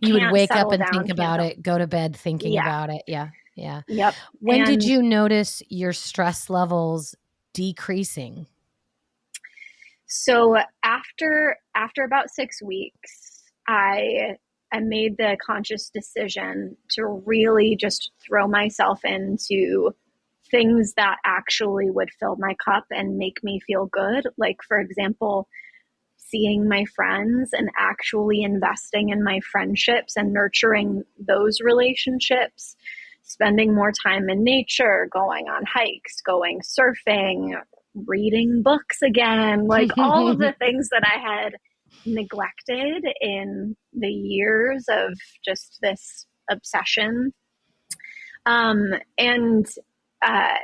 You 0.00 0.14
can't 0.14 0.24
would 0.24 0.32
wake 0.32 0.50
up 0.50 0.72
and 0.72 0.84
think 0.90 1.10
about 1.10 1.40
it, 1.40 1.62
go 1.62 1.78
to 1.78 1.86
bed 1.86 2.16
thinking 2.16 2.52
yeah. 2.52 2.62
about 2.62 2.90
it. 2.90 3.02
Yeah. 3.06 3.28
Yeah. 3.54 3.82
Yep. 3.86 4.14
When 4.40 4.60
and 4.60 4.66
did 4.66 4.82
you 4.82 5.02
notice 5.02 5.62
your 5.68 5.92
stress 5.92 6.48
levels 6.48 7.14
decreasing? 7.52 8.46
So 10.06 10.56
after 10.82 11.56
after 11.74 12.04
about 12.04 12.30
six 12.30 12.62
weeks, 12.62 13.44
I 13.68 14.36
I 14.72 14.80
made 14.80 15.18
the 15.18 15.36
conscious 15.44 15.90
decision 15.90 16.76
to 16.92 17.22
really 17.26 17.76
just 17.76 18.10
throw 18.26 18.48
myself 18.48 19.04
into 19.04 19.94
things 20.52 20.92
that 20.96 21.16
actually 21.24 21.90
would 21.90 22.10
fill 22.20 22.36
my 22.38 22.54
cup 22.64 22.84
and 22.90 23.18
make 23.18 23.42
me 23.42 23.58
feel 23.66 23.86
good. 23.86 24.28
Like, 24.36 24.58
for 24.68 24.78
example, 24.78 25.48
seeing 26.16 26.68
my 26.68 26.84
friends 26.94 27.50
and 27.52 27.68
actually 27.76 28.42
investing 28.42 29.08
in 29.08 29.24
my 29.24 29.40
friendships 29.40 30.16
and 30.16 30.32
nurturing 30.32 31.02
those 31.18 31.60
relationships, 31.60 32.76
spending 33.22 33.74
more 33.74 33.92
time 33.92 34.30
in 34.30 34.44
nature, 34.44 35.08
going 35.12 35.48
on 35.48 35.64
hikes, 35.66 36.20
going 36.24 36.60
surfing, 36.60 37.54
reading 38.06 38.62
books 38.62 39.02
again, 39.02 39.66
like 39.66 39.90
all 39.98 40.28
of 40.28 40.38
the 40.38 40.52
things 40.58 40.88
that 40.90 41.02
I 41.04 41.18
had 41.18 41.56
neglected 42.06 43.04
in 43.20 43.76
the 43.92 44.08
years 44.08 44.86
of 44.88 45.12
just 45.44 45.78
this 45.82 46.26
obsession. 46.50 47.32
Um, 48.46 48.94
and 49.18 49.66
uh, 50.24 50.58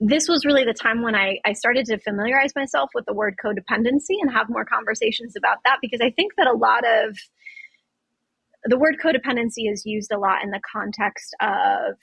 this 0.00 0.28
was 0.28 0.44
really 0.44 0.64
the 0.64 0.74
time 0.74 1.02
when 1.02 1.14
I, 1.14 1.38
I 1.44 1.52
started 1.52 1.86
to 1.86 1.98
familiarize 1.98 2.54
myself 2.54 2.90
with 2.94 3.04
the 3.06 3.14
word 3.14 3.36
codependency 3.44 4.16
and 4.20 4.30
have 4.32 4.48
more 4.48 4.64
conversations 4.64 5.34
about 5.36 5.58
that 5.64 5.78
because 5.82 6.00
I 6.00 6.10
think 6.10 6.34
that 6.36 6.46
a 6.46 6.56
lot 6.56 6.84
of 6.86 7.18
the 8.64 8.78
word 8.78 8.96
codependency 9.02 9.70
is 9.70 9.84
used 9.84 10.12
a 10.12 10.18
lot 10.18 10.42
in 10.42 10.50
the 10.50 10.60
context 10.72 11.34
of 11.40 11.96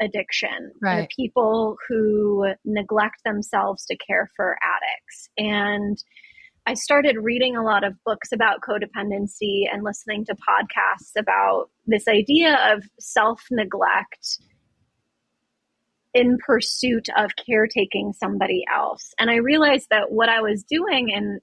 addiction. 0.00 0.72
Right. 0.80 1.08
people 1.14 1.76
who 1.88 2.52
neglect 2.64 3.22
themselves 3.24 3.84
to 3.86 3.96
care 3.96 4.30
for 4.36 4.56
addicts. 4.62 5.28
And 5.36 5.98
I 6.66 6.74
started 6.74 7.16
reading 7.20 7.56
a 7.56 7.64
lot 7.64 7.84
of 7.84 7.94
books 8.04 8.30
about 8.32 8.60
codependency 8.60 9.62
and 9.70 9.82
listening 9.82 10.24
to 10.26 10.34
podcasts 10.34 11.18
about 11.18 11.70
this 11.86 12.06
idea 12.06 12.58
of 12.72 12.84
self 12.98 13.42
neglect 13.50 14.38
in 16.14 16.38
pursuit 16.44 17.08
of 17.16 17.30
caretaking 17.36 18.12
somebody 18.12 18.64
else. 18.72 19.12
And 19.18 19.30
I 19.30 19.36
realized 19.36 19.86
that 19.90 20.10
what 20.10 20.28
I 20.28 20.40
was 20.40 20.64
doing 20.64 21.12
and 21.14 21.40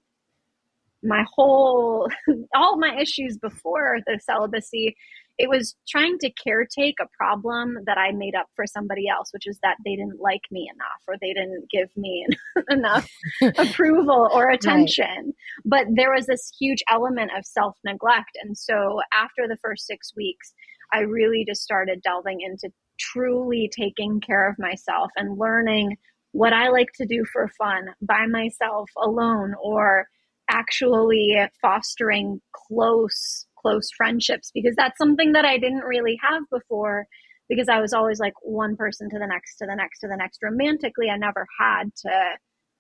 my 1.04 1.26
whole 1.36 2.10
all 2.56 2.78
my 2.78 2.98
issues 3.00 3.38
before 3.38 4.00
the 4.06 4.20
celibacy 4.24 4.96
it 5.38 5.50
was 5.50 5.76
trying 5.88 6.18
to 6.20 6.32
caretake 6.32 6.96
a 7.00 7.08
problem 7.16 7.78
that 7.86 7.98
I 7.98 8.12
made 8.12 8.34
up 8.34 8.48
for 8.56 8.66
somebody 8.66 9.08
else, 9.08 9.30
which 9.32 9.46
is 9.46 9.60
that 9.62 9.78
they 9.86 9.96
didn't 9.96 10.20
like 10.20 10.42
me 10.50 10.68
enough 10.74 11.02
or 11.08 11.16
they 11.22 11.34
didn't 11.34 11.66
give 11.72 11.90
me 11.96 12.26
enough 12.70 13.08
approval 13.58 14.30
or 14.34 14.50
attention. 14.50 15.06
Right. 15.06 15.34
But 15.64 15.88
there 15.96 16.14
was 16.14 16.26
this 16.26 16.52
huge 16.60 16.84
element 16.92 17.32
of 17.38 17.46
self 17.46 17.78
neglect. 17.86 18.32
And 18.42 18.58
so 18.58 19.00
after 19.14 19.48
the 19.48 19.58
first 19.62 19.86
six 19.86 20.12
weeks, 20.16 20.54
I 20.92 21.02
really 21.02 21.46
just 21.48 21.62
started 21.62 22.02
delving 22.02 22.42
into 22.42 22.72
truly 23.00 23.70
taking 23.76 24.20
care 24.20 24.50
of 24.50 24.60
myself 24.60 25.10
and 25.16 25.38
learning 25.38 25.98
what 26.32 26.54
I 26.54 26.70
like 26.70 26.90
to 26.96 27.06
do 27.06 27.26
for 27.32 27.50
fun 27.58 27.90
by 28.02 28.28
myself 28.28 28.90
alone 28.98 29.56
or 29.62 30.08
actually 30.50 31.36
fostering 31.62 32.42
close 32.54 33.46
close 33.58 33.90
friendships. 33.98 34.52
Because 34.54 34.76
that's 34.76 34.98
something 34.98 35.34
that 35.34 35.46
I 35.46 35.58
didn't 35.58 35.84
really 35.84 36.18
have 36.22 36.44
before 36.52 37.08
because 37.50 37.70
I 37.70 37.80
was 37.80 37.94
always 37.94 38.20
like 38.20 38.34
one 38.42 38.76
person 38.76 39.10
to 39.10 39.20
the 39.20 39.28
next 39.28 39.58
to 39.58 39.66
the 39.66 39.76
next 39.76 40.00
to 40.00 40.08
the 40.08 40.18
next. 40.18 40.40
Romantically 40.44 41.10
I 41.10 41.18
never 41.18 41.48
had 41.60 41.96
to 42.04 42.38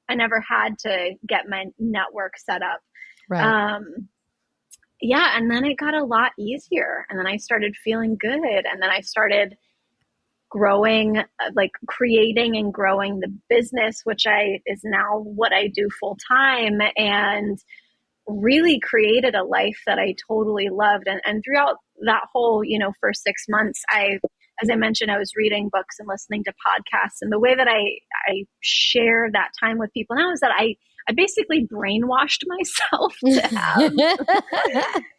I 0.10 0.16
never 0.16 0.40
had 0.48 0.78
to 0.80 1.16
get 1.28 1.50
my 1.50 1.66
network 1.80 2.38
set 2.38 2.62
up. 2.62 2.82
Right. 3.30 3.44
um 3.44 4.08
yeah 5.02 5.36
and 5.36 5.52
then 5.52 5.66
it 5.66 5.78
got 5.78 5.94
a 5.94 6.04
lot 6.04 6.32
easier 6.40 7.06
and 7.10 7.20
then 7.20 7.28
I 7.28 7.38
started 7.38 7.76
feeling 7.76 8.18
good 8.18 8.66
and 8.66 8.82
then 8.82 8.90
I 8.90 9.02
started 9.02 9.58
growing 10.50 11.24
like 11.56 11.72
creating 11.88 12.56
and 12.56 12.74
growing 12.74 13.20
the 13.20 13.34
business 13.50 14.02
which 14.06 14.24
i 14.28 14.60
is 14.66 14.80
now 14.84 15.20
what 15.20 15.52
i 15.52 15.68
do 15.68 15.88
full 16.00 16.18
time 16.30 16.80
and 16.96 17.60
really 18.28 18.80
created 18.80 19.36
a 19.36 19.44
life 19.44 19.82
that 19.86 20.00
i 20.00 20.14
totally 20.28 20.70
loved. 20.70 21.08
And, 21.08 21.22
and 21.26 21.42
throughout 21.44 21.78
that 22.06 22.24
whole 22.34 22.64
you 22.64 22.80
know 22.80 22.94
first 23.02 23.24
six 23.24 23.44
months 23.50 23.82
i 23.90 24.20
as 24.62 24.70
i 24.72 24.76
mentioned 24.76 25.12
i 25.12 25.18
was 25.18 25.32
reading 25.36 25.70
books 25.72 25.96
and 26.00 26.08
listening 26.08 26.44
to 26.44 26.52
podcasts 26.52 27.18
and 27.22 27.32
the 27.32 27.40
way 27.40 27.56
that 27.56 27.68
i 27.68 27.82
i 28.28 28.46
share 28.62 29.30
that 29.32 29.50
time 29.60 29.78
with 29.78 29.92
people 29.94 30.16
now 30.16 30.32
is 30.32 30.40
that 30.40 30.52
i 30.54 30.76
i 31.10 31.14
basically 31.14 31.68
brainwashed 31.68 32.44
myself 32.48 33.16
to 33.26 33.42
have 33.56 35.04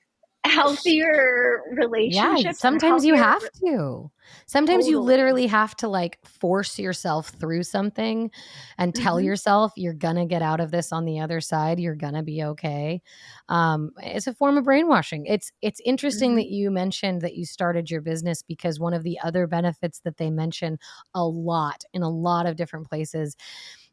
healthier 0.49 1.62
relationship. 1.72 2.44
Yeah, 2.44 2.53
sometimes 2.53 3.05
you 3.05 3.14
have 3.14 3.42
to. 3.64 4.11
Sometimes 4.46 4.84
totally. 4.84 4.90
you 4.90 5.01
literally 5.01 5.46
have 5.46 5.74
to 5.76 5.88
like 5.88 6.18
force 6.26 6.78
yourself 6.78 7.28
through 7.30 7.62
something 7.62 8.30
and 8.76 8.94
tell 8.94 9.16
mm-hmm. 9.16 9.26
yourself 9.26 9.72
you're 9.76 9.94
gonna 9.94 10.26
get 10.26 10.42
out 10.42 10.61
of 10.61 10.70
this 10.70 10.92
on 10.92 11.05
the 11.05 11.20
other 11.20 11.40
side. 11.40 11.80
You're 11.80 11.94
gonna 11.94 12.22
be 12.22 12.42
okay. 12.42 13.03
Um, 13.49 13.92
it's 14.03 14.26
a 14.26 14.34
form 14.34 14.59
of 14.59 14.64
brainwashing. 14.64 15.26
It's 15.26 15.53
it's 15.62 15.80
interesting 15.84 16.30
mm-hmm. 16.30 16.38
that 16.38 16.51
you 16.51 16.70
mentioned 16.70 17.22
that 17.22 17.36
you 17.36 17.46
started 17.46 17.90
your 17.90 18.01
business 18.01 18.42
because 18.42 18.80
one 18.80 18.94
of 18.94 19.03
the 19.03 19.18
other 19.22 19.46
benefits 19.46 20.01
that 20.01 20.16
they 20.16 20.30
mention 20.30 20.78
a 21.14 21.24
lot 21.24 21.84
in 21.92 22.03
a 22.03 22.11
lot 22.11 22.46
of 22.46 22.57
different 22.57 22.88
places 22.88 23.36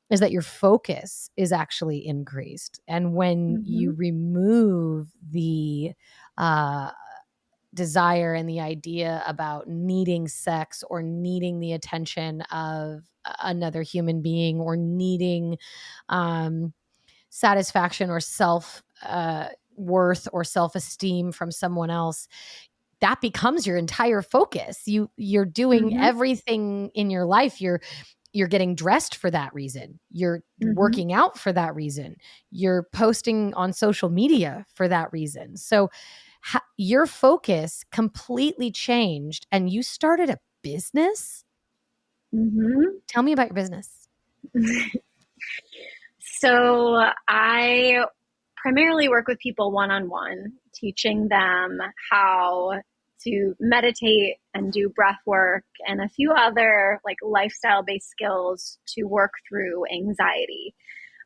is 0.10 0.20
that 0.20 0.32
your 0.32 0.42
focus 0.42 1.30
is 1.36 1.52
actually 1.52 2.06
increased. 2.06 2.80
And 2.88 3.16
when 3.16 3.58
mm-hmm. 3.58 3.64
you 3.66 3.92
remove 3.94 5.10
the 5.32 5.94
uh, 6.38 6.92
desire 7.74 8.34
and 8.34 8.50
the 8.50 8.62
idea 8.62 9.24
about 9.28 9.68
needing 9.68 10.28
sex 10.28 10.84
or 10.90 11.02
needing 11.02 11.60
the 11.60 11.74
attention 11.74 12.42
of 12.44 13.02
another 13.44 13.82
human 13.82 14.22
being 14.22 14.60
or 14.60 14.76
needing 14.76 15.58
um, 16.10 16.74
satisfaction 17.30 18.10
or 18.10 18.20
self 18.20 18.82
uh, 19.04 19.48
worth 19.76 20.28
or 20.32 20.44
self 20.44 20.76
esteem 20.76 21.32
from 21.32 21.52
someone 21.52 21.90
else 21.90 22.28
that 23.02 23.20
becomes 23.20 23.68
your 23.68 23.76
entire 23.76 24.22
focus 24.22 24.84
you 24.86 25.10
you're 25.18 25.46
doing 25.46 25.90
mm-hmm. 25.90 26.02
everything 26.02 26.90
in 26.94 27.10
your 27.10 27.26
life 27.26 27.60
you're 27.60 27.82
you're 28.36 28.48
getting 28.48 28.76
dressed 28.76 29.16
for 29.16 29.32
that 29.32 29.54
reason 29.54 30.00
you're 30.12 30.40
mm-hmm. 30.62 30.74
working 30.76 31.14
out 31.14 31.38
for 31.38 31.54
that 31.54 31.74
reason 31.74 32.16
you're 32.52 32.88
posting 32.92 33.54
on 33.54 33.72
social 33.74 34.10
media 34.10 34.66
for 34.74 34.88
that 34.88 35.12
reason 35.12 35.56
so 35.58 35.90
ha- 36.46 36.66
your 36.78 37.06
focus 37.06 37.84
completely 37.92 38.72
changed 38.72 39.48
and 39.52 39.70
you 39.70 39.82
started 39.82 40.30
a 40.30 40.38
business. 40.62 41.44
Mm-hmm. 42.34 42.98
Tell 43.08 43.24
me 43.24 43.34
about 43.34 43.48
your 43.48 43.56
business. 43.56 44.08
so, 46.20 47.02
I 47.28 48.06
primarily 48.58 49.10
work 49.10 49.28
with 49.28 49.40
people 49.40 49.72
one 49.72 49.92
on 49.92 50.10
one, 50.10 50.54
teaching 50.74 51.28
them 51.30 51.80
how 52.12 52.80
to 53.26 53.56
meditate 53.60 54.38
and 54.54 54.72
do 54.72 54.90
breath 54.90 55.20
work 55.26 55.64
and 55.88 56.02
a 56.02 56.10
few 56.10 56.32
other 56.32 57.00
like 57.06 57.18
lifestyle 57.22 57.84
based 57.84 58.10
skills 58.10 58.78
to 58.88 59.04
work 59.04 59.32
through 59.48 59.86
anxiety. 59.92 60.76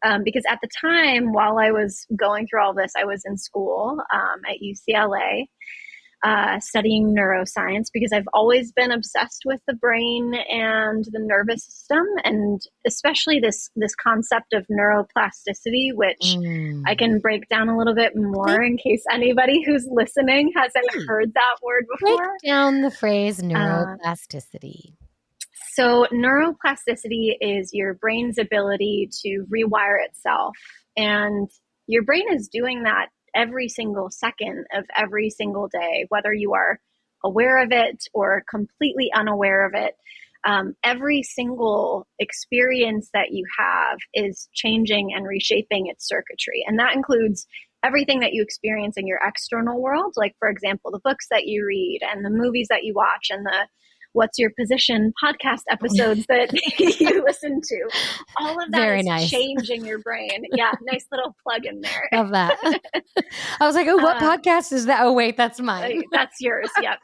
Um, 0.03 0.23
because 0.23 0.43
at 0.49 0.59
the 0.61 0.69
time, 0.79 1.33
while 1.33 1.57
I 1.57 1.71
was 1.71 2.05
going 2.15 2.47
through 2.47 2.63
all 2.63 2.73
this, 2.73 2.93
I 2.97 3.03
was 3.03 3.23
in 3.25 3.37
school 3.37 3.97
um, 4.13 4.41
at 4.49 4.57
UCLA. 4.63 5.47
Uh, 6.23 6.59
studying 6.59 7.15
neuroscience 7.15 7.87
because 7.93 8.11
I've 8.11 8.27
always 8.33 8.71
been 8.71 8.91
obsessed 8.91 9.43
with 9.45 9.61
the 9.67 9.73
brain 9.73 10.33
and 10.49 11.05
the 11.05 11.19
nervous 11.19 11.63
system, 11.63 12.05
and 12.23 12.61
especially 12.85 13.39
this 13.39 13.69
this 13.75 13.95
concept 13.95 14.53
of 14.53 14.67
neuroplasticity, 14.67 15.93
which 15.93 16.35
mm. 16.35 16.83
I 16.85 16.95
can 16.95 17.19
break 17.19 17.47
down 17.49 17.69
a 17.69 17.77
little 17.77 17.95
bit 17.95 18.13
more 18.15 18.61
in 18.61 18.77
case 18.77 19.03
anybody 19.11 19.63
who's 19.65 19.87
listening 19.89 20.51
hasn't 20.55 21.07
heard 21.07 21.33
that 21.33 21.55
word 21.63 21.85
before. 21.91 22.17
Break 22.17 22.41
down 22.45 22.81
the 22.81 22.91
phrase 22.91 23.39
uh, 23.39 23.43
neuroplasticity. 23.43 24.91
Uh, 24.91 25.05
so, 25.71 26.07
neuroplasticity 26.11 27.35
is 27.39 27.71
your 27.73 27.93
brain's 27.93 28.37
ability 28.37 29.09
to 29.21 29.45
rewire 29.49 30.03
itself. 30.05 30.57
And 30.97 31.49
your 31.87 32.03
brain 32.03 32.25
is 32.33 32.49
doing 32.49 32.83
that 32.83 33.07
every 33.35 33.69
single 33.69 34.09
second 34.09 34.65
of 34.73 34.85
every 34.95 35.29
single 35.29 35.67
day, 35.67 36.05
whether 36.09 36.33
you 36.33 36.53
are 36.53 36.79
aware 37.23 37.61
of 37.61 37.71
it 37.71 38.03
or 38.13 38.43
completely 38.49 39.11
unaware 39.13 39.65
of 39.65 39.73
it. 39.75 39.95
Um, 40.45 40.75
every 40.83 41.21
single 41.21 42.07
experience 42.17 43.09
that 43.13 43.31
you 43.31 43.45
have 43.57 43.97
is 44.13 44.47
changing 44.53 45.11
and 45.13 45.27
reshaping 45.27 45.87
its 45.87 46.07
circuitry. 46.07 46.63
And 46.65 46.79
that 46.79 46.95
includes 46.95 47.45
everything 47.83 48.21
that 48.21 48.33
you 48.33 48.41
experience 48.41 48.95
in 48.97 49.05
your 49.05 49.19
external 49.25 49.81
world, 49.81 50.13
like, 50.15 50.35
for 50.39 50.49
example, 50.49 50.91
the 50.91 51.01
books 51.03 51.27
that 51.29 51.45
you 51.45 51.65
read 51.65 51.99
and 52.09 52.23
the 52.23 52.29
movies 52.29 52.67
that 52.69 52.83
you 52.83 52.93
watch 52.93 53.27
and 53.29 53.45
the 53.45 53.67
what's 54.13 54.37
your 54.39 54.51
position 54.59 55.13
podcast 55.23 55.61
episodes 55.69 56.25
that 56.27 56.51
you 56.79 57.23
listen 57.23 57.61
to. 57.61 57.89
All 58.37 58.61
of 58.61 58.71
that 58.71 58.79
Very 58.79 58.99
is 59.01 59.05
nice. 59.05 59.29
changing 59.29 59.85
your 59.85 59.99
brain. 59.99 60.45
Yeah, 60.53 60.71
nice 60.81 61.05
little 61.11 61.35
plug 61.43 61.65
in 61.65 61.81
there. 61.81 62.09
Love 62.13 62.31
that. 62.31 62.57
I 63.59 63.65
was 63.65 63.75
like, 63.75 63.87
oh, 63.87 63.97
what 63.97 64.21
uh, 64.21 64.37
podcast 64.37 64.71
is 64.71 64.85
that? 64.85 65.01
Oh, 65.01 65.13
wait, 65.13 65.37
that's 65.37 65.59
mine. 65.59 66.03
that's 66.11 66.39
yours. 66.39 66.69
Yep. 66.81 66.99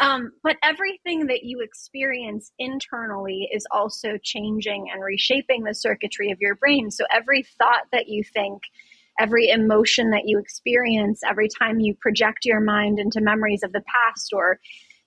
um, 0.00 0.32
but 0.42 0.56
everything 0.62 1.26
that 1.26 1.44
you 1.44 1.60
experience 1.60 2.52
internally 2.58 3.48
is 3.52 3.66
also 3.70 4.18
changing 4.22 4.90
and 4.92 5.02
reshaping 5.02 5.64
the 5.64 5.74
circuitry 5.74 6.30
of 6.30 6.38
your 6.40 6.56
brain. 6.56 6.90
So 6.90 7.04
every 7.12 7.44
thought 7.58 7.84
that 7.92 8.08
you 8.08 8.22
think, 8.24 8.62
every 9.20 9.48
emotion 9.48 10.10
that 10.10 10.22
you 10.24 10.38
experience 10.38 11.20
every 11.28 11.48
time 11.48 11.80
you 11.80 11.94
project 12.00 12.44
your 12.44 12.60
mind 12.60 12.98
into 12.98 13.20
memories 13.20 13.62
of 13.62 13.72
the 13.72 13.82
past 13.82 14.32
or 14.32 14.58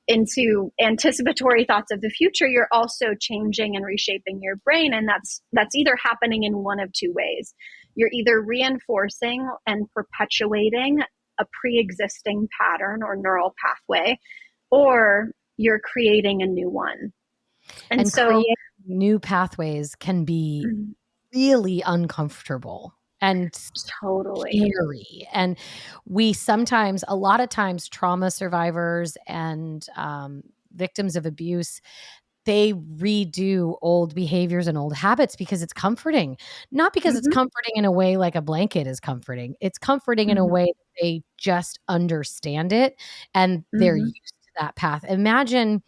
into 0.07 0.71
anticipatory 0.79 1.65
thoughts 1.65 1.91
of 1.91 1.99
the 1.99 2.09
future 2.09 2.47
you're 2.47 2.69
also 2.71 3.07
changing 3.19 3.75
and 3.75 3.85
reshaping 3.85 4.39
your 4.41 4.55
brain. 4.57 4.93
And 4.93 5.07
that's 5.07 5.41
that's 5.51 5.75
either 5.75 5.97
happening 6.01 6.43
in 6.43 6.63
one 6.63 6.79
of 6.79 6.91
two 6.93 7.13
ways. 7.13 7.53
You're 7.95 8.11
either 8.13 8.41
reinforcing 8.41 9.49
and 9.65 9.85
perpetuating 9.93 10.99
a 11.39 11.45
pre-existing 11.59 12.47
pattern 12.59 13.03
or 13.03 13.15
neural 13.15 13.53
pathway 13.63 14.17
or 14.71 15.31
you're 15.57 15.79
creating 15.79 16.41
a 16.41 16.45
new 16.45 16.69
one. 16.69 17.11
And, 17.91 18.01
and 18.01 18.11
so 18.11 18.43
new 18.85 19.19
pathways 19.19 19.95
can 19.95 20.23
be 20.23 20.65
mm-hmm. 20.65 20.91
really 21.37 21.83
uncomfortable 21.85 22.93
and 23.21 23.51
totally 24.01 24.71
scary. 24.71 25.27
And 25.33 25.57
we 26.05 26.33
sometimes, 26.33 27.03
a 27.07 27.15
lot 27.15 27.39
of 27.39 27.49
times, 27.49 27.87
trauma 27.87 28.31
survivors 28.31 29.17
and 29.27 29.85
um, 29.95 30.43
victims 30.75 31.15
of 31.15 31.25
abuse, 31.25 31.81
they 32.45 32.71
redo 32.73 33.77
old 33.81 34.15
behaviors 34.15 34.67
and 34.67 34.77
old 34.77 34.95
habits 34.95 35.35
because 35.35 35.61
it's 35.61 35.73
comforting. 35.73 36.37
Not 36.71 36.93
because 36.93 37.15
mm-hmm. 37.15 37.27
it's 37.27 37.35
comforting 37.35 37.73
in 37.75 37.83
a 37.85 37.91
way 37.91 38.15
like 38.15 38.35
a 38.35 38.41
blanket 38.41 38.87
is 38.87 38.99
comforting. 38.99 39.55
It's 39.59 39.77
comforting 39.77 40.27
mm-hmm. 40.27 40.31
in 40.31 40.37
a 40.37 40.41
mm-hmm. 40.43 40.53
way 40.53 40.65
that 40.65 41.01
they 41.01 41.23
just 41.37 41.79
understand 41.89 42.71
it 42.71 42.95
and 43.33 43.65
they're 43.73 43.95
mm-hmm. 43.95 44.05
used 44.05 44.33
to 44.43 44.49
that 44.59 44.75
path. 44.77 45.03
Imagine 45.03 45.83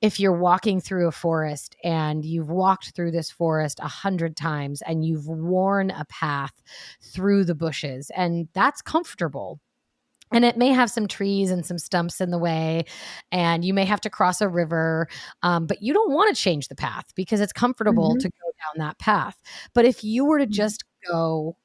if 0.00 0.18
you're 0.18 0.36
walking 0.36 0.80
through 0.80 1.08
a 1.08 1.12
forest 1.12 1.76
and 1.84 2.24
you've 2.24 2.50
walked 2.50 2.94
through 2.94 3.10
this 3.10 3.30
forest 3.30 3.78
a 3.80 3.88
hundred 3.88 4.36
times 4.36 4.82
and 4.82 5.04
you've 5.04 5.26
worn 5.26 5.90
a 5.90 6.04
path 6.06 6.62
through 7.02 7.44
the 7.44 7.54
bushes 7.54 8.10
and 8.16 8.48
that's 8.54 8.82
comfortable 8.82 9.60
and 10.32 10.44
it 10.44 10.56
may 10.56 10.68
have 10.68 10.90
some 10.90 11.08
trees 11.08 11.50
and 11.50 11.66
some 11.66 11.78
stumps 11.78 12.20
in 12.20 12.30
the 12.30 12.38
way 12.38 12.84
and 13.32 13.64
you 13.64 13.74
may 13.74 13.84
have 13.84 14.00
to 14.00 14.10
cross 14.10 14.40
a 14.40 14.48
river 14.48 15.08
um, 15.42 15.66
but 15.66 15.82
you 15.82 15.92
don't 15.92 16.12
want 16.12 16.34
to 16.34 16.40
change 16.40 16.68
the 16.68 16.76
path 16.76 17.06
because 17.14 17.40
it's 17.40 17.52
comfortable 17.52 18.10
mm-hmm. 18.10 18.20
to 18.20 18.28
go 18.28 18.78
down 18.78 18.86
that 18.86 18.98
path 18.98 19.38
but 19.74 19.84
if 19.84 20.02
you 20.02 20.24
were 20.24 20.38
to 20.38 20.44
mm-hmm. 20.44 20.52
just 20.52 20.84
go 21.08 21.56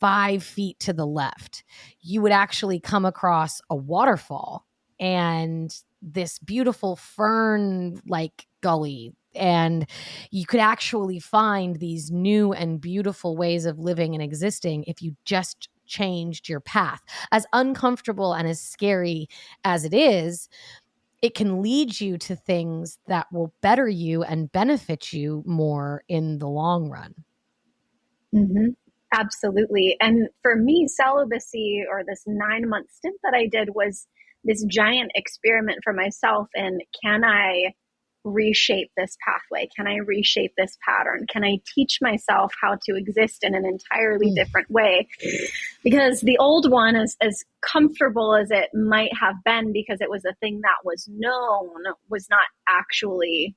five 0.00 0.42
feet 0.42 0.78
to 0.78 0.92
the 0.92 1.06
left 1.06 1.64
you 2.00 2.20
would 2.20 2.32
actually 2.32 2.80
come 2.80 3.04
across 3.04 3.60
a 3.70 3.76
waterfall 3.76 4.66
and 4.98 5.82
this 6.02 6.38
beautiful 6.38 6.96
fern 6.96 8.00
like 8.06 8.46
gully 8.60 9.12
and 9.34 9.86
you 10.30 10.46
could 10.46 10.60
actually 10.60 11.18
find 11.18 11.76
these 11.76 12.10
new 12.10 12.52
and 12.52 12.80
beautiful 12.80 13.36
ways 13.36 13.66
of 13.66 13.78
living 13.78 14.14
and 14.14 14.22
existing 14.22 14.84
if 14.84 15.02
you 15.02 15.14
just 15.24 15.68
changed 15.86 16.48
your 16.48 16.60
path. 16.60 17.00
As 17.30 17.46
uncomfortable 17.52 18.32
and 18.32 18.48
as 18.48 18.60
scary 18.60 19.28
as 19.62 19.84
it 19.84 19.94
is 19.94 20.48
it 21.22 21.34
can 21.34 21.62
lead 21.62 21.98
you 21.98 22.18
to 22.18 22.36
things 22.36 22.98
that 23.06 23.26
will 23.32 23.52
better 23.62 23.88
you 23.88 24.22
and 24.22 24.52
benefit 24.52 25.12
you 25.12 25.42
more 25.46 26.04
in 26.08 26.38
the 26.38 26.46
long 26.46 26.90
run. 26.90 27.14
Mm-hmm. 28.34 28.68
absolutely. 29.14 29.96
And 30.00 30.28
for 30.42 30.56
me 30.56 30.86
celibacy 30.88 31.84
or 31.90 32.02
this 32.04 32.22
nine 32.26 32.68
month 32.68 32.90
stint 32.90 33.16
that 33.22 33.34
i 33.34 33.46
did 33.46 33.70
was 33.74 34.06
this 34.46 34.64
giant 34.64 35.12
experiment 35.14 35.80
for 35.84 35.92
myself 35.92 36.48
and 36.54 36.80
can 37.02 37.24
I 37.24 37.74
reshape 38.26 38.90
this 38.96 39.16
pathway? 39.24 39.68
Can 39.74 39.86
I 39.86 39.96
reshape 39.96 40.52
this 40.58 40.76
pattern? 40.84 41.26
Can 41.30 41.44
I 41.44 41.58
teach 41.74 41.98
myself 42.02 42.52
how 42.60 42.76
to 42.84 42.96
exist 42.96 43.44
in 43.44 43.54
an 43.54 43.64
entirely 43.64 44.30
mm. 44.30 44.34
different 44.34 44.70
way? 44.70 45.08
Because 45.84 46.20
the 46.20 46.36
old 46.38 46.70
one 46.70 46.96
is 46.96 47.16
as 47.20 47.44
comfortable 47.62 48.34
as 48.34 48.50
it 48.50 48.70
might 48.74 49.12
have 49.18 49.36
been 49.44 49.72
because 49.72 50.00
it 50.00 50.10
was 50.10 50.24
a 50.24 50.34
thing 50.40 50.60
that 50.62 50.84
was 50.84 51.08
known 51.08 51.94
was 52.10 52.26
not 52.28 52.46
actually 52.68 53.54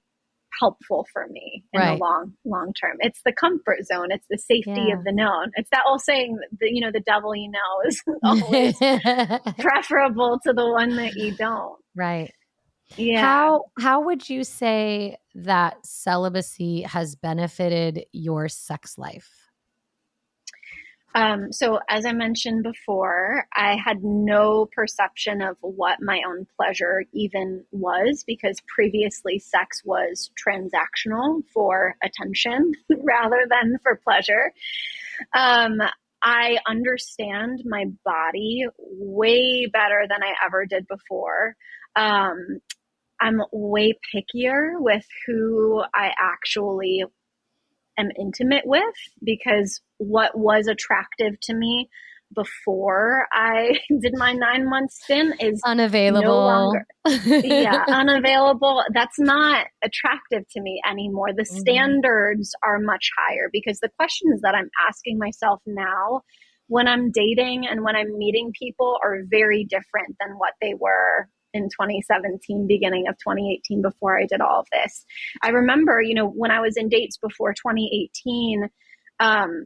helpful 0.60 1.06
for 1.14 1.28
me 1.30 1.64
in 1.74 1.80
right. 1.80 1.98
the 1.98 2.04
long 2.04 2.34
long 2.46 2.74
term. 2.74 2.98
It's 3.00 3.22
the 3.26 3.34
comfort 3.34 3.86
zone. 3.86 4.08
It's 4.10 4.26
the 4.30 4.38
safety 4.38 4.86
yeah. 4.88 4.98
of 4.98 5.04
the 5.04 5.12
known. 5.12 5.52
It's 5.56 5.70
that 5.72 5.84
old 5.88 6.02
saying 6.02 6.38
that 6.60 6.70
you 6.72 6.82
know 6.82 6.92
the 6.92 7.02
devil 7.02 7.36
you 7.36 7.52
know 7.52 7.88
is 7.88 8.02
always 8.24 8.78
preferable 9.58 10.40
to 10.46 10.54
the 10.54 10.68
one 10.68 10.96
that 10.96 11.16
you 11.16 11.36
don't. 11.36 11.78
Right. 11.96 12.34
Yeah. 12.98 13.22
How 13.22 13.66
how 13.80 14.02
would 14.02 14.30
you 14.30 14.44
say 14.44 15.18
that 15.36 15.86
celibacy 15.86 16.82
has 16.84 17.16
benefited 17.16 18.06
your 18.12 18.50
sex 18.50 18.98
life? 18.98 19.30
Um, 21.16 21.52
so, 21.52 21.80
as 21.90 22.06
I 22.06 22.12
mentioned 22.12 22.64
before, 22.64 23.48
I 23.56 23.76
had 23.76 24.04
no 24.04 24.68
perception 24.76 25.42
of 25.42 25.58
what 25.62 26.02
my 26.02 26.22
own 26.28 26.46
pleasure 26.56 27.04
even 27.14 27.64
was 27.72 28.24
because 28.26 28.58
previously 28.68 29.40
sex 29.40 29.82
was 29.84 30.30
transactional 30.40 31.44
for 31.52 31.96
attention 32.04 32.74
rather 32.90 33.48
than 33.50 33.80
for 33.82 34.00
pleasure. 34.04 34.54
Um, 35.34 35.82
I 36.22 36.58
understand 36.68 37.64
my 37.66 37.86
body 38.06 38.66
way 38.78 39.66
better 39.66 40.06
than 40.08 40.22
I 40.22 40.34
ever 40.46 40.66
did 40.66 40.88
before. 40.88 41.56
Um, 41.96 42.60
I'm 43.22 43.42
way 43.52 43.98
pickier 44.14 44.80
with 44.80 45.06
who 45.26 45.84
I 45.94 46.14
actually 46.20 47.04
am 47.98 48.10
intimate 48.18 48.66
with 48.66 48.96
because 49.24 49.82
what 50.00 50.38
was 50.38 50.68
attractive 50.68 51.40
to 51.44 51.54
me 51.54 51.90
before 52.36 53.28
I 53.32 53.80
did 54.02 54.14
my 54.18 54.34
nine 54.34 54.70
month 54.70 54.92
stint 54.92 55.42
is 55.42 55.62
unavailable. 55.66 56.24
No 56.24 56.38
longer, 56.38 56.86
yeah, 57.26 57.86
unavailable. 57.88 58.84
That's 58.94 59.20
not 59.20 59.68
attractive 59.84 60.44
to 60.52 60.62
me 60.62 60.82
anymore. 60.90 61.30
The 61.36 61.44
mm-hmm. 61.44 61.60
standards 61.60 62.54
are 62.64 62.80
much 62.80 63.10
higher 63.18 63.50
because 63.52 63.80
the 63.80 63.90
questions 63.98 64.42
that 64.42 64.56
I'm 64.56 64.70
asking 64.88 65.18
myself 65.18 65.62
now 65.66 66.22
when 66.68 66.88
I'm 66.88 67.12
dating 67.12 67.66
and 67.68 67.84
when 67.84 67.96
I'm 67.96 68.18
meeting 68.18 68.52
people 68.58 69.00
are 69.04 69.22
very 69.28 69.66
different 69.68 70.16
than 70.20 70.38
what 70.38 70.54
they 70.62 70.74
were 70.80 71.28
in 71.52 71.64
2017, 71.64 72.68
beginning 72.68 73.08
of 73.08 73.16
2018, 73.16 73.82
before 73.82 74.20
I 74.20 74.28
did 74.28 74.40
all 74.40 74.60
of 74.60 74.68
this. 74.72 75.04
I 75.42 75.50
remember, 75.50 76.00
you 76.00 76.14
know, 76.14 76.28
when 76.30 76.52
I 76.52 76.60
was 76.60 76.78
in 76.78 76.88
dates 76.88 77.18
before 77.18 77.54
2018, 77.54 78.70
um, 79.20 79.66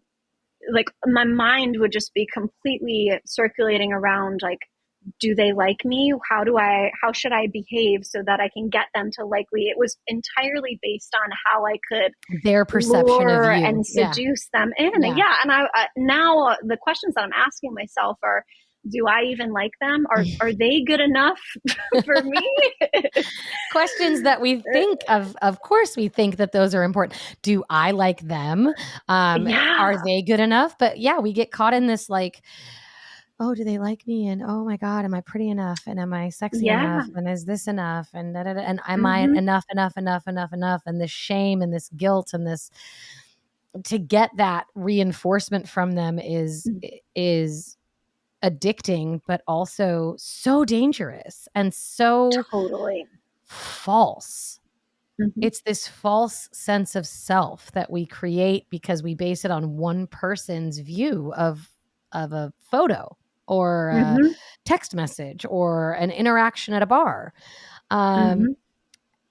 like 0.72 0.88
my 1.06 1.26
mind 1.26 1.76
would 1.80 1.92
just 1.92 2.14
be 2.14 2.28
completely 2.32 3.12
circulating 3.26 3.92
around 3.92 4.40
like 4.42 4.60
do 5.20 5.36
they 5.36 5.52
like 5.52 5.84
me? 5.84 6.14
How 6.30 6.44
do 6.44 6.58
i 6.58 6.90
how 7.02 7.12
should 7.12 7.34
i 7.34 7.48
behave 7.48 8.02
so 8.04 8.22
that 8.26 8.40
i 8.40 8.50
can 8.54 8.70
get 8.70 8.86
them 8.94 9.10
to 9.20 9.26
like 9.26 9.48
me? 9.52 9.64
It 9.64 9.78
was 9.78 9.98
entirely 10.08 10.80
based 10.82 11.16
on 11.16 11.30
how 11.46 11.66
i 11.66 11.78
could 11.90 12.12
their 12.44 12.66
perception 12.66 13.30
of 13.30 13.44
you. 13.44 13.66
and 13.66 13.86
seduce 13.86 14.48
yeah. 14.54 14.60
them 14.60 14.72
in. 14.78 15.02
Yeah, 15.02 15.16
yeah 15.16 15.36
and 15.44 15.52
i 15.52 15.64
uh, 15.64 15.86
now 15.98 16.48
uh, 16.48 16.56
the 16.64 16.78
questions 16.78 17.16
that 17.16 17.24
i'm 17.24 17.34
asking 17.36 17.74
myself 17.74 18.18
are 18.24 18.46
do 18.90 19.08
I 19.08 19.24
even 19.24 19.52
like 19.52 19.72
them? 19.80 20.06
Are 20.10 20.24
are 20.42 20.54
they 20.54 20.82
good 20.82 21.00
enough 21.00 21.40
for 22.06 22.22
me? 22.22 22.58
Questions 23.72 24.24
that 24.24 24.42
we 24.42 24.62
think 24.74 25.02
of. 25.08 25.36
Of 25.42 25.62
course, 25.62 25.96
we 25.96 26.08
think 26.08 26.38
that 26.38 26.52
those 26.52 26.76
are 26.76 26.84
important. 26.84 27.20
Do 27.42 27.64
I 27.70 27.92
like 27.92 28.22
them? 28.22 28.74
Um, 29.08 29.48
yeah. 29.48 29.78
Are 29.80 30.04
they 30.04 30.22
good 30.22 30.40
enough? 30.40 30.78
But 30.78 31.00
yeah, 31.00 31.20
we 31.20 31.34
get 31.34 31.52
caught 31.52 31.74
in 31.74 31.88
this 31.88 32.10
like 32.10 32.42
oh, 33.40 33.54
do 33.54 33.64
they 33.64 33.78
like 33.78 34.06
me? 34.08 34.28
And 34.28 34.42
oh 34.42 34.64
my 34.64 34.78
God, 34.78 35.06
am 35.06 35.14
I 35.14 35.22
pretty 35.22 35.50
enough? 35.50 35.82
And 35.86 36.00
am 36.00 36.14
I 36.14 36.30
sexy 36.30 36.66
yeah. 36.66 36.96
enough? 36.96 37.10
And 37.16 37.28
is 37.28 37.46
this 37.46 37.68
enough? 37.68 38.10
And 38.14 38.34
da, 38.34 38.44
da, 38.44 38.54
da, 38.54 38.62
and 38.62 38.80
am 38.88 39.00
mm-hmm. 39.00 39.06
I 39.06 39.20
enough, 39.22 39.66
enough, 39.72 39.98
enough, 39.98 40.28
enough, 40.28 40.54
enough? 40.54 40.82
And 40.86 41.02
this 41.02 41.12
shame 41.12 41.62
and 41.62 41.74
this 41.74 41.90
guilt 41.98 42.34
and 42.34 42.48
this 42.48 42.70
to 43.86 43.98
get 43.98 44.30
that 44.38 44.68
reinforcement 44.76 45.68
from 45.68 45.94
them 45.94 46.20
is 46.20 46.68
mm-hmm. 46.68 46.96
is 47.16 47.78
addicting, 48.44 49.22
but 49.26 49.42
also 49.48 50.16
so 50.18 50.66
dangerous 50.66 51.48
and 51.56 51.74
so 51.74 52.30
totally 52.52 53.06
false. 53.46 54.60
Mm-hmm. 55.22 55.40
It's 55.44 55.62
this 55.62 55.88
false 55.88 56.50
sense 56.52 56.96
of 56.96 57.06
self 57.06 57.72
that 57.74 57.92
we 57.92 58.06
create 58.06 58.68
because 58.70 59.04
we 59.04 59.16
base 59.16 59.46
it 59.46 59.52
on 59.52 59.78
one 59.78 60.08
person's 60.08 60.80
view 60.80 61.32
of 61.38 61.70
of 62.12 62.34
a 62.34 62.54
photo 62.60 63.16
or 63.48 63.92
mm-hmm. 63.96 64.26
a 64.26 64.36
text 64.66 64.96
message 64.96 65.46
or 65.50 65.94
an 65.94 66.12
interaction 66.12 66.74
at 66.74 66.82
a 66.82 66.88
bar. 66.88 67.34
Um, 67.92 68.40
mm-hmm. 68.40 68.46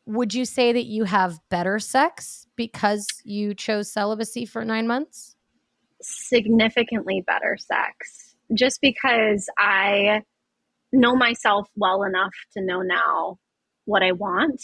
Would 0.06 0.34
you 0.34 0.44
say 0.44 0.72
that 0.72 0.86
you 0.86 1.04
have 1.04 1.38
better 1.48 1.78
sex 1.78 2.46
because 2.56 3.06
you 3.24 3.54
chose 3.54 3.90
celibacy 3.90 4.44
for 4.46 4.64
nine 4.64 4.86
months? 4.86 5.36
Significantly 6.00 7.22
better 7.24 7.56
sex. 7.56 8.21
Just 8.54 8.80
because 8.80 9.48
I 9.58 10.22
know 10.92 11.16
myself 11.16 11.68
well 11.76 12.02
enough 12.02 12.34
to 12.54 12.62
know 12.62 12.82
now 12.82 13.38
what 13.84 14.02
I 14.02 14.12
want 14.12 14.62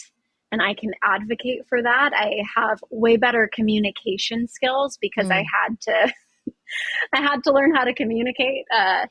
and 0.51 0.61
I 0.61 0.73
can 0.73 0.91
advocate 1.03 1.61
for 1.67 1.81
that. 1.81 2.11
I 2.13 2.41
have 2.55 2.79
way 2.89 3.17
better 3.17 3.49
communication 3.53 4.47
skills 4.47 4.97
because 4.99 5.27
mm. 5.27 5.33
I 5.33 5.37
had 5.43 5.79
to 5.81 6.13
I 7.13 7.21
had 7.21 7.43
to 7.45 7.53
learn 7.53 7.75
how 7.75 7.83
to 7.83 7.93
communicate. 7.93 8.65
Uh, 8.73 9.07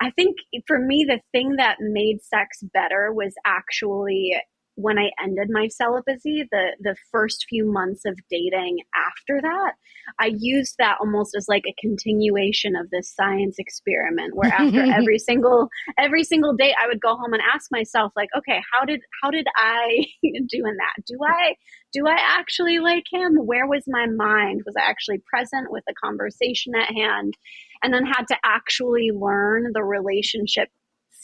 I 0.00 0.10
think 0.10 0.36
for 0.66 0.78
me, 0.78 1.06
the 1.08 1.20
thing 1.32 1.56
that 1.56 1.76
made 1.80 2.22
sex 2.22 2.58
better 2.74 3.12
was 3.12 3.34
actually 3.46 4.36
when 4.76 4.98
I 4.98 5.10
ended 5.22 5.48
my 5.50 5.68
celibacy, 5.68 6.44
the 6.50 6.76
the 6.80 6.96
first 7.10 7.46
few 7.48 7.70
months 7.70 8.02
of 8.06 8.16
dating 8.30 8.78
after 8.94 9.40
that, 9.40 9.72
I 10.20 10.32
used 10.38 10.76
that 10.78 10.98
almost 11.00 11.34
as 11.34 11.46
like 11.48 11.64
a 11.66 11.74
continuation 11.80 12.76
of 12.76 12.90
this 12.90 13.12
science 13.14 13.56
experiment 13.58 14.36
where 14.36 14.52
after 14.52 14.82
every 14.92 15.18
single 15.18 15.68
every 15.98 16.24
single 16.24 16.54
date 16.54 16.74
I 16.80 16.86
would 16.86 17.00
go 17.00 17.16
home 17.16 17.32
and 17.32 17.42
ask 17.54 17.72
myself 17.72 18.12
like, 18.16 18.28
okay, 18.36 18.60
how 18.72 18.84
did 18.84 19.00
how 19.22 19.30
did 19.30 19.46
I 19.56 20.04
do 20.22 20.66
in 20.66 20.76
that? 20.76 21.04
Do 21.06 21.18
I 21.26 21.54
do 21.92 22.06
I 22.06 22.16
actually 22.38 22.78
like 22.78 23.04
him? 23.10 23.36
Where 23.36 23.66
was 23.66 23.84
my 23.86 24.06
mind? 24.06 24.62
Was 24.66 24.74
I 24.76 24.88
actually 24.88 25.22
present 25.26 25.70
with 25.70 25.84
the 25.86 25.94
conversation 26.02 26.74
at 26.74 26.94
hand? 26.94 27.34
And 27.82 27.92
then 27.92 28.04
had 28.04 28.24
to 28.28 28.36
actually 28.44 29.10
learn 29.14 29.70
the 29.72 29.84
relationship 29.84 30.68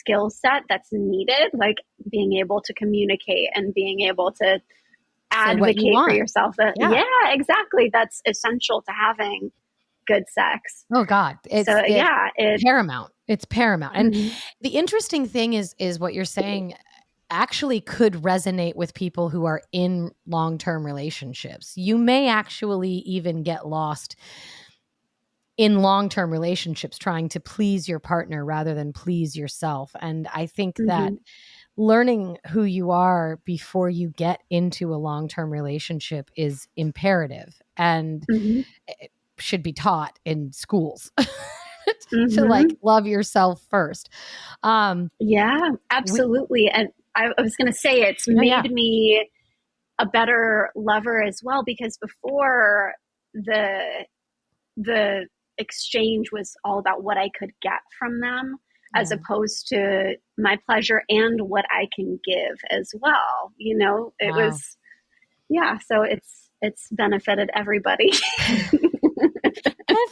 skill 0.03 0.30
set 0.30 0.64
that's 0.68 0.88
needed, 0.92 1.50
like 1.55 1.76
being 2.11 2.34
able 2.34 2.61
to 2.62 2.74
communicate 2.74 3.48
and 3.55 3.72
being 3.72 4.00
able 4.00 4.32
to 4.32 4.61
advocate 5.30 5.80
you 5.80 6.05
for 6.05 6.12
yourself. 6.12 6.57
yeah. 6.59 6.72
yeah, 6.90 7.03
exactly. 7.32 7.88
That's 7.92 8.20
essential 8.26 8.82
to 8.82 8.92
having 8.92 9.50
good 10.07 10.24
sex. 10.28 10.84
Oh 10.92 11.05
God, 11.05 11.38
it's 11.48 11.68
so, 11.68 11.82
yeah, 11.86 12.28
it's 12.36 12.62
paramount. 12.62 13.12
It's 13.28 13.44
paramount. 13.44 13.96
And 13.96 14.12
mm-hmm. 14.12 14.36
the 14.61 14.70
interesting 14.70 15.26
thing 15.26 15.55
is, 15.55 15.74
is 15.78 15.98
what 15.98 16.12
you're 16.12 16.24
saying 16.24 16.74
actually 17.30 17.80
could 17.80 18.14
resonate 18.14 18.74
with 18.74 18.92
people 18.94 19.30
who 19.30 19.46
are 19.46 19.62
in 19.72 20.11
long-term 20.26 20.84
relationships. 20.84 21.72
You 21.76 21.96
may 21.96 22.28
actually 22.28 22.96
even 23.07 23.42
get 23.42 23.66
lost 23.66 24.16
in 25.57 25.82
long-term 25.82 26.30
relationships 26.30 26.98
trying 26.98 27.28
to 27.30 27.40
please 27.40 27.88
your 27.88 27.98
partner 27.98 28.44
rather 28.44 28.74
than 28.74 28.92
please 28.92 29.36
yourself. 29.36 29.92
And 30.00 30.26
I 30.34 30.46
think 30.46 30.76
mm-hmm. 30.76 30.86
that 30.88 31.12
learning 31.76 32.38
who 32.48 32.64
you 32.64 32.90
are 32.90 33.38
before 33.44 33.90
you 33.90 34.11
get 34.11 34.40
into 34.50 34.94
a 34.94 34.96
long-term 34.96 35.50
relationship 35.50 36.30
is 36.36 36.68
imperative 36.76 37.61
and 37.76 38.24
mm-hmm. 38.30 38.62
should 39.38 39.62
be 39.62 39.72
taught 39.72 40.18
in 40.24 40.53
schools. 40.53 41.11
mm-hmm. 42.12 42.34
to 42.34 42.44
like 42.44 42.68
love 42.82 43.07
yourself 43.07 43.62
first. 43.70 44.09
Um, 44.62 45.11
yeah, 45.18 45.70
absolutely. 45.90 46.62
We, 46.62 46.70
and 46.72 46.88
I, 47.14 47.30
I 47.36 47.42
was 47.42 47.57
going 47.57 47.70
to 47.70 47.78
say 47.78 48.03
it's 48.03 48.26
made 48.28 48.48
yeah. 48.48 48.62
me 48.62 49.28
a 49.98 50.07
better 50.07 50.70
lover 50.74 51.22
as 51.22 51.40
well 51.42 51.62
because 51.64 51.98
before 51.98 52.94
the 53.34 54.07
the 54.76 55.26
exchange 55.62 56.30
was 56.32 56.54
all 56.64 56.78
about 56.78 57.02
what 57.02 57.16
I 57.16 57.30
could 57.38 57.52
get 57.62 57.80
from 57.98 58.20
them 58.20 58.56
yeah. 58.94 59.00
as 59.00 59.10
opposed 59.10 59.68
to 59.68 60.16
my 60.36 60.58
pleasure 60.66 61.02
and 61.08 61.40
what 61.42 61.64
I 61.70 61.88
can 61.94 62.18
give 62.24 62.58
as 62.70 62.92
well. 63.00 63.52
You 63.56 63.78
know, 63.78 64.12
it 64.18 64.32
wow. 64.32 64.46
was 64.46 64.76
yeah, 65.48 65.78
so 65.86 66.02
it's 66.02 66.50
it's 66.60 66.88
benefited 66.90 67.50
everybody. 67.54 68.12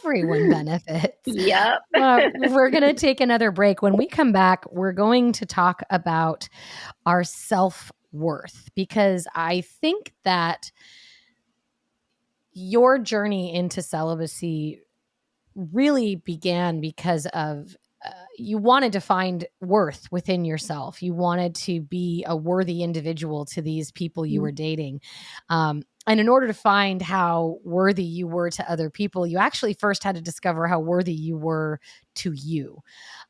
Everyone 0.03 0.51
benefits. 0.51 1.17
Yep. 1.25 1.79
uh, 1.97 2.21
we're 2.49 2.71
going 2.71 2.83
to 2.83 2.95
take 2.95 3.21
another 3.21 3.51
break. 3.51 3.83
When 3.83 3.97
we 3.97 4.07
come 4.07 4.33
back, 4.33 4.65
we're 4.71 4.93
going 4.93 5.33
to 5.33 5.47
talk 5.47 5.83
about 5.91 6.49
our 7.07 7.25
self 7.25 7.93
worth 8.13 8.69
because 8.75 9.27
I 9.35 9.63
think 9.63 10.13
that 10.25 10.73
your 12.53 12.99
journey 12.99 13.55
into 13.55 13.81
celibacy 13.83 14.81
really 15.55 16.17
began 16.17 16.81
because 16.81 17.27
of 17.27 17.77
uh, 18.05 18.11
you 18.39 18.57
wanted 18.57 18.93
to 18.93 19.01
find 19.01 19.47
worth 19.61 20.07
within 20.11 20.45
yourself. 20.45 21.03
You 21.03 21.13
wanted 21.13 21.55
to 21.57 21.83
be 21.83 22.25
a 22.27 22.35
worthy 22.35 22.83
individual 22.83 23.45
to 23.47 23.61
these 23.61 23.93
people 23.93 24.25
you 24.25 24.41
mm. 24.41 24.43
were 24.45 24.53
dating. 24.53 25.03
Um, 25.51 25.83
and 26.07 26.19
in 26.19 26.29
order 26.29 26.47
to 26.47 26.55
find 26.55 27.03
how 27.03 27.59
worthy 27.63 28.03
you 28.03 28.27
were 28.27 28.51
to 28.51 28.71
other 28.71 28.89
people, 28.89 29.27
you 29.27 29.37
actually 29.37 29.75
first 29.75 30.03
had 30.03 30.15
to 30.15 30.23
discover 30.23 30.67
how 30.67 30.81
worthy 30.81 31.13
you 31.13 31.37
were 31.37 31.79
to 32.17 32.33
you. 32.33 32.79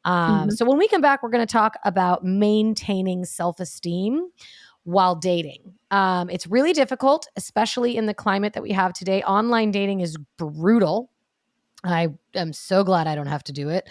Um, 0.05 0.43
mm-hmm. 0.43 0.51
So 0.51 0.65
when 0.65 0.79
we 0.79 0.87
come 0.87 1.01
back, 1.01 1.23
we're 1.23 1.31
going 1.31 1.47
to 1.47 1.53
talk 1.53 1.75
about 1.85 2.25
maintaining 2.25 3.25
self 3.25 3.59
esteem 3.59 4.29
while 4.85 5.17
dating. 5.17 5.75
Um, 5.91 6.31
it's 6.31 6.47
really 6.47 6.73
difficult, 6.73 7.27
especially 7.37 7.97
in 7.97 8.07
the 8.07 8.15
climate 8.15 8.53
that 8.53 8.63
we 8.63 8.71
have 8.71 8.93
today. 8.93 9.23
Online 9.25 9.73
dating 9.73 10.01
is 10.01 10.17
brutal 10.39 11.11
I 11.83 12.09
am 12.35 12.53
so 12.53 12.85
glad 12.85 13.07
I 13.07 13.15
don't 13.15 13.27
have 13.27 13.45
to 13.45 13.53
do 13.53 13.71
it. 13.71 13.89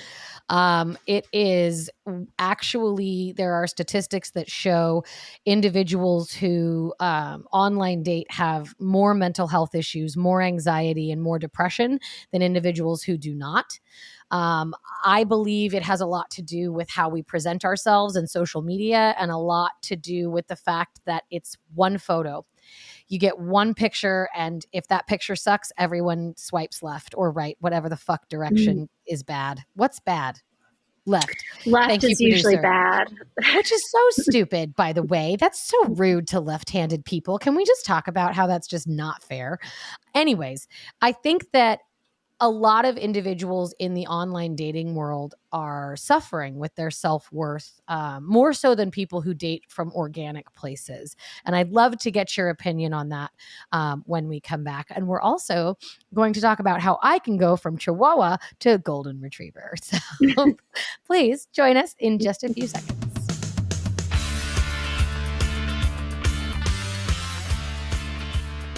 Um, 0.48 0.98
it 1.08 1.28
is 1.34 1.90
actually, 2.38 3.34
there 3.36 3.54
are 3.54 3.66
statistics 3.66 4.32
that 4.32 4.50
show 4.50 5.04
individuals 5.46 6.32
who 6.32 6.94
um, 7.00 7.46
online 7.52 8.04
date 8.04 8.28
have 8.30 8.76
more 8.80 9.14
mental 9.14 9.48
health 9.48 9.74
issues, 9.74 10.16
more 10.16 10.42
anxiety, 10.42 11.12
and 11.12 11.22
more 11.22 11.40
depression 11.40 12.00
than 12.32 12.42
individuals 12.42 13.02
who 13.04 13.18
do 13.18 13.34
not. 13.34 13.80
Um, 14.32 14.76
I 15.04 15.24
believe 15.24 15.74
it 15.74 15.82
has 15.84 16.02
a 16.02 16.06
lot 16.06 16.30
to 16.32 16.44
do 16.44 16.72
with 16.72 16.90
how 16.92 17.10
we 17.10 17.24
present 17.24 17.66
ourselves 17.66 18.16
in 18.16 18.28
social 18.28 18.62
media 18.62 19.16
and 19.18 19.32
a 19.32 19.38
lot 19.38 19.72
to 19.84 19.96
do 19.96 20.30
with 20.30 20.48
the 20.48 20.56
fact 20.56 21.00
that 21.06 21.24
it's 21.32 21.58
one 21.74 21.98
photo 21.98 22.46
you 23.10 23.20
get 23.20 23.40
one 23.40 23.74
picture 23.74 24.30
and 24.36 24.66
if 24.72 24.88
that 24.88 25.08
picture 25.08 25.36
sucks 25.36 25.72
everyone 25.78 26.34
swipes 26.38 26.82
left 26.82 27.14
or 27.18 27.32
right 27.32 27.58
whatever 27.60 27.90
the 27.90 27.98
fuck 27.98 28.30
direction 28.30 28.78
mm. 28.78 28.90
is 29.08 29.24
bad. 29.24 29.64
What's 29.76 30.00
bad? 30.00 30.40
Left. 31.06 31.36
Left 31.66 31.88
Thank 31.90 32.04
is 32.04 32.22
you, 32.22 32.30
usually 32.30 32.58
bad. 32.58 33.08
Which 33.56 33.72
is 33.72 33.90
so 33.90 34.00
stupid 34.24 34.76
by 34.76 34.94
the 34.94 35.04
way. 35.04 35.38
That's 35.40 35.60
so 35.60 35.86
rude 35.86 36.28
to 36.28 36.40
left-handed 36.40 37.04
people. 37.04 37.40
Can 37.40 37.56
we 37.56 37.66
just 37.66 37.86
talk 37.86 38.08
about 38.08 38.36
how 38.36 38.46
that's 38.46 38.68
just 38.68 38.88
not 38.88 39.24
fair? 39.24 39.60
Anyways 40.14 40.68
i 41.02 41.12
think 41.12 41.52
that 41.52 41.80
a 42.42 42.50
lot 42.50 42.86
of 42.86 42.98
individuals 42.98 43.74
in 43.80 43.94
the 43.94 44.08
online 44.08 44.56
dating 44.56 44.96
world 44.96 45.36
are 45.52 45.96
suffering 45.98 46.56
with 46.56 46.74
their 46.76 46.90
self 46.90 47.30
worth 47.32 47.82
um, 47.90 48.26
more 48.26 48.54
so 48.54 48.76
than 48.76 48.92
people 48.92 49.22
who 49.22 49.34
date 49.34 49.64
from 49.68 49.92
organic 49.94 50.54
places. 50.54 51.16
And 51.46 51.56
I'd 51.56 51.72
love 51.72 51.98
to 52.00 52.12
get 52.12 52.38
your 52.38 52.50
opinion 52.50 52.94
on 52.94 53.10
that 53.10 53.32
um, 53.74 54.04
when 54.06 54.28
we 54.30 54.40
come 54.40 54.64
back. 54.64 54.88
And 54.90 55.08
we're 55.08 55.22
also 55.22 55.78
going 56.14 56.32
to 56.34 56.42
talk 56.42 56.60
about 56.60 56.80
how 56.80 56.98
I 57.02 57.20
can 57.20 57.38
go 57.38 57.58
from 57.58 57.78
Chihuahua 57.78 58.38
to 58.60 58.78
Golden 58.80 59.20
Retriever. 59.22 59.74
So 60.40 60.56
please 61.06 61.48
join 61.52 61.78
us 61.78 61.96
in 62.00 62.20
just 62.20 62.44
a 62.44 62.54
few 62.54 62.68
seconds. 62.68 63.00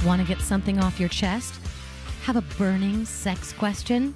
Want 0.05 0.21
to 0.21 0.27
get 0.27 0.41
something 0.41 0.79
off 0.79 0.99
your 0.99 1.09
chest? 1.09 1.53
Have 2.23 2.35
a 2.35 2.41
burning 2.57 3.05
sex 3.05 3.51
question? 3.51 4.13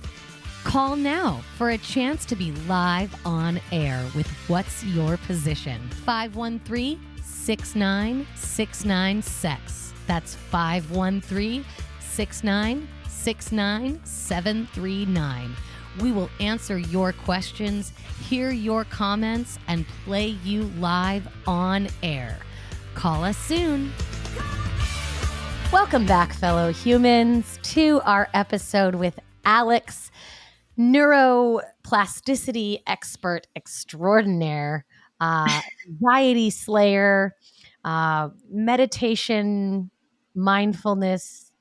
Call 0.64 0.96
now 0.96 1.42
for 1.58 1.72
a 1.72 1.78
chance 1.80 2.24
to 2.26 2.36
be 2.36 2.52
live 2.68 3.16
on 3.26 3.60
air 3.72 4.06
with 4.16 4.28
What's 4.48 4.84
Your 4.84 5.18
Position? 5.18 5.82
513 6.06 7.00
6969 7.24 9.24
Sex. 9.24 9.92
That's 10.06 10.36
513 10.36 11.66
6969 12.00 14.00
739. 14.04 15.56
We 16.00 16.12
will 16.12 16.30
answer 16.40 16.78
your 16.78 17.12
questions, 17.12 17.92
hear 18.30 18.52
your 18.52 18.84
comments, 18.84 19.58
and 19.68 19.84
play 20.06 20.28
you 20.44 20.66
live 20.78 21.28
on 21.48 21.88
air. 22.04 22.38
Call 22.94 23.24
us 23.24 23.38
soon. 23.38 23.92
Welcome 25.72 26.06
back, 26.06 26.34
fellow 26.34 26.72
humans, 26.72 27.60
to 27.64 28.00
our 28.06 28.30
episode 28.34 28.96
with 28.96 29.20
Alex 29.44 30.10
neuroplasticity 30.78 32.82
expert 32.88 33.48
extraordinaire, 33.56 34.86
uh, 35.20 35.62
anxiety 35.88 36.50
slayer, 36.50 37.36
uh, 37.84 38.30
meditation, 38.50 39.92
mindfulness, 40.34 41.52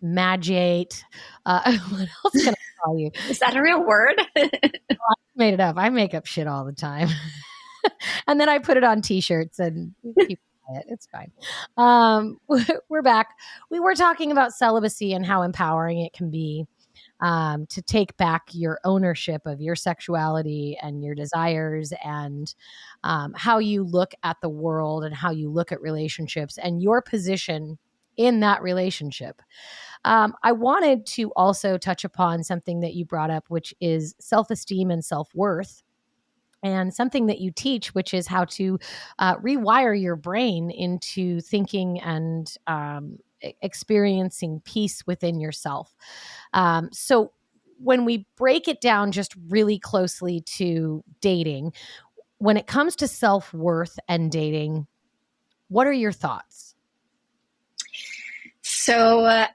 magiate. 0.00 1.04
Uh, 1.44 1.76
what 1.88 2.08
else 2.24 2.44
can 2.44 2.54
I 2.54 2.84
call 2.84 2.98
you? 2.98 3.10
Is 3.28 3.40
that 3.40 3.56
a 3.56 3.62
real 3.62 3.84
word? 3.84 4.20
oh, 4.36 4.48
I 4.52 4.68
made 5.34 5.54
it 5.54 5.60
up. 5.60 5.76
I 5.78 5.88
make 5.90 6.14
up 6.14 6.26
shit 6.26 6.46
all 6.46 6.64
the 6.64 6.72
time. 6.72 7.08
and 8.26 8.40
then 8.40 8.48
I 8.48 8.58
put 8.58 8.76
it 8.76 8.84
on 8.84 9.02
t-shirts 9.02 9.58
and 9.58 9.94
people 10.18 10.42
it. 10.74 10.86
It's 10.88 11.06
fine. 11.06 11.30
Um, 11.76 12.38
we're 12.88 13.02
back. 13.02 13.36
We 13.70 13.80
were 13.80 13.94
talking 13.94 14.32
about 14.32 14.52
celibacy 14.52 15.12
and 15.12 15.24
how 15.24 15.42
empowering 15.42 16.00
it 16.00 16.12
can 16.12 16.30
be 16.30 16.66
um, 17.20 17.66
to 17.66 17.82
take 17.82 18.16
back 18.16 18.48
your 18.52 18.78
ownership 18.84 19.42
of 19.46 19.60
your 19.60 19.74
sexuality 19.74 20.78
and 20.82 21.02
your 21.02 21.14
desires 21.14 21.92
and 22.04 22.54
um, 23.04 23.32
how 23.36 23.58
you 23.58 23.84
look 23.84 24.12
at 24.22 24.36
the 24.40 24.48
world 24.48 25.04
and 25.04 25.14
how 25.14 25.30
you 25.30 25.50
look 25.50 25.72
at 25.72 25.80
relationships 25.80 26.58
and 26.58 26.82
your 26.82 27.00
position 27.00 27.78
in 28.16 28.40
that 28.40 28.62
relationship. 28.62 29.42
Um, 30.04 30.34
I 30.42 30.52
wanted 30.52 31.04
to 31.06 31.30
also 31.36 31.78
touch 31.78 32.04
upon 32.04 32.44
something 32.44 32.80
that 32.80 32.94
you 32.94 33.04
brought 33.04 33.30
up, 33.30 33.44
which 33.48 33.74
is 33.80 34.14
self 34.20 34.50
esteem 34.50 34.90
and 34.90 35.04
self 35.04 35.28
worth 35.34 35.82
and 36.66 36.92
something 36.92 37.26
that 37.26 37.40
you 37.40 37.50
teach, 37.50 37.94
which 37.94 38.12
is 38.12 38.26
how 38.26 38.44
to 38.44 38.78
uh, 39.18 39.36
rewire 39.36 40.00
your 40.00 40.16
brain 40.16 40.70
into 40.70 41.40
thinking 41.40 42.00
and 42.00 42.54
um, 42.66 43.18
experiencing 43.62 44.60
peace 44.64 45.06
within 45.06 45.40
yourself. 45.40 45.94
Um, 46.52 46.88
so, 46.92 47.32
when 47.78 48.06
we 48.06 48.26
break 48.36 48.68
it 48.68 48.80
down 48.80 49.12
just 49.12 49.34
really 49.48 49.78
closely 49.78 50.40
to 50.40 51.04
dating, 51.20 51.74
when 52.38 52.56
it 52.56 52.66
comes 52.66 52.96
to 52.96 53.08
self 53.08 53.52
worth 53.52 53.98
and 54.08 54.30
dating, 54.30 54.86
what 55.68 55.86
are 55.86 55.92
your 55.92 56.12
thoughts? 56.12 56.74
So, 58.62 59.24
uh, 59.24 59.46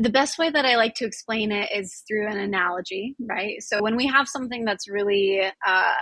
the 0.00 0.10
best 0.10 0.38
way 0.38 0.50
that 0.50 0.64
I 0.64 0.76
like 0.76 0.94
to 0.96 1.04
explain 1.04 1.50
it 1.50 1.70
is 1.74 2.02
through 2.06 2.28
an 2.28 2.38
analogy, 2.38 3.16
right? 3.20 3.62
So, 3.62 3.80
when 3.82 3.96
we 3.96 4.06
have 4.06 4.28
something 4.28 4.64
that's 4.64 4.88
really 4.88 5.42
uh, 5.66 5.94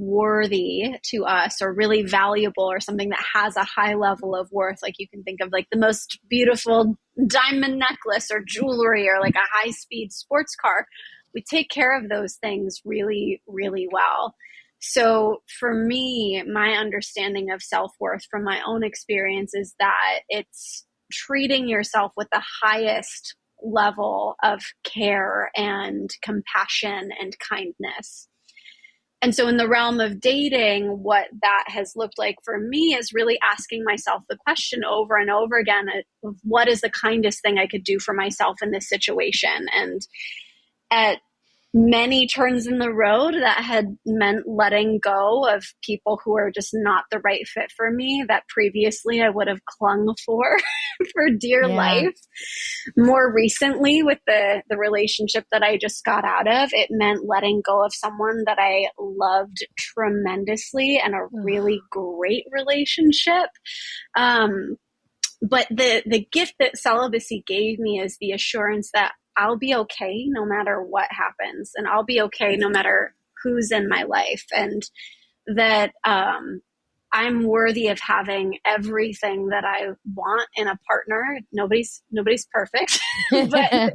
worthy 0.00 0.94
to 1.02 1.24
us 1.24 1.60
or 1.60 1.74
really 1.74 2.02
valuable 2.02 2.64
or 2.64 2.80
something 2.80 3.10
that 3.10 3.24
has 3.34 3.56
a 3.56 3.64
high 3.64 3.94
level 3.94 4.34
of 4.34 4.50
worth. 4.50 4.78
Like 4.82 4.94
you 4.98 5.06
can 5.08 5.22
think 5.22 5.40
of 5.42 5.52
like 5.52 5.66
the 5.70 5.78
most 5.78 6.18
beautiful 6.28 6.96
diamond 7.26 7.78
necklace 7.78 8.30
or 8.30 8.42
jewelry 8.44 9.08
or 9.08 9.20
like 9.20 9.34
a 9.34 9.52
high 9.52 9.70
speed 9.70 10.10
sports 10.12 10.56
car. 10.56 10.86
We 11.34 11.42
take 11.42 11.68
care 11.68 11.96
of 11.96 12.08
those 12.08 12.36
things 12.36 12.80
really 12.84 13.42
really 13.46 13.88
well. 13.90 14.34
So 14.80 15.42
for 15.58 15.74
me 15.74 16.42
my 16.50 16.70
understanding 16.70 17.50
of 17.50 17.62
self-worth 17.62 18.24
from 18.30 18.42
my 18.42 18.62
own 18.66 18.82
experience 18.82 19.52
is 19.54 19.74
that 19.78 20.20
it's 20.30 20.86
treating 21.12 21.68
yourself 21.68 22.12
with 22.16 22.28
the 22.32 22.42
highest 22.62 23.36
level 23.62 24.36
of 24.42 24.62
care 24.82 25.50
and 25.54 26.08
compassion 26.22 27.10
and 27.20 27.36
kindness 27.38 28.29
and 29.22 29.34
so, 29.34 29.48
in 29.48 29.58
the 29.58 29.68
realm 29.68 30.00
of 30.00 30.18
dating, 30.18 31.02
what 31.02 31.28
that 31.42 31.64
has 31.66 31.94
looked 31.94 32.18
like 32.18 32.36
for 32.42 32.58
me 32.58 32.94
is 32.94 33.12
really 33.12 33.38
asking 33.42 33.84
myself 33.84 34.22
the 34.28 34.36
question 34.36 34.82
over 34.82 35.16
and 35.16 35.30
over 35.30 35.58
again 35.58 35.88
of 36.24 36.36
what 36.42 36.68
is 36.68 36.80
the 36.80 36.90
kindest 36.90 37.42
thing 37.42 37.58
I 37.58 37.66
could 37.66 37.84
do 37.84 37.98
for 37.98 38.14
myself 38.14 38.62
in 38.62 38.70
this 38.70 38.88
situation? 38.88 39.66
And 39.74 40.06
at 40.90 41.18
many 41.72 42.26
turns 42.26 42.66
in 42.66 42.78
the 42.78 42.92
road 42.92 43.34
that 43.34 43.62
had 43.62 43.96
meant 44.04 44.44
letting 44.46 44.98
go 45.02 45.48
of 45.48 45.64
people 45.84 46.20
who 46.24 46.36
are 46.36 46.50
just 46.50 46.70
not 46.72 47.04
the 47.10 47.20
right 47.20 47.46
fit 47.46 47.70
for 47.76 47.90
me 47.90 48.24
that 48.26 48.48
previously 48.48 49.22
I 49.22 49.30
would 49.30 49.46
have 49.46 49.64
clung 49.64 50.14
for 50.26 50.58
for 51.12 51.30
dear 51.30 51.64
yeah. 51.66 51.76
life. 51.76 52.18
More 52.96 53.32
recently 53.32 54.02
with 54.02 54.18
the 54.26 54.62
the 54.68 54.76
relationship 54.76 55.44
that 55.52 55.62
I 55.62 55.76
just 55.76 56.04
got 56.04 56.24
out 56.24 56.48
of, 56.48 56.70
it 56.72 56.88
meant 56.90 57.26
letting 57.26 57.62
go 57.64 57.84
of 57.84 57.94
someone 57.94 58.42
that 58.46 58.58
I 58.58 58.88
loved 58.98 59.58
tremendously 59.78 61.00
and 61.02 61.14
a 61.14 61.28
really 61.32 61.80
great 61.90 62.44
relationship. 62.50 63.48
Um 64.16 64.76
but 65.42 65.66
the 65.70 66.02
the 66.04 66.26
gift 66.30 66.54
that 66.58 66.76
celibacy 66.76 67.42
gave 67.46 67.78
me 67.78 68.00
is 68.00 68.16
the 68.20 68.32
assurance 68.32 68.90
that 68.92 69.12
I'll 69.40 69.56
be 69.56 69.74
okay 69.74 70.26
no 70.28 70.44
matter 70.44 70.82
what 70.82 71.08
happens, 71.10 71.72
and 71.74 71.88
I'll 71.88 72.04
be 72.04 72.20
okay 72.20 72.56
no 72.56 72.68
matter 72.68 73.14
who's 73.42 73.72
in 73.72 73.88
my 73.88 74.02
life, 74.02 74.44
and 74.54 74.82
that 75.46 75.92
um, 76.04 76.60
I'm 77.10 77.44
worthy 77.44 77.88
of 77.88 77.98
having 78.00 78.58
everything 78.66 79.48
that 79.48 79.64
I 79.64 79.92
want 80.14 80.46
in 80.56 80.68
a 80.68 80.78
partner. 80.86 81.40
Nobody's 81.52 82.02
nobody's 82.10 82.46
perfect, 82.52 83.00
but 83.30 83.94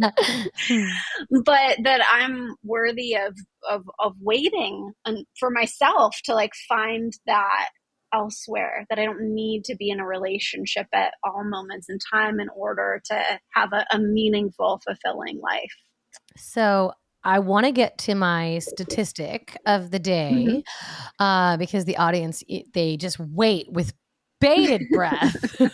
but 1.45 1.77
that 1.83 2.01
I'm 2.11 2.55
worthy 2.63 3.15
of 3.15 3.37
of 3.69 3.83
of 3.99 4.15
waiting 4.19 4.93
and 5.05 5.27
for 5.39 5.51
myself 5.51 6.17
to 6.25 6.33
like 6.33 6.53
find 6.67 7.13
that 7.27 7.69
elsewhere, 8.15 8.85
that 8.89 8.99
I 8.99 9.05
don't 9.05 9.33
need 9.33 9.65
to 9.65 9.75
be 9.75 9.89
in 9.89 9.99
a 9.99 10.05
relationship 10.05 10.87
at 10.93 11.13
all 11.23 11.43
moments 11.43 11.87
in 11.89 11.97
time 12.11 12.39
in 12.39 12.47
order 12.55 13.01
to 13.05 13.21
have 13.53 13.73
a, 13.73 13.85
a 13.91 13.99
meaningful, 13.99 14.81
fulfilling 14.85 15.39
life. 15.41 15.73
So 16.37 16.93
I 17.23 17.39
want 17.39 17.65
to 17.65 17.71
get 17.71 17.97
to 17.99 18.15
my 18.15 18.59
statistic 18.59 19.57
of 19.65 19.91
the 19.91 19.99
day 19.99 20.45
mm-hmm. 20.47 21.23
uh, 21.23 21.57
because 21.57 21.85
the 21.85 21.97
audience, 21.97 22.43
they 22.73 22.97
just 22.97 23.19
wait 23.19 23.71
with 23.71 23.93
bated 24.39 24.83
breath. 24.91 25.61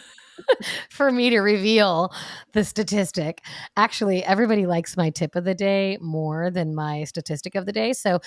for 0.90 1.12
me 1.12 1.30
to 1.30 1.40
reveal 1.40 2.12
the 2.54 2.64
statistic. 2.64 3.42
Actually, 3.78 4.24
everybody 4.24 4.66
likes 4.66 4.98
my 4.98 5.10
tip 5.10 5.36
of 5.36 5.44
the 5.44 5.54
day 5.54 5.98
more 6.02 6.50
than 6.50 6.76
my 6.76 7.04
statistic 7.04 7.56
of 7.56 7.66
the 7.66 7.72
day. 7.72 7.94
So 7.94 8.20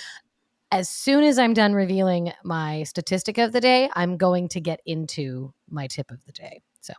as 0.74 0.88
soon 0.88 1.22
as 1.22 1.38
I'm 1.38 1.54
done 1.54 1.72
revealing 1.72 2.32
my 2.42 2.82
statistic 2.82 3.38
of 3.38 3.52
the 3.52 3.60
day, 3.60 3.88
I'm 3.94 4.16
going 4.16 4.48
to 4.48 4.60
get 4.60 4.80
into 4.84 5.54
my 5.70 5.86
tip 5.86 6.10
of 6.10 6.24
the 6.24 6.32
day. 6.32 6.62
So 6.80 6.94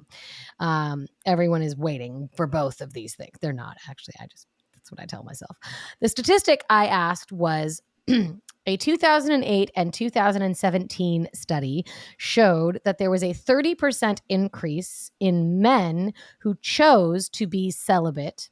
um, 0.62 1.08
everyone 1.26 1.62
is 1.62 1.76
waiting 1.76 2.30
for 2.38 2.48
both 2.48 2.80
of 2.80 2.94
these 2.94 3.16
things. 3.16 3.38
They're 3.42 3.52
not 3.52 3.76
actually. 3.90 4.14
I 4.22 4.28
just, 4.28 4.48
that's 4.74 4.90
what 4.94 5.02
I 5.02 5.06
tell 5.06 5.24
myself. 5.24 5.58
The 6.00 6.08
statistic 6.08 6.64
I 6.70 6.88
asked 6.88 7.34
was 7.34 7.82
a 8.66 8.78
2008 8.78 9.72
and 9.76 9.94
2017 9.94 11.28
study 11.34 11.86
showed 12.16 12.80
that 12.86 12.98
there 12.98 13.12
was 13.12 13.24
a 13.24 13.34
30% 13.34 14.20
increase 14.30 15.12
in 15.20 15.62
men 15.62 16.14
who 16.40 16.56
chose 16.62 17.28
to 17.32 17.46
be 17.46 17.72
celibate 17.72 18.50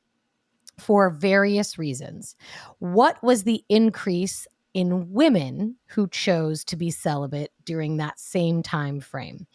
for 0.79 1.09
various 1.09 1.77
reasons. 1.77 2.35
What 2.79 3.23
was 3.23 3.43
the 3.43 3.63
increase 3.69 4.47
in 4.73 5.11
women 5.11 5.75
who 5.87 6.07
chose 6.07 6.63
to 6.65 6.75
be 6.75 6.89
celibate 6.89 7.51
during 7.65 7.97
that 7.97 8.19
same 8.19 8.63
time 8.63 8.99
frame. 8.99 9.45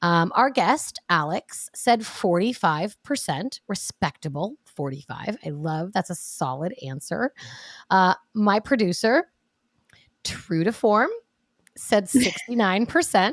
Um, 0.00 0.32
our 0.34 0.50
guest, 0.50 1.00
Alex, 1.10 1.70
said 1.74 2.00
45%, 2.00 3.60
respectable 3.68 4.56
45. 4.64 5.36
I 5.44 5.50
love 5.50 5.92
that's 5.92 6.10
a 6.10 6.14
solid 6.14 6.74
answer. 6.86 7.32
Uh, 7.90 8.14
my 8.34 8.60
producer, 8.60 9.28
true 10.24 10.64
to 10.64 10.72
form, 10.72 11.10
said 11.76 12.04
69%. 12.06 13.32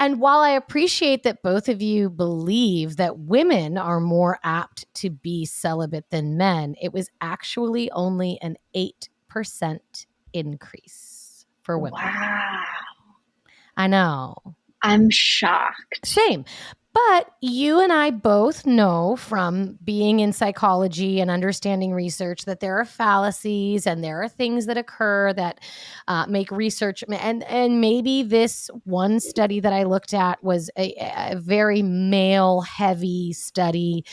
and 0.00 0.20
while 0.20 0.40
I 0.40 0.50
appreciate 0.50 1.22
that 1.22 1.42
both 1.42 1.68
of 1.68 1.82
you 1.82 2.08
believe 2.10 2.96
that 2.96 3.18
women 3.18 3.78
are 3.78 4.00
more 4.00 4.38
apt 4.42 4.86
to 4.96 5.10
be 5.10 5.44
celibate 5.44 6.08
than 6.10 6.36
men, 6.36 6.74
it 6.80 6.92
was 6.92 7.10
actually 7.20 7.90
only 7.90 8.38
an 8.42 8.56
8% 8.74 10.06
increase 10.32 11.46
for 11.62 11.78
women. 11.78 12.00
Wow. 12.02 12.62
I 13.76 13.86
know. 13.86 14.36
I'm 14.82 15.10
shocked. 15.10 16.06
Shame. 16.06 16.44
But 16.94 17.30
you 17.40 17.80
and 17.80 17.90
I 17.90 18.10
both 18.10 18.66
know 18.66 19.16
from 19.16 19.78
being 19.82 20.20
in 20.20 20.34
psychology 20.34 21.20
and 21.20 21.30
understanding 21.30 21.94
research 21.94 22.44
that 22.44 22.60
there 22.60 22.78
are 22.78 22.84
fallacies 22.84 23.86
and 23.86 24.04
there 24.04 24.22
are 24.22 24.28
things 24.28 24.66
that 24.66 24.76
occur 24.76 25.32
that 25.32 25.60
uh, 26.06 26.26
make 26.26 26.50
research 26.50 27.02
and 27.08 27.44
and 27.44 27.80
maybe 27.80 28.22
this 28.22 28.68
one 28.84 29.20
study 29.20 29.58
that 29.60 29.72
I 29.72 29.84
looked 29.84 30.12
at 30.12 30.44
was 30.44 30.70
a, 30.76 30.94
a 31.32 31.36
very 31.36 31.80
male 31.80 32.60
heavy 32.60 33.32
study. 33.32 34.04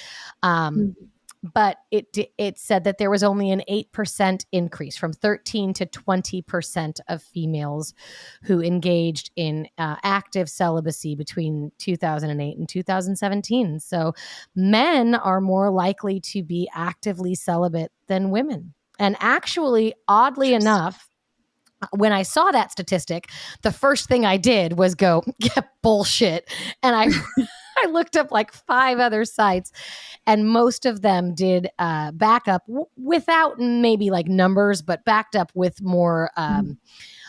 Um, 0.41 0.77
mm-hmm 0.77 1.05
but 1.41 1.77
it 1.91 2.17
it 2.37 2.59
said 2.59 2.83
that 2.83 2.97
there 2.97 3.09
was 3.09 3.23
only 3.23 3.51
an 3.51 3.63
8% 3.69 4.45
increase 4.51 4.97
from 4.97 5.13
13 5.13 5.73
to 5.73 5.85
20% 5.85 6.99
of 7.07 7.23
females 7.23 7.93
who 8.43 8.61
engaged 8.61 9.31
in 9.35 9.67
uh, 9.77 9.95
active 10.03 10.49
celibacy 10.49 11.15
between 11.15 11.71
2008 11.77 12.57
and 12.57 12.67
2017 12.67 13.79
so 13.79 14.13
men 14.55 15.15
are 15.15 15.41
more 15.41 15.69
likely 15.69 16.19
to 16.19 16.43
be 16.43 16.69
actively 16.73 17.35
celibate 17.35 17.91
than 18.07 18.31
women. 18.31 18.73
And 18.97 19.15
actually 19.19 19.93
oddly 20.07 20.53
enough 20.53 21.07
when 21.91 22.11
I 22.11 22.23
saw 22.23 22.51
that 22.51 22.71
statistic, 22.71 23.29
the 23.61 23.71
first 23.71 24.09
thing 24.09 24.25
I 24.25 24.35
did 24.35 24.77
was 24.77 24.95
go, 24.95 25.23
yeah, 25.39 25.61
bullshit. 25.81 26.51
And 26.83 26.95
I 26.95 27.07
I 27.83 27.87
looked 27.87 28.15
up 28.15 28.31
like 28.31 28.53
five 28.53 28.99
other 28.99 29.25
sites, 29.25 29.71
and 30.25 30.47
most 30.47 30.85
of 30.85 31.01
them 31.01 31.33
did 31.35 31.69
uh, 31.79 32.11
backup 32.11 32.65
w- 32.67 32.85
without 32.97 33.59
maybe 33.59 34.09
like 34.09 34.27
numbers, 34.27 34.81
but 34.81 35.05
backed 35.05 35.35
up 35.35 35.51
with 35.53 35.81
more. 35.81 36.31
Um, 36.37 36.65
mm. 36.65 36.77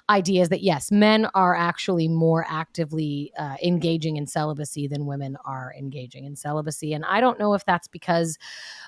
Ideas 0.09 0.48
that 0.48 0.62
yes, 0.62 0.90
men 0.90 1.28
are 1.35 1.55
actually 1.55 2.09
more 2.09 2.44
actively 2.48 3.32
uh, 3.39 3.55
engaging 3.62 4.16
in 4.16 4.27
celibacy 4.27 4.89
than 4.89 5.06
women 5.06 5.36
are 5.44 5.72
engaging 5.78 6.24
in 6.24 6.35
celibacy. 6.35 6.93
And 6.94 7.05
I 7.05 7.20
don't 7.20 7.39
know 7.39 7.55
if 7.55 7.64
that's 7.64 7.86
because 7.86 8.36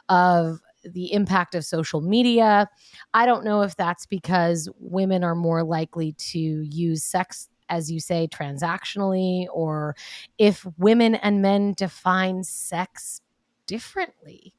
of 0.09 0.59
the 0.85 1.13
impact 1.13 1.55
of 1.55 1.65
social 1.65 2.01
media. 2.01 2.69
I 3.15 3.27
don't 3.27 3.45
know 3.45 3.63
if 3.63 3.77
that's 3.77 4.07
because 4.07 4.69
women 4.79 5.23
are 5.23 5.35
more 5.35 5.63
likely 5.63 6.13
to 6.13 6.39
use 6.39 7.05
sex 7.05 7.49
as 7.73 7.91
you 7.91 7.99
say, 7.99 8.29
transactionally, 8.29 9.47
or 9.53 9.97
if 10.39 10.65
women 10.77 11.15
and 11.17 11.41
men 11.41 11.73
define 11.73 12.45
sex 12.45 13.23
differently. 13.67 14.55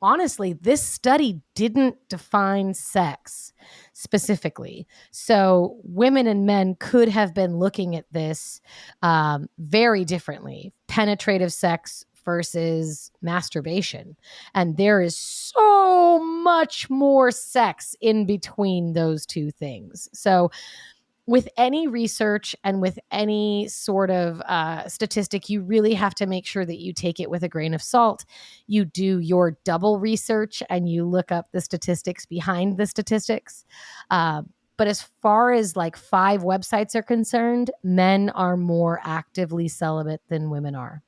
Honestly, 0.00 0.52
this 0.52 0.82
study 0.82 1.40
didn't 1.54 1.96
define 2.08 2.74
sex 2.74 3.52
specifically. 3.94 4.86
So, 5.10 5.80
women 5.82 6.28
and 6.28 6.46
men 6.46 6.76
could 6.78 7.08
have 7.08 7.34
been 7.34 7.58
looking 7.58 7.96
at 7.96 8.04
this 8.12 8.60
um, 9.02 9.48
very 9.58 10.04
differently. 10.04 10.72
Penetrative 10.86 11.52
sex 11.52 12.04
versus 12.24 13.10
masturbation. 13.22 14.14
And 14.54 14.76
there 14.76 15.00
is 15.00 15.16
so 15.16 16.20
much 16.22 16.90
more 16.90 17.30
sex 17.30 17.96
in 18.00 18.26
between 18.26 18.92
those 18.92 19.26
two 19.26 19.50
things. 19.50 20.08
So, 20.12 20.50
with 21.28 21.46
any 21.58 21.86
research 21.86 22.56
and 22.64 22.80
with 22.80 22.98
any 23.10 23.68
sort 23.68 24.10
of 24.10 24.40
uh, 24.40 24.88
statistic, 24.88 25.50
you 25.50 25.60
really 25.60 25.92
have 25.92 26.14
to 26.14 26.24
make 26.24 26.46
sure 26.46 26.64
that 26.64 26.78
you 26.78 26.94
take 26.94 27.20
it 27.20 27.28
with 27.28 27.42
a 27.42 27.50
grain 27.50 27.74
of 27.74 27.82
salt. 27.82 28.24
You 28.66 28.86
do 28.86 29.18
your 29.18 29.58
double 29.62 29.98
research 29.98 30.62
and 30.70 30.88
you 30.88 31.04
look 31.04 31.30
up 31.30 31.52
the 31.52 31.60
statistics 31.60 32.24
behind 32.24 32.78
the 32.78 32.86
statistics. 32.86 33.66
Uh, 34.10 34.40
but 34.78 34.88
as 34.88 35.02
far 35.20 35.52
as 35.52 35.76
like 35.76 35.98
five 35.98 36.44
websites 36.44 36.94
are 36.94 37.02
concerned, 37.02 37.70
men 37.84 38.30
are 38.30 38.56
more 38.56 38.98
actively 39.04 39.68
celibate 39.68 40.22
than 40.30 40.48
women 40.48 40.74
are. 40.74 41.02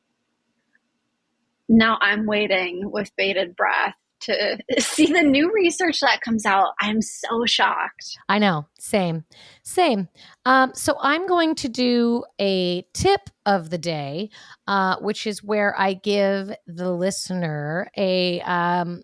Now 1.67 1.97
I'm 2.03 2.27
waiting 2.27 2.91
with 2.91 3.11
bated 3.17 3.57
breath 3.57 3.95
to 4.23 4.59
see 4.79 5.07
the 5.07 5.23
new 5.23 5.53
research 5.53 6.01
that 6.01 6.21
comes 6.21 6.47
out. 6.47 6.73
I'm 6.81 7.03
so 7.03 7.45
shocked. 7.47 8.19
I 8.29 8.39
know. 8.39 8.67
Same. 8.79 9.25
Same. 9.63 10.09
Um, 10.45 10.73
so 10.75 10.97
I'm 11.01 11.27
going 11.27 11.55
to 11.57 11.69
do 11.69 12.25
a 12.41 12.83
tip 12.95 13.31
of 13.47 13.71
the 13.71 13.79
day, 13.79 14.31
uh, 14.67 14.97
which 15.01 15.27
is 15.27 15.43
where 15.43 15.79
I 15.79 15.95
give 15.95 16.53
the 16.67 16.93
listener 16.93 17.91
a. 17.97 18.41
Um, 18.43 19.03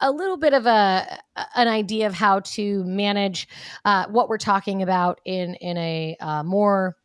a 0.00 0.10
little 0.10 0.36
bit 0.36 0.52
of 0.52 0.66
a 0.66 1.20
an 1.54 1.66
idea 1.66 2.06
of 2.06 2.12
how 2.12 2.40
to 2.40 2.84
manage 2.84 3.48
uh, 3.86 4.04
what 4.08 4.28
we're 4.28 4.36
talking 4.36 4.82
about 4.82 5.22
in 5.24 5.54
in 5.54 5.78
a 5.78 6.16
uh, 6.20 6.42
more 6.42 6.96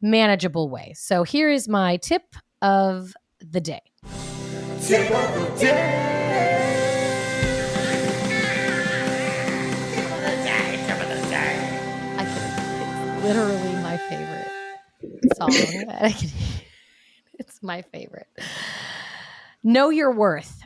manageable 0.00 0.68
way. 0.68 0.92
So 0.96 1.22
here 1.22 1.50
is 1.50 1.68
my 1.68 1.98
tip 1.98 2.22
of 2.62 3.14
the 3.40 3.60
day. 3.60 3.82
Tip 4.82 5.10
of 5.10 5.34
the 5.34 5.56
day. 5.60 6.19
Literally 13.22 13.72
my 13.82 13.96
favorite 14.08 14.50
song. 15.36 15.48
it's 17.38 17.62
my 17.62 17.82
favorite. 17.82 18.28
Know 19.62 19.90
your 19.90 20.12
worth. 20.12 20.62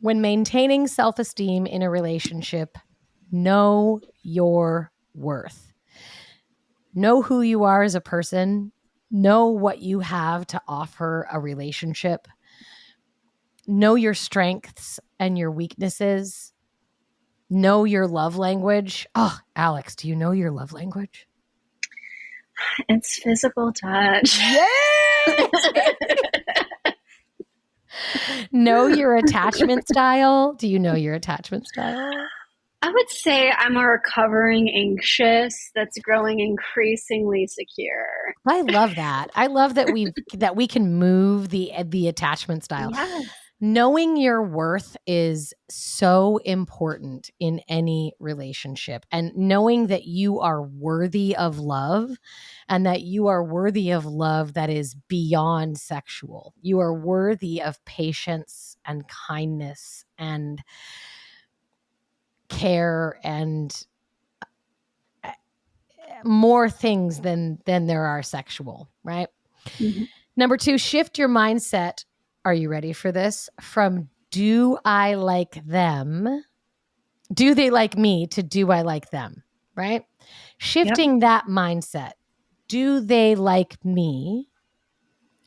When 0.00 0.20
maintaining 0.20 0.86
self 0.86 1.18
esteem 1.18 1.66
in 1.66 1.82
a 1.82 1.90
relationship, 1.90 2.76
know 3.30 4.00
your 4.22 4.90
worth. 5.14 5.72
Know 6.94 7.22
who 7.22 7.42
you 7.42 7.64
are 7.64 7.82
as 7.82 7.94
a 7.94 8.00
person. 8.00 8.72
Know 9.10 9.46
what 9.46 9.80
you 9.80 10.00
have 10.00 10.46
to 10.48 10.60
offer 10.66 11.26
a 11.30 11.38
relationship. 11.38 12.26
Know 13.66 13.94
your 13.94 14.14
strengths 14.14 14.98
and 15.20 15.38
your 15.38 15.50
weaknesses. 15.50 16.52
Know 17.48 17.84
your 17.84 18.06
love 18.06 18.36
language. 18.36 19.06
Oh, 19.14 19.38
Alex, 19.54 19.94
do 19.94 20.08
you 20.08 20.16
know 20.16 20.32
your 20.32 20.50
love 20.50 20.72
language? 20.72 21.28
It's 22.88 23.20
physical 23.22 23.72
touch. 23.72 24.38
know 28.52 28.86
your 28.86 29.16
attachment 29.16 29.86
style. 29.88 30.54
Do 30.54 30.68
you 30.68 30.78
know 30.78 30.94
your 30.94 31.14
attachment 31.14 31.66
style? 31.66 32.10
I 32.84 32.90
would 32.90 33.10
say 33.10 33.50
I'm 33.50 33.76
a 33.76 33.86
recovering 33.86 34.68
anxious 34.68 35.70
that's 35.74 35.98
growing 35.98 36.40
increasingly 36.40 37.46
secure. 37.46 38.34
I 38.46 38.62
love 38.62 38.96
that. 38.96 39.28
I 39.36 39.46
love 39.46 39.76
that 39.76 39.92
we 39.92 40.12
that 40.34 40.56
we 40.56 40.66
can 40.66 40.94
move 40.94 41.50
the 41.50 41.70
the 41.84 42.08
attachment 42.08 42.64
style. 42.64 42.90
Yes 42.92 43.30
knowing 43.64 44.16
your 44.16 44.42
worth 44.42 44.96
is 45.06 45.54
so 45.70 46.38
important 46.38 47.30
in 47.38 47.60
any 47.68 48.12
relationship 48.18 49.06
and 49.12 49.30
knowing 49.36 49.86
that 49.86 50.04
you 50.04 50.40
are 50.40 50.64
worthy 50.64 51.36
of 51.36 51.60
love 51.60 52.10
and 52.68 52.84
that 52.84 53.02
you 53.02 53.28
are 53.28 53.44
worthy 53.44 53.92
of 53.92 54.04
love 54.04 54.54
that 54.54 54.68
is 54.68 54.96
beyond 55.06 55.78
sexual. 55.78 56.52
You 56.60 56.80
are 56.80 56.92
worthy 56.92 57.62
of 57.62 57.82
patience 57.84 58.76
and 58.84 59.04
kindness 59.06 60.04
and 60.18 60.60
care 62.48 63.20
and 63.22 63.86
uh, 65.22 65.30
more 66.24 66.68
things 66.68 67.20
than 67.20 67.60
than 67.64 67.86
there 67.86 68.06
are 68.06 68.24
sexual, 68.24 68.90
right? 69.04 69.28
Mm-hmm. 69.78 70.02
Number 70.34 70.56
2, 70.56 70.78
shift 70.78 71.16
your 71.16 71.28
mindset 71.28 72.06
are 72.44 72.54
you 72.54 72.68
ready 72.68 72.92
for 72.92 73.12
this? 73.12 73.48
From 73.60 74.08
do 74.30 74.78
I 74.84 75.14
like 75.14 75.64
them? 75.66 76.44
Do 77.32 77.54
they 77.54 77.70
like 77.70 77.96
me 77.96 78.26
to 78.28 78.42
do 78.42 78.70
I 78.70 78.82
like 78.82 79.10
them? 79.10 79.42
Right? 79.76 80.04
Shifting 80.58 81.12
yep. 81.12 81.20
that 81.20 81.44
mindset. 81.46 82.12
Do 82.68 83.00
they 83.00 83.34
like 83.34 83.82
me? 83.84 84.48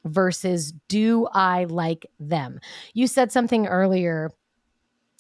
Versus 0.06 0.72
do 0.88 1.28
I 1.34 1.66
like 1.66 2.06
them? 2.20 2.60
You 2.94 3.08
said 3.08 3.32
something 3.32 3.66
earlier 3.66 4.32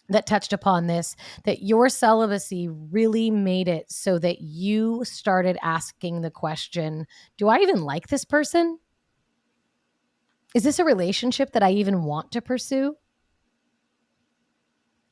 that 0.09 0.27
touched 0.27 0.53
upon 0.53 0.85
this 0.85 1.15
that 1.45 1.63
your 1.63 1.89
celibacy 1.89 2.67
really 2.67 3.31
made 3.31 3.67
it 3.67 3.91
so 3.91 4.19
that 4.19 4.41
you 4.41 5.03
started 5.03 5.57
asking 5.63 6.21
the 6.21 6.29
question 6.29 7.07
Do 7.37 7.47
I 7.47 7.57
even 7.59 7.81
like 7.81 8.07
this 8.07 8.25
person? 8.25 8.77
Is 10.55 10.63
this 10.63 10.79
a 10.79 10.85
relationship 10.85 11.51
that 11.51 11.63
I 11.63 11.71
even 11.73 12.03
want 12.03 12.31
to 12.31 12.41
pursue? 12.41 12.95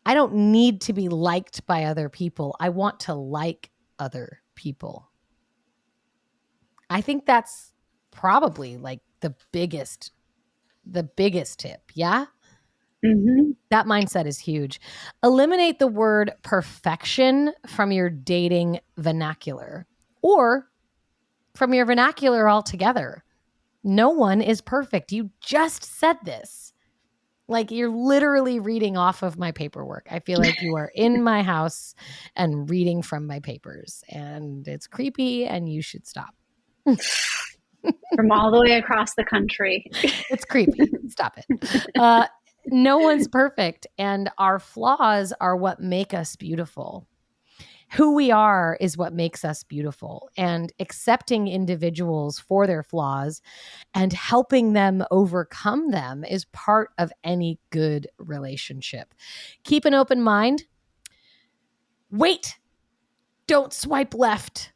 I 0.05 0.13
don't 0.13 0.33
need 0.33 0.79
to 0.81 0.93
be 0.93 1.09
liked 1.09 1.67
by 1.67 1.83
other 1.83 2.07
people. 2.07 2.55
I 2.61 2.69
want 2.69 3.01
to 3.01 3.13
like 3.13 3.69
other 3.99 4.39
people. 4.55 5.09
I 6.89 7.01
think 7.01 7.25
that's 7.25 7.73
probably 8.09 8.77
like 8.77 9.01
the 9.19 9.35
biggest 9.51 10.11
the 10.85 11.03
biggest 11.03 11.59
tip. 11.59 11.91
Yeah? 11.93 12.25
Mm-hmm. 13.05 13.51
That 13.69 13.85
mindset 13.85 14.25
is 14.25 14.39
huge. 14.39 14.79
Eliminate 15.23 15.79
the 15.79 15.87
word 15.87 16.31
perfection 16.43 17.51
from 17.67 17.91
your 17.91 18.09
dating 18.09 18.79
vernacular 18.97 19.87
or 20.21 20.69
from 21.53 21.73
your 21.73 21.85
vernacular 21.85 22.49
altogether. 22.49 23.23
No 23.83 24.09
one 24.09 24.41
is 24.41 24.61
perfect. 24.61 25.11
You 25.11 25.29
just 25.41 25.83
said 25.83 26.17
this. 26.23 26.73
Like 27.47 27.71
you're 27.71 27.89
literally 27.89 28.59
reading 28.59 28.95
off 28.95 29.21
of 29.21 29.37
my 29.37 29.51
paperwork. 29.51 30.07
I 30.09 30.19
feel 30.19 30.39
like 30.39 30.61
you 30.61 30.75
are 30.77 30.91
in 30.95 31.23
my 31.23 31.43
house 31.53 31.93
and 32.35 32.69
reading 32.69 33.01
from 33.01 33.27
my 33.27 33.41
papers, 33.41 34.03
and 34.07 34.65
it's 34.67 34.87
creepy, 34.87 35.45
and 35.45 35.71
you 35.71 35.81
should 35.81 36.07
stop. 36.07 36.33
from 36.85 38.31
all 38.31 38.49
the 38.49 38.61
way 38.61 38.77
across 38.77 39.15
the 39.15 39.25
country. 39.25 39.85
it's 40.29 40.45
creepy. 40.45 40.89
Stop 41.09 41.37
it. 41.37 41.85
Uh, 41.97 42.27
no 42.67 42.97
one's 42.97 43.27
perfect, 43.27 43.87
and 43.97 44.29
our 44.37 44.57
flaws 44.57 45.33
are 45.41 45.57
what 45.57 45.81
make 45.81 46.13
us 46.13 46.37
beautiful 46.37 47.07
who 47.93 48.15
we 48.15 48.31
are 48.31 48.75
is 48.81 48.97
what 48.97 49.13
makes 49.13 49.45
us 49.45 49.63
beautiful 49.63 50.29
and 50.35 50.73
accepting 50.79 51.47
individuals 51.47 52.39
for 52.39 52.65
their 52.65 52.81
flaws 52.81 53.41
and 53.93 54.11
helping 54.11 54.73
them 54.73 55.03
overcome 55.11 55.91
them 55.91 56.23
is 56.23 56.45
part 56.45 56.89
of 56.97 57.11
any 57.23 57.59
good 57.69 58.07
relationship. 58.17 59.13
Keep 59.63 59.85
an 59.85 59.93
open 59.93 60.21
mind. 60.21 60.65
Wait. 62.09 62.57
Don't 63.45 63.73
swipe 63.73 64.15
left. 64.15 64.71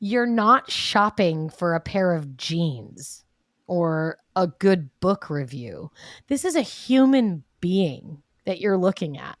You're 0.00 0.26
not 0.26 0.70
shopping 0.70 1.50
for 1.50 1.74
a 1.74 1.80
pair 1.80 2.14
of 2.14 2.36
jeans 2.36 3.24
or 3.68 4.18
a 4.34 4.48
good 4.48 4.90
book 4.98 5.30
review. 5.30 5.90
This 6.26 6.44
is 6.44 6.56
a 6.56 6.62
human 6.62 7.44
being 7.60 8.22
that 8.44 8.60
you're 8.60 8.76
looking 8.76 9.16
at 9.18 9.38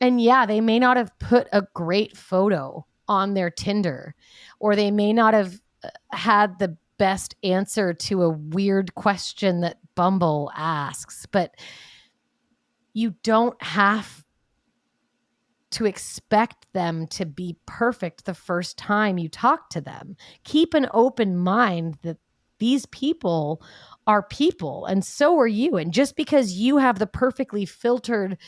and 0.00 0.20
yeah, 0.20 0.46
they 0.46 0.60
may 0.60 0.78
not 0.78 0.96
have 0.96 1.18
put 1.18 1.48
a 1.52 1.66
great 1.74 2.16
photo 2.16 2.86
on 3.08 3.34
their 3.34 3.50
Tinder, 3.50 4.14
or 4.60 4.76
they 4.76 4.90
may 4.90 5.12
not 5.12 5.34
have 5.34 5.60
uh, 5.82 5.88
had 6.12 6.58
the 6.58 6.76
best 6.98 7.34
answer 7.42 7.94
to 7.94 8.22
a 8.22 8.30
weird 8.30 8.94
question 8.94 9.60
that 9.60 9.78
Bumble 9.94 10.50
asks, 10.54 11.26
but 11.26 11.54
you 12.92 13.14
don't 13.22 13.60
have 13.62 14.24
to 15.70 15.86
expect 15.86 16.66
them 16.72 17.06
to 17.06 17.26
be 17.26 17.56
perfect 17.66 18.24
the 18.24 18.34
first 18.34 18.78
time 18.78 19.18
you 19.18 19.28
talk 19.28 19.70
to 19.70 19.80
them. 19.80 20.16
Keep 20.44 20.74
an 20.74 20.88
open 20.92 21.36
mind 21.36 21.98
that 22.02 22.16
these 22.58 22.86
people 22.86 23.62
are 24.06 24.22
people 24.22 24.86
and 24.86 25.04
so 25.04 25.38
are 25.38 25.46
you. 25.46 25.76
And 25.76 25.92
just 25.92 26.16
because 26.16 26.52
you 26.52 26.78
have 26.78 26.98
the 26.98 27.06
perfectly 27.06 27.64
filtered 27.64 28.38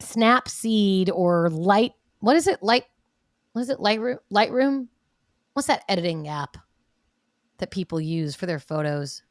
Snapseed 0.00 1.10
or 1.12 1.50
Light. 1.50 1.92
What 2.20 2.36
is 2.36 2.46
it? 2.46 2.62
Light. 2.62 2.84
What 3.52 3.62
is 3.62 3.70
it? 3.70 3.78
Lightroom. 3.78 4.18
Lightroom. 4.32 4.88
What's 5.54 5.68
that 5.68 5.84
editing 5.88 6.28
app 6.28 6.56
that 7.58 7.70
people 7.70 8.00
use 8.00 8.34
for 8.34 8.46
their 8.46 8.58
photos? 8.58 9.22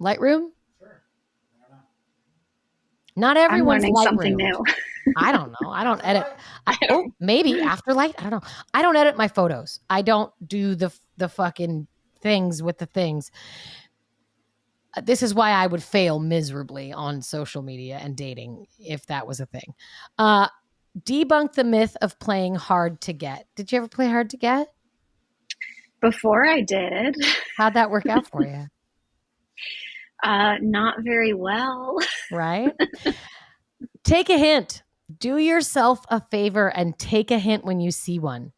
Lightroom. 0.00 0.50
Sure. 0.78 1.02
Not 3.16 3.36
everyone's 3.36 3.84
I'm 3.84 3.94
something 3.96 4.36
new. 4.36 4.64
I 5.16 5.32
don't 5.32 5.54
know. 5.60 5.70
I 5.70 5.84
don't 5.84 6.00
edit. 6.04 6.26
I, 6.66 6.76
oh, 6.90 7.10
maybe 7.20 7.54
Afterlight. 7.54 8.14
I 8.18 8.30
don't 8.30 8.42
know. 8.42 8.50
I 8.74 8.82
don't 8.82 8.96
edit 8.96 9.16
my 9.16 9.28
photos. 9.28 9.80
I 9.88 10.02
don't 10.02 10.32
do 10.46 10.74
the 10.74 10.92
the 11.16 11.28
fucking 11.28 11.86
things 12.20 12.62
with 12.62 12.78
the 12.78 12.86
things 12.86 13.30
this 15.02 15.22
is 15.22 15.34
why 15.34 15.50
I 15.50 15.66
would 15.66 15.82
fail 15.82 16.18
miserably 16.18 16.92
on 16.92 17.22
social 17.22 17.62
media 17.62 17.98
and 18.02 18.16
dating 18.16 18.66
if 18.78 19.06
that 19.06 19.26
was 19.26 19.40
a 19.40 19.46
thing. 19.46 19.74
Uh, 20.18 20.48
debunk 20.98 21.52
the 21.52 21.64
myth 21.64 21.96
of 22.02 22.18
playing 22.18 22.56
hard 22.56 23.00
to 23.02 23.12
get. 23.12 23.46
Did 23.54 23.70
you 23.70 23.78
ever 23.78 23.88
play 23.88 24.08
hard 24.08 24.30
to 24.30 24.36
get? 24.36 24.68
Before 26.00 26.46
I 26.46 26.62
did. 26.62 27.16
How'd 27.56 27.74
that 27.74 27.90
work 27.90 28.06
out 28.06 28.26
for 28.28 28.42
you? 28.46 28.66
Uh, 30.22 30.56
not 30.60 30.96
very 31.00 31.34
well. 31.34 31.98
Right? 32.32 32.72
take 34.04 34.30
a 34.30 34.38
hint. 34.38 34.82
Do 35.18 35.38
yourself 35.38 36.04
a 36.08 36.20
favor 36.30 36.68
and 36.68 36.98
take 36.98 37.30
a 37.30 37.38
hint 37.38 37.64
when 37.64 37.80
you 37.80 37.90
see 37.90 38.18
one. 38.18 38.52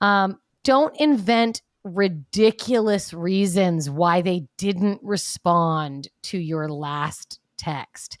Um, 0.00 0.38
don't 0.64 0.96
invent 0.98 1.62
ridiculous 1.84 3.12
reasons 3.12 3.88
why 3.88 4.20
they 4.22 4.46
didn't 4.58 5.00
respond 5.02 6.08
to 6.22 6.38
your 6.38 6.68
last 6.68 7.40
text. 7.56 8.18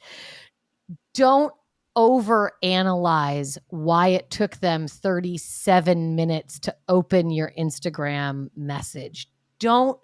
Don't 1.14 1.52
overanalyze 1.96 3.58
why 3.68 4.08
it 4.08 4.30
took 4.30 4.56
them 4.58 4.86
37 4.86 6.14
minutes 6.14 6.58
to 6.60 6.74
open 6.88 7.30
your 7.30 7.52
Instagram 7.58 8.48
message. 8.56 9.28
Don't 9.58 9.98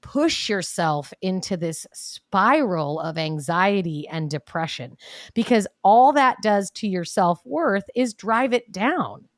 push 0.00 0.48
yourself 0.48 1.12
into 1.20 1.56
this 1.56 1.86
spiral 1.92 3.00
of 3.00 3.18
anxiety 3.18 4.06
and 4.08 4.30
depression 4.30 4.96
because 5.34 5.66
all 5.82 6.12
that 6.12 6.36
does 6.42 6.70
to 6.70 6.86
your 6.86 7.04
self 7.04 7.44
worth 7.44 7.84
is 7.94 8.14
drive 8.14 8.52
it 8.52 8.70
down 8.72 9.28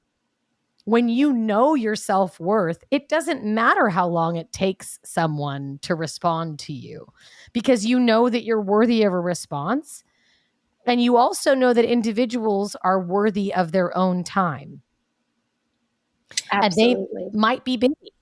when 0.89 1.11
you 1.11 1.35
know 1.35 1.75
your 1.75 1.95
self 1.95 2.41
worth, 2.41 2.83
it 2.91 3.11
doesn't 3.11 3.45
matter 3.45 3.91
how 3.91 4.09
long 4.09 4.37
it 4.37 4.51
takes 4.53 4.99
someone 5.05 5.79
to 5.83 5.95
respond 5.95 6.59
to 6.61 6.73
you 6.73 7.07
because 7.53 7.85
you 7.85 8.01
know 8.01 8.31
that 8.31 8.43
you're 8.43 8.63
worthy 8.63 9.03
of 9.03 9.13
a 9.13 9.21
response. 9.21 10.03
And 10.87 11.03
you 11.03 11.19
also 11.19 11.55
know 11.55 11.75
that 11.75 11.85
individuals 11.85 12.75
are 12.83 12.99
worthy 12.99 13.53
of 13.53 13.73
their 13.73 13.95
own 13.95 14.25
time. 14.25 14.81
Absolutely. 16.51 17.05
And 17.25 17.35
they 17.35 17.39
might 17.39 17.67
be 17.67 17.77
busy. 17.77 18.15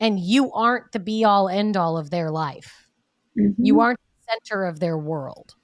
And 0.00 0.20
you 0.20 0.52
aren't 0.52 0.92
the 0.92 1.00
be 1.00 1.24
all 1.24 1.48
end 1.48 1.78
all 1.78 1.96
of 1.96 2.10
their 2.10 2.30
life. 2.30 2.88
Mm-hmm. 3.38 3.64
You 3.64 3.80
aren't 3.80 4.00
the 4.00 4.32
center 4.32 4.66
of 4.66 4.80
their 4.80 4.98
world. 4.98 5.54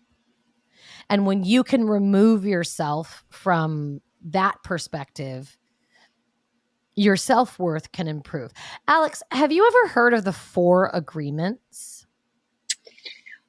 And 1.10 1.26
when 1.26 1.44
you 1.44 1.62
can 1.62 1.86
remove 1.86 2.46
yourself 2.46 3.22
from 3.28 4.00
that 4.24 4.62
perspective, 4.64 5.58
your 6.96 7.16
self 7.16 7.58
worth 7.58 7.92
can 7.92 8.08
improve. 8.08 8.52
Alex, 8.88 9.22
have 9.30 9.52
you 9.52 9.66
ever 9.66 9.92
heard 9.92 10.14
of 10.14 10.24
the 10.24 10.32
four 10.32 10.90
agreements? 10.92 12.06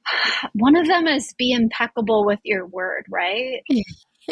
One 0.52 0.76
of 0.76 0.86
them 0.86 1.06
is 1.06 1.34
be 1.36 1.52
impeccable 1.52 2.24
with 2.24 2.40
your 2.44 2.66
word, 2.66 3.06
right? 3.10 3.62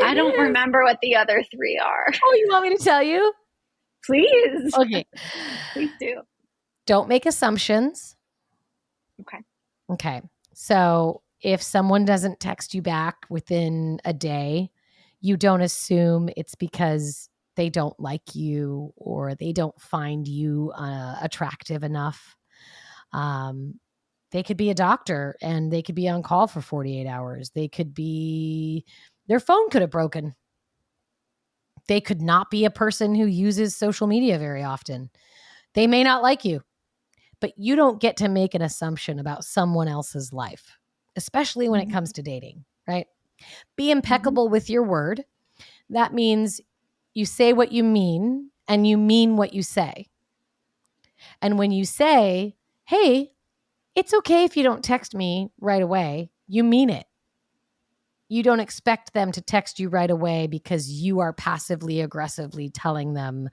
I 0.03 0.13
don't 0.13 0.39
remember 0.39 0.83
what 0.83 0.99
the 1.01 1.17
other 1.17 1.43
three 1.51 1.81
are. 1.83 2.07
Oh, 2.23 2.35
you 2.35 2.47
want 2.51 2.65
me 2.69 2.77
to 2.77 2.85
tell 2.85 3.03
you? 3.03 3.33
Please. 4.05 4.75
Okay. 4.79 5.07
Please 5.73 5.91
do. 5.99 6.21
Don't 6.87 7.09
make 7.09 7.27
assumptions. 7.27 8.15
Okay. 9.23 9.39
Okay. 9.91 10.23
So 10.53 11.23
if 11.41 11.63
someone 11.63 12.05
doesn't 12.05 12.41
text 12.41 12.75
you 12.75 12.83
back 12.83 13.17
within 13.31 13.99
a 14.05 14.13
day, 14.13 14.71
you 15.21 15.37
don't 15.37 15.63
assume 15.63 16.29
it's 16.37 16.55
because 16.55 17.31
they 17.57 17.71
don't 17.71 17.99
like 17.99 18.35
you 18.35 18.93
or 18.97 19.35
they 19.35 19.53
don't 19.53 19.79
find 19.81 20.29
you 20.29 20.73
uh, 20.77 21.17
attractive 21.21 21.83
enough. 21.83 22.37
Um, 23.13 23.81
they 24.31 24.43
could 24.43 24.57
be 24.57 24.71
a 24.71 24.75
doctor 24.75 25.37
and 25.41 25.73
they 25.73 25.83
could 25.83 25.95
be 25.95 26.09
on 26.09 26.23
call 26.23 26.47
for 26.47 26.61
48 26.61 27.07
hours. 27.07 27.51
They 27.51 27.69
could 27.69 27.95
be, 27.95 28.85
their 29.27 29.41
phone 29.41 29.71
could 29.71 29.81
have 29.81 29.91
broken. 29.91 30.35
They 31.89 32.01
could 32.01 32.21
not 32.21 32.51
be 32.51 32.65
a 32.65 32.71
person 32.71 33.15
who 33.15 33.27
uses 33.27 33.77
social 33.77 34.07
media 34.07 34.39
very 34.39 34.63
often. 34.63 35.11
They 35.75 35.87
may 35.87 36.03
not 36.05 36.23
like 36.23 36.45
you, 36.45 36.63
but 37.41 37.53
you 37.57 37.77
don't 37.77 38.01
get 38.01 38.17
to 38.19 38.29
make 38.29 38.55
an 38.55 38.63
assumption 38.63 39.19
about 39.19 39.45
someone 39.45 39.89
else's 39.89 40.33
life, 40.33 40.77
especially 41.17 41.69
when 41.69 41.81
it 41.81 41.85
mm-hmm. 41.85 41.95
comes 41.95 42.13
to 42.15 42.23
dating, 42.23 42.65
right? 42.89 43.07
Be 43.77 43.85
mm-hmm. 43.85 43.99
impeccable 43.99 44.49
with 44.49 44.69
your 44.69 44.83
word. 44.83 45.25
That 45.91 46.13
means 46.13 46.61
you 47.17 47.25
say 47.25 47.55
what 47.55 47.73
you 47.73 47.83
mean 47.83 48.51
and 48.69 48.87
you 48.87 48.99
mean 48.99 49.39
what 49.39 49.55
you 49.55 49.63
say. 49.63 50.07
And 51.41 51.59
when 51.59 51.71
you 51.71 51.87
say, 51.87 52.57
hey, 52.85 53.33
it's 53.95 54.13
okay 54.13 54.45
if 54.45 54.55
you 54.55 54.63
don't 54.63 54.85
text 54.85 55.15
me 55.15 55.49
right 55.59 55.81
away, 55.81 56.31
you 56.47 56.63
mean 56.63 56.91
it. 56.91 57.07
You 58.29 58.43
don't 58.43 58.61
expect 58.61 59.15
them 59.15 59.33
to 59.33 59.41
text 59.41 59.81
you 59.81 59.89
right 59.89 60.11
away 60.11 60.47
because 60.47 60.91
you 60.91 61.21
are 61.21 61.33
passively 61.33 62.03
aggressively 62.03 62.69
telling 62.69 63.15
them 63.15 63.49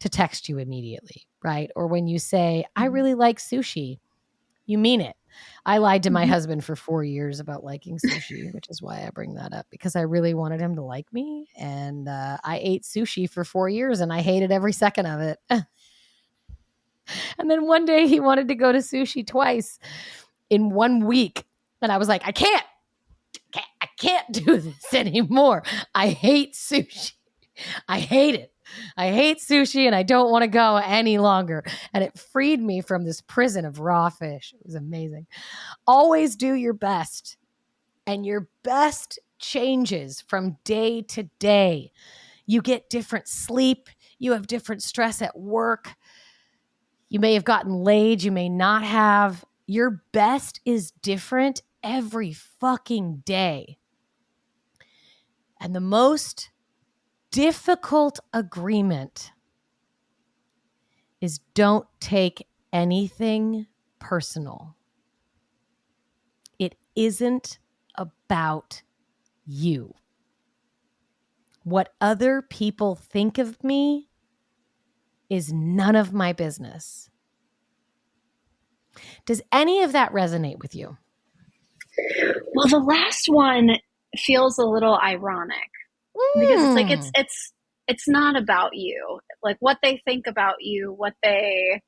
to 0.00 0.08
text 0.08 0.48
you 0.48 0.56
immediately, 0.56 1.26
right? 1.44 1.70
Or 1.76 1.88
when 1.88 2.06
you 2.06 2.18
say, 2.18 2.64
I 2.74 2.86
mm-hmm. 2.86 2.94
really 2.94 3.14
like 3.14 3.38
sushi, 3.38 3.98
you 4.64 4.78
mean 4.78 5.02
it. 5.02 5.16
I 5.64 5.78
lied 5.78 6.04
to 6.04 6.10
my 6.10 6.22
mm-hmm. 6.22 6.32
husband 6.32 6.64
for 6.64 6.76
four 6.76 7.04
years 7.04 7.40
about 7.40 7.64
liking 7.64 7.98
sushi, 7.98 8.52
which 8.54 8.68
is 8.68 8.80
why 8.80 9.06
I 9.06 9.10
bring 9.10 9.34
that 9.34 9.52
up 9.52 9.66
because 9.70 9.96
I 9.96 10.02
really 10.02 10.34
wanted 10.34 10.60
him 10.60 10.76
to 10.76 10.82
like 10.82 11.12
me. 11.12 11.48
And 11.56 12.08
uh, 12.08 12.38
I 12.44 12.60
ate 12.62 12.84
sushi 12.84 13.28
for 13.28 13.44
four 13.44 13.68
years 13.68 14.00
and 14.00 14.12
I 14.12 14.20
hated 14.20 14.52
every 14.52 14.72
second 14.72 15.06
of 15.06 15.20
it. 15.20 15.38
and 15.50 15.66
then 17.50 17.66
one 17.66 17.84
day 17.84 18.06
he 18.06 18.20
wanted 18.20 18.48
to 18.48 18.54
go 18.54 18.72
to 18.72 18.78
sushi 18.78 19.26
twice 19.26 19.78
in 20.50 20.70
one 20.70 21.06
week. 21.06 21.44
And 21.82 21.90
I 21.90 21.98
was 21.98 22.08
like, 22.08 22.22
I 22.24 22.32
can't. 22.32 22.64
I 23.80 23.88
can't 23.98 24.30
do 24.32 24.58
this 24.58 24.94
anymore. 24.94 25.62
I 25.94 26.08
hate 26.08 26.54
sushi. 26.54 27.12
I 27.88 28.00
hate 28.00 28.34
it. 28.34 28.52
I 28.96 29.10
hate 29.10 29.38
sushi 29.38 29.86
and 29.86 29.94
I 29.94 30.02
don't 30.02 30.30
want 30.30 30.42
to 30.42 30.48
go 30.48 30.76
any 30.76 31.18
longer. 31.18 31.64
And 31.92 32.02
it 32.04 32.18
freed 32.18 32.60
me 32.60 32.80
from 32.80 33.04
this 33.04 33.20
prison 33.20 33.64
of 33.64 33.80
raw 33.80 34.08
fish. 34.10 34.54
It 34.54 34.64
was 34.64 34.74
amazing. 34.74 35.26
Always 35.86 36.36
do 36.36 36.54
your 36.54 36.74
best, 36.74 37.36
and 38.06 38.24
your 38.24 38.48
best 38.62 39.18
changes 39.38 40.20
from 40.20 40.56
day 40.64 41.02
to 41.02 41.24
day. 41.38 41.92
You 42.46 42.62
get 42.62 42.88
different 42.88 43.28
sleep, 43.28 43.88
you 44.18 44.32
have 44.32 44.46
different 44.46 44.82
stress 44.82 45.20
at 45.20 45.38
work. 45.38 45.94
You 47.08 47.20
may 47.20 47.34
have 47.34 47.44
gotten 47.44 47.72
laid, 47.72 48.22
you 48.22 48.32
may 48.32 48.48
not 48.48 48.82
have. 48.82 49.44
Your 49.66 50.02
best 50.12 50.60
is 50.64 50.90
different 50.90 51.62
every 51.82 52.32
fucking 52.32 53.22
day. 53.24 53.78
And 55.60 55.74
the 55.74 55.80
most 55.80 56.50
difficult 57.36 58.18
agreement 58.32 59.30
is 61.20 61.40
don't 61.52 61.86
take 62.00 62.46
anything 62.72 63.66
personal. 63.98 64.74
It 66.58 66.76
isn't 66.94 67.58
about 67.94 68.80
you. 69.44 69.92
What 71.62 71.92
other 72.00 72.40
people 72.40 72.94
think 72.94 73.36
of 73.36 73.62
me 73.62 74.08
is 75.28 75.52
none 75.52 75.94
of 75.94 76.14
my 76.14 76.32
business. 76.32 77.10
Does 79.26 79.42
any 79.52 79.82
of 79.82 79.92
that 79.92 80.10
resonate 80.10 80.60
with 80.60 80.74
you? 80.74 80.96
Well, 82.54 82.68
the 82.68 82.78
last 82.78 83.26
one 83.28 83.76
feels 84.16 84.56
a 84.56 84.64
little 84.64 84.98
ironic 85.04 85.68
because 86.34 86.64
it's 86.64 86.74
like 86.74 86.90
it's 86.90 87.06
hmm. 87.06 87.20
it's 87.20 87.52
it's 87.88 88.08
not 88.08 88.36
about 88.36 88.70
you 88.74 89.20
like 89.42 89.56
what 89.60 89.78
they 89.82 90.00
think 90.04 90.26
about 90.26 90.56
you 90.60 90.92
what 90.96 91.14
they 91.22 91.80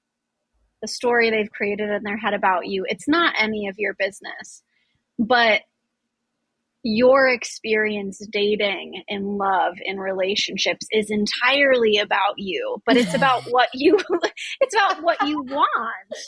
the 0.83 0.89
story 0.89 1.31
they've 1.31 1.51
created 1.51 1.91
in 1.91 2.03
their 2.05 2.17
head 2.17 2.35
about 2.35 2.67
you 2.67 2.85
it's 2.89 3.09
not 3.09 3.35
any 3.39 3.69
of 3.69 3.77
your 3.79 3.95
business 3.99 4.63
but 5.19 5.63
your 6.83 7.29
experience 7.29 8.21
dating 8.31 9.03
in 9.09 9.37
love 9.37 9.75
in 9.85 9.99
relationships 9.99 10.87
is 10.93 11.11
entirely 11.11 11.99
about 11.99 12.35
you 12.37 12.81
but 12.87 12.97
it's 12.97 13.15
about 13.15 13.43
what 13.51 13.69
you 13.75 13.99
it's 14.61 14.75
about 14.75 15.03
what 15.03 15.17
you 15.27 15.43
want 15.43 15.69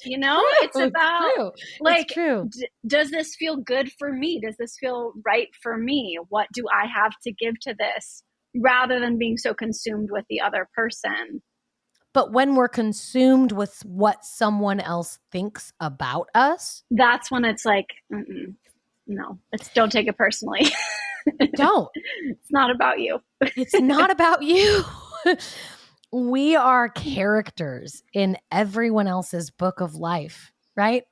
you 0.05 0.19
know? 0.19 0.41
True, 0.41 0.67
it's 0.67 0.77
about 0.77 1.31
true. 1.35 1.53
like 1.81 2.03
it's 2.03 2.15
true. 2.15 2.49
D- 2.51 2.69
does 2.87 3.11
this 3.11 3.35
feel 3.37 3.57
good 3.57 3.91
for 3.99 4.13
me? 4.13 4.41
Does 4.43 4.57
this 4.59 4.77
feel 4.79 5.13
right 5.25 5.49
for 5.63 5.77
me? 5.77 6.19
What 6.29 6.47
do 6.53 6.65
i 6.73 6.87
have 6.87 7.13
to 7.25 7.33
give 7.33 7.59
to 7.63 7.75
this 7.79 8.23
rather 8.57 9.01
than 9.01 9.19
being 9.19 9.37
so 9.37 9.55
consumed 9.55 10.09
with 10.11 10.25
the 10.29 10.41
other 10.41 10.69
person? 10.75 11.43
But 12.13 12.33
when 12.33 12.57
we're 12.57 12.69
consumed 12.69 13.53
with 13.53 13.83
what 13.85 14.25
someone 14.25 14.81
else 14.81 15.21
thinks 15.31 15.73
about 15.79 16.29
us 16.35 16.83
that's 16.91 17.31
when 17.31 17.45
it's 17.45 17.65
like 17.65 17.87
no, 19.11 19.39
it's 19.53 19.69
don't 19.75 19.91
take 19.91 20.07
it 20.07 20.17
personally. 20.17 20.67
don't. 21.57 21.89
it's 22.25 22.51
not 22.51 22.71
about 22.71 23.01
you. 23.01 23.21
it's 23.41 23.75
not 23.75 24.11
about 24.13 24.43
you. 24.43 24.85
we 26.13 26.55
are 26.55 26.89
characters 26.89 28.03
in 28.15 28.37
everyone 28.53 29.09
else's 29.09 29.51
book 29.51 29.81
of 29.81 29.97
life, 29.97 30.53
right? 30.77 31.03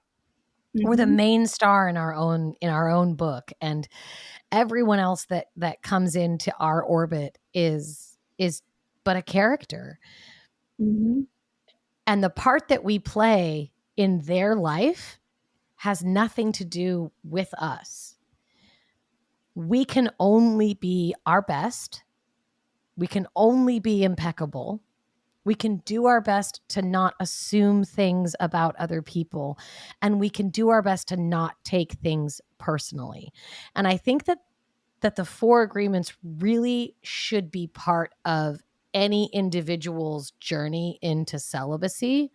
Mm-hmm. 0.77 0.89
We're 0.89 0.97
the 0.97 1.05
mm-hmm. 1.05 1.17
main 1.17 1.47
star 1.47 1.89
in 1.89 1.97
our 1.97 2.15
own 2.15 2.55
in 2.61 2.71
our 2.71 2.89
own 2.89 3.15
book 3.15 3.53
and 3.61 3.89
everyone 4.53 5.01
else 5.01 5.27
that 5.27 5.47
that 5.57 5.83
comes 5.83 6.15
into 6.15 6.53
our 6.59 6.83
orbit 6.83 7.37
is 7.53 8.17
is 8.39 8.63
but 9.03 9.17
a 9.17 9.23
character. 9.23 9.99
Mm-hmm. 10.81 11.23
And 12.07 12.25
the 12.25 12.31
part 12.31 12.69
that 12.69 12.85
we 12.85 13.01
play 13.01 13.73
in 13.97 14.21
their 14.21 14.55
life 14.55 15.18
has 15.79 16.05
nothing 16.05 16.53
to 16.53 16.65
do 16.65 17.11
with 17.23 17.55
us. 17.55 18.17
We 19.55 19.85
can 19.85 20.11
only 20.19 20.75
be 20.75 21.15
our 21.25 21.41
best. 21.41 22.03
We 22.97 23.07
can 23.07 23.27
only 23.35 23.79
be 23.79 24.03
impeccable. 24.03 24.81
We 25.45 25.55
can 25.55 25.79
do 25.79 26.07
our 26.07 26.21
best 26.21 26.61
to 26.71 26.83
not 26.83 27.15
assume 27.21 27.85
things 27.85 28.35
about 28.41 28.77
other 28.77 29.03
people. 29.03 29.59
And 30.03 30.21
we 30.21 30.31
can 30.31 30.51
do 30.51 30.69
our 30.69 30.83
best 30.83 31.09
to 31.09 31.17
not 31.17 31.55
take 31.65 31.93
things 31.93 32.41
personally. 32.59 33.33
And 33.75 33.87
I 33.87 33.97
think 33.97 34.25
that 34.25 34.39
that 35.01 35.15
the 35.15 35.25
four 35.25 35.63
agreements 35.63 36.13
really 36.25 36.97
should 37.03 37.53
be 37.53 37.69
part 37.69 38.13
of 38.25 38.61
any 38.93 39.31
individual's 39.33 40.33
journey 40.41 40.99
into 41.03 41.39
celibacy 41.39 42.33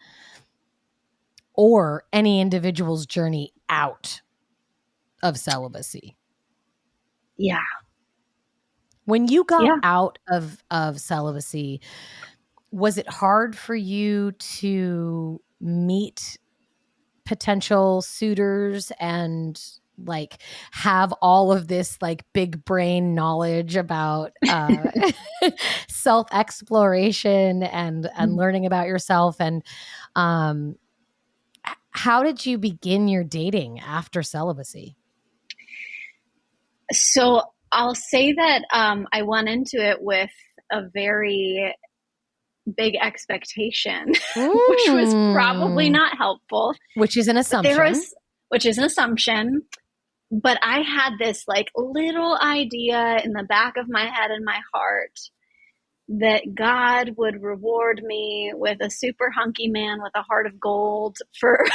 or 1.54 2.04
any 2.12 2.42
individual's 2.42 3.06
journey 3.06 3.54
out 3.70 4.22
of 5.22 5.38
celibacy. 5.38 6.16
Yeah. 7.38 7.60
When 9.06 9.28
you 9.28 9.44
got 9.44 9.64
yeah. 9.64 9.78
out 9.84 10.20
of 10.30 10.64
of 10.72 11.00
celibacy, 11.00 11.82
was 12.72 12.98
it 12.98 13.10
hard 13.10 13.56
for 13.56 13.76
you 13.76 14.32
to 14.34 15.42
meet 15.60 16.38
potential 17.26 18.02
suitors 18.02 18.92
and 19.00 19.62
like 19.98 20.42
have 20.72 21.14
all 21.22 21.52
of 21.52 21.68
this 21.68 21.98
like 22.02 22.24
big 22.34 22.66
brain 22.66 23.14
knowledge 23.14 23.76
about 23.76 24.32
uh, 24.50 24.76
self 25.88 26.28
exploration 26.32 27.64
and 27.64 28.06
and 28.06 28.32
mm-hmm. 28.32 28.36
learning 28.36 28.66
about 28.66 28.88
yourself 28.88 29.40
and 29.40 29.64
um 30.16 30.76
how 31.94 32.24
did 32.24 32.45
you 32.45 32.57
begin 32.57 33.07
your 33.07 33.24
dating 33.24 33.80
after 33.80 34.24
celibacy? 34.24 34.95
So 36.91 37.41
I'll 37.72 37.95
say 37.95 38.34
that 38.34 38.65
um, 38.74 39.07
I 39.14 39.22
went 39.22 39.48
into 39.48 39.78
it 39.78 39.98
with 40.02 40.32
a 40.72 40.82
very 40.94 41.76
big 42.76 42.95
expectation, 42.95 44.07
which 44.36 44.90
was 44.90 45.14
probably 45.34 45.90
not 45.90 46.18
helpful. 46.18 46.76
Which 46.95 47.15
is 47.15 47.28
an 47.28 47.38
assumption. 47.38 47.76
There 47.76 47.90
was, 47.90 48.14
which 48.49 48.65
is 48.65 48.78
an 48.78 48.84
assumption. 48.84 49.61
But 50.32 50.57
I 50.64 50.80
had 50.80 51.11
this 51.20 51.44
like 51.48 51.68
little 51.76 52.38
idea 52.41 53.20
in 53.24 53.34
the 53.34 53.44
back 53.44 53.78
of 53.78 53.86
my 53.88 54.06
head 54.06 54.32
and 54.32 54.44
my 54.44 54.60
heart 54.74 55.20
that 56.19 56.53
God 56.53 57.15
would 57.18 57.41
reward 57.41 58.03
me 58.03 58.52
with 58.56 58.77
a 58.81 58.90
super 58.90 59.31
hunky 59.31 59.68
man 59.68 60.02
with 60.02 60.11
a 60.15 60.22
heart 60.22 60.45
of 60.45 60.60
gold 60.60 61.18
for 61.40 61.65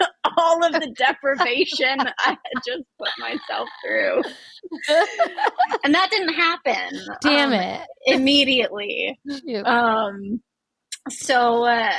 all 0.36 0.64
of 0.64 0.72
the 0.72 0.94
deprivation 0.96 1.98
I 2.18 2.30
had 2.30 2.62
just 2.66 2.84
put 2.98 3.10
myself 3.18 3.68
through. 3.84 4.22
and 5.84 5.94
that 5.94 6.10
didn't 6.10 6.34
happen. 6.34 7.00
Damn 7.20 7.52
um, 7.52 7.54
it. 7.54 7.80
Immediately. 8.06 9.18
Um, 9.64 10.40
so 11.08 11.64
uh, 11.64 11.92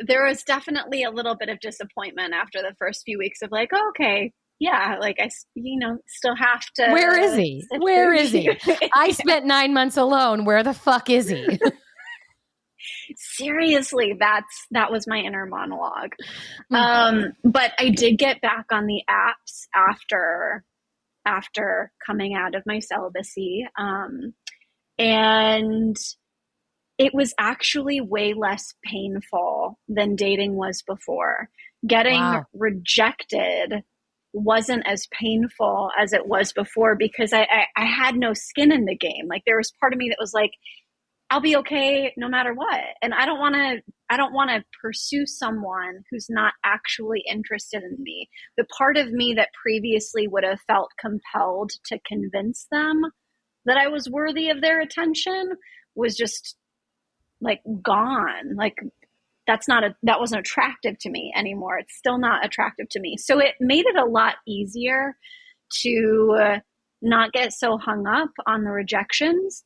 there 0.00 0.26
was 0.26 0.42
definitely 0.42 1.04
a 1.04 1.10
little 1.10 1.36
bit 1.36 1.48
of 1.48 1.60
disappointment 1.60 2.34
after 2.34 2.60
the 2.60 2.74
first 2.78 3.02
few 3.04 3.18
weeks 3.18 3.42
of 3.42 3.50
like, 3.50 3.70
oh, 3.72 3.90
okay, 3.90 4.32
yeah, 4.60 4.98
like 5.00 5.16
I, 5.18 5.30
you 5.54 5.78
know, 5.78 5.98
still 6.06 6.36
have 6.36 6.60
to. 6.76 6.92
Where 6.92 7.18
is 7.18 7.34
he? 7.34 7.64
Where 7.78 8.12
is 8.12 8.30
he? 8.30 8.50
I 8.94 9.10
spent 9.12 9.46
nine 9.46 9.72
months 9.72 9.96
alone. 9.96 10.44
Where 10.44 10.62
the 10.62 10.74
fuck 10.74 11.08
is 11.08 11.30
he? 11.30 11.58
Seriously, 13.16 14.14
that's 14.20 14.66
that 14.70 14.92
was 14.92 15.06
my 15.08 15.16
inner 15.16 15.46
monologue. 15.46 16.12
Mm-hmm. 16.70 16.76
Um, 16.76 17.32
but 17.42 17.72
I 17.78 17.88
did 17.88 18.18
get 18.18 18.42
back 18.42 18.66
on 18.70 18.86
the 18.86 19.02
apps 19.08 19.66
after 19.74 20.62
after 21.24 21.90
coming 22.06 22.34
out 22.34 22.54
of 22.54 22.62
my 22.66 22.80
celibacy, 22.80 23.66
um, 23.78 24.34
and 24.98 25.96
it 26.98 27.14
was 27.14 27.32
actually 27.38 28.02
way 28.02 28.34
less 28.34 28.74
painful 28.84 29.78
than 29.88 30.16
dating 30.16 30.54
was 30.54 30.82
before. 30.86 31.48
Getting 31.86 32.20
wow. 32.20 32.44
rejected 32.52 33.84
wasn't 34.32 34.86
as 34.86 35.08
painful 35.12 35.90
as 35.98 36.12
it 36.12 36.26
was 36.26 36.52
before 36.52 36.96
because 36.96 37.32
I, 37.32 37.42
I, 37.42 37.64
I 37.76 37.84
had 37.84 38.16
no 38.16 38.32
skin 38.32 38.72
in 38.72 38.84
the 38.84 38.96
game. 38.96 39.26
Like 39.28 39.42
there 39.46 39.56
was 39.56 39.72
part 39.80 39.92
of 39.92 39.98
me 39.98 40.08
that 40.08 40.18
was 40.20 40.32
like, 40.32 40.52
I'll 41.30 41.40
be 41.40 41.56
okay 41.56 42.12
no 42.16 42.28
matter 42.28 42.52
what. 42.52 42.80
And 43.02 43.14
I 43.14 43.24
don't 43.24 43.38
want 43.38 43.54
to 43.54 43.80
I 44.10 44.16
don't 44.16 44.34
want 44.34 44.50
to 44.50 44.64
pursue 44.82 45.24
someone 45.26 46.02
who's 46.10 46.26
not 46.28 46.54
actually 46.64 47.22
interested 47.30 47.84
in 47.84 48.02
me. 48.02 48.28
The 48.56 48.66
part 48.76 48.96
of 48.96 49.12
me 49.12 49.34
that 49.34 49.50
previously 49.62 50.26
would 50.26 50.42
have 50.42 50.60
felt 50.66 50.90
compelled 51.00 51.70
to 51.86 52.00
convince 52.04 52.66
them 52.72 53.02
that 53.66 53.76
I 53.76 53.86
was 53.86 54.10
worthy 54.10 54.50
of 54.50 54.60
their 54.60 54.80
attention 54.80 55.50
was 55.94 56.16
just 56.16 56.56
like 57.40 57.60
gone. 57.80 58.56
Like 58.56 58.74
that's 59.50 59.66
not 59.66 59.82
a 59.82 59.94
that 60.04 60.20
wasn't 60.20 60.38
attractive 60.38 60.96
to 60.98 61.10
me 61.10 61.32
anymore 61.36 61.76
it's 61.76 61.96
still 61.96 62.18
not 62.18 62.44
attractive 62.44 62.88
to 62.88 63.00
me 63.00 63.16
so 63.16 63.38
it 63.38 63.54
made 63.58 63.84
it 63.86 63.96
a 63.96 64.04
lot 64.04 64.34
easier 64.46 65.16
to 65.70 66.36
uh, 66.40 66.58
not 67.02 67.32
get 67.32 67.52
so 67.52 67.78
hung 67.78 68.06
up 68.06 68.30
on 68.46 68.64
the 68.64 68.70
rejections 68.70 69.64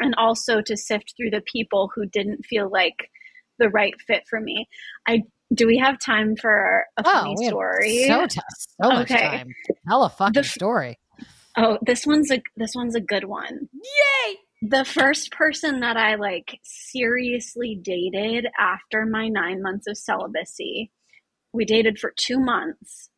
and 0.00 0.14
also 0.16 0.60
to 0.62 0.76
sift 0.76 1.14
through 1.16 1.30
the 1.30 1.42
people 1.42 1.90
who 1.94 2.06
didn't 2.06 2.44
feel 2.44 2.70
like 2.70 3.10
the 3.58 3.68
right 3.68 3.94
fit 4.06 4.24
for 4.28 4.40
me. 4.40 4.68
I 5.06 5.22
do 5.52 5.66
we 5.66 5.78
have 5.78 5.98
time 6.00 6.34
for 6.36 6.84
a 6.96 7.02
oh, 7.04 7.12
funny 7.12 7.46
story? 7.46 8.04
So, 8.08 8.26
t- 8.26 8.40
so 8.82 8.88
much 8.88 9.10
okay. 9.10 9.24
time. 9.24 9.54
Tell 9.86 10.02
a 10.02 10.08
fucking 10.08 10.32
the, 10.42 10.44
story. 10.44 10.98
Oh, 11.56 11.78
this 11.82 12.06
one's 12.06 12.30
a 12.32 12.42
this 12.56 12.74
one's 12.74 12.94
a 12.94 13.00
good 13.00 13.24
one. 13.24 13.68
Yay! 13.72 14.36
The 14.66 14.86
first 14.86 15.30
person 15.30 15.80
that 15.80 15.98
I 15.98 16.14
like 16.14 16.58
seriously 16.62 17.78
dated 17.82 18.46
after 18.58 19.04
my 19.04 19.28
nine 19.28 19.60
months 19.60 19.86
of 19.86 19.98
celibacy, 19.98 20.90
we 21.52 21.66
dated 21.66 21.98
for 21.98 22.14
two 22.16 22.40
months, 22.40 23.10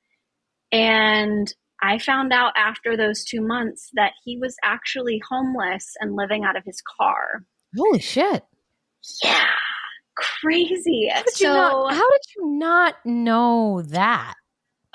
and 0.73 1.47
I 1.81 1.99
found 1.99 2.33
out 2.33 2.53
after 2.57 2.97
those 2.97 3.23
two 3.23 3.41
months 3.43 3.91
that 3.95 4.15
he 4.25 4.37
was 4.37 4.57
actually 4.65 5.23
homeless 5.31 5.95
and 6.01 6.17
living 6.17 6.43
out 6.43 6.57
of 6.57 6.65
his 6.65 6.83
car. 6.99 7.45
Holy 7.79 8.01
shit! 8.01 8.43
Yeah, 9.23 9.47
crazy. 10.17 11.09
How 11.15 11.23
did, 11.23 11.33
so, 11.33 11.53
not, 11.53 11.95
how 11.95 12.11
did 12.11 12.23
you 12.35 12.59
not 12.59 12.95
know 13.05 13.83
that? 13.83 14.35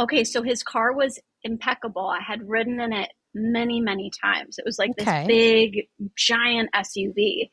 Okay, 0.02 0.26
so 0.26 0.44
his 0.44 0.64
car 0.64 0.92
was 0.92 1.18
impeccable. 1.44 2.08
I 2.08 2.22
had 2.22 2.50
ridden 2.50 2.82
in 2.82 2.92
it 2.92 3.12
many, 3.34 3.82
many 3.82 4.10
times. 4.10 4.58
It 4.58 4.66
was 4.66 4.80
like 4.80 4.92
okay. 5.00 5.26
this 5.26 5.28
big, 5.28 5.88
giant 6.16 6.70
SUV. 6.74 7.50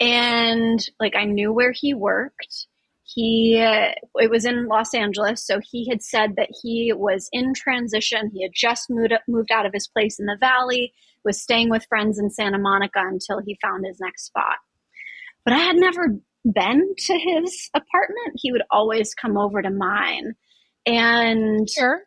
And 0.00 0.78
like 1.00 1.16
I 1.16 1.24
knew 1.24 1.52
where 1.52 1.72
he 1.72 1.94
worked. 1.94 2.66
He, 3.04 3.62
uh, 3.64 3.92
it 4.16 4.30
was 4.30 4.44
in 4.44 4.66
Los 4.66 4.92
Angeles. 4.92 5.46
So 5.46 5.60
he 5.62 5.88
had 5.88 6.02
said 6.02 6.36
that 6.36 6.48
he 6.62 6.92
was 6.92 7.28
in 7.32 7.54
transition. 7.54 8.30
He 8.32 8.42
had 8.42 8.52
just 8.54 8.90
moved, 8.90 9.12
moved 9.28 9.52
out 9.52 9.64
of 9.64 9.72
his 9.72 9.86
place 9.86 10.18
in 10.18 10.26
the 10.26 10.36
valley, 10.38 10.92
was 11.24 11.40
staying 11.40 11.70
with 11.70 11.86
friends 11.88 12.18
in 12.18 12.30
Santa 12.30 12.58
Monica 12.58 13.00
until 13.00 13.40
he 13.40 13.58
found 13.62 13.86
his 13.86 14.00
next 14.00 14.26
spot. 14.26 14.56
But 15.44 15.54
I 15.54 15.58
had 15.58 15.76
never 15.76 16.18
been 16.44 16.94
to 16.98 17.14
his 17.14 17.70
apartment. 17.74 18.34
He 18.34 18.50
would 18.50 18.62
always 18.70 19.14
come 19.14 19.38
over 19.38 19.62
to 19.62 19.70
mine. 19.70 20.34
And 20.84 21.68
sure 21.70 22.05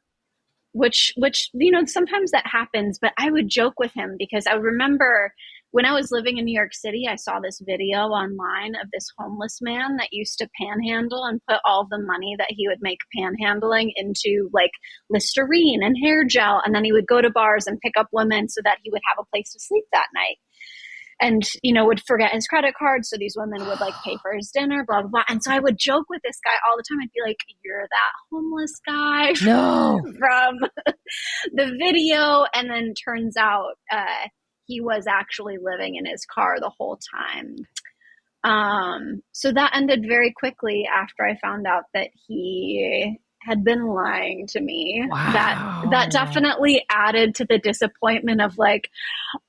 which 0.79 1.11
which 1.17 1.49
you 1.53 1.71
know 1.71 1.83
sometimes 1.85 2.31
that 2.31 2.47
happens 2.47 2.97
but 3.01 3.11
i 3.17 3.29
would 3.29 3.49
joke 3.49 3.73
with 3.77 3.91
him 3.93 4.15
because 4.17 4.47
i 4.47 4.53
remember 4.53 5.33
when 5.71 5.85
i 5.85 5.91
was 5.91 6.09
living 6.09 6.37
in 6.37 6.45
new 6.45 6.55
york 6.55 6.73
city 6.73 7.05
i 7.09 7.17
saw 7.17 7.37
this 7.39 7.61
video 7.65 7.97
online 8.07 8.75
of 8.75 8.87
this 8.93 9.11
homeless 9.17 9.59
man 9.61 9.97
that 9.97 10.07
used 10.13 10.37
to 10.37 10.47
panhandle 10.59 11.25
and 11.25 11.41
put 11.49 11.59
all 11.65 11.85
the 11.91 11.99
money 11.99 12.33
that 12.37 12.47
he 12.49 12.65
would 12.69 12.77
make 12.81 12.99
panhandling 13.17 13.91
into 13.97 14.49
like 14.53 14.71
listerine 15.09 15.83
and 15.83 15.97
hair 16.01 16.23
gel 16.23 16.61
and 16.65 16.73
then 16.73 16.85
he 16.85 16.93
would 16.93 17.07
go 17.07 17.21
to 17.21 17.29
bars 17.29 17.67
and 17.67 17.77
pick 17.81 17.97
up 17.97 18.07
women 18.13 18.47
so 18.47 18.61
that 18.63 18.77
he 18.81 18.89
would 18.89 19.01
have 19.09 19.21
a 19.21 19.29
place 19.35 19.51
to 19.51 19.59
sleep 19.59 19.83
that 19.91 20.07
night 20.15 20.37
and 21.21 21.43
you 21.63 21.73
know 21.73 21.85
would 21.85 22.01
forget 22.05 22.31
his 22.31 22.47
credit 22.47 22.73
card 22.77 23.05
so 23.05 23.17
these 23.17 23.35
women 23.37 23.67
would 23.67 23.79
like 23.79 23.93
pay 24.03 24.17
for 24.21 24.33
his 24.33 24.51
dinner 24.53 24.83
blah 24.87 25.01
blah 25.01 25.09
blah. 25.09 25.23
And 25.27 25.43
so 25.43 25.51
i 25.51 25.59
would 25.59 25.77
joke 25.77 26.05
with 26.09 26.21
this 26.23 26.39
guy 26.43 26.55
all 26.67 26.77
the 26.77 26.83
time. 26.89 26.99
I'd 27.01 27.11
be 27.13 27.21
like 27.25 27.37
you're 27.63 27.81
that 27.81 28.13
homeless 28.31 28.73
guy 28.85 29.33
no. 29.45 30.01
from 30.17 30.59
the 31.53 31.75
video. 31.79 32.45
And 32.53 32.69
then 32.69 32.93
turns 32.93 33.37
out 33.37 33.75
uh, 33.91 34.27
he 34.65 34.81
was 34.81 35.05
actually 35.07 35.57
living 35.61 35.95
in 35.95 36.05
his 36.05 36.25
car 36.25 36.57
the 36.59 36.71
whole 36.77 36.99
time. 37.15 37.55
Um, 38.43 39.21
so 39.33 39.51
that 39.51 39.71
ended 39.75 40.05
very 40.07 40.31
quickly 40.31 40.87
after 40.87 41.25
i 41.25 41.37
found 41.41 41.67
out 41.67 41.83
that 41.93 42.07
he 42.27 43.19
had 43.41 43.63
been 43.63 43.87
lying 43.87 44.47
to 44.47 44.61
me. 44.61 45.05
Wow. 45.09 45.31
That 45.33 45.85
that 45.91 46.11
definitely 46.11 46.83
added 46.89 47.35
to 47.35 47.45
the 47.45 47.57
disappointment 47.57 48.41
of 48.41 48.57
like 48.57 48.89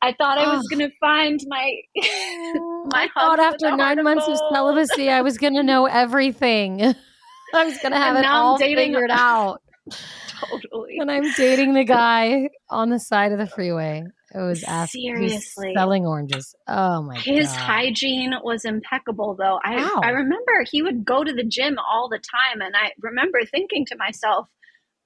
I 0.03 0.12
thought 0.12 0.39
I 0.39 0.55
was 0.55 0.67
going 0.69 0.89
to 0.89 0.97
find 1.01 1.41
my 1.49 1.73
oh, 2.03 2.89
my 2.93 3.05
I 3.05 3.09
thought 3.15 3.41
after 3.41 3.75
9 3.75 4.03
months 4.03 4.29
of 4.29 4.39
celibacy 4.53 5.11
I 5.11 5.23
was 5.23 5.39
going 5.39 5.55
to 5.55 5.62
know 5.62 5.87
everything. 5.87 6.81
I 7.55 7.65
was 7.65 7.79
going 7.79 7.93
to 7.93 7.99
have 7.99 8.17
and 8.17 8.25
it 8.25 8.29
all 8.29 8.59
figured 8.59 9.11
out. 9.11 9.61
totally. 10.29 10.99
And 10.99 11.11
I'm 11.11 11.33
dating 11.33 11.75
the 11.75 11.85
guy 11.85 12.49
on 12.69 12.91
the 12.91 13.01
side 13.01 13.33
of 13.33 13.39
the 13.39 13.47
freeway. 13.47 14.05
It 14.32 14.39
was 14.39 14.65
seriously 14.90 15.73
selling 15.77 16.07
oranges. 16.07 16.55
Oh 16.69 17.02
my 17.02 17.19
His 17.19 17.48
God. 17.48 17.57
hygiene 17.57 18.35
was 18.44 18.65
impeccable 18.65 19.35
though. 19.35 19.59
I 19.65 19.77
wow. 19.77 20.01
I 20.05 20.11
remember 20.11 20.65
he 20.70 20.82
would 20.82 21.05
go 21.05 21.24
to 21.24 21.32
the 21.32 21.44
gym 21.44 21.77
all 21.78 22.09
the 22.09 22.19
time 22.19 22.61
and 22.61 22.74
I 22.77 22.93
remember 23.01 23.40
thinking 23.44 23.85
to 23.86 23.97
myself, 23.97 24.47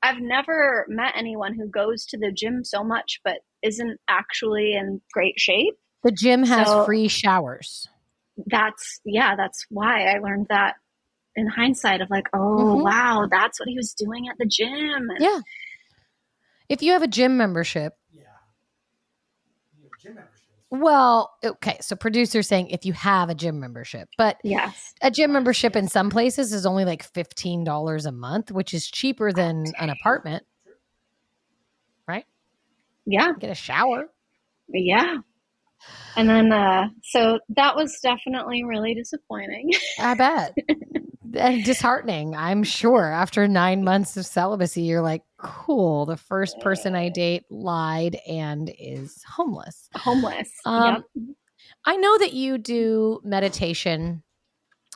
I've 0.03 0.21
never 0.21 0.85
met 0.89 1.15
anyone 1.17 1.55
who 1.55 1.67
goes 1.67 2.05
to 2.07 2.19
the 2.19 2.31
gym 2.31 2.65
so 2.65 2.85
much 2.85 3.21
but 3.25 3.39
isn't 3.63 3.99
actually 4.09 4.75
in 4.75 5.01
great 5.13 5.41
shape. 5.41 5.75
The 6.03 6.13
gym 6.13 6.43
has 6.45 6.67
so 6.67 6.85
free 6.85 7.09
showers. 7.09 7.89
That's 8.47 9.01
yeah, 9.07 9.37
that's 9.37 9.65
why 9.71 10.05
I 10.05 10.19
learned 10.19 10.49
that 10.51 10.75
in 11.35 11.47
hindsight 11.47 12.03
of 12.03 12.11
like, 12.11 12.27
oh 12.35 12.77
mm-hmm. 12.77 12.83
wow, 12.83 13.27
that's 13.31 13.59
what 13.59 13.71
he 13.71 13.77
was 13.77 13.95
doing 13.95 14.29
at 14.29 14.37
the 14.39 14.47
gym. 14.47 14.69
And 15.09 15.19
yeah. 15.19 15.41
If 16.69 16.83
you 16.83 16.93
have 16.93 17.03
a 17.03 17.09
gym 17.09 17.39
membership, 17.39 17.95
well, 20.71 21.35
okay. 21.45 21.79
So 21.81 21.97
producers 21.97 22.49
saying 22.49 22.69
if 22.69 22.85
you 22.85 22.93
have 22.93 23.31
a 23.31 23.35
gym 23.35 23.61
membership, 23.61 24.09
but 24.19 24.39
yes, 24.43 24.93
a 25.03 25.11
gym 25.11 25.33
membership 25.33 25.77
in 25.77 25.89
some 25.89 26.11
places 26.11 26.53
is 26.53 26.67
only 26.67 26.85
like 26.85 27.03
fifteen 27.03 27.65
dollars 27.65 28.07
a 28.07 28.13
month, 28.13 28.51
which 28.51 28.75
is 28.75 28.87
cheaper 28.87 29.33
than 29.33 29.65
an 29.79 29.91
apartment, 29.91 30.45
right? 32.09 32.25
Yeah, 33.07 33.33
get 33.39 33.51
a 33.51 33.55
shower. 33.55 34.07
Yeah, 34.69 35.19
and 36.17 36.29
then 36.29 36.53
uh, 36.53 36.89
so 37.03 37.39
that 37.51 37.77
was 37.77 37.99
definitely 38.03 38.65
really 38.65 38.95
disappointing. 38.95 39.71
I 39.99 40.15
bet. 40.15 40.55
and 41.37 41.65
disheartening, 41.65 42.35
I'm 42.35 42.63
sure. 42.63 43.11
After 43.11 43.47
nine 43.49 43.85
months 43.85 44.17
of 44.17 44.27
celibacy, 44.27 44.83
you're 44.83 45.03
like, 45.03 45.23
cool. 45.39 46.07
The 46.07 46.17
first 46.17 46.61
person 46.61 46.95
I 46.95 47.09
date 47.09 47.45
lied 47.51 48.17
and 48.27 48.73
is 48.79 49.23
homeless. 49.25 49.89
Homeless. 49.95 50.51
Um, 50.65 51.05
yep. 51.15 51.37
I 51.85 51.97
know 51.97 52.19
that 52.19 52.33
you 52.33 52.59
do 52.59 53.21
meditation. 53.25 54.23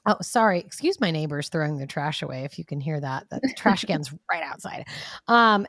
Oh, 0.06 0.16
sorry. 0.23 0.60
Excuse 0.60 1.01
my 1.01 1.10
neighbors 1.10 1.48
throwing 1.48 1.77
their 1.77 1.86
trash 1.86 2.23
away. 2.23 2.44
If 2.44 2.59
you 2.59 2.65
can 2.65 2.81
hear 2.81 3.01
that, 3.01 3.28
the 3.31 3.40
trash 3.56 3.85
can's 3.86 4.12
right 4.32 4.43
outside. 4.43 4.86
Um, 5.27 5.66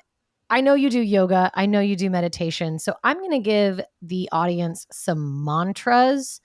I 0.49 0.61
know 0.61 0.73
you 0.73 0.89
do 0.89 1.01
yoga. 1.01 1.51
I 1.53 1.67
know 1.67 1.79
you 1.79 1.95
do 1.95 2.09
meditation. 2.09 2.79
So 2.79 2.95
I'm 3.03 3.17
going 3.17 3.31
to 3.31 3.39
give 3.39 3.81
the 4.01 4.29
audience 4.31 4.87
some 4.91 5.43
mantras. 5.45 6.41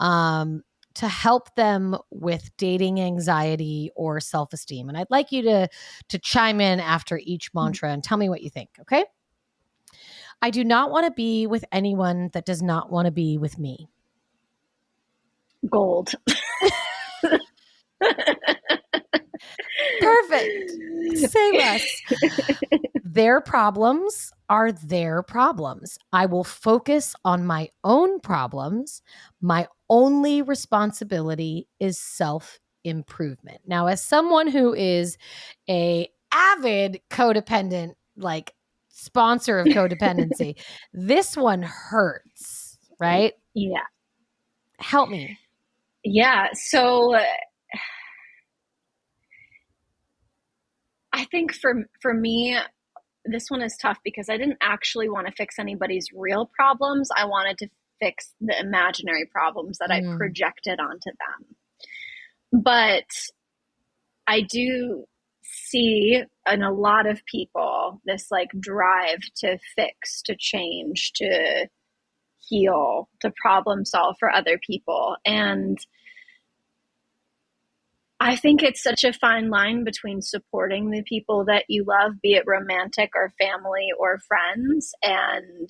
Um, 0.00 0.62
to 0.94 1.08
help 1.08 1.54
them 1.54 1.96
with 2.10 2.50
dating 2.56 3.00
anxiety 3.00 3.90
or 3.94 4.20
self-esteem. 4.20 4.88
And 4.88 4.96
I'd 4.98 5.10
like 5.10 5.32
you 5.32 5.42
to 5.42 5.68
to 6.08 6.18
chime 6.18 6.60
in 6.60 6.80
after 6.80 7.20
each 7.22 7.52
mm. 7.52 7.62
mantra 7.62 7.90
and 7.90 8.02
tell 8.02 8.18
me 8.18 8.28
what 8.28 8.42
you 8.42 8.50
think, 8.50 8.70
okay? 8.80 9.04
I 10.40 10.50
do 10.50 10.64
not 10.64 10.90
want 10.90 11.06
to 11.06 11.12
be 11.12 11.46
with 11.46 11.64
anyone 11.70 12.30
that 12.32 12.44
does 12.44 12.62
not 12.62 12.90
want 12.90 13.06
to 13.06 13.12
be 13.12 13.38
with 13.38 13.58
me. 13.58 13.88
Gold. 15.70 16.12
Perfect. 20.00 20.72
Say 21.30 21.52
less. 21.52 21.84
their 23.04 23.40
problems 23.40 24.32
are 24.48 24.72
their 24.72 25.22
problems. 25.22 25.98
I 26.12 26.26
will 26.26 26.44
focus 26.44 27.14
on 27.24 27.46
my 27.46 27.70
own 27.84 28.20
problems. 28.20 29.02
My 29.40 29.68
only 29.88 30.42
responsibility 30.42 31.68
is 31.80 31.98
self 31.98 32.58
improvement. 32.84 33.60
Now, 33.66 33.86
as 33.86 34.02
someone 34.02 34.48
who 34.48 34.74
is 34.74 35.16
a 35.68 36.08
avid 36.32 37.00
codependent, 37.10 37.92
like 38.16 38.54
sponsor 38.88 39.58
of 39.58 39.68
codependency, 39.68 40.56
this 40.92 41.36
one 41.36 41.62
hurts, 41.62 42.78
right? 42.98 43.34
Yeah. 43.54 43.80
Help 44.78 45.10
me. 45.10 45.38
Yeah. 46.04 46.48
So 46.54 47.16
I 51.12 51.20
think 51.32 51.52
for 51.52 51.88
for 52.00 52.14
me 52.14 52.56
this 53.24 53.50
one 53.50 53.62
is 53.62 53.76
tough 53.76 53.98
because 54.04 54.28
I 54.28 54.36
didn't 54.36 54.58
actually 54.60 55.08
want 55.08 55.26
to 55.26 55.32
fix 55.32 55.58
anybody's 55.58 56.08
real 56.14 56.50
problems. 56.54 57.08
I 57.16 57.24
wanted 57.24 57.58
to 57.58 57.68
fix 58.00 58.34
the 58.40 58.58
imaginary 58.58 59.26
problems 59.26 59.78
that 59.78 59.90
mm. 59.90 60.14
I 60.14 60.16
projected 60.16 60.80
onto 60.80 61.10
them. 61.10 62.62
But 62.62 63.10
I 64.26 64.40
do 64.40 65.04
see 65.42 66.22
in 66.50 66.62
a 66.62 66.72
lot 66.72 67.06
of 67.06 67.24
people 67.26 68.00
this 68.04 68.26
like 68.30 68.50
drive 68.58 69.20
to 69.36 69.58
fix, 69.76 70.22
to 70.22 70.36
change, 70.36 71.12
to 71.16 71.68
heal, 72.38 73.08
to 73.20 73.32
problem 73.40 73.84
solve 73.84 74.16
for 74.18 74.30
other 74.30 74.58
people. 74.66 75.16
And 75.24 75.78
I 78.22 78.36
think 78.36 78.62
it's 78.62 78.82
such 78.82 79.02
a 79.02 79.12
fine 79.12 79.50
line 79.50 79.82
between 79.82 80.22
supporting 80.22 80.90
the 80.90 81.02
people 81.02 81.44
that 81.46 81.64
you 81.68 81.84
love, 81.84 82.12
be 82.22 82.34
it 82.34 82.44
romantic 82.46 83.10
or 83.16 83.32
family 83.36 83.88
or 83.98 84.20
friends, 84.20 84.92
and 85.02 85.68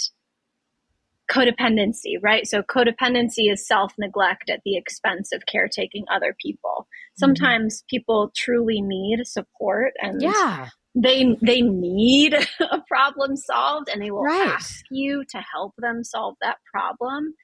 codependency, 1.30 2.16
right? 2.22 2.46
So 2.46 2.62
codependency 2.62 3.50
is 3.50 3.66
self 3.66 3.94
neglect 3.98 4.50
at 4.50 4.60
the 4.66 4.76
expense 4.76 5.30
of 5.32 5.46
caretaking 5.46 6.04
other 6.12 6.36
people. 6.38 6.80
Mm-hmm. 6.80 7.24
Sometimes 7.24 7.78
mm-hmm. 7.78 7.96
people 7.96 8.32
truly 8.36 8.82
need 8.82 9.26
support 9.26 9.94
and 9.98 10.20
yeah. 10.20 10.68
they 10.94 11.34
they 11.40 11.62
need 11.62 12.34
a 12.60 12.82
problem 12.86 13.34
solved 13.34 13.88
and 13.88 14.02
they 14.02 14.10
will 14.10 14.24
right. 14.24 14.48
ask 14.48 14.84
you 14.90 15.24
to 15.30 15.38
help 15.38 15.72
them 15.78 16.04
solve 16.04 16.34
that 16.42 16.58
problem. 16.70 17.34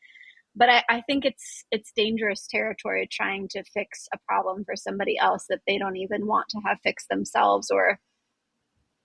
But 0.59 0.69
I, 0.69 0.83
I 0.89 1.03
think 1.03 1.25
it's 1.25 1.65
it's 1.71 1.93
dangerous 1.95 2.47
territory 2.51 3.09
trying 3.11 3.47
to 3.51 3.63
fix 3.73 4.09
a 4.13 4.19
problem 4.27 4.65
for 4.65 4.75
somebody 4.75 5.17
else 5.17 5.47
that 5.49 5.61
they 5.69 5.79
don't 5.79 5.97
even 5.97 6.27
want 6.27 6.49
to 6.51 6.61
have 6.67 6.79
fixed 6.83 7.09
themselves 7.09 7.71
or 7.71 8.01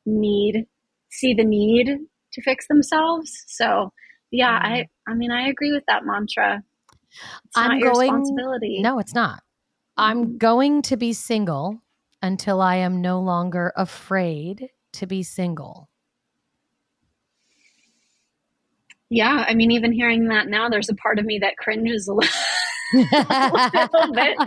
need 0.06 0.66
see 1.12 1.36
the 1.36 1.46
need 1.46 2.00
to 2.34 2.42
fix 2.42 2.68
themselves. 2.68 3.32
So 3.48 3.94
yeah, 4.32 4.60
mm. 4.60 4.66
I 4.66 4.88
I 5.08 5.14
mean 5.14 5.32
I 5.32 5.48
agree 5.48 5.72
with 5.72 5.84
that 5.88 6.06
mantra. 6.06 6.64
It's 7.46 7.56
I'm 7.56 7.80
going, 7.80 8.12
responsibility. 8.12 8.82
No, 8.82 8.98
it's 8.98 9.14
not. 9.14 9.44
I'm 9.96 10.24
mm-hmm. 10.24 10.38
going 10.38 10.82
to 10.84 10.98
be 10.98 11.14
single 11.14 11.80
until 12.24 12.62
I 12.62 12.78
am 12.78 13.00
no 13.02 13.20
longer 13.20 13.72
afraid 13.78 14.70
to 14.94 15.06
be 15.06 15.22
single. 15.22 15.90
Yeah, 19.14 19.46
I 19.48 19.54
mean, 19.54 19.70
even 19.70 19.92
hearing 19.92 20.30
that 20.30 20.48
now, 20.48 20.70
there's 20.70 20.90
a 20.90 20.96
part 20.96 21.20
of 21.20 21.26
me 21.26 21.38
that 21.40 21.56
cringes 21.58 22.08
a 22.08 22.14
little, 22.16 22.32
a 23.30 23.72
little 23.94 24.14
bit, 24.14 24.38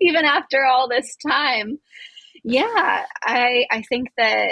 even 0.00 0.24
after 0.24 0.64
all 0.64 0.88
this 0.88 1.16
time. 1.26 1.78
Yeah, 2.44 3.06
I 3.22 3.66
I 3.70 3.82
think 3.82 4.08
that 4.16 4.48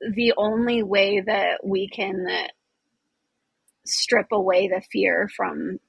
the 0.00 0.34
only 0.36 0.82
way 0.82 1.20
that 1.20 1.64
we 1.64 1.88
can 1.88 2.26
strip 3.84 4.30
away 4.30 4.68
the 4.68 4.80
fear 4.92 5.28
from 5.36 5.80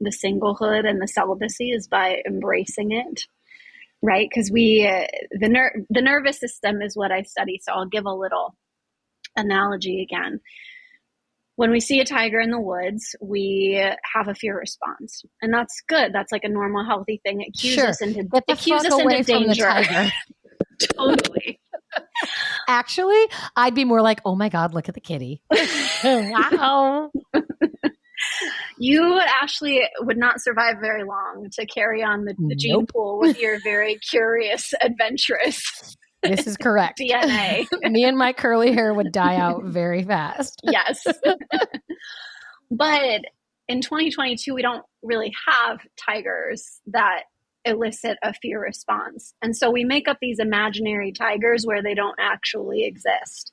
the 0.00 0.10
singlehood 0.10 0.86
and 0.88 1.00
the 1.00 1.08
celibacy 1.08 1.70
is 1.70 1.88
by 1.88 2.20
embracing 2.26 2.92
it 2.92 3.26
right 4.02 4.28
because 4.30 4.50
we 4.50 4.86
uh, 4.86 5.06
the 5.32 5.48
ner- 5.48 5.84
the 5.90 6.02
nervous 6.02 6.38
system 6.40 6.82
is 6.82 6.96
what 6.96 7.12
i 7.12 7.22
study 7.22 7.60
so 7.62 7.72
i'll 7.72 7.86
give 7.88 8.06
a 8.06 8.12
little 8.14 8.54
analogy 9.36 10.02
again 10.02 10.40
when 11.56 11.70
we 11.70 11.80
see 11.80 12.00
a 12.00 12.04
tiger 12.04 12.40
in 12.40 12.50
the 12.50 12.60
woods 12.60 13.14
we 13.20 13.80
have 14.14 14.28
a 14.28 14.34
fear 14.34 14.58
response 14.58 15.22
and 15.42 15.52
that's 15.52 15.82
good 15.88 16.12
that's 16.12 16.32
like 16.32 16.44
a 16.44 16.48
normal 16.48 16.84
healthy 16.84 17.20
thing 17.24 17.40
it 17.40 17.52
cues 17.58 17.74
sure. 17.74 17.88
us 17.88 18.00
into 18.00 18.24
Get 18.24 18.46
the 18.46 18.52
it 18.52 18.58
cues 18.58 18.84
us 18.84 18.98
into 18.98 19.22
danger 19.22 19.70
totally 20.96 21.60
Actually, 22.68 23.28
I'd 23.56 23.74
be 23.74 23.84
more 23.84 24.02
like, 24.02 24.20
oh 24.24 24.34
my 24.34 24.48
God, 24.48 24.74
look 24.74 24.88
at 24.88 24.94
the 24.94 25.00
kitty. 25.00 25.42
wow. 26.04 27.10
you, 28.78 29.20
Ashley, 29.20 29.82
would 30.00 30.16
not 30.16 30.40
survive 30.40 30.76
very 30.80 31.04
long 31.04 31.48
to 31.52 31.66
carry 31.66 32.02
on 32.02 32.24
the, 32.24 32.34
the 32.48 32.56
gene 32.56 32.86
pool 32.86 33.18
with 33.20 33.38
your 33.38 33.60
very 33.60 33.98
curious, 34.10 34.72
adventurous. 34.80 35.96
This 36.24 36.46
is 36.46 36.56
correct. 36.56 36.98
DNA. 37.00 37.66
Me 37.90 38.04
and 38.04 38.16
my 38.16 38.32
curly 38.32 38.72
hair 38.72 38.92
would 38.92 39.12
die 39.12 39.36
out 39.36 39.64
very 39.64 40.02
fast. 40.02 40.60
yes. 40.64 41.06
but 42.70 43.20
in 43.68 43.80
2022, 43.80 44.54
we 44.54 44.62
don't 44.62 44.84
really 45.02 45.32
have 45.46 45.80
tigers 45.96 46.80
that 46.86 47.24
elicit 47.64 48.18
a 48.22 48.34
fear 48.34 48.60
response. 48.60 49.34
And 49.40 49.56
so 49.56 49.70
we 49.70 49.84
make 49.84 50.06
up 50.08 50.18
these 50.20 50.38
imaginary 50.38 51.12
tigers 51.12 51.64
where 51.64 51.82
they 51.82 51.94
don't 51.94 52.16
actually 52.18 52.84
exist. 52.84 53.52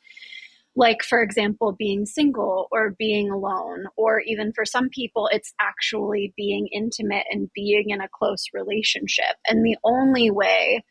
Like, 0.75 1.03
for 1.03 1.21
example, 1.21 1.73
being 1.77 2.05
single 2.05 2.67
or 2.71 2.95
being 2.97 3.29
alone, 3.29 3.87
or 3.97 4.21
even 4.21 4.53
for 4.53 4.63
some 4.63 4.89
people, 4.89 5.29
it's 5.31 5.53
actually 5.59 6.33
being 6.37 6.67
intimate 6.71 7.25
and 7.29 7.49
being 7.53 7.89
in 7.89 7.99
a 7.99 8.07
close 8.07 8.45
relationship. 8.53 9.35
And 9.47 9.65
the 9.65 9.77
only 9.83 10.31
way 10.31 10.83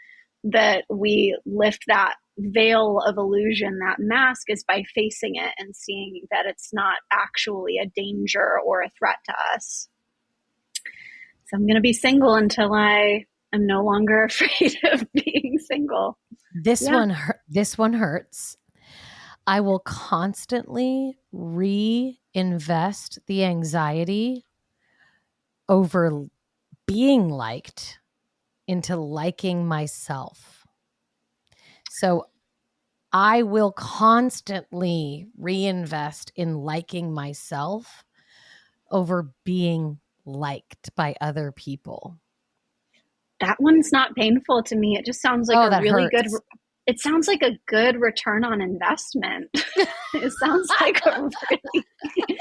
that 0.44 0.84
we 0.88 1.38
lift 1.46 1.84
that 1.86 2.14
veil 2.38 3.00
of 3.06 3.16
illusion, 3.18 3.78
that 3.80 3.96
mask, 3.98 4.44
is 4.48 4.64
by 4.64 4.82
facing 4.94 5.36
it 5.36 5.52
and 5.58 5.76
seeing 5.76 6.22
that 6.30 6.46
it's 6.46 6.70
not 6.72 6.96
actually 7.12 7.78
a 7.78 7.90
danger 7.94 8.58
or 8.64 8.82
a 8.82 8.90
threat 8.98 9.18
to 9.26 9.34
us. 9.54 9.88
So 11.46 11.56
I'm 11.56 11.66
going 11.66 11.74
to 11.74 11.80
be 11.80 11.92
single 11.92 12.34
until 12.34 12.72
I 12.72 13.26
am 13.52 13.66
no 13.66 13.84
longer 13.84 14.24
afraid 14.30 14.78
of 14.92 15.04
being 15.12 15.58
single. 15.58 16.18
This 16.54 16.82
yeah. 16.82 16.94
one 16.94 17.16
this 17.48 17.78
one 17.78 17.92
hurts. 17.92 18.56
I 19.46 19.60
will 19.60 19.80
constantly 19.80 21.16
reinvest 21.32 23.18
the 23.26 23.44
anxiety 23.44 24.44
over 25.68 26.26
being 26.86 27.28
liked 27.28 27.99
into 28.70 28.96
liking 28.96 29.66
myself. 29.66 30.64
So 31.90 32.26
I 33.12 33.42
will 33.42 33.72
constantly 33.72 35.26
reinvest 35.36 36.30
in 36.36 36.54
liking 36.54 37.12
myself 37.12 38.04
over 38.92 39.32
being 39.44 39.98
liked 40.24 40.94
by 40.94 41.16
other 41.20 41.50
people? 41.50 42.16
That 43.40 43.56
one's 43.58 43.90
not 43.90 44.14
painful 44.14 44.62
to 44.62 44.76
me. 44.76 44.96
It 44.96 45.04
just 45.04 45.20
sounds 45.20 45.48
like 45.48 45.58
oh, 45.58 45.76
a 45.76 45.80
really 45.80 46.04
hurts. 46.12 46.30
good 46.30 46.40
it 46.86 47.00
sounds 47.00 47.26
like 47.26 47.42
a 47.42 47.58
good 47.66 48.00
return 48.00 48.44
on 48.44 48.60
investment. 48.60 49.48
it 50.14 50.32
sounds 50.40 50.68
like 50.80 51.00
a 51.06 51.28
really 51.50 52.34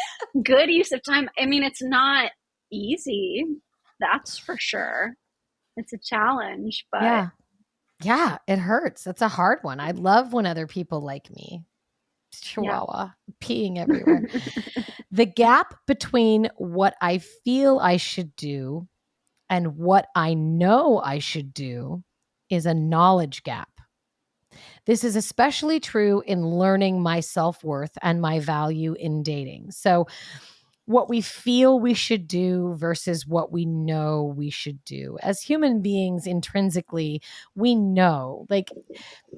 good 0.43 0.69
use 0.69 0.91
of 0.91 1.01
time. 1.03 1.27
I 1.39 1.47
mean, 1.47 1.63
it's 1.63 1.81
not 1.81 2.31
easy, 2.71 3.45
that's 3.99 4.37
for 4.37 4.57
sure. 4.59 5.15
It's 5.79 5.93
a 5.93 5.97
challenge, 5.97 6.85
but 6.91 7.01
yeah, 7.01 7.29
yeah, 8.01 8.37
it 8.47 8.59
hurts. 8.59 9.07
It's 9.07 9.21
a 9.21 9.27
hard 9.27 9.59
one. 9.61 9.79
I 9.79 9.91
love 9.91 10.33
when 10.33 10.45
other 10.45 10.67
people 10.67 11.01
like 11.01 11.29
me 11.31 11.65
chihuahua 12.31 13.11
yeah. 13.27 13.33
peeing 13.41 13.77
everywhere. 13.77 14.27
the 15.11 15.25
gap 15.25 15.75
between 15.87 16.49
what 16.57 16.95
I 17.01 17.19
feel 17.19 17.79
I 17.79 17.97
should 17.97 18.35
do 18.35 18.87
and 19.49 19.77
what 19.77 20.07
I 20.15 20.33
know 20.33 21.01
I 21.03 21.19
should 21.19 21.53
do 21.53 22.03
is 22.49 22.65
a 22.65 22.73
knowledge 22.73 23.43
gap. 23.43 23.69
This 24.85 25.03
is 25.03 25.15
especially 25.15 25.79
true 25.79 26.23
in 26.25 26.45
learning 26.45 27.01
my 27.01 27.19
self 27.19 27.63
worth 27.63 27.97
and 28.01 28.21
my 28.21 28.39
value 28.39 28.93
in 28.93 29.23
dating. 29.23 29.71
So, 29.71 30.07
what 30.89 31.07
we 31.07 31.21
feel 31.21 31.79
we 31.79 31.93
should 31.93 32.27
do 32.27 32.73
versus 32.79 33.27
what 33.27 33.51
we 33.51 33.63
know 33.63 34.33
we 34.35 34.49
should 34.49 34.83
do. 34.85 35.19
As 35.21 35.39
human 35.39 35.83
beings, 35.83 36.25
intrinsically, 36.25 37.21
we 37.53 37.75
know, 37.75 38.47
like, 38.49 38.71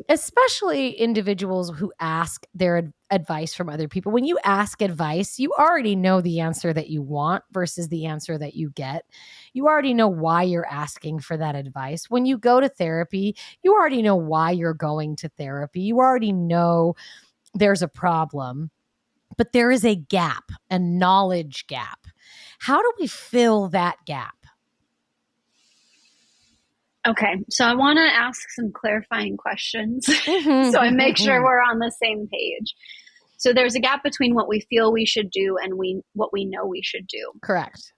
especially 0.07 0.91
individuals 0.91 1.71
who 1.77 1.91
ask 1.99 2.45
their 2.53 2.77
ad- 2.77 2.93
advice 3.09 3.53
from 3.53 3.67
other 3.67 3.89
people. 3.89 4.13
When 4.13 4.23
you 4.23 4.39
ask 4.45 4.81
advice, 4.81 5.39
you 5.39 5.51
already 5.59 5.93
know 5.93 6.21
the 6.21 6.39
answer 6.39 6.71
that 6.71 6.89
you 6.89 7.01
want 7.01 7.43
versus 7.51 7.89
the 7.89 8.05
answer 8.05 8.37
that 8.37 8.55
you 8.55 8.69
get. 8.69 9.03
You 9.51 9.67
already 9.67 9.93
know 9.93 10.07
why 10.07 10.43
you're 10.43 10.65
asking 10.71 11.19
for 11.19 11.35
that 11.35 11.55
advice. 11.55 12.09
When 12.09 12.25
you 12.25 12.37
go 12.37 12.61
to 12.61 12.69
therapy, 12.69 13.35
you 13.61 13.73
already 13.73 14.01
know 14.01 14.15
why 14.15 14.51
you're 14.51 14.73
going 14.73 15.17
to 15.17 15.29
therapy. 15.37 15.81
You 15.81 15.97
already 15.97 16.31
know 16.31 16.95
there's 17.53 17.81
a 17.81 17.89
problem 17.89 18.71
but 19.37 19.53
there 19.53 19.71
is 19.71 19.85
a 19.85 19.95
gap, 19.95 20.51
a 20.69 20.79
knowledge 20.79 21.65
gap. 21.67 22.07
How 22.59 22.81
do 22.81 22.91
we 22.99 23.07
fill 23.07 23.69
that 23.69 23.97
gap? 24.05 24.35
Okay, 27.07 27.37
so 27.49 27.65
I 27.65 27.73
want 27.73 27.97
to 27.97 28.03
ask 28.03 28.39
some 28.55 28.71
clarifying 28.71 29.35
questions 29.35 30.05
mm-hmm, 30.07 30.71
so 30.71 30.79
I 30.79 30.91
make 30.91 31.17
sure 31.17 31.35
mm-hmm. 31.35 31.43
we're 31.43 31.61
on 31.61 31.79
the 31.79 31.91
same 32.01 32.27
page. 32.31 32.75
So 33.37 33.53
there's 33.53 33.73
a 33.73 33.79
gap 33.79 34.03
between 34.03 34.35
what 34.35 34.47
we 34.47 34.61
feel 34.69 34.93
we 34.93 35.07
should 35.07 35.31
do 35.31 35.57
and 35.59 35.79
we 35.79 36.01
what 36.13 36.31
we 36.31 36.45
know 36.45 36.67
we 36.67 36.83
should 36.83 37.07
do. 37.07 37.31
Correct 37.41 37.91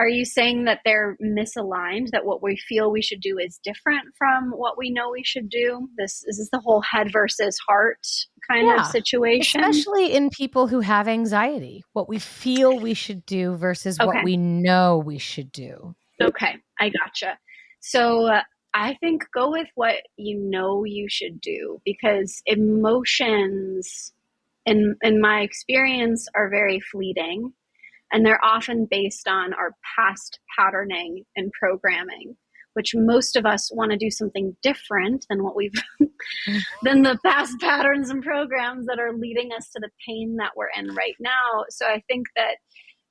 are 0.00 0.08
you 0.08 0.24
saying 0.24 0.64
that 0.64 0.80
they're 0.82 1.18
misaligned 1.22 2.10
that 2.12 2.24
what 2.24 2.42
we 2.42 2.56
feel 2.56 2.90
we 2.90 3.02
should 3.02 3.20
do 3.20 3.36
is 3.38 3.60
different 3.62 4.00
from 4.16 4.50
what 4.50 4.78
we 4.78 4.90
know 4.90 5.10
we 5.10 5.22
should 5.22 5.50
do? 5.50 5.90
This 5.98 6.24
is 6.26 6.38
this 6.38 6.48
the 6.50 6.58
whole 6.58 6.80
head 6.80 7.12
versus 7.12 7.58
heart 7.68 8.06
kind 8.50 8.66
yeah, 8.66 8.80
of 8.80 8.86
situation? 8.86 9.60
especially 9.60 10.14
in 10.14 10.30
people 10.30 10.68
who 10.68 10.80
have 10.80 11.06
anxiety 11.06 11.84
what 11.92 12.08
we 12.08 12.18
feel 12.18 12.80
we 12.80 12.94
should 12.94 13.26
do 13.26 13.56
versus 13.56 14.00
okay. 14.00 14.06
what 14.06 14.24
we 14.24 14.38
know 14.38 14.96
we 14.96 15.18
should 15.18 15.52
do. 15.52 15.94
Okay 16.20 16.56
i 16.80 16.88
gotcha. 16.88 17.38
So 17.80 18.26
uh, 18.26 18.42
i 18.72 18.96
think 19.00 19.26
go 19.34 19.50
with 19.50 19.68
what 19.74 19.96
you 20.16 20.38
know 20.38 20.84
you 20.84 21.10
should 21.10 21.42
do 21.42 21.78
because 21.84 22.40
emotions 22.46 24.14
in 24.64 24.96
in 25.02 25.20
my 25.20 25.40
experience 25.42 26.26
are 26.34 26.48
very 26.48 26.80
fleeting 26.80 27.52
and 28.12 28.24
they're 28.24 28.44
often 28.44 28.86
based 28.90 29.28
on 29.28 29.52
our 29.54 29.74
past 29.96 30.40
patterning 30.56 31.24
and 31.36 31.50
programming. 31.52 32.36
which 32.74 32.94
most 32.94 33.36
of 33.36 33.44
us 33.44 33.70
want 33.72 33.90
to 33.90 33.96
do 33.98 34.10
something 34.10 34.56
different 34.62 35.26
than 35.28 35.42
what 35.42 35.56
we've 35.56 35.72
than 36.82 37.02
the 37.02 37.18
past 37.24 37.58
patterns 37.60 38.10
and 38.10 38.22
programs 38.22 38.86
that 38.86 39.00
are 39.00 39.12
leading 39.12 39.50
us 39.56 39.70
to 39.70 39.80
the 39.80 39.90
pain 40.06 40.36
that 40.36 40.52
we're 40.56 40.68
in 40.78 40.94
right 40.94 41.16
now 41.20 41.64
so 41.68 41.86
i 41.86 42.00
think 42.08 42.26
that 42.36 42.56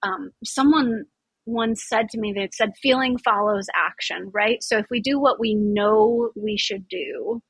um, 0.01 0.31
someone 0.45 1.03
once 1.45 1.83
said 1.87 2.07
to 2.09 2.19
me 2.19 2.31
they 2.31 2.47
said 2.53 2.71
feeling 2.81 3.17
follows 3.17 3.67
action 3.75 4.29
right 4.33 4.63
so 4.63 4.77
if 4.77 4.85
we 4.89 5.01
do 5.01 5.19
what 5.19 5.39
we 5.39 5.55
know 5.55 6.29
we 6.35 6.57
should 6.57 6.87
do 6.87 7.41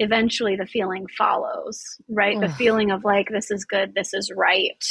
eventually 0.00 0.56
the 0.56 0.66
feeling 0.66 1.06
follows 1.16 1.82
right 2.08 2.36
Ugh. 2.36 2.42
the 2.42 2.54
feeling 2.54 2.90
of 2.90 3.04
like 3.04 3.28
this 3.30 3.50
is 3.50 3.64
good 3.64 3.92
this 3.94 4.12
is 4.14 4.32
right 4.34 4.82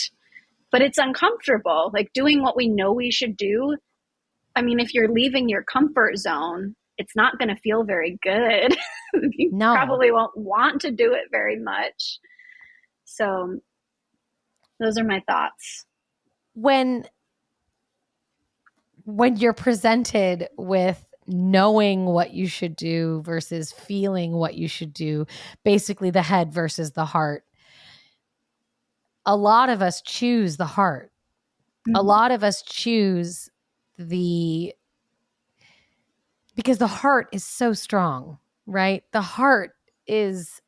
but 0.72 0.82
it's 0.82 0.98
uncomfortable 0.98 1.92
like 1.94 2.12
doing 2.14 2.42
what 2.42 2.56
we 2.56 2.68
know 2.68 2.94
we 2.94 3.12
should 3.12 3.36
do 3.38 3.76
i 4.56 4.62
mean 4.62 4.80
if 4.80 4.94
you're 4.94 5.12
leaving 5.12 5.50
your 5.50 5.64
comfort 5.64 6.18
zone 6.18 6.76
it's 6.98 7.16
not 7.16 7.38
going 7.38 7.50
to 7.50 7.56
feel 7.62 7.84
very 7.84 8.18
good 8.22 8.76
you 9.34 9.50
no. 9.52 9.74
probably 9.74 10.12
won't 10.12 10.36
want 10.36 10.82
to 10.82 10.92
do 10.92 11.14
it 11.14 11.26
very 11.32 11.60
much 11.60 12.20
so 13.06 13.60
those 14.80 14.98
are 14.98 15.04
my 15.06 15.22
thoughts 15.28 15.86
when 16.54 17.06
when 19.06 19.38
you're 19.38 19.54
presented 19.54 20.48
with 20.58 21.04
knowing 21.30 22.06
what 22.06 22.34
you 22.34 22.48
should 22.48 22.76
do 22.76 23.22
versus 23.24 23.72
feeling 23.72 24.34
what 24.34 24.56
you 24.56 24.68
should 24.68 24.94
do, 24.94 25.26
basically 25.64 26.10
the 26.10 26.22
head 26.22 26.52
versus 26.52 26.92
the 26.92 27.06
heart. 27.06 27.44
A 29.26 29.36
lot 29.36 29.70
of 29.70 29.82
us 29.82 30.02
choose 30.02 30.58
the 30.58 30.66
heart. 30.66 31.12
Mm-hmm. 31.88 31.96
A 31.96 32.02
lot 32.02 32.32
of 32.32 32.44
us 32.44 32.62
choose 32.62 33.50
the 33.98 34.74
because 36.56 36.78
the 36.78 36.88
heart 36.88 37.30
is 37.32 37.44
so 37.44 37.74
strong, 37.74 38.38
right? 38.66 39.04
The 39.12 39.22
heart 39.22 39.72
is 40.08 40.62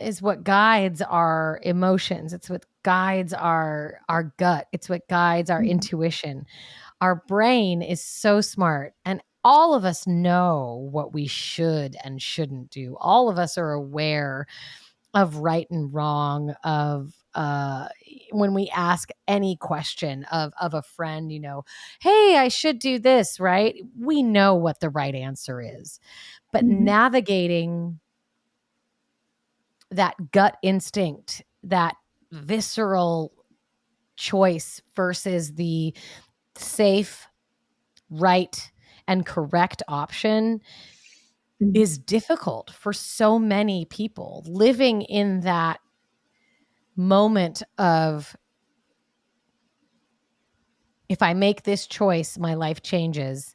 is 0.00 0.20
what 0.20 0.44
guides 0.44 1.00
our 1.00 1.58
emotions. 1.62 2.32
It's 2.32 2.50
what 2.50 2.66
guides 2.82 3.32
our 3.32 4.00
our 4.08 4.34
gut. 4.36 4.66
It's 4.72 4.88
what 4.88 5.08
guides 5.08 5.50
our 5.50 5.60
mm-hmm. 5.60 5.70
intuition. 5.70 6.46
Our 7.00 7.22
brain 7.28 7.82
is 7.82 8.02
so 8.02 8.40
smart 8.40 8.94
and 9.04 9.22
all 9.44 9.74
of 9.74 9.84
us 9.84 10.08
know 10.08 10.88
what 10.90 11.14
we 11.14 11.28
should 11.28 11.96
and 12.02 12.20
shouldn't 12.20 12.68
do. 12.68 12.96
All 12.98 13.28
of 13.28 13.38
us 13.38 13.56
are 13.56 13.70
aware 13.70 14.46
of 15.16 15.38
right 15.38 15.66
and 15.70 15.94
wrong 15.94 16.54
of 16.62 17.14
uh, 17.34 17.88
when 18.32 18.52
we 18.52 18.68
ask 18.68 19.08
any 19.26 19.56
question 19.56 20.24
of 20.24 20.52
of 20.60 20.74
a 20.74 20.82
friend, 20.82 21.32
you 21.32 21.40
know, 21.40 21.64
hey, 22.00 22.36
I 22.36 22.48
should 22.48 22.78
do 22.78 22.98
this, 22.98 23.40
right? 23.40 23.74
We 23.98 24.22
know 24.22 24.54
what 24.54 24.80
the 24.80 24.90
right 24.90 25.14
answer 25.14 25.62
is. 25.62 26.00
But 26.52 26.64
mm-hmm. 26.64 26.84
navigating 26.84 27.98
that 29.90 30.32
gut 30.32 30.58
instinct, 30.62 31.42
that 31.62 31.96
visceral 32.30 33.32
choice 34.16 34.82
versus 34.94 35.54
the 35.54 35.94
safe, 36.56 37.26
right, 38.10 38.70
and 39.08 39.24
correct 39.24 39.82
option 39.88 40.60
mm-hmm. 41.62 41.74
is 41.74 41.98
difficult 41.98 42.70
for 42.70 42.92
so 42.92 43.38
many 43.38 43.84
people 43.84 44.44
living 44.46 45.02
in 45.02 45.40
that 45.40 45.80
moment 46.96 47.62
of 47.78 48.36
if 51.08 51.22
I 51.22 51.34
make 51.34 51.62
this 51.62 51.86
choice, 51.86 52.38
my 52.38 52.54
life 52.54 52.82
changes. 52.82 53.54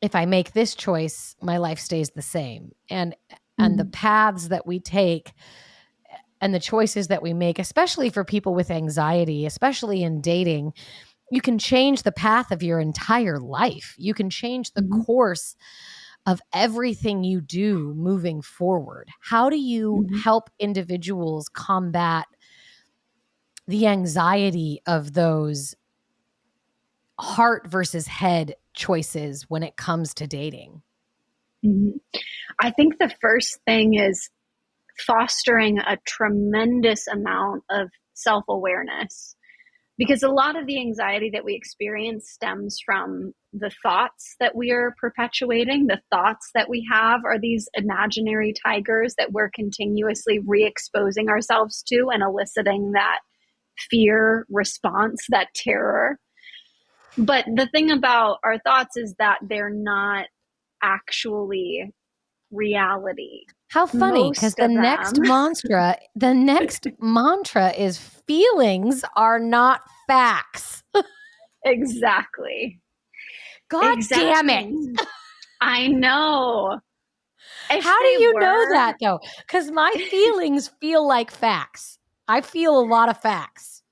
If 0.00 0.14
I 0.14 0.24
make 0.24 0.52
this 0.52 0.74
choice, 0.74 1.36
my 1.42 1.58
life 1.58 1.78
stays 1.78 2.10
the 2.10 2.22
same. 2.22 2.72
And 2.88 3.12
mm-hmm. 3.12 3.64
and 3.64 3.78
the 3.78 3.84
mm-hmm. 3.84 3.90
paths 3.90 4.48
that 4.48 4.66
we 4.66 4.80
take 4.80 5.32
and 6.40 6.52
the 6.52 6.60
choices 6.60 7.08
that 7.08 7.22
we 7.22 7.32
make, 7.32 7.58
especially 7.58 8.10
for 8.10 8.24
people 8.24 8.54
with 8.54 8.70
anxiety, 8.70 9.46
especially 9.46 10.02
in 10.02 10.20
dating, 10.20 10.72
you 11.32 11.40
can 11.40 11.58
change 11.58 12.02
the 12.02 12.12
path 12.12 12.50
of 12.50 12.62
your 12.62 12.78
entire 12.78 13.40
life. 13.40 13.94
You 13.96 14.12
can 14.12 14.28
change 14.28 14.72
the 14.72 14.82
mm-hmm. 14.82 15.00
course 15.00 15.56
of 16.26 16.42
everything 16.52 17.24
you 17.24 17.40
do 17.40 17.94
moving 17.96 18.42
forward. 18.42 19.08
How 19.18 19.48
do 19.48 19.56
you 19.56 20.04
mm-hmm. 20.04 20.16
help 20.18 20.50
individuals 20.58 21.48
combat 21.48 22.26
the 23.66 23.86
anxiety 23.86 24.82
of 24.86 25.14
those 25.14 25.74
heart 27.18 27.66
versus 27.66 28.06
head 28.06 28.56
choices 28.74 29.48
when 29.48 29.62
it 29.62 29.74
comes 29.74 30.12
to 30.12 30.26
dating? 30.26 30.82
Mm-hmm. 31.64 31.96
I 32.60 32.72
think 32.72 32.98
the 32.98 33.12
first 33.22 33.58
thing 33.64 33.94
is 33.94 34.28
fostering 35.06 35.78
a 35.78 35.96
tremendous 36.04 37.06
amount 37.06 37.64
of 37.70 37.88
self 38.12 38.44
awareness 38.50 39.34
because 40.02 40.24
a 40.24 40.28
lot 40.28 40.56
of 40.56 40.66
the 40.66 40.80
anxiety 40.80 41.30
that 41.30 41.44
we 41.44 41.54
experience 41.54 42.28
stems 42.28 42.80
from 42.84 43.32
the 43.52 43.70
thoughts 43.84 44.34
that 44.40 44.56
we 44.56 44.72
are 44.72 44.96
perpetuating. 45.00 45.86
The 45.86 46.00
thoughts 46.10 46.50
that 46.56 46.68
we 46.68 46.84
have 46.90 47.20
are 47.24 47.38
these 47.38 47.68
imaginary 47.74 48.52
tigers 48.66 49.14
that 49.16 49.30
we're 49.30 49.50
continuously 49.54 50.40
re-exposing 50.44 51.28
ourselves 51.28 51.84
to 51.86 52.08
and 52.12 52.20
eliciting 52.20 52.90
that 52.92 53.20
fear 53.90 54.44
response 54.50 55.24
that 55.28 55.54
terror. 55.54 56.18
But 57.16 57.44
the 57.54 57.68
thing 57.68 57.92
about 57.92 58.38
our 58.42 58.58
thoughts 58.58 58.96
is 58.96 59.14
that 59.20 59.38
they're 59.48 59.70
not 59.70 60.26
actually 60.82 61.92
reality 62.52 63.44
how 63.72 63.86
funny 63.86 64.30
because 64.30 64.54
the 64.54 64.68
next 64.68 65.18
mantra, 65.18 65.96
the 66.14 66.34
next 66.34 66.86
mantra 67.00 67.70
is 67.70 67.96
feelings 67.96 69.02
are 69.16 69.38
not 69.38 69.80
facts. 70.06 70.82
exactly. 71.64 72.78
God 73.70 73.96
exactly. 73.96 74.26
damn 74.26 74.50
it. 74.50 75.00
I 75.62 75.86
know. 75.88 76.80
If 77.70 77.82
How 77.82 77.98
do 77.98 78.08
you 78.22 78.34
were, 78.34 78.40
know 78.40 78.66
that 78.72 78.96
though? 79.00 79.20
Because 79.38 79.70
my 79.70 79.90
feelings 80.10 80.70
feel 80.78 81.08
like 81.08 81.30
facts. 81.30 81.98
I 82.28 82.42
feel 82.42 82.78
a 82.78 82.84
lot 82.84 83.08
of 83.08 83.18
facts. 83.22 83.82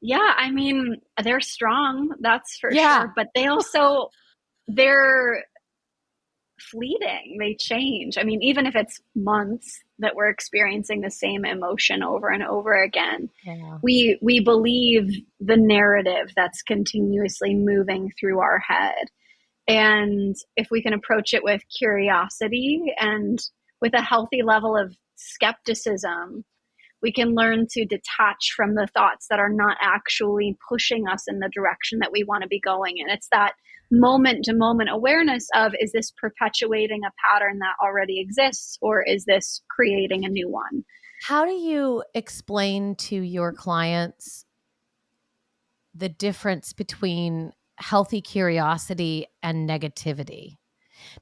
Yeah, 0.00 0.34
I 0.36 0.52
mean, 0.52 0.98
they're 1.24 1.40
strong, 1.40 2.10
that's 2.20 2.58
for 2.58 2.72
yeah. 2.72 3.00
sure. 3.00 3.12
But 3.16 3.26
they 3.34 3.46
also 3.48 4.10
they're 4.68 5.42
fleeting. 6.70 7.36
They 7.38 7.54
change. 7.54 8.18
I 8.18 8.24
mean 8.24 8.42
even 8.42 8.66
if 8.66 8.74
it's 8.74 9.00
months 9.14 9.80
that 9.98 10.14
we're 10.14 10.28
experiencing 10.28 11.00
the 11.00 11.10
same 11.10 11.44
emotion 11.44 12.02
over 12.02 12.28
and 12.28 12.42
over 12.42 12.74
again 12.82 13.30
yeah. 13.44 13.78
we 13.82 14.18
we 14.20 14.40
believe 14.40 15.10
the 15.40 15.56
narrative 15.56 16.32
that's 16.36 16.62
continuously 16.62 17.54
moving 17.54 18.12
through 18.18 18.40
our 18.40 18.58
head. 18.58 19.06
And 19.68 20.36
if 20.56 20.68
we 20.70 20.82
can 20.82 20.92
approach 20.92 21.34
it 21.34 21.42
with 21.42 21.62
curiosity 21.76 22.94
and 23.00 23.38
with 23.80 23.94
a 23.94 24.02
healthy 24.02 24.42
level 24.42 24.76
of 24.76 24.96
skepticism 25.16 26.44
we 27.02 27.12
can 27.12 27.34
learn 27.34 27.66
to 27.70 27.84
detach 27.84 28.52
from 28.56 28.74
the 28.74 28.88
thoughts 28.94 29.26
that 29.28 29.38
are 29.38 29.52
not 29.52 29.76
actually 29.80 30.56
pushing 30.68 31.06
us 31.06 31.24
in 31.28 31.38
the 31.38 31.50
direction 31.54 31.98
that 32.00 32.12
we 32.12 32.24
want 32.24 32.42
to 32.42 32.48
be 32.48 32.60
going 32.60 32.98
in 32.98 33.08
it's 33.08 33.28
that 33.30 33.52
moment 33.90 34.44
to 34.44 34.54
moment 34.54 34.90
awareness 34.90 35.48
of 35.54 35.72
is 35.80 35.92
this 35.92 36.12
perpetuating 36.20 37.00
a 37.04 37.12
pattern 37.24 37.58
that 37.58 37.74
already 37.82 38.20
exists 38.20 38.78
or 38.80 39.02
is 39.02 39.24
this 39.24 39.62
creating 39.70 40.24
a 40.24 40.28
new 40.28 40.48
one? 40.48 40.84
How 41.22 41.44
do 41.44 41.52
you 41.52 42.02
explain 42.14 42.94
to 42.96 43.16
your 43.16 43.52
clients 43.52 44.44
the 45.94 46.08
difference 46.08 46.72
between 46.72 47.52
healthy 47.78 48.20
curiosity 48.20 49.26
and 49.42 49.68
negativity? 49.68 50.56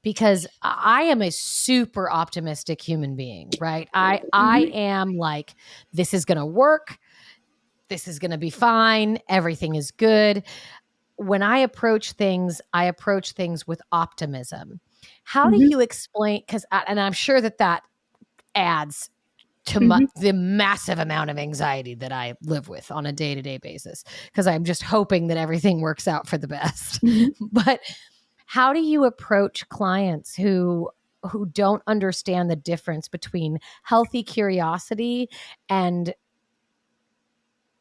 Because 0.01 0.47
I 0.61 1.03
am 1.03 1.21
a 1.21 1.31
super 1.31 2.11
optimistic 2.11 2.81
human 2.81 3.15
being, 3.15 3.51
right? 3.59 3.89
I 3.93 4.21
I 4.33 4.63
mm-hmm. 4.63 4.77
am 4.77 5.17
like 5.17 5.55
this 5.93 6.13
is 6.13 6.25
going 6.25 6.37
to 6.37 6.45
work. 6.45 6.97
This 7.87 8.07
is 8.07 8.17
going 8.19 8.31
to 8.31 8.37
be 8.37 8.49
fine. 8.49 9.19
Everything 9.29 9.75
is 9.75 9.91
good 9.91 10.43
when 11.17 11.41
I 11.41 11.59
approach 11.59 12.13
things, 12.13 12.61
I 12.73 12.85
approach 12.85 13.31
things 13.31 13.65
with 13.67 13.81
optimism. 13.91 14.79
How 15.23 15.45
mm-hmm. 15.45 15.59
do 15.59 15.69
you 15.69 15.79
explain? 15.79 16.41
Because, 16.45 16.65
and 16.71 16.99
I'm 16.99 17.13
sure 17.13 17.41
that 17.41 17.57
that 17.59 17.83
adds 18.53 19.09
to 19.67 19.79
mm-hmm. 19.79 19.87
my, 19.87 20.05
the 20.17 20.33
massive 20.33 20.99
amount 20.99 21.29
of 21.29 21.37
anxiety 21.37 21.95
that 21.95 22.11
I 22.11 22.35
live 22.43 22.69
with 22.69 22.91
on 22.91 23.05
a 23.05 23.11
day 23.11 23.33
to 23.35 23.41
day 23.41 23.57
basis, 23.57 24.03
because 24.25 24.47
I'm 24.47 24.63
just 24.63 24.83
hoping 24.83 25.27
that 25.27 25.37
everything 25.37 25.81
works 25.81 26.07
out 26.07 26.27
for 26.27 26.37
the 26.37 26.47
best. 26.47 27.01
Mm-hmm. 27.01 27.45
but 27.51 27.79
how 28.45 28.73
do 28.73 28.79
you 28.79 29.05
approach 29.05 29.67
clients 29.69 30.35
who 30.35 30.89
who 31.31 31.45
don't 31.47 31.81
understand 31.87 32.49
the 32.51 32.55
difference 32.55 33.07
between 33.07 33.57
healthy 33.83 34.21
curiosity 34.23 35.27
and 35.69 36.13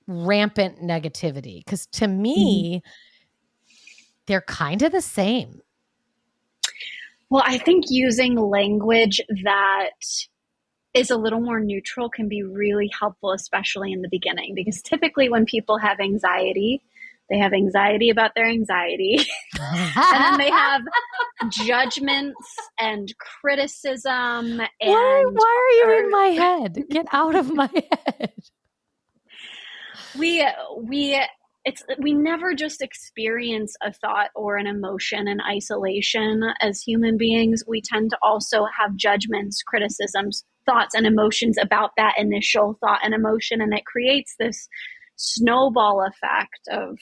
rampant 0.06 0.80
negativity 0.80 1.64
because 1.64 1.86
to 1.86 2.06
me 2.06 2.76
mm-hmm 2.76 2.88
they're 4.26 4.42
kind 4.42 4.82
of 4.82 4.92
the 4.92 5.00
same. 5.00 5.60
Well, 7.30 7.42
I 7.44 7.58
think 7.58 7.86
using 7.88 8.36
language 8.36 9.20
that 9.44 9.90
is 10.92 11.10
a 11.10 11.16
little 11.16 11.40
more 11.40 11.60
neutral 11.60 12.08
can 12.08 12.28
be 12.28 12.42
really 12.42 12.90
helpful, 12.98 13.32
especially 13.32 13.92
in 13.92 14.02
the 14.02 14.08
beginning, 14.08 14.54
because 14.54 14.80
typically 14.82 15.28
when 15.28 15.44
people 15.44 15.78
have 15.78 15.98
anxiety, 16.00 16.82
they 17.30 17.38
have 17.38 17.52
anxiety 17.52 18.10
about 18.10 18.32
their 18.34 18.46
anxiety. 18.46 19.16
and 19.59 20.24
then 20.24 20.38
they 20.38 20.51
have 20.51 20.82
judgments 21.51 22.36
and 22.78 23.12
criticism. 23.18 24.60
And, 24.60 24.70
why, 24.80 25.24
why 25.32 25.59
are 25.60 25.92
you 25.92 25.98
in 25.98 26.05
er, 26.05 26.10
my 26.10 26.26
head? 26.60 26.84
Get 26.90 27.06
out 27.12 27.34
of 27.34 27.52
my 27.52 27.70
head. 27.72 28.32
We, 30.16 30.46
we, 30.80 31.20
it's 31.64 31.82
we 31.98 32.12
never 32.12 32.55
just 32.55 32.82
experience 32.82 33.74
a 33.82 33.92
thought 33.92 34.30
or 34.34 34.56
an 34.56 34.66
emotion 34.66 35.26
in 35.26 35.40
isolation 35.40 36.42
as 36.60 36.82
human 36.82 37.16
beings 37.16 37.64
we 37.66 37.80
tend 37.80 38.10
to 38.10 38.18
also 38.22 38.66
have 38.78 38.94
judgments 38.96 39.62
criticisms 39.62 40.44
thoughts 40.66 40.94
and 40.94 41.06
emotions 41.06 41.56
about 41.59 41.92
that 41.96 42.14
initial 42.18 42.76
thought 42.80 43.01
and 43.02 43.14
emotion 43.14 43.60
and 43.60 43.72
it 43.72 43.86
creates 43.86 44.34
this 44.38 44.68
snowball 45.16 46.04
effect 46.06 46.68
of 46.70 46.98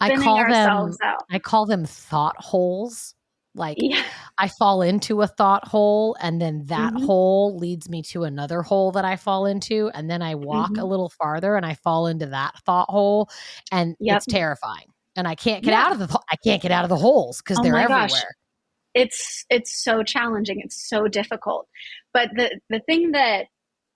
I 0.00 0.16
call 0.16 0.36
them 0.36 0.94
out. 1.02 1.24
I 1.30 1.38
call 1.38 1.66
them 1.66 1.84
thought 1.84 2.36
holes. 2.38 3.14
Like 3.54 3.78
yeah. 3.80 4.02
I 4.36 4.48
fall 4.48 4.82
into 4.82 5.22
a 5.22 5.26
thought 5.26 5.66
hole 5.66 6.16
and 6.20 6.40
then 6.40 6.66
that 6.66 6.92
mm-hmm. 6.92 7.04
hole 7.04 7.56
leads 7.56 7.88
me 7.88 8.02
to 8.02 8.24
another 8.24 8.62
hole 8.62 8.92
that 8.92 9.04
I 9.04 9.16
fall 9.16 9.46
into 9.46 9.90
and 9.94 10.08
then 10.08 10.22
I 10.22 10.36
walk 10.36 10.72
mm-hmm. 10.72 10.82
a 10.82 10.84
little 10.84 11.10
farther 11.18 11.56
and 11.56 11.66
I 11.66 11.74
fall 11.74 12.06
into 12.06 12.26
that 12.26 12.54
thought 12.64 12.88
hole 12.88 13.28
and 13.72 13.96
yep. 13.98 14.18
it's 14.18 14.26
terrifying. 14.26 14.86
And 15.16 15.26
I 15.26 15.34
can't 15.34 15.64
get 15.64 15.72
yeah. 15.72 15.86
out 15.86 15.92
of 15.92 15.98
the 15.98 16.20
I 16.30 16.36
can't 16.36 16.62
get 16.62 16.70
out 16.70 16.84
of 16.84 16.90
the 16.90 16.96
holes 16.96 17.38
because 17.38 17.58
oh 17.58 17.62
they're 17.62 17.76
everywhere. 17.76 18.08
Gosh. 18.08 18.22
It's 18.94 19.44
it's 19.50 19.82
so 19.82 20.02
challenging. 20.04 20.60
It's 20.60 20.88
so 20.88 21.08
difficult. 21.08 21.66
But 22.12 22.30
the 22.36 22.60
the 22.70 22.80
thing 22.80 23.12
that 23.12 23.46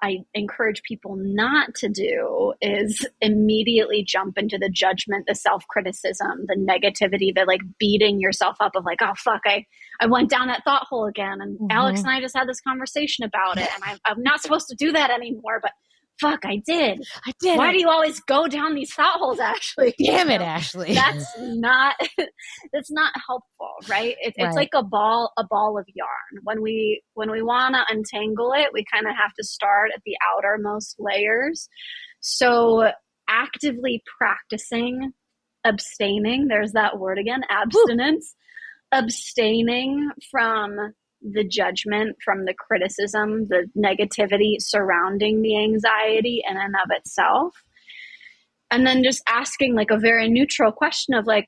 I 0.03 0.19
encourage 0.35 0.83
people 0.83 1.15
not 1.17 1.77
to 1.77 1.89
do 1.89 2.55
is 2.61 3.07
immediately 3.21 4.03
jump 4.03 4.37
into 4.37 4.59
the 4.59 4.69
judgment, 4.69 5.27
the 5.29 5.35
self 5.35 5.67
criticism, 5.69 6.45
the 6.49 6.57
negativity, 6.57 7.33
the 7.33 7.45
like 7.47 7.61
beating 7.79 8.21
yourself 8.21 8.57
up 8.61 8.73
of 8.75 8.85
like, 8.85 8.99
oh 9.01 9.15
fuck, 9.17 9.43
I, 9.47 9.65
I 10.01 10.07
went 10.07 10.29
down 10.29 10.49
that 10.49 10.65
thought 10.65 10.87
hole 10.89 11.07
again. 11.07 11.41
And 11.41 11.55
mm-hmm. 11.55 11.67
Alex 11.71 12.01
and 12.01 12.11
I 12.11 12.21
just 12.21 12.37
had 12.37 12.49
this 12.49 12.61
conversation 12.61 13.25
about 13.25 13.59
it. 13.59 13.69
And 13.73 13.85
I, 13.85 13.97
I'm 14.11 14.23
not 14.23 14.43
supposed 14.43 14.69
to 14.69 14.75
do 14.75 14.91
that 14.91 15.11
anymore. 15.11 15.61
But 15.63 15.73
fuck, 16.23 16.45
I 16.45 16.63
did. 16.65 17.03
I 17.27 17.33
did. 17.41 17.59
Why 17.59 17.73
do 17.73 17.79
you 17.79 17.91
always 17.91 18.21
go 18.21 18.47
down 18.47 18.75
these 18.75 18.93
thought 18.95 19.19
holes, 19.19 19.41
Ashley? 19.41 19.95
Damn 19.99 20.31
it, 20.31 20.41
Ashley. 20.41 20.95
That's 20.95 21.27
not 21.39 21.97
that's 22.73 22.91
not 22.91 23.13
helpful, 23.27 23.73
right? 23.89 24.17
It, 24.21 24.35
right? 24.39 24.47
It's 24.47 24.57
like 24.57 24.71
a 24.75 24.83
ball 24.83 25.33
a 25.37 25.45
ball 25.45 25.79
of 25.79 25.87
yarn. 25.95 26.43
When 26.45 26.63
we 26.63 27.03
when 27.15 27.31
we 27.31 27.43
want 27.43 27.75
to 27.75 27.85
untangle 27.93 28.53
it, 28.55 28.69
we 28.73 28.85
kind 28.93 29.07
of 29.07 29.15
have 29.17 29.33
to 29.35 29.45
start 29.45 29.91
at 29.95 30.03
the 30.07 30.17
outermost 30.35 30.97
layers. 30.99 31.69
So 32.21 32.93
actively 33.29 34.03
practicing 34.19 35.13
abstaining, 35.65 36.49
there's 36.49 36.73
that 36.73 36.99
word 36.99 37.19
again, 37.19 37.43
abstinence. 37.49 38.35
Woo. 38.35 38.39
Abstaining 38.95 40.11
from 40.31 40.93
the 41.23 41.45
judgment, 41.45 42.17
from 42.25 42.45
the 42.45 42.55
criticism, 42.55 43.47
the 43.49 43.69
negativity 43.77 44.57
surrounding 44.59 45.43
the 45.43 45.63
anxiety 45.63 46.43
in 46.49 46.57
and 46.57 46.75
of 46.75 46.91
itself. 46.91 47.63
And 48.71 48.87
then 48.87 49.05
just 49.05 49.23
asking 49.29 49.75
like 49.75 49.91
a 49.91 49.99
very 49.99 50.29
neutral 50.29 50.73
question 50.73 51.15
of 51.15 51.27
like, 51.27 51.47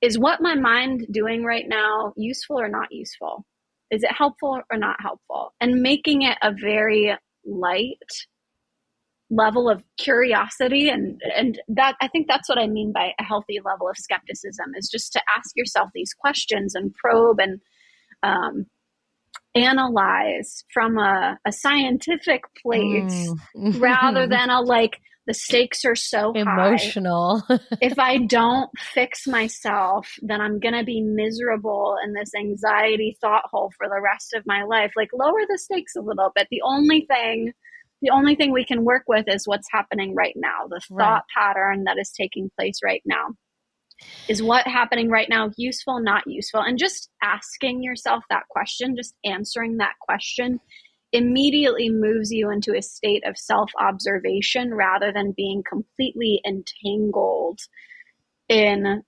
is 0.00 0.18
what 0.18 0.42
my 0.42 0.54
mind 0.54 1.06
doing 1.10 1.44
right 1.44 1.66
now 1.66 2.12
useful 2.16 2.60
or 2.60 2.68
not 2.68 2.92
useful? 2.92 3.44
Is 3.90 4.02
it 4.02 4.12
helpful 4.12 4.60
or 4.70 4.78
not 4.78 4.96
helpful? 5.00 5.54
And 5.60 5.80
making 5.80 6.22
it 6.22 6.36
a 6.42 6.52
very 6.52 7.16
light 7.46 8.26
level 9.30 9.70
of 9.70 9.82
curiosity 9.96 10.88
and 10.90 11.20
and 11.34 11.60
that 11.66 11.96
I 12.00 12.08
think 12.08 12.28
that's 12.28 12.48
what 12.48 12.58
I 12.58 12.66
mean 12.66 12.92
by 12.92 13.12
a 13.18 13.24
healthy 13.24 13.58
level 13.64 13.88
of 13.88 13.96
skepticism 13.96 14.74
is 14.76 14.88
just 14.88 15.12
to 15.14 15.22
ask 15.34 15.56
yourself 15.56 15.88
these 15.94 16.12
questions 16.12 16.74
and 16.74 16.94
probe 16.94 17.40
and 17.40 17.60
um, 18.22 18.66
analyze 19.54 20.64
from 20.72 20.98
a, 20.98 21.38
a 21.46 21.52
scientific 21.52 22.42
place 22.62 23.30
mm. 23.56 23.80
rather 23.80 24.26
than 24.26 24.50
a 24.50 24.60
like 24.60 25.00
the 25.26 25.34
stakes 25.34 25.84
are 25.86 25.94
so 25.94 26.32
emotional. 26.32 27.42
if 27.80 27.98
I 27.98 28.18
don't 28.18 28.68
fix 28.78 29.26
myself, 29.26 30.06
then 30.20 30.40
I'm 30.40 30.60
going 30.60 30.74
to 30.74 30.84
be 30.84 31.00
miserable 31.00 31.96
in 32.04 32.12
this 32.12 32.34
anxiety 32.38 33.16
thought 33.22 33.44
hole 33.50 33.72
for 33.78 33.88
the 33.88 34.02
rest 34.02 34.34
of 34.34 34.42
my 34.44 34.64
life. 34.64 34.92
Like 34.96 35.08
lower 35.14 35.40
the 35.48 35.58
stakes 35.58 35.96
a 35.96 36.02
little 36.02 36.30
bit. 36.34 36.48
The 36.50 36.62
only 36.62 37.06
thing 37.08 37.52
the 38.02 38.10
only 38.10 38.34
thing 38.34 38.52
we 38.52 38.66
can 38.66 38.84
work 38.84 39.04
with 39.08 39.24
is 39.28 39.46
what's 39.46 39.68
happening 39.72 40.14
right 40.14 40.34
now, 40.36 40.66
the 40.68 40.80
thought 40.90 40.98
right. 40.98 41.22
pattern 41.34 41.84
that 41.84 41.96
is 41.98 42.10
taking 42.10 42.50
place 42.58 42.80
right 42.84 43.00
now 43.06 43.28
is 44.28 44.42
what 44.42 44.66
happening 44.66 45.10
right 45.10 45.28
now 45.28 45.50
useful 45.56 46.00
not 46.00 46.22
useful 46.26 46.60
and 46.60 46.78
just 46.78 47.10
asking 47.22 47.82
yourself 47.82 48.24
that 48.30 48.42
question 48.48 48.96
just 48.96 49.14
answering 49.24 49.76
that 49.76 49.94
question 50.00 50.60
immediately 51.12 51.88
moves 51.88 52.32
you 52.32 52.50
into 52.50 52.76
a 52.76 52.82
state 52.82 53.22
of 53.26 53.38
self 53.38 53.70
observation 53.80 54.74
rather 54.74 55.12
than 55.12 55.32
being 55.36 55.62
completely 55.68 56.40
entangled 56.46 57.60
in 58.48 59.02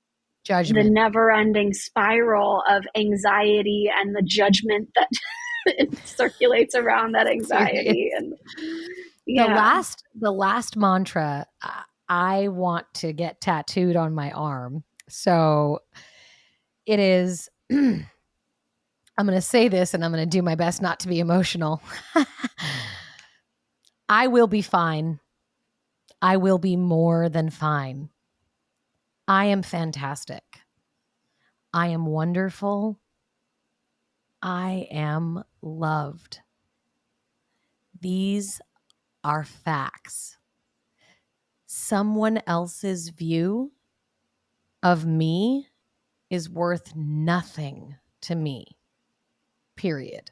judgment. 0.44 0.84
the 0.84 0.90
never 0.90 1.32
ending 1.32 1.72
spiral 1.74 2.62
of 2.70 2.84
anxiety 2.96 3.90
and 3.92 4.14
the 4.14 4.22
judgment 4.22 4.88
that 4.94 5.98
circulates 6.04 6.74
around 6.74 7.12
that 7.12 7.26
anxiety 7.26 8.10
and 8.16 8.34
yeah. 9.26 9.48
the 9.48 9.54
last 9.54 10.04
the 10.14 10.30
last 10.30 10.76
mantra 10.76 11.46
uh, 11.62 11.82
I 12.08 12.48
want 12.48 12.86
to 12.94 13.12
get 13.12 13.40
tattooed 13.40 13.96
on 13.96 14.14
my 14.14 14.30
arm. 14.30 14.84
So 15.08 15.80
it 16.84 16.98
is. 17.00 17.48
I'm 19.18 19.24
going 19.26 19.38
to 19.38 19.40
say 19.40 19.68
this 19.68 19.94
and 19.94 20.04
I'm 20.04 20.12
going 20.12 20.22
to 20.22 20.36
do 20.36 20.42
my 20.42 20.56
best 20.56 20.82
not 20.82 21.00
to 21.00 21.08
be 21.08 21.20
emotional. 21.20 21.82
I 24.08 24.26
will 24.26 24.46
be 24.46 24.60
fine. 24.60 25.20
I 26.20 26.36
will 26.36 26.58
be 26.58 26.76
more 26.76 27.30
than 27.30 27.48
fine. 27.48 28.10
I 29.26 29.46
am 29.46 29.62
fantastic. 29.62 30.44
I 31.72 31.88
am 31.88 32.06
wonderful. 32.06 33.00
I 34.42 34.86
am 34.90 35.42
loved. 35.62 36.40
These 38.00 38.60
are 39.24 39.44
facts 39.44 40.36
someone 41.76 42.40
else's 42.46 43.10
view 43.10 43.70
of 44.82 45.04
me 45.04 45.68
is 46.30 46.48
worth 46.48 46.96
nothing 46.96 47.94
to 48.22 48.34
me. 48.34 48.78
Period. 49.76 50.30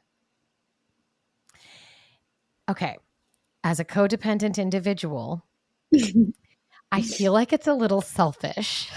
Okay. 2.69 2.97
As 3.63 3.79
a 3.79 3.85
codependent 3.85 4.59
individual, 4.59 5.45
I 6.91 7.03
feel 7.03 7.33
like 7.33 7.53
it's 7.53 7.67
a 7.67 7.75
little 7.75 8.01
selfish. 8.01 8.91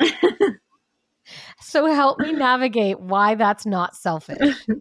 so 1.60 1.86
help 1.86 2.18
me 2.20 2.32
navigate 2.32 3.00
why 3.00 3.34
that's 3.34 3.66
not 3.66 3.96
selfish. 3.96 4.66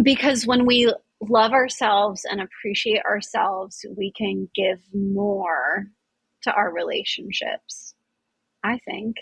Because 0.00 0.46
when 0.46 0.64
we 0.64 0.94
love 1.20 1.52
ourselves 1.52 2.24
and 2.24 2.40
appreciate 2.40 3.02
ourselves, 3.04 3.84
we 3.96 4.12
can 4.12 4.48
give 4.54 4.80
more 4.94 5.86
to 6.42 6.52
our 6.52 6.72
relationships. 6.72 7.94
I 8.64 8.78
think. 8.86 9.16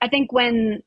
I 0.00 0.08
think 0.08 0.32
when 0.32 0.82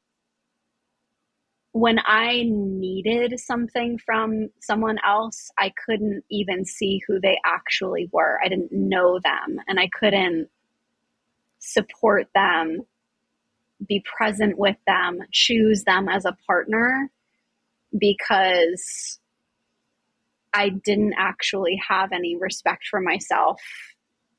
when 1.72 1.99
I 2.06 2.43
needed 2.47 3.38
something 3.38 3.97
from 3.97 4.47
someone 4.61 4.95
else, 5.06 5.52
I 5.60 5.73
couldn't 5.85 6.23
even 6.31 6.64
see 6.64 7.02
who 7.06 7.19
they 7.19 7.38
actually 7.45 8.10
were. 8.14 8.39
I 8.41 8.47
didn't 8.47 8.72
know 8.72 9.19
them 9.22 9.57
and 9.68 9.77
I 9.77 9.89
couldn't 9.99 10.47
support 11.60 12.27
them, 12.34 12.80
be 13.85 14.02
present 14.18 14.57
with 14.57 14.77
them, 14.88 15.19
choose 15.34 15.84
them 15.84 16.07
as 16.07 16.23
a 16.23 16.38
partner 16.47 17.11
because 17.97 19.19
I 20.53 20.69
didn't 20.69 21.15
actually 21.17 21.80
have 21.88 22.11
any 22.11 22.38
respect 22.38 22.84
for 22.89 23.01
myself 23.01 23.61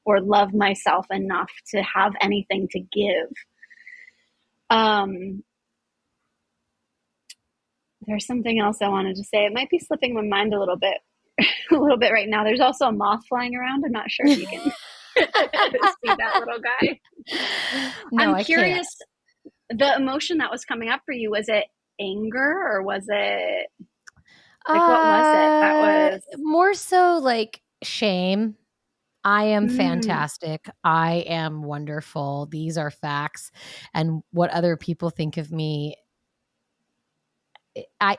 or 0.04 0.20
love 0.20 0.54
myself 0.54 1.06
enough 1.10 1.50
to 1.72 1.82
have 1.82 2.14
anything 2.20 2.68
to 2.70 2.80
give. 2.80 3.30
Um, 4.70 5.42
there's 8.06 8.26
something 8.26 8.58
else 8.58 8.78
I 8.80 8.88
wanted 8.88 9.16
to 9.16 9.24
say. 9.24 9.44
It 9.44 9.52
might 9.52 9.68
be 9.68 9.78
slipping 9.78 10.14
my 10.14 10.22
mind 10.22 10.54
a 10.54 10.58
little 10.58 10.78
bit, 10.78 10.98
a 11.70 11.74
little 11.74 11.98
bit 11.98 12.12
right 12.12 12.28
now. 12.28 12.44
There's 12.44 12.60
also 12.60 12.86
a 12.86 12.92
moth 12.92 13.26
flying 13.28 13.54
around. 13.54 13.84
I'm 13.84 13.92
not 13.92 14.10
sure 14.10 14.26
if 14.26 14.38
you 14.38 14.46
can. 14.46 14.60
See 15.16 16.14
that 16.18 16.40
little 16.40 16.60
guy. 16.60 17.00
No, 18.12 18.34
I'm 18.34 18.44
curious. 18.44 18.86
The 19.70 19.96
emotion 19.96 20.38
that 20.38 20.50
was 20.50 20.64
coming 20.64 20.88
up 20.88 21.00
for 21.04 21.12
you 21.12 21.30
was 21.30 21.48
it 21.48 21.64
anger 22.01 22.68
or 22.70 22.82
was 22.82 23.05
it 23.09 23.68
like 24.68 24.81
what 24.81 25.05
was 25.05 25.27
it? 25.27 25.60
That 25.60 25.74
uh, 25.74 26.10
was 26.12 26.23
more 26.39 26.74
so 26.74 27.18
like 27.18 27.60
shame. 27.82 28.56
I 29.24 29.44
am 29.44 29.68
mm. 29.68 29.77
fantastic. 29.77 30.68
I 30.85 31.24
am 31.27 31.62
wonderful. 31.62 32.47
These 32.47 32.78
are 32.78 32.90
facts. 32.90 33.51
And 33.93 34.23
what 34.31 34.51
other 34.51 34.77
people 34.77 35.10
think 35.10 35.36
of 35.36 35.51
me, 35.51 35.97
I, 38.01 38.18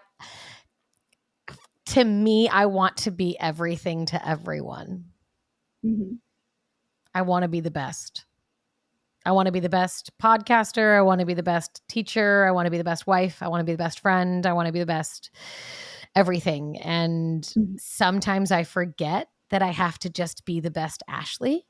to 1.87 2.03
me, 2.03 2.49
I 2.49 2.65
want 2.65 2.97
to 2.97 3.11
be 3.11 3.39
everything 3.39 4.05
to 4.07 4.27
everyone. 4.27 5.05
Mm-hmm. 5.85 6.15
I 7.15 7.21
want 7.21 7.43
to 7.43 7.49
be 7.49 7.61
the 7.61 7.71
best. 7.71 8.26
I 9.27 9.31
want 9.31 9.47
to 9.47 9.51
be 9.51 9.59
the 9.59 9.67
best 9.67 10.17
podcaster. 10.23 10.97
I 10.97 11.01
want 11.01 11.19
to 11.19 11.25
be 11.25 11.33
the 11.33 11.43
best 11.43 11.81
teacher. 11.89 12.45
I 12.45 12.51
want 12.51 12.65
to 12.65 12.71
be 12.71 12.77
the 12.77 12.85
best 12.85 13.05
wife. 13.05 13.43
I 13.43 13.49
want 13.49 13.59
to 13.59 13.65
be 13.65 13.73
the 13.73 13.77
best 13.77 13.99
friend. 13.99 14.45
I 14.45 14.53
want 14.53 14.67
to 14.67 14.71
be 14.71 14.79
the 14.79 14.85
best 14.85 15.31
everything. 16.15 16.77
And 16.77 17.43
mm-hmm. 17.43 17.73
sometimes 17.77 18.53
I 18.53 18.63
forget 18.63 19.27
that 19.49 19.61
I 19.61 19.71
have 19.71 19.99
to 19.99 20.09
just 20.09 20.45
be 20.45 20.61
the 20.61 20.71
best 20.71 21.03
Ashley. 21.09 21.65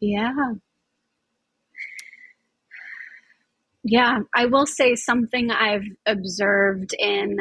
Yeah. 0.00 0.32
Yeah, 3.82 4.20
I 4.34 4.46
will 4.46 4.66
say 4.66 4.94
something 4.94 5.50
I've 5.50 5.84
observed 6.06 6.94
in 6.98 7.36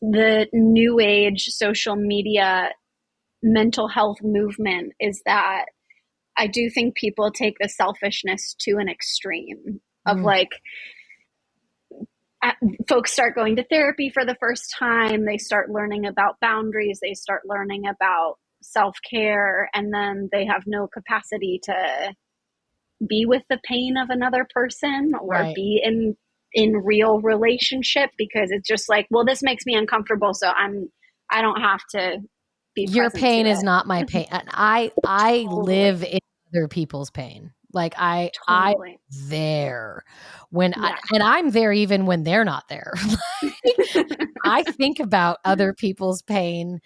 the 0.00 0.46
new 0.52 1.00
age 1.00 1.46
social 1.48 1.96
media 1.96 2.70
mental 3.42 3.88
health 3.88 4.18
movement 4.22 4.92
is 5.00 5.20
that 5.26 5.64
I 6.36 6.46
do 6.46 6.70
think 6.70 6.96
people 6.96 7.30
take 7.30 7.56
the 7.60 7.68
selfishness 7.68 8.54
to 8.60 8.78
an 8.78 8.88
extreme 8.88 9.80
of 10.06 10.18
mm. 10.18 10.24
like 10.24 10.50
folks 12.88 13.12
start 13.12 13.34
going 13.34 13.56
to 13.56 13.64
therapy 13.64 14.10
for 14.10 14.24
the 14.24 14.36
first 14.40 14.74
time, 14.76 15.24
they 15.24 15.38
start 15.38 15.70
learning 15.70 16.06
about 16.06 16.40
boundaries, 16.40 16.98
they 17.00 17.14
start 17.14 17.42
learning 17.44 17.86
about 17.86 18.38
self 18.62 18.96
care, 19.08 19.68
and 19.74 19.92
then 19.92 20.28
they 20.32 20.46
have 20.46 20.62
no 20.66 20.88
capacity 20.88 21.60
to 21.64 22.14
be 23.06 23.26
with 23.26 23.42
the 23.48 23.60
pain 23.64 23.96
of 23.96 24.10
another 24.10 24.46
person 24.54 25.12
or 25.20 25.28
right. 25.28 25.54
be 25.54 25.80
in 25.82 26.16
in 26.54 26.76
real 26.76 27.20
relationship 27.20 28.10
because 28.18 28.50
it's 28.50 28.68
just 28.68 28.88
like 28.88 29.06
well 29.10 29.24
this 29.24 29.42
makes 29.42 29.64
me 29.64 29.74
uncomfortable 29.74 30.34
so 30.34 30.48
i'm 30.48 30.88
i 31.30 31.40
don't 31.40 31.60
have 31.60 31.80
to 31.90 32.18
your 32.76 33.10
pain 33.10 33.46
is 33.46 33.62
not 33.62 33.86
my 33.86 34.04
pain 34.04 34.26
and 34.30 34.48
i 34.52 34.90
i 35.06 35.44
totally. 35.44 35.64
live 35.64 36.02
in 36.02 36.18
other 36.54 36.68
people's 36.68 37.10
pain 37.10 37.52
like 37.72 37.94
I, 37.96 38.30
totally. 38.46 38.92
I 38.92 38.96
there 39.28 40.04
when 40.50 40.74
yeah. 40.76 40.84
I, 40.84 40.98
and 41.14 41.22
I'm 41.22 41.50
there 41.50 41.72
even 41.72 42.06
when 42.06 42.22
they're 42.22 42.44
not 42.44 42.68
there. 42.68 42.92
I 44.44 44.62
think 44.68 45.00
about 45.00 45.38
other 45.44 45.72
people's 45.72 46.22
pain 46.22 46.80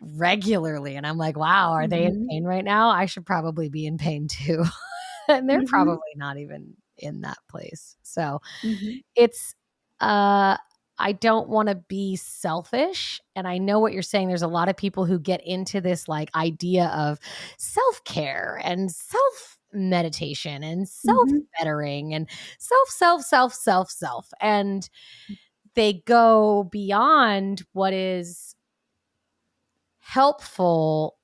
regularly, 0.00 0.96
and 0.96 1.06
I'm 1.06 1.18
like, 1.18 1.36
wow, 1.36 1.72
are 1.72 1.82
mm-hmm. 1.82 1.90
they 1.90 2.04
in 2.04 2.14
mm-hmm. 2.14 2.28
pain 2.28 2.44
right 2.44 2.64
now? 2.64 2.90
I 2.90 3.06
should 3.06 3.26
probably 3.26 3.68
be 3.68 3.86
in 3.86 3.98
pain 3.98 4.28
too, 4.28 4.64
and 5.28 5.48
they're 5.48 5.58
mm-hmm. 5.58 5.66
probably 5.66 6.14
not 6.16 6.38
even 6.38 6.74
in 6.96 7.22
that 7.22 7.38
place. 7.48 7.96
So 8.02 8.40
mm-hmm. 8.62 8.98
it's 9.16 9.54
uh 10.00 10.56
I 11.00 11.12
don't 11.12 11.48
want 11.48 11.68
to 11.68 11.74
be 11.74 12.16
selfish. 12.16 13.20
And 13.34 13.48
I 13.48 13.58
know 13.58 13.80
what 13.80 13.92
you're 13.92 14.02
saying. 14.02 14.28
There's 14.28 14.42
a 14.42 14.48
lot 14.48 14.68
of 14.68 14.76
people 14.76 15.06
who 15.06 15.18
get 15.18 15.44
into 15.46 15.80
this 15.80 16.06
like 16.06 16.30
idea 16.36 16.86
of 16.88 17.18
self 17.58 18.04
care 18.04 18.60
and 18.62 18.90
self 18.90 19.58
meditation 19.72 20.62
and 20.62 20.88
self 20.88 21.28
bettering 21.58 22.06
mm-hmm. 22.06 22.16
and 22.16 22.30
self, 22.58 22.88
self, 22.88 23.22
self, 23.22 23.54
self, 23.54 23.90
self. 23.90 24.28
And 24.40 24.88
they 25.74 26.02
go 26.06 26.68
beyond 26.70 27.62
what 27.72 27.92
is 27.92 28.54
helpful 30.00 31.16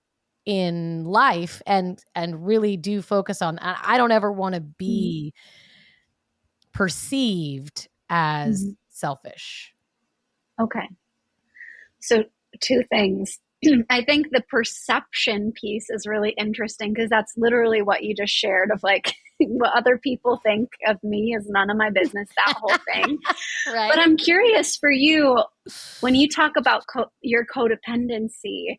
in 0.45 1.05
life 1.05 1.61
and 1.67 2.03
and 2.15 2.47
really 2.47 2.77
do 2.77 3.03
focus 3.03 3.43
on 3.43 3.59
I 3.59 3.97
don't 3.99 4.13
ever 4.13 4.31
want 4.31 4.55
to 4.55 4.61
be 4.61 5.35
mm-hmm. 5.35 6.71
perceived 6.73 7.89
as 8.09 8.63
mm-hmm. 8.63 8.71
Selfish. 8.97 9.75
Okay. 10.61 10.89
So 12.01 12.25
two 12.61 12.83
things. 12.91 13.39
I 13.91 14.05
think 14.05 14.29
the 14.31 14.43
perception 14.49 15.53
piece 15.53 15.87
is 15.91 16.07
really 16.07 16.35
interesting 16.39 16.93
because 16.93 17.11
that's 17.11 17.33
literally 17.37 17.83
what 17.83 18.03
you 18.03 18.15
just 18.15 18.33
shared 18.33 18.71
of 18.73 18.83
like 18.83 19.15
what 19.39 19.77
other 19.77 19.99
people 19.99 20.41
think 20.45 20.69
of 20.87 20.97
me 21.03 21.35
is 21.39 21.47
none 21.49 21.71
of 21.71 21.77
my 21.77 21.91
business, 21.91 22.29
that 22.37 22.57
whole 22.57 22.77
thing. 22.93 23.19
right. 23.73 23.91
But 23.91 23.99
I'm 23.99 24.17
curious 24.17 24.77
for 24.77 24.91
you 24.91 25.43
when 26.01 26.15
you 26.15 26.29
talk 26.29 26.53
about 26.57 26.85
co- 26.87 27.11
your 27.23 27.45
codependency, 27.45 28.79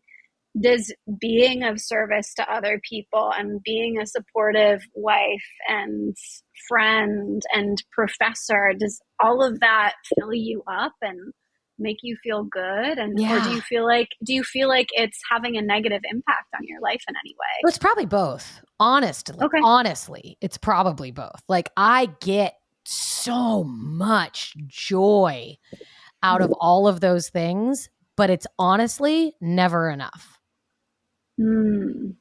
does 0.60 0.92
being 1.20 1.62
of 1.62 1.80
service 1.80 2.34
to 2.34 2.52
other 2.52 2.80
people 2.88 3.32
and 3.36 3.62
being 3.62 3.98
a 3.98 4.06
supportive 4.06 4.82
wife 4.94 5.44
and 5.68 6.16
friend 6.68 7.42
and 7.54 7.82
professor, 7.92 8.74
does 8.78 9.00
all 9.20 9.42
of 9.42 9.60
that 9.60 9.94
fill 10.14 10.34
you 10.34 10.62
up 10.70 10.92
and 11.02 11.32
make 11.78 11.98
you 12.02 12.16
feel 12.22 12.44
good? 12.44 12.98
And 12.98 13.18
yeah. 13.18 13.38
or 13.38 13.40
do 13.40 13.50
you 13.54 13.60
feel 13.60 13.86
like 13.86 14.08
do 14.24 14.34
you 14.34 14.42
feel 14.42 14.68
like 14.68 14.88
it's 14.92 15.20
having 15.30 15.56
a 15.56 15.62
negative 15.62 16.02
impact 16.10 16.48
on 16.54 16.60
your 16.62 16.80
life 16.80 17.02
in 17.08 17.14
any 17.24 17.34
way? 17.34 17.62
Well, 17.62 17.68
it's 17.68 17.78
probably 17.78 18.06
both. 18.06 18.60
Honestly 18.80 19.36
okay. 19.40 19.60
honestly 19.62 20.36
it's 20.40 20.56
probably 20.58 21.10
both. 21.10 21.42
Like 21.48 21.70
i 21.76 22.10
get 22.20 22.54
so 22.84 23.64
much 23.64 24.54
joy 24.66 25.56
out 26.22 26.40
of 26.40 26.52
all 26.58 26.88
of 26.88 27.00
those 27.00 27.28
things 27.28 27.90
but 28.16 28.30
it's 28.30 28.46
honestly 28.58 29.34
never 29.40 29.90
enough 29.90 30.37
mm. 31.38 32.14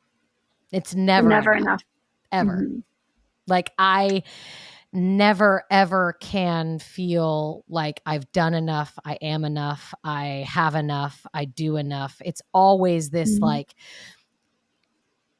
it's 0.72 0.95
never 0.95 1.27
never 1.27 1.53
enough, 1.53 1.64
enough. 1.68 1.84
ever 2.31 2.57
mm-hmm. 2.64 2.80
like 3.48 3.72
i 3.77 4.23
never 4.94 5.64
ever 5.69 6.14
can 6.19 6.80
feel 6.80 7.64
like 7.68 8.02
I've 8.06 8.31
done 8.31 8.53
enough, 8.53 8.98
I 9.03 9.14
am 9.15 9.44
enough, 9.45 9.94
I 10.03 10.45
have 10.48 10.76
enough, 10.76 11.26
I 11.34 11.45
do 11.45 11.77
enough. 11.77 12.22
It's 12.23 12.41
always 12.53 13.10
this 13.10 13.35
mm-hmm. 13.35 13.44
like 13.44 13.76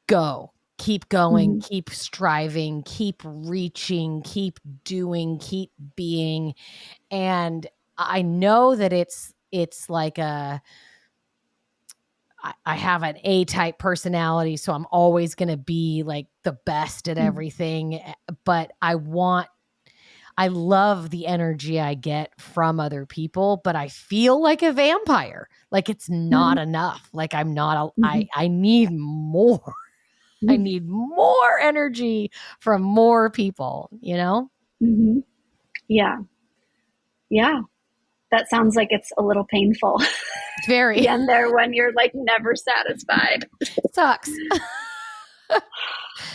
go, 0.08 0.54
keep 0.78 1.10
going, 1.10 1.60
mm-hmm. 1.60 1.68
keep 1.68 1.90
striving, 1.90 2.84
keep 2.84 3.22
reaching, 3.24 4.22
keep 4.24 4.60
doing, 4.84 5.40
keep 5.40 5.72
being. 5.96 6.54
And 7.10 7.66
I 7.98 8.22
know 8.22 8.76
that 8.76 8.94
it's 8.94 9.34
it's 9.52 9.90
like 9.90 10.18
a 10.18 10.62
I 12.66 12.76
have 12.76 13.04
an 13.04 13.18
A 13.24 13.46
type 13.46 13.80
personality, 13.80 14.58
so 14.58 14.74
I'm 14.74 14.86
always 14.92 15.36
going 15.36 15.50
to 15.50 15.58
be 15.58 16.04
like 16.04 16.28
the 16.44 16.58
best 16.66 17.08
at 17.08 17.18
mm. 17.18 17.26
everything. 17.26 17.96
Eh, 17.96 18.14
but 18.44 18.72
I 18.82 18.96
want, 18.96 19.48
I 20.38 20.50
love 20.50 21.10
the 21.10 21.28
energy 21.28 21.80
I 21.80 21.94
get 21.96 22.40
from 22.40 22.80
other 22.80 23.06
people, 23.06 23.62
but 23.64 23.76
I 23.76 23.88
feel 23.88 24.42
like 24.42 24.62
a 24.62 24.72
vampire. 24.72 25.50
Like 25.72 25.90
it's 25.90 26.10
not 26.10 26.58
mm-hmm. 26.58 26.70
enough. 26.70 27.10
Like 27.14 27.34
I'm 27.34 27.54
not, 27.54 27.78
a, 27.78 28.02
mm-hmm. 28.02 28.06
I, 28.06 28.28
I 28.34 28.48
need 28.48 28.92
more. 28.92 29.74
Mm-hmm. 30.44 30.52
I 30.52 30.58
need 30.58 30.88
more 30.88 31.60
energy 31.60 32.30
from 32.60 32.84
more 32.84 33.32
people, 33.32 33.90
you 34.02 34.16
know? 34.16 34.52
Mm-hmm. 34.80 35.22
Yeah. 35.88 36.18
Yeah 37.32 37.62
that 38.32 38.50
sounds 38.50 38.76
like 38.76 38.90
it's 38.92 39.12
a 39.18 39.24
little 39.24 39.46
painful. 39.46 40.02
Very. 40.68 41.08
and 41.08 41.28
there 41.28 41.54
when 41.54 41.74
you're 41.74 41.94
like 41.94 42.12
never 42.14 42.56
satisfied. 42.56 43.48
Sucks. 43.94 44.30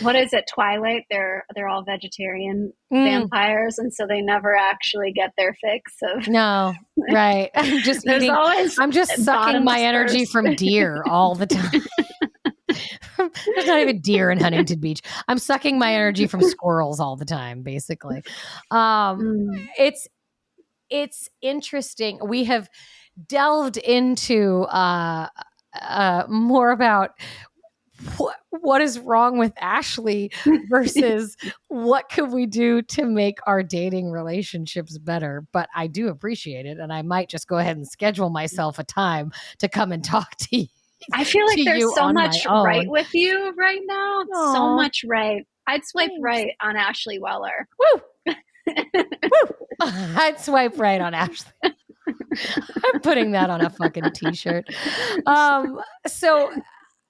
what 0.00 0.16
is 0.16 0.32
it? 0.32 0.44
Twilight? 0.52 1.04
They're 1.10 1.44
they're 1.54 1.68
all 1.68 1.84
vegetarian 1.84 2.72
mm. 2.92 3.04
vampires, 3.04 3.78
and 3.78 3.92
so 3.92 4.06
they 4.06 4.20
never 4.20 4.54
actually 4.54 5.12
get 5.12 5.32
their 5.36 5.54
fix 5.60 5.92
of. 6.02 6.28
No, 6.28 6.74
right. 7.10 7.50
I'm 7.54 7.80
just 7.80 8.06
eating. 8.08 8.30
Always 8.30 8.78
I'm 8.78 8.90
just 8.90 9.24
sucking 9.24 9.64
my 9.64 9.80
energy 9.80 10.24
from 10.24 10.54
deer 10.54 11.02
all 11.06 11.34
the 11.34 11.46
time. 11.46 11.82
There's 13.18 13.66
not 13.66 13.80
even 13.80 14.00
deer 14.00 14.30
in 14.30 14.40
Huntington 14.40 14.80
Beach. 14.80 15.02
I'm 15.28 15.38
sucking 15.38 15.78
my 15.78 15.94
energy 15.94 16.26
from 16.26 16.40
squirrels 16.42 16.98
all 16.98 17.16
the 17.16 17.26
time, 17.26 17.62
basically. 17.62 18.22
Um, 18.70 19.20
mm. 19.20 19.68
It's 19.78 20.08
it's 20.92 21.28
interesting. 21.40 22.20
We 22.24 22.44
have 22.44 22.68
delved 23.26 23.78
into 23.78 24.62
uh, 24.62 25.28
uh, 25.80 26.24
more 26.28 26.70
about 26.70 27.10
what, 28.16 28.36
what 28.50 28.80
is 28.82 28.98
wrong 28.98 29.38
with 29.38 29.52
Ashley 29.58 30.30
versus 30.68 31.36
what 31.68 32.10
could 32.10 32.30
we 32.30 32.46
do 32.46 32.82
to 32.82 33.04
make 33.04 33.38
our 33.46 33.62
dating 33.62 34.10
relationships 34.10 34.98
better. 34.98 35.46
But 35.52 35.68
I 35.74 35.86
do 35.86 36.08
appreciate 36.08 36.66
it. 36.66 36.78
And 36.78 36.92
I 36.92 37.02
might 37.02 37.28
just 37.28 37.48
go 37.48 37.58
ahead 37.58 37.76
and 37.76 37.88
schedule 37.88 38.28
myself 38.28 38.78
a 38.78 38.84
time 38.84 39.32
to 39.58 39.68
come 39.68 39.92
and 39.92 40.04
talk 40.04 40.36
to 40.36 40.56
you. 40.56 40.66
I 41.14 41.24
feel 41.24 41.46
like 41.46 41.64
there's 41.64 41.94
so 41.96 42.12
much 42.12 42.46
right 42.46 42.88
with 42.88 43.12
you 43.12 43.52
right 43.56 43.80
now. 43.86 44.22
Aww. 44.22 44.52
So 44.52 44.76
much 44.76 45.04
right. 45.08 45.44
I'd 45.66 45.84
swipe 45.84 46.08
Thanks. 46.08 46.22
right 46.22 46.52
on 46.60 46.76
Ashley 46.76 47.18
Weller. 47.18 47.66
Woo! 47.78 47.86
Woo! 47.94 48.02
I'd 49.80 50.40
swipe 50.40 50.78
right 50.78 51.00
on 51.00 51.14
Ashley. 51.14 51.52
I'm 51.62 53.00
putting 53.00 53.32
that 53.32 53.50
on 53.50 53.60
a 53.60 53.70
fucking 53.70 54.10
t-shirt. 54.12 54.64
Um, 55.26 55.80
so 56.06 56.52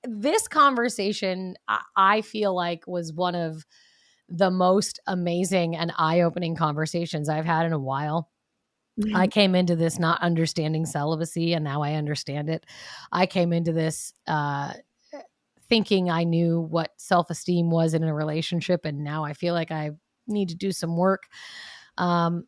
this 0.04 0.48
conversation, 0.48 1.54
I 1.96 2.22
feel 2.22 2.54
like 2.54 2.86
was 2.86 3.12
one 3.12 3.34
of 3.34 3.64
the 4.28 4.50
most 4.50 5.00
amazing 5.06 5.76
and 5.76 5.92
eye-opening 5.96 6.56
conversations 6.56 7.28
I've 7.28 7.44
had 7.44 7.66
in 7.66 7.72
a 7.72 7.78
while. 7.78 8.30
Mm-hmm. 9.00 9.16
I 9.16 9.26
came 9.26 9.54
into 9.54 9.76
this 9.76 9.98
not 9.98 10.20
understanding 10.22 10.84
celibacy, 10.86 11.54
and 11.54 11.64
now 11.64 11.82
I 11.82 11.94
understand 11.94 12.50
it. 12.50 12.66
I 13.10 13.26
came 13.26 13.52
into 13.52 13.72
this 13.72 14.12
uh, 14.26 14.72
thinking 15.68 16.10
I 16.10 16.24
knew 16.24 16.60
what 16.60 16.90
self 16.98 17.30
esteem 17.30 17.70
was 17.70 17.94
in 17.94 18.04
a 18.04 18.14
relationship, 18.14 18.84
and 18.84 19.02
now 19.02 19.24
I 19.24 19.32
feel 19.32 19.54
like 19.54 19.70
I 19.70 19.92
need 20.26 20.48
to 20.48 20.54
do 20.54 20.72
some 20.72 20.96
work. 20.96 21.24
Um, 21.98 22.46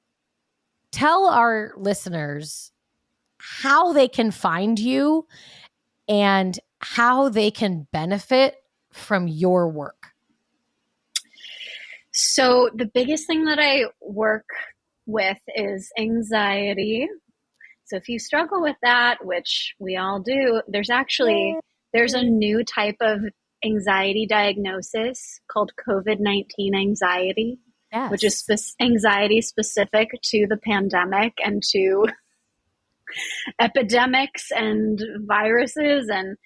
tell 0.93 1.27
our 1.27 1.73
listeners 1.77 2.73
how 3.39 3.93
they 3.93 4.09
can 4.09 4.31
find 4.31 4.79
you 4.79 5.27
and 6.09 6.59
how 6.79 7.29
they 7.29 7.51
can 7.51 7.87
benefit 7.93 8.57
from 8.93 9.27
your 9.29 9.69
work. 9.69 10.09
So, 12.13 12.71
the 12.75 12.87
biggest 12.87 13.27
thing 13.27 13.45
that 13.47 13.59
I 13.59 13.87
work 14.01 14.47
with 15.07 15.39
is 15.57 15.91
anxiety. 15.99 17.09
So, 17.87 17.97
if 17.97 18.09
you 18.09 18.21
struggle 18.21 18.63
with 18.63 18.77
that, 18.83 19.25
which 19.25 19.75
we 19.81 19.97
all 19.97 20.21
do, 20.21 20.63
there's 20.69 20.91
actually 20.91 21.57
there's 21.93 22.15
a 22.15 22.23
new 22.23 22.63
type 22.65 22.97
of 23.01 23.21
anxiety 23.65 24.27
diagnosis 24.29 25.41
called 25.51 25.73
COVID-19 25.89 26.75
anxiety 26.77 27.59
yes. 27.95 28.11
which 28.11 28.25
is 28.25 28.39
spe- 28.39 28.75
anxiety 28.81 29.41
specific 29.41 30.09
to 30.23 30.47
the 30.49 30.57
pandemic 30.57 31.35
and 31.45 31.63
to 31.71 32.07
epidemics 33.61 34.51
and 34.51 35.01
viruses 35.27 36.09
and 36.09 36.37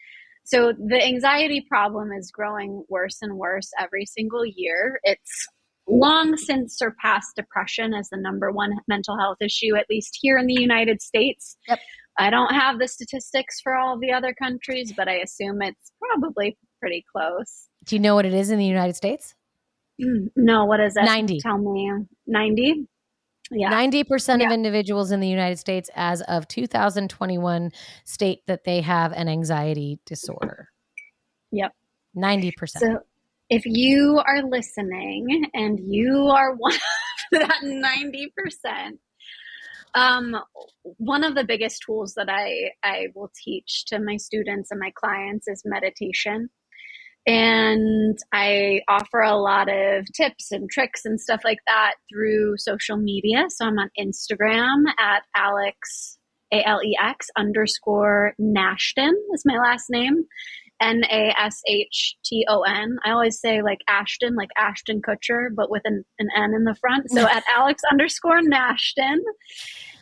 so 0.45 0.73
the 0.73 1.03
anxiety 1.03 1.65
problem 1.69 2.11
is 2.13 2.31
growing 2.31 2.85
worse 2.89 3.19
and 3.23 3.37
worse 3.37 3.71
every 3.79 4.05
single 4.05 4.45
year 4.45 5.01
it's 5.05 5.47
long 5.87 6.37
since 6.37 6.77
surpassed 6.77 7.35
depression 7.37 7.95
as 7.95 8.11
the 8.11 8.19
number 8.19 8.51
one 8.51 8.73
mental 8.89 9.19
health 9.19 9.39
issue 9.41 9.75
at 9.77 9.87
least 9.89 10.19
here 10.21 10.37
in 10.37 10.47
the 10.47 10.61
united 10.61 11.01
states 11.01 11.57
yep. 11.69 11.79
i 12.19 12.29
don't 12.29 12.55
have 12.55 12.79
the 12.79 12.89
statistics 12.89 13.61
for 13.63 13.75
all 13.75 13.99
the 13.99 14.13
other 14.13 14.35
countries 14.35 14.93
but 14.97 15.09
i 15.09 15.15
assume 15.15 15.63
it's 15.63 15.93
probably 15.99 16.59
pretty 16.81 17.05
close 17.11 17.69
do 17.85 17.97
you 17.97 18.01
know 18.01 18.15
what 18.15 18.27
it 18.27 18.35
is 18.35 18.51
in 18.51 18.59
the 18.59 18.67
united 18.67 18.95
states 18.95 19.35
no, 19.99 20.65
what 20.65 20.81
is 20.81 20.97
it? 20.97 21.05
90. 21.05 21.41
Tell 21.41 21.59
me. 21.59 21.91
90? 22.27 22.87
Yeah. 23.51 23.73
90% 23.73 24.41
yeah. 24.41 24.47
of 24.47 24.53
individuals 24.53 25.11
in 25.11 25.21
the 25.21 25.29
United 25.29 25.59
States 25.59 25.91
as 25.95 26.21
of 26.23 26.47
2021 26.49 27.73
state 28.05 28.41
that 28.47 28.65
they 28.65 28.81
have 28.83 29.13
an 29.13 29.29
anxiety 29.29 29.99
disorder. 30.07 30.69
Yep. 31.51 31.73
90%. 32.17 32.53
So 32.79 32.99
if 33.49 33.65
you 33.65 34.23
are 34.25 34.43
listening 34.43 35.47
and 35.55 35.81
you 35.83 36.29
are 36.29 36.55
one 36.55 36.75
of 37.33 37.41
that 37.41 37.63
90%, 37.65 38.99
um, 39.95 40.37
one 40.83 41.25
of 41.25 41.35
the 41.35 41.45
biggest 41.45 41.83
tools 41.85 42.15
that 42.15 42.29
I, 42.29 42.71
I 42.85 43.07
will 43.15 43.33
teach 43.35 43.87
to 43.87 43.99
my 43.99 44.19
students 44.19 44.71
and 44.71 44.79
my 44.79 44.93
clients 44.95 45.49
is 45.49 45.63
meditation. 45.65 46.51
And 47.29 48.19
I 48.33 48.81
offer 48.89 49.21
a 49.21 49.37
lot 49.37 49.69
of 49.69 50.07
tips 50.15 50.51
and 50.51 50.69
tricks 50.71 51.05
and 51.05 51.21
stuff 51.21 51.43
like 51.45 51.59
that 51.67 51.93
through 52.11 52.57
social 52.57 52.97
media. 52.97 53.45
So 53.51 53.67
I'm 53.67 53.79
on 53.79 53.91
Instagram 54.01 54.85
at 54.99 55.25
Alex, 55.37 56.17
A 56.55 56.67
L 56.67 56.81
E 56.83 56.97
X 56.99 57.27
underscore 57.37 58.33
Nashton 58.39 59.15
is 59.35 59.43
my 59.45 59.59
last 59.59 59.91
name. 59.91 60.25
N 60.81 61.03
A 61.11 61.35
S 61.39 61.61
H 61.67 62.17
T 62.25 62.47
O 62.49 62.63
N. 62.63 62.97
I 63.05 63.11
always 63.11 63.39
say 63.39 63.61
like 63.61 63.81
Ashton, 63.91 64.35
like 64.35 64.51
Ashton 64.57 65.03
Kutcher, 65.03 65.49
but 65.55 65.71
with 65.71 65.83
an, 65.85 66.07
an 66.19 66.29
N 66.35 66.55
in 66.55 66.65
the 66.65 66.77
front. 66.77 67.11
So 67.11 67.29
at 67.29 67.45
Alex 67.55 67.83
underscore 67.93 68.41
Nashton. 68.41 69.23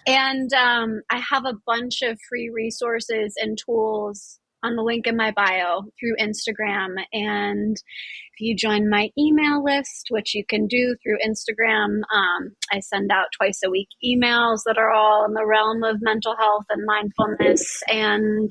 And 0.06 0.52
um, 0.52 1.02
I 1.10 1.18
have 1.18 1.44
a 1.44 1.58
bunch 1.66 2.02
of 2.02 2.20
free 2.28 2.50
resources 2.54 3.34
and 3.36 3.58
tools 3.58 4.38
on 4.66 4.76
the 4.76 4.82
link 4.82 5.06
in 5.06 5.16
my 5.16 5.30
bio 5.30 5.82
through 5.98 6.16
Instagram. 6.20 6.96
And 7.12 7.76
if 7.76 8.40
you 8.40 8.56
join 8.56 8.90
my 8.90 9.10
email 9.18 9.64
list, 9.64 10.08
which 10.10 10.34
you 10.34 10.44
can 10.46 10.66
do 10.66 10.96
through 11.02 11.18
Instagram, 11.26 12.00
um, 12.14 12.54
I 12.72 12.80
send 12.80 13.10
out 13.10 13.26
twice 13.36 13.60
a 13.64 13.70
week 13.70 13.88
emails 14.04 14.60
that 14.66 14.78
are 14.78 14.92
all 14.92 15.24
in 15.24 15.34
the 15.34 15.46
realm 15.46 15.82
of 15.82 16.02
mental 16.02 16.36
health 16.36 16.64
and 16.68 16.84
mindfulness. 16.84 17.82
And 17.88 18.50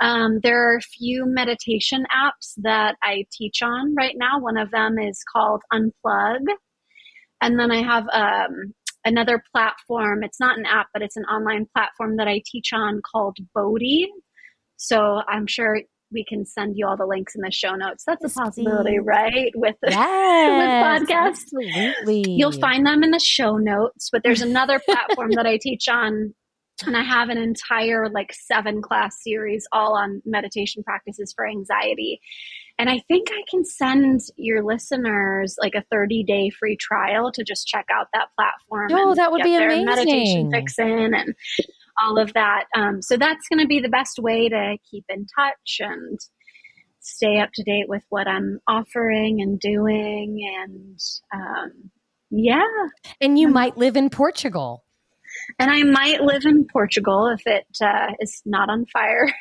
um, 0.00 0.38
there 0.42 0.70
are 0.70 0.76
a 0.76 0.82
few 0.82 1.24
meditation 1.26 2.04
apps 2.14 2.52
that 2.58 2.96
I 3.02 3.24
teach 3.32 3.62
on 3.62 3.94
right 3.96 4.14
now. 4.16 4.38
One 4.38 4.56
of 4.56 4.70
them 4.70 4.98
is 4.98 5.20
called 5.32 5.62
Unplug. 5.72 6.42
And 7.40 7.58
then 7.58 7.70
I 7.70 7.82
have 7.82 8.06
um, 8.12 8.74
another 9.04 9.42
platform. 9.52 10.22
It's 10.22 10.40
not 10.40 10.58
an 10.58 10.66
app, 10.66 10.88
but 10.92 11.02
it's 11.02 11.16
an 11.16 11.24
online 11.24 11.66
platform 11.74 12.16
that 12.16 12.28
I 12.28 12.42
teach 12.44 12.72
on 12.72 13.00
called 13.10 13.36
Bodhi. 13.54 14.08
So 14.78 15.20
I'm 15.28 15.46
sure 15.46 15.82
we 16.10 16.24
can 16.26 16.46
send 16.46 16.74
you 16.76 16.86
all 16.86 16.96
the 16.96 17.06
links 17.06 17.34
in 17.34 17.42
the 17.42 17.50
show 17.50 17.74
notes. 17.74 18.04
That's 18.06 18.24
a 18.24 18.40
possibility, 18.40 18.98
right? 18.98 19.52
With 19.54 19.76
the 19.82 19.90
yes, 19.90 20.98
with 20.98 21.08
podcast. 21.08 21.28
Absolutely. 21.28 22.32
You'll 22.32 22.52
find 22.52 22.86
them 22.86 23.02
in 23.02 23.10
the 23.10 23.20
show 23.20 23.56
notes, 23.56 24.08
but 24.10 24.22
there's 24.22 24.40
another 24.40 24.80
platform 24.88 25.32
that 25.32 25.46
I 25.46 25.58
teach 25.58 25.88
on 25.88 26.34
and 26.86 26.96
I 26.96 27.02
have 27.02 27.28
an 27.28 27.38
entire 27.38 28.08
like 28.08 28.32
seven 28.32 28.80
class 28.82 29.16
series 29.22 29.66
all 29.72 29.96
on 29.96 30.22
meditation 30.24 30.84
practices 30.84 31.32
for 31.34 31.46
anxiety. 31.46 32.20
And 32.78 32.88
I 32.88 33.00
think 33.08 33.28
I 33.32 33.42
can 33.50 33.64
send 33.64 34.20
your 34.36 34.62
listeners 34.62 35.56
like 35.60 35.74
a 35.74 35.84
30 35.90 36.22
day 36.22 36.50
free 36.50 36.76
trial 36.76 37.32
to 37.32 37.42
just 37.42 37.66
check 37.66 37.86
out 37.92 38.06
that 38.14 38.28
platform. 38.38 38.90
Oh, 38.92 39.14
that 39.16 39.32
would 39.32 39.42
be 39.42 39.56
amazing. 39.56 39.84
Meditation 39.84 40.50
fixin 40.52 41.14
and 41.14 41.34
all 42.02 42.18
of 42.18 42.32
that. 42.34 42.64
Um, 42.76 43.02
so 43.02 43.16
that's 43.16 43.48
going 43.48 43.60
to 43.60 43.66
be 43.66 43.80
the 43.80 43.88
best 43.88 44.18
way 44.18 44.48
to 44.48 44.76
keep 44.90 45.04
in 45.08 45.26
touch 45.38 45.78
and 45.80 46.18
stay 47.00 47.40
up 47.40 47.50
to 47.54 47.62
date 47.62 47.88
with 47.88 48.02
what 48.08 48.28
I'm 48.28 48.60
offering 48.66 49.40
and 49.40 49.58
doing. 49.58 50.38
And 50.62 50.98
um, 51.32 51.90
yeah. 52.30 52.66
And 53.20 53.38
you 53.38 53.48
um, 53.48 53.52
might 53.52 53.76
live 53.76 53.96
in 53.96 54.10
Portugal. 54.10 54.84
And 55.58 55.70
I 55.70 55.82
might 55.82 56.20
live 56.20 56.44
in 56.44 56.66
Portugal 56.66 57.26
if 57.28 57.46
it 57.46 57.66
uh, 57.80 58.12
is 58.20 58.42
not 58.44 58.70
on 58.70 58.86
fire. 58.86 59.32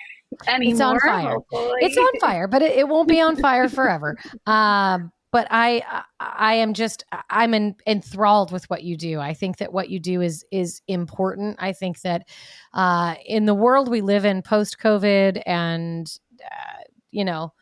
Anymore, 0.47 0.71
it's 0.73 0.81
on 0.81 0.99
fire. 0.99 1.33
Hopefully. 1.33 1.79
It's 1.81 1.97
on 1.97 2.19
fire, 2.19 2.47
but 2.47 2.61
it, 2.61 2.77
it 2.77 2.87
won't 2.87 3.07
be 3.07 3.21
on 3.21 3.35
fire 3.35 3.69
forever. 3.69 4.17
Um, 4.45 5.11
but 5.37 5.47
I 5.51 6.03
I 6.19 6.55
am 6.55 6.73
just 6.73 7.05
I'm 7.29 7.53
en, 7.53 7.75
enthralled 7.85 8.51
with 8.51 8.67
what 8.71 8.81
you 8.81 8.97
do. 8.97 9.19
I 9.19 9.35
think 9.35 9.57
that 9.57 9.71
what 9.71 9.87
you 9.87 9.99
do 9.99 10.21
is 10.21 10.43
is 10.51 10.81
important. 10.87 11.57
I 11.59 11.73
think 11.73 12.01
that 12.01 12.27
uh, 12.73 13.13
in 13.23 13.45
the 13.45 13.53
world 13.53 13.87
we 13.87 14.01
live 14.01 14.25
in 14.25 14.41
post 14.41 14.79
COVID 14.79 15.43
and 15.45 16.11
uh, 16.43 16.81
you 17.11 17.23
know 17.23 17.53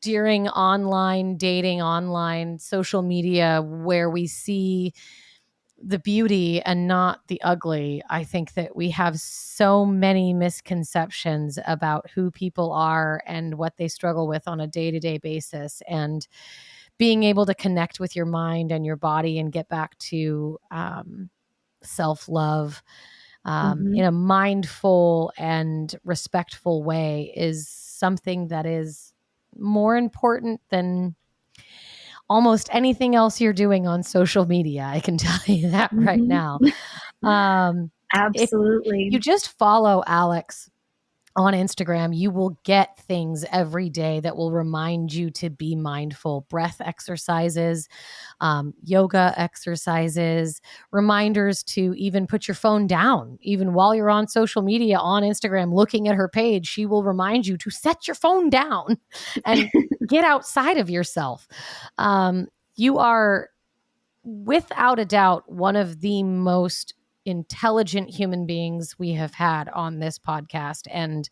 during 0.00 0.48
online 0.48 1.36
dating, 1.36 1.82
online 1.82 2.58
social 2.58 3.02
media, 3.02 3.60
where 3.62 4.08
we 4.08 4.26
see 4.26 4.94
the 5.84 5.98
beauty 5.98 6.62
and 6.62 6.86
not 6.88 7.20
the 7.28 7.42
ugly. 7.42 8.02
I 8.08 8.24
think 8.24 8.54
that 8.54 8.74
we 8.74 8.88
have 8.90 9.20
so 9.20 9.84
many 9.84 10.32
misconceptions 10.32 11.58
about 11.66 12.08
who 12.14 12.30
people 12.30 12.72
are 12.72 13.22
and 13.26 13.58
what 13.58 13.76
they 13.76 13.88
struggle 13.88 14.26
with 14.26 14.46
on 14.48 14.60
a 14.60 14.66
day 14.66 14.90
to 14.90 15.00
day 15.00 15.18
basis. 15.18 15.82
And 15.86 16.26
being 16.98 17.22
able 17.22 17.46
to 17.46 17.54
connect 17.54 18.00
with 18.00 18.14
your 18.14 18.26
mind 18.26 18.72
and 18.72 18.86
your 18.86 18.96
body 18.96 19.38
and 19.38 19.52
get 19.52 19.68
back 19.68 19.98
to 19.98 20.58
um, 20.70 21.30
self 21.82 22.28
love 22.28 22.82
um, 23.44 23.78
mm-hmm. 23.78 23.94
in 23.96 24.04
a 24.04 24.12
mindful 24.12 25.32
and 25.36 25.94
respectful 26.04 26.82
way 26.82 27.32
is 27.36 27.68
something 27.68 28.48
that 28.48 28.66
is 28.66 29.12
more 29.58 29.96
important 29.96 30.60
than 30.70 31.14
almost 32.28 32.68
anything 32.72 33.14
else 33.14 33.40
you're 33.40 33.52
doing 33.52 33.86
on 33.86 34.02
social 34.02 34.46
media. 34.46 34.82
I 34.82 35.00
can 35.00 35.16
tell 35.18 35.40
you 35.46 35.70
that 35.70 35.90
mm-hmm. 35.90 36.06
right 36.06 36.20
now. 36.20 36.58
Um, 37.22 37.90
Absolutely. 38.14 39.08
You 39.10 39.18
just 39.18 39.56
follow 39.58 40.02
Alex 40.06 40.70
on 41.34 41.54
Instagram, 41.54 42.14
you 42.14 42.30
will 42.30 42.58
get 42.64 42.98
things 42.98 43.44
every 43.50 43.88
day 43.88 44.20
that 44.20 44.36
will 44.36 44.52
remind 44.52 45.12
you 45.12 45.30
to 45.30 45.48
be 45.48 45.74
mindful 45.74 46.46
breath 46.50 46.80
exercises, 46.80 47.88
um, 48.40 48.74
yoga 48.82 49.32
exercises, 49.36 50.60
reminders 50.90 51.62
to 51.62 51.94
even 51.96 52.26
put 52.26 52.46
your 52.46 52.54
phone 52.54 52.86
down. 52.86 53.38
Even 53.40 53.72
while 53.72 53.94
you're 53.94 54.10
on 54.10 54.28
social 54.28 54.62
media 54.62 54.98
on 54.98 55.22
Instagram 55.22 55.72
looking 55.72 56.06
at 56.06 56.14
her 56.14 56.28
page, 56.28 56.66
she 56.66 56.84
will 56.84 57.02
remind 57.02 57.46
you 57.46 57.56
to 57.56 57.70
set 57.70 58.06
your 58.06 58.14
phone 58.14 58.50
down 58.50 58.98
and 59.46 59.70
get 60.08 60.24
outside 60.24 60.76
of 60.76 60.90
yourself. 60.90 61.48
Um, 61.96 62.48
you 62.76 62.98
are, 62.98 63.48
without 64.22 64.98
a 64.98 65.04
doubt, 65.04 65.50
one 65.50 65.76
of 65.76 66.00
the 66.00 66.22
most 66.22 66.94
intelligent 67.24 68.10
human 68.10 68.46
beings 68.46 68.98
we 68.98 69.12
have 69.12 69.34
had 69.34 69.68
on 69.68 69.98
this 69.98 70.18
podcast. 70.18 70.86
And 70.90 71.28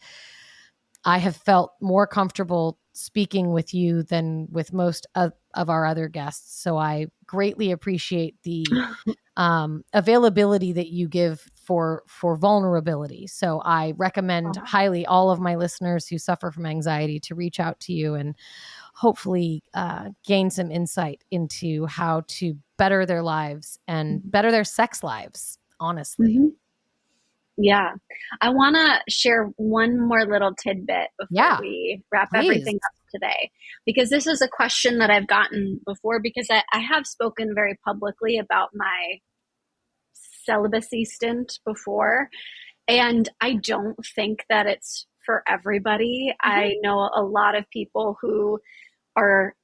I 1.05 1.19
have 1.19 1.37
felt 1.37 1.73
more 1.81 2.07
comfortable 2.07 2.79
speaking 2.93 3.53
with 3.53 3.73
you 3.73 4.03
than 4.03 4.49
with 4.51 4.73
most 4.73 5.07
of, 5.15 5.33
of 5.55 5.71
our 5.71 5.87
other 5.87 6.09
guests. 6.09 6.61
So 6.63 6.77
I 6.77 7.07
greatly 7.25 7.71
appreciate 7.71 8.37
the 8.43 8.67
um, 9.37 9.85
availability 9.93 10.73
that 10.73 10.89
you 10.89 11.09
give 11.09 11.49
for 11.55 12.03
for 12.07 12.37
vulnerability. 12.37 13.27
So 13.27 13.63
I 13.65 13.95
recommend 13.97 14.57
highly 14.57 15.07
all 15.07 15.31
of 15.31 15.41
my 15.41 15.55
listeners 15.55 16.07
who 16.07 16.19
suffer 16.19 16.51
from 16.51 16.67
anxiety 16.67 17.21
to 17.21 17.35
reach 17.35 17.61
out 17.61 17.81
to 17.81 17.93
you 17.93 18.15
and 18.15 18.35
hopefully 18.95 19.63
uh, 19.73 20.11
gain 20.27 20.51
some 20.51 20.71
insight 20.71 21.25
into 21.31 21.87
how 21.87 22.25
to 22.27 22.55
better 22.77 23.07
their 23.07 23.23
lives 23.23 23.79
and 23.87 24.19
mm-hmm. 24.21 24.29
better 24.29 24.51
their 24.51 24.65
sex 24.65 25.03
lives 25.03 25.59
honestly. 25.81 26.37
Mm-hmm. 26.37 26.49
Yeah. 27.63 27.93
I 28.41 28.51
want 28.51 28.77
to 28.77 29.01
share 29.13 29.51
one 29.57 30.01
more 30.01 30.25
little 30.25 30.55
tidbit 30.55 31.09
before 31.19 31.29
yeah. 31.31 31.61
we 31.61 32.03
wrap 32.13 32.31
Please. 32.31 32.45
everything 32.45 32.77
up 32.77 32.93
today. 33.13 33.51
Because 33.85 34.09
this 34.09 34.27
is 34.27 34.41
a 34.41 34.49
question 34.49 34.99
that 34.99 35.11
I've 35.11 35.27
gotten 35.27 35.81
before 35.87 36.21
because 36.21 36.47
I, 36.51 36.63
I 36.73 36.79
have 36.79 37.07
spoken 37.07 37.55
very 37.55 37.79
publicly 37.85 38.39
about 38.39 38.71
my 38.75 39.19
celibacy 40.45 41.05
stint 41.05 41.59
before. 41.67 42.29
And 42.89 43.29
I 43.41 43.55
don't 43.55 43.99
think 44.15 44.45
that 44.49 44.67
it's 44.67 45.07
for 45.25 45.43
everybody. 45.47 46.33
Mm-hmm. 46.45 46.51
I 46.51 46.75
know 46.83 47.11
a 47.15 47.23
lot 47.23 47.55
of 47.55 47.69
people 47.71 48.17
who 48.21 48.59
are 49.17 49.55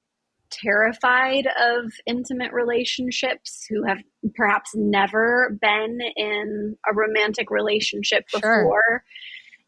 terrified 0.62 1.46
of 1.60 1.92
intimate 2.06 2.52
relationships, 2.52 3.66
who 3.68 3.84
have 3.84 3.98
perhaps 4.34 4.70
never 4.74 5.56
been 5.60 5.98
in 6.16 6.76
a 6.88 6.94
romantic 6.94 7.50
relationship 7.50 8.24
before. 8.32 8.42
Sure. 8.42 9.04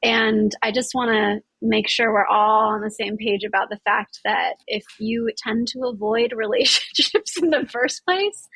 And 0.03 0.55
I 0.63 0.71
just 0.71 0.95
want 0.95 1.11
to 1.11 1.41
make 1.61 1.89
sure 1.89 2.13
we're 2.13 2.27
all 2.27 2.69
on 2.69 2.83
the 2.83 2.91
same 2.91 3.17
page 3.17 3.43
about 3.43 3.69
the 3.69 3.81
fact 3.85 4.21
that 4.25 4.55
if 4.67 4.85
you 5.01 5.31
tend 5.37 5.67
to 5.69 5.87
avoid 5.87 6.33
relationships 6.37 7.37
in 7.37 7.51
the 7.51 7.67
first 7.67 8.05
place, 8.05 8.49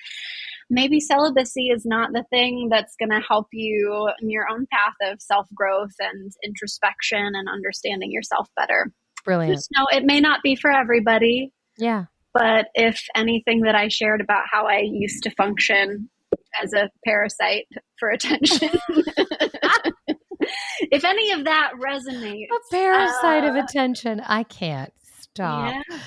maybe 0.70 1.00
celibacy 1.00 1.68
is 1.68 1.84
not 1.84 2.12
the 2.12 2.24
thing 2.30 2.68
that's 2.70 2.94
going 2.96 3.10
to 3.10 3.26
help 3.26 3.48
you 3.52 4.08
in 4.20 4.30
your 4.30 4.46
own 4.48 4.66
path 4.72 4.94
of 5.02 5.20
self 5.20 5.46
growth 5.54 5.94
and 5.98 6.32
introspection 6.44 7.32
and 7.34 7.48
understanding 7.48 8.12
yourself 8.12 8.48
better. 8.56 8.92
Brilliant. 9.24 9.54
Just 9.54 9.70
know 9.76 9.86
it 9.90 10.04
may 10.04 10.20
not 10.20 10.42
be 10.42 10.56
for 10.56 10.70
everybody. 10.70 11.52
Yeah. 11.76 12.04
But 12.34 12.68
if 12.74 13.02
anything 13.14 13.60
that 13.62 13.74
I 13.74 13.88
shared 13.88 14.20
about 14.20 14.44
how 14.50 14.66
I 14.66 14.80
used 14.80 15.22
to 15.24 15.30
function 15.30 16.08
as 16.62 16.72
a 16.72 16.88
parasite 17.04 17.66
for 17.98 18.10
attention, 18.10 18.70
if 20.90 21.04
any 21.04 21.32
of 21.32 21.44
that 21.44 21.72
resonates, 21.78 22.46
a 22.46 22.70
parasite 22.70 23.44
uh, 23.44 23.48
of 23.50 23.56
attention, 23.56 24.20
I 24.20 24.44
can't 24.44 24.92
stop. 25.02 25.74
Yeah. 25.74 25.98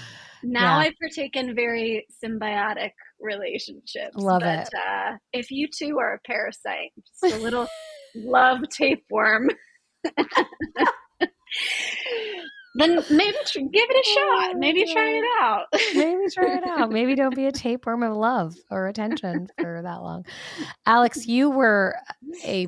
Now 0.44 0.80
yeah. 0.80 0.88
I 0.88 0.94
partake 1.02 1.36
in 1.36 1.56
very 1.56 2.06
symbiotic 2.24 2.92
relationships. 3.20 4.16
Love 4.16 4.42
but, 4.42 4.60
it. 4.60 4.70
Uh, 4.74 5.18
if 5.34 5.52
you 5.52 5.68
too 5.68 5.98
are 6.00 6.16
a 6.16 6.20
parasite, 6.26 6.92
just 7.22 7.36
a 7.36 7.38
little 7.40 7.68
love 8.16 8.60
tapeworm 8.70 9.50
then 12.76 13.04
maybe 13.10 13.38
give 13.54 13.70
it 13.74 14.06
a 14.06 14.10
shot. 14.10 14.56
Oh, 14.56 14.58
maybe 14.58 14.86
try 14.92 15.10
it 15.10 15.24
out. 15.42 15.66
maybe 15.96 16.24
try 16.34 16.58
it 16.58 16.68
out. 16.68 16.92
Maybe 16.92 17.16
don't 17.16 17.36
be 17.36 17.48
a 17.48 17.52
tapeworm 17.54 18.04
of 18.04 18.16
love 18.16 18.56
or 18.70 18.88
attention 18.88 19.48
for 19.60 19.82
that 19.82 20.02
long. 20.02 20.26
Alex, 20.86 21.26
you 21.26 21.50
were 21.50 21.96
a 22.44 22.68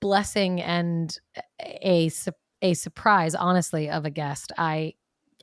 blessing 0.00 0.60
and 0.60 1.16
a 1.62 2.10
a 2.60 2.74
surprise, 2.74 3.34
honestly, 3.34 3.88
of 3.88 4.04
a 4.04 4.10
guest. 4.10 4.52
I 4.58 4.94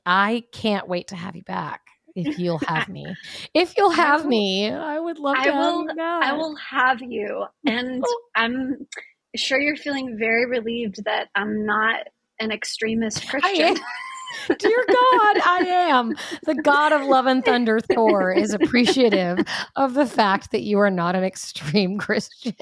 I 0.04 0.44
can't 0.52 0.88
wait 0.88 1.08
to 1.08 1.16
have 1.16 1.34
you 1.34 1.42
back 1.42 1.80
if 2.14 2.38
you'll 2.38 2.60
have 2.66 2.88
me. 2.88 3.04
If 3.54 3.76
you'll 3.76 3.90
have 3.90 4.24
me, 4.24 4.70
I 4.70 4.98
would 4.98 5.18
love 5.18 5.36
to 5.36 5.52
I 5.52 5.58
will, 5.58 5.86
I 5.98 6.32
will 6.34 6.56
have 6.56 7.00
you. 7.00 7.46
And 7.66 8.04
I'm 8.36 8.86
sure 9.34 9.60
you're 9.60 9.76
feeling 9.76 10.16
very 10.18 10.46
relieved 10.46 11.04
that 11.04 11.28
I'm 11.34 11.66
not 11.66 12.06
an 12.38 12.50
extremist 12.50 13.28
Christian. 13.28 13.76
Dear 14.58 14.84
God, 14.86 15.38
I 15.44 15.64
am. 15.66 16.14
The 16.44 16.56
God 16.56 16.92
of 16.92 17.02
love 17.02 17.26
and 17.26 17.44
thunder, 17.44 17.80
Thor, 17.80 18.32
is 18.32 18.52
appreciative 18.52 19.38
of 19.76 19.94
the 19.94 20.06
fact 20.06 20.50
that 20.52 20.62
you 20.62 20.78
are 20.78 20.90
not 20.90 21.14
an 21.14 21.24
extreme 21.24 21.98
Christian. 21.98 22.54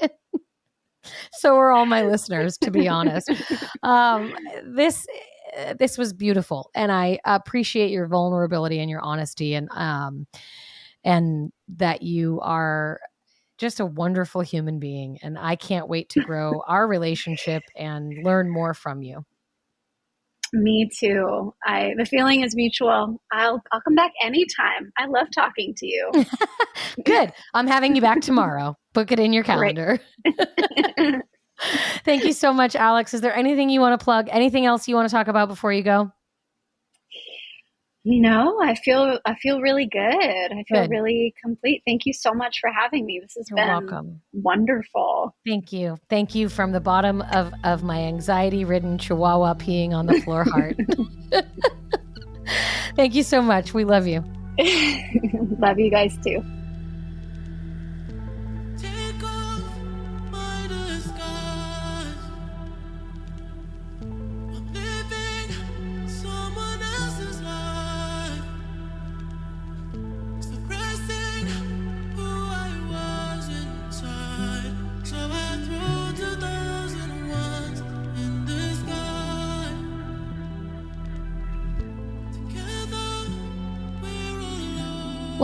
so 1.33 1.55
are 1.55 1.71
all 1.71 1.85
my 1.85 2.03
listeners, 2.03 2.57
to 2.59 2.71
be 2.71 2.87
honest. 2.87 3.29
Um, 3.83 4.33
this 4.63 5.07
this 5.77 5.97
was 5.97 6.13
beautiful, 6.13 6.69
and 6.75 6.91
I 6.91 7.19
appreciate 7.25 7.91
your 7.91 8.07
vulnerability 8.07 8.79
and 8.79 8.89
your 8.89 9.01
honesty, 9.01 9.53
and 9.55 9.69
um, 9.71 10.27
and 11.03 11.51
that 11.69 12.01
you 12.01 12.39
are 12.41 12.99
just 13.57 13.79
a 13.79 13.85
wonderful 13.85 14.41
human 14.41 14.79
being. 14.79 15.17
And 15.21 15.37
I 15.37 15.55
can't 15.55 15.87
wait 15.87 16.09
to 16.09 16.21
grow 16.21 16.61
our 16.67 16.87
relationship 16.87 17.63
and 17.75 18.23
learn 18.23 18.49
more 18.49 18.73
from 18.73 19.01
you. 19.01 19.25
Me 20.55 20.89
too. 20.97 21.53
I 21.65 21.93
the 21.97 22.05
feeling 22.05 22.41
is 22.41 22.55
mutual. 22.55 23.21
I'll 23.31 23.61
I'll 23.71 23.81
come 23.81 23.95
back 23.95 24.11
anytime. 24.23 24.91
I 24.97 25.05
love 25.05 25.27
talking 25.33 25.73
to 25.77 25.85
you. 25.85 26.11
Good. 27.05 27.33
I'm 27.53 27.67
having 27.67 27.95
you 27.95 28.01
back 28.01 28.21
tomorrow. 28.21 28.77
Book 28.93 29.11
it 29.11 29.19
in 29.19 29.33
your 29.33 29.43
calendar. 29.43 29.99
Thank 32.05 32.23
you 32.23 32.33
so 32.33 32.53
much, 32.53 32.75
Alex. 32.75 33.13
Is 33.13 33.21
there 33.21 33.35
anything 33.35 33.69
you 33.69 33.81
want 33.81 33.99
to 33.99 34.03
plug? 34.03 34.27
Anything 34.31 34.65
else 34.65 34.87
you 34.87 34.95
want 34.95 35.09
to 35.09 35.13
talk 35.13 35.27
about 35.27 35.49
before 35.49 35.73
you 35.73 35.83
go? 35.83 36.11
No, 38.07 38.61
I 38.61 38.75
feel 38.75 39.19
I 39.25 39.33
feel 39.35 39.61
really 39.61 39.87
good. 39.87 40.03
I 40.03 40.63
feel 40.67 40.83
good. 40.83 40.91
really 40.91 41.33
complete. 41.43 41.81
Thank 41.87 42.05
you 42.05 42.13
so 42.13 42.33
much 42.33 42.59
for 42.61 42.69
having 42.69 43.03
me. 43.03 43.19
This 43.19 43.33
has 43.35 43.49
You're 43.49 43.57
been 43.57 43.67
welcome. 43.67 44.21
wonderful. 44.31 45.35
Thank 45.45 45.73
you. 45.73 45.97
Thank 46.07 46.35
you 46.35 46.47
from 46.47 46.71
the 46.71 46.79
bottom 46.79 47.23
of, 47.23 47.51
of 47.63 47.81
my 47.81 48.03
anxiety 48.03 48.63
ridden 48.63 48.99
chihuahua 48.99 49.55
peeing 49.55 49.93
on 49.93 50.05
the 50.05 50.21
floor 50.21 50.43
heart. 50.43 50.77
Thank 52.95 53.15
you 53.15 53.23
so 53.23 53.41
much. 53.41 53.73
We 53.73 53.85
love 53.85 54.05
you. 54.05 54.23
love 55.59 55.79
you 55.79 55.89
guys 55.89 56.15
too. 56.23 56.43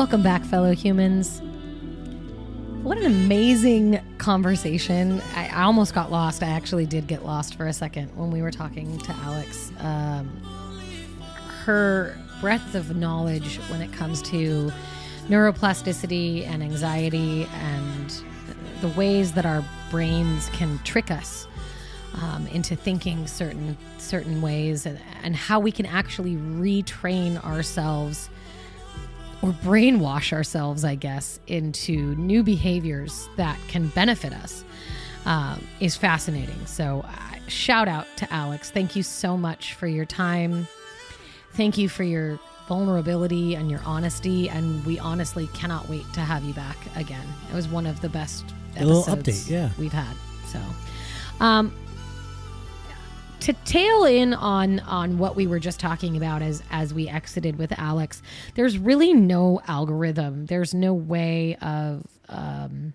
Welcome 0.02 0.23
back, 0.23 0.44
fellow 0.45 0.73
humans. 0.73 1.44
What 2.82 2.98
an 2.98 3.06
amazing 3.06 4.02
conversation. 4.18 5.22
I, 5.36 5.61
almost 5.61 5.94
got 5.94 6.11
lost. 6.11 6.41
I 6.41 6.48
actually 6.48 6.88
did 6.88 7.06
get 7.06 7.23
lost 7.23 7.53
for 7.53 7.68
a 7.68 7.72
second 7.72 8.10
when 8.18 8.32
we 8.32 8.41
were 8.41 8.49
talking 8.49 8.98
to 8.98 9.11
Alex. 9.18 9.72
Um, 9.78 10.28
her 11.65 12.18
breadth 12.41 12.73
of 12.73 12.95
knowledge 12.95 13.57
when 13.69 13.80
it 13.80 13.94
comes 13.94 14.23
to 14.23 14.72
neuroplasticity 15.28 16.48
and 16.48 16.64
anxiety 16.64 17.48
and 17.53 18.23
the 18.82 18.88
ways 18.98 19.34
that 19.34 19.45
our 19.45 19.64
brains 19.91 20.49
can 20.49 20.80
trick 20.80 21.11
us 21.11 21.48
um, 22.23 22.48
into 22.48 22.76
thinking 22.76 23.28
certain 23.28 23.78
certain 23.99 24.41
ways 24.41 24.88
and, 24.88 24.99
and 25.22 25.36
how 25.36 25.60
we 25.60 25.72
can 25.72 25.86
actually 25.86 26.38
retrain 26.38 27.41
ourselves 27.45 28.31
or 29.42 29.52
brainwash 29.52 30.34
ourselves, 30.34 30.84
I 30.84 30.96
guess, 30.96 31.40
into 31.48 32.16
new 32.16 32.44
behaviors 32.44 33.28
that 33.38 33.58
can 33.68 33.88
benefit 33.90 34.34
us. 34.34 34.64
um, 35.26 35.66
is 35.80 35.96
fascinating. 35.96 36.66
So, 36.66 37.06
uh, 37.08 37.36
shout 37.48 37.88
out 37.88 38.08
to 38.18 38.34
Alex. 38.34 38.72
Thank 38.72 38.96
you 38.96 39.04
so 39.04 39.38
much 39.38 39.74
for 39.76 39.86
your 39.88 40.06
time. 40.06 40.68
Thank 41.54 41.78
you 41.78 41.90
for 41.90 42.04
your 42.04 42.40
vulnerability 42.68 43.56
and 43.56 43.70
your 43.70 43.82
honesty. 43.86 44.50
And 44.50 44.84
we 44.86 44.98
honestly 45.00 45.48
cannot 45.54 45.88
wait 45.90 46.12
to 46.14 46.22
have 46.22 46.44
you 46.44 46.54
back 46.54 46.78
again. 46.96 47.26
It 47.52 47.56
was 47.56 47.68
one 47.68 47.86
of 47.86 48.02
the 48.02 48.10
best 48.10 48.46
A 48.78 48.86
little 48.86 49.02
episodes 49.10 49.46
update, 49.48 49.52
yeah. 49.52 49.70
we've 49.78 49.94
had. 49.94 50.16
So, 50.48 50.60
um, 51.40 51.74
to 53.42 53.54
tail 53.66 54.06
in 54.06 54.34
on 54.34 54.80
on 54.82 55.18
what 55.18 55.36
we 55.36 55.48
were 55.48 55.60
just 55.60 55.80
talking 55.80 56.16
about 56.16 56.42
as 56.42 56.62
as 56.70 56.94
we 56.94 57.10
exited 57.10 57.58
with 57.58 57.72
Alex, 57.78 58.22
there's 58.56 58.78
really 58.78 59.14
no 59.14 59.62
algorithm. 59.68 60.46
There's 60.46 60.74
no 60.74 60.94
way 60.94 61.56
of 61.56 62.06
um, 62.30 62.94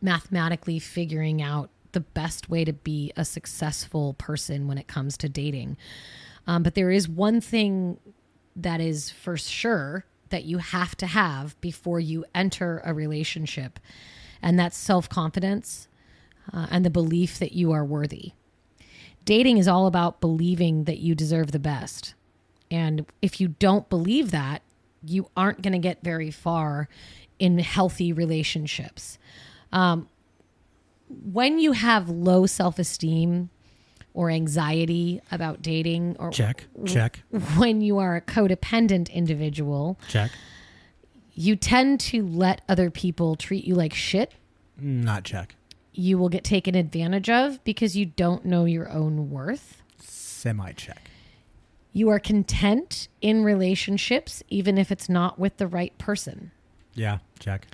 mathematically 0.00 0.78
figuring 0.78 1.40
out 1.40 1.70
the 1.92 2.00
best 2.00 2.50
way 2.50 2.64
to 2.64 2.72
be 2.74 3.12
a 3.16 3.24
successful 3.24 4.14
person 4.14 4.68
when 4.68 4.76
it 4.76 4.86
comes 4.86 5.16
to 5.16 5.28
dating. 5.28 5.78
Um, 6.46 6.62
but 6.62 6.74
there 6.74 6.90
is 6.90 7.08
one 7.08 7.40
thing 7.40 7.98
that 8.54 8.80
is 8.80 9.10
for 9.10 9.38
sure 9.38 10.04
that 10.28 10.44
you 10.44 10.58
have 10.58 10.94
to 10.96 11.06
have 11.06 11.58
before 11.62 11.98
you 11.98 12.26
enter 12.34 12.82
a 12.84 12.92
relationship, 12.92 13.80
and 14.42 14.58
that's 14.58 14.76
self 14.76 15.08
confidence 15.08 15.88
uh, 16.52 16.66
and 16.70 16.84
the 16.84 16.90
belief 16.90 17.38
that 17.38 17.52
you 17.52 17.72
are 17.72 17.84
worthy. 17.84 18.32
Dating 19.26 19.58
is 19.58 19.68
all 19.68 19.86
about 19.86 20.20
believing 20.20 20.84
that 20.84 20.98
you 20.98 21.14
deserve 21.14 21.52
the 21.52 21.58
best. 21.58 22.14
And 22.70 23.04
if 23.20 23.40
you 23.40 23.48
don't 23.48 23.88
believe 23.90 24.30
that, 24.30 24.62
you 25.04 25.28
aren't 25.36 25.60
going 25.62 25.72
to 25.72 25.78
get 25.78 26.02
very 26.02 26.30
far 26.30 26.88
in 27.38 27.58
healthy 27.58 28.12
relationships. 28.12 29.18
Um, 29.72 30.08
when 31.08 31.58
you 31.58 31.72
have 31.72 32.08
low 32.08 32.46
self 32.46 32.78
esteem 32.78 33.50
or 34.14 34.30
anxiety 34.30 35.20
about 35.30 35.60
dating, 35.60 36.16
or 36.18 36.30
Check, 36.30 36.64
check, 36.86 37.22
when 37.56 37.80
you 37.82 37.98
are 37.98 38.16
a 38.16 38.20
codependent 38.20 39.12
individual, 39.12 39.98
check. 40.08 40.30
you 41.34 41.54
tend 41.56 42.00
to 42.00 42.26
let 42.26 42.62
other 42.68 42.90
people 42.90 43.36
treat 43.36 43.64
you 43.64 43.74
like 43.74 43.92
shit. 43.92 44.32
Not 44.80 45.24
check. 45.24 45.54
You 45.98 46.18
will 46.18 46.28
get 46.28 46.44
taken 46.44 46.74
advantage 46.74 47.30
of 47.30 47.62
because 47.64 47.96
you 47.96 48.04
don't 48.06 48.44
know 48.44 48.66
your 48.66 48.88
own 48.90 49.30
worth. 49.30 49.82
Semi 49.98 50.72
check. 50.72 51.10
You 51.92 52.10
are 52.10 52.18
content 52.18 53.08
in 53.22 53.42
relationships, 53.42 54.42
even 54.48 54.76
if 54.76 54.92
it's 54.92 55.08
not 55.08 55.38
with 55.38 55.56
the 55.56 55.66
right 55.66 55.96
person. 55.96 56.50
Yeah, 56.94 57.18
check. 57.38 57.66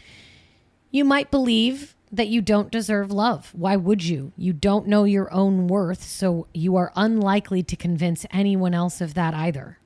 You 0.93 1.05
might 1.05 1.33
believe 1.33 1.97
that 2.13 2.29
you 2.29 2.41
don't 2.41 2.71
deserve 2.71 3.11
love. 3.11 3.51
Why 3.55 3.75
would 3.75 4.05
you? 4.05 4.33
You 4.37 4.53
don't 4.53 4.87
know 4.87 5.03
your 5.03 5.33
own 5.33 5.67
worth, 5.67 6.05
so 6.05 6.47
you 6.55 6.77
are 6.77 6.93
unlikely 6.95 7.65
to 7.65 7.75
convince 7.75 8.25
anyone 8.31 8.75
else 8.75 9.01
of 9.01 9.15
that 9.15 9.35
either. 9.35 9.79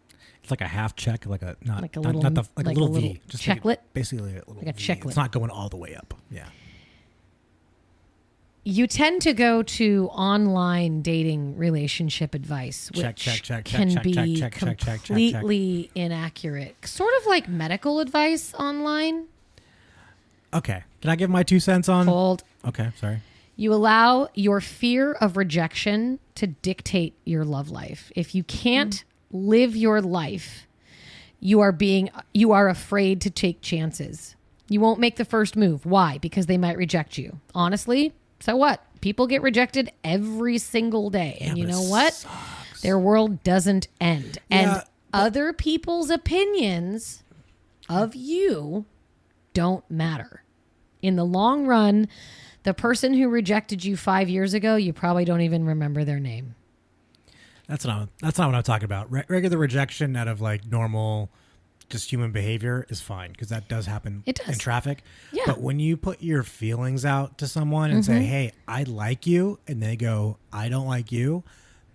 It's 0.43 0.51
like 0.51 0.61
a 0.61 0.67
half 0.69 0.95
check, 0.95 1.25
like 1.25 1.43
a 1.43 1.57
not 1.65 1.81
Like 1.81 1.97
a 1.97 2.01
not, 2.01 2.15
little- 2.15 2.23
not 2.23 2.35
the 2.35 2.43
like, 2.57 2.67
like 2.67 2.77
a 2.77 2.79
a 2.79 2.81
little, 2.81 2.89
little 2.95 3.11
V, 3.15 3.21
just 3.29 3.49
like 3.49 3.57
a- 3.57 3.61
checklet? 3.63 3.77
basically 3.95 4.33
a 4.33 4.35
little 4.47 4.55
Like 4.57 4.67
a 4.67 4.73
V. 4.75 4.83
checklet. 4.93 5.07
It's 5.07 5.17
not 5.17 5.33
going 5.33 5.51
all 5.51 5.69
the 5.71 5.77
way 5.79 5.95
up. 5.95 6.13
Yeah. 6.31 6.47
You 8.69 8.89
tend 8.89 9.23
to 9.23 9.33
go 9.33 9.63
to 9.63 10.09
online 10.11 11.01
dating 11.01 11.57
relationship 11.57 12.35
advice, 12.35 12.91
which 12.91 13.01
Check, 13.01 13.15
check, 13.15 13.43
check, 13.43 13.65
can 13.65 13.91
check, 13.91 14.03
be 14.03 14.41
completely 14.41 15.89
inaccurate. 15.95 16.75
Sort 16.85 17.15
of 17.21 17.27
like 17.27 17.49
medical 17.49 18.01
advice 18.01 18.53
online. 18.55 19.27
Okay. 20.53 20.83
Can 21.01 21.11
I 21.11 21.15
give 21.15 21.31
my 21.31 21.45
two 21.45 21.61
cents 21.61 21.89
on? 21.89 22.09
Hold. 22.09 22.43
Okay, 22.67 22.91
sorry. 22.99 23.21
You 23.55 23.73
allow 23.73 24.31
your 24.35 24.61
fear 24.61 25.13
of 25.13 25.37
rejection 25.37 26.19
to 26.35 26.49
dictate 26.49 27.15
your 27.25 27.45
love 27.45 27.71
life. 27.71 28.11
If 28.17 28.35
you 28.35 28.43
can't 28.43 28.95
mm. 28.95 29.05
live 29.31 29.77
your 29.77 30.03
life, 30.03 30.67
you 31.39 31.61
are 31.61 31.71
being 31.71 32.11
you 32.35 32.51
are 32.51 32.69
afraid 32.69 33.21
to 33.21 33.31
take 33.31 33.61
chances. 33.61 34.35
You 34.69 34.81
won't 34.81 34.99
make 34.99 35.19
the 35.19 35.25
first 35.25 35.55
move. 35.55 35.87
Why? 35.87 36.19
Because 36.19 36.47
they 36.47 36.59
might 36.59 36.77
reject 36.77 37.17
you. 37.17 37.39
Honestly, 37.55 38.13
so 38.41 38.57
what? 38.57 38.83
People 39.01 39.27
get 39.27 39.43
rejected 39.43 39.91
every 40.05 40.59
single 40.59 41.11
day. 41.11 41.39
and 41.41 41.57
Yeah, 41.57 41.65
you 41.65 41.71
know 41.71 41.83
what? 41.83 42.25
Their 42.83 42.99
world 42.99 43.43
doesn't 43.43 43.89
end. 44.01 44.39
Yeah, 44.51 44.75
and 44.77 44.83
other 45.13 45.53
people's 45.53 46.11
opinions 46.11 47.23
of 47.89 48.15
you 48.15 48.87
don't 49.55 49.89
matter. 49.91 50.43
In 51.03 51.17
the 51.17 51.25
long 51.25 51.67
run, 51.67 52.09
the 52.65 52.75
person 52.75 53.15
who 53.15 53.29
rejected 53.29 53.85
you 53.85 53.97
five 53.97 54.29
years 54.29 54.55
ago, 54.55 54.77
you 54.77 54.93
probably 54.93 55.25
don't 55.25 55.41
even 55.43 55.65
remember 55.65 56.05
their 56.05 56.19
name. 56.19 56.55
That's 57.69 57.85
not 57.85 58.09
that's 58.21 58.39
not 58.39 58.49
what 58.49 58.55
I'm 58.57 58.63
talking 58.63 58.85
about. 58.85 59.11
Re- 59.11 59.25
regular 59.29 59.59
rejection 59.59 60.17
out 60.17 60.29
of 60.29 60.41
like 60.41 60.67
normal, 60.67 61.31
just 61.89 62.11
human 62.11 62.33
behavior 62.33 62.87
is 62.89 63.01
fine 63.01 63.31
because 63.33 63.49
that 63.51 63.69
does 63.69 63.87
happen 63.87 64.23
It 64.27 64.37
does. 64.37 64.49
in 64.49 64.59
traffic. 64.59 65.03
Yeah. 65.33 65.43
Mm-hmm. 65.43 65.51
But 65.53 65.61
when 65.61 65.79
you 65.81 65.97
put 65.97 66.23
your 66.23 66.43
feelings 66.43 67.05
out 67.05 67.39
to 67.39 67.47
someone 67.47 67.91
and 67.91 68.05
say, 68.05 68.23
"Hey, 68.25 68.53
I 68.67 68.83
like 68.85 69.27
you," 69.27 69.59
and 69.69 69.83
they 69.83 69.97
go, 69.97 70.39
"I 70.53 70.69
don't 70.69 70.87
like 70.87 71.13
you," 71.13 71.45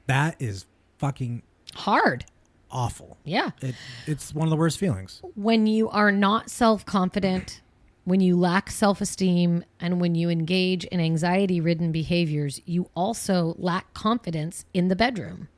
that 0.07 0.35
is 0.39 0.65
fucking 0.97 1.41
Hard. 1.75 2.25
awful. 2.69 3.17
Yeah. 3.23 3.51
It 3.61 3.75
it's 4.07 4.33
one 4.33 4.47
of 4.47 4.49
the 4.49 4.57
worst 4.57 4.77
feelings. 4.77 5.21
When 5.35 5.67
you 5.67 5.89
are 5.89 6.11
not 6.11 6.49
self 6.49 6.85
confident, 6.85 7.61
when 8.05 8.19
you 8.21 8.35
lack 8.37 8.69
self 8.71 9.01
esteem, 9.01 9.63
and 9.79 9.99
when 10.01 10.15
you 10.15 10.29
engage 10.29 10.85
in 10.85 10.99
anxiety 10.99 11.59
ridden 11.59 11.91
behaviors, 11.91 12.61
you 12.65 12.89
also 12.95 13.55
lack 13.57 13.93
confidence 13.93 14.65
in 14.73 14.87
the 14.87 14.95
bedroom. 14.95 15.49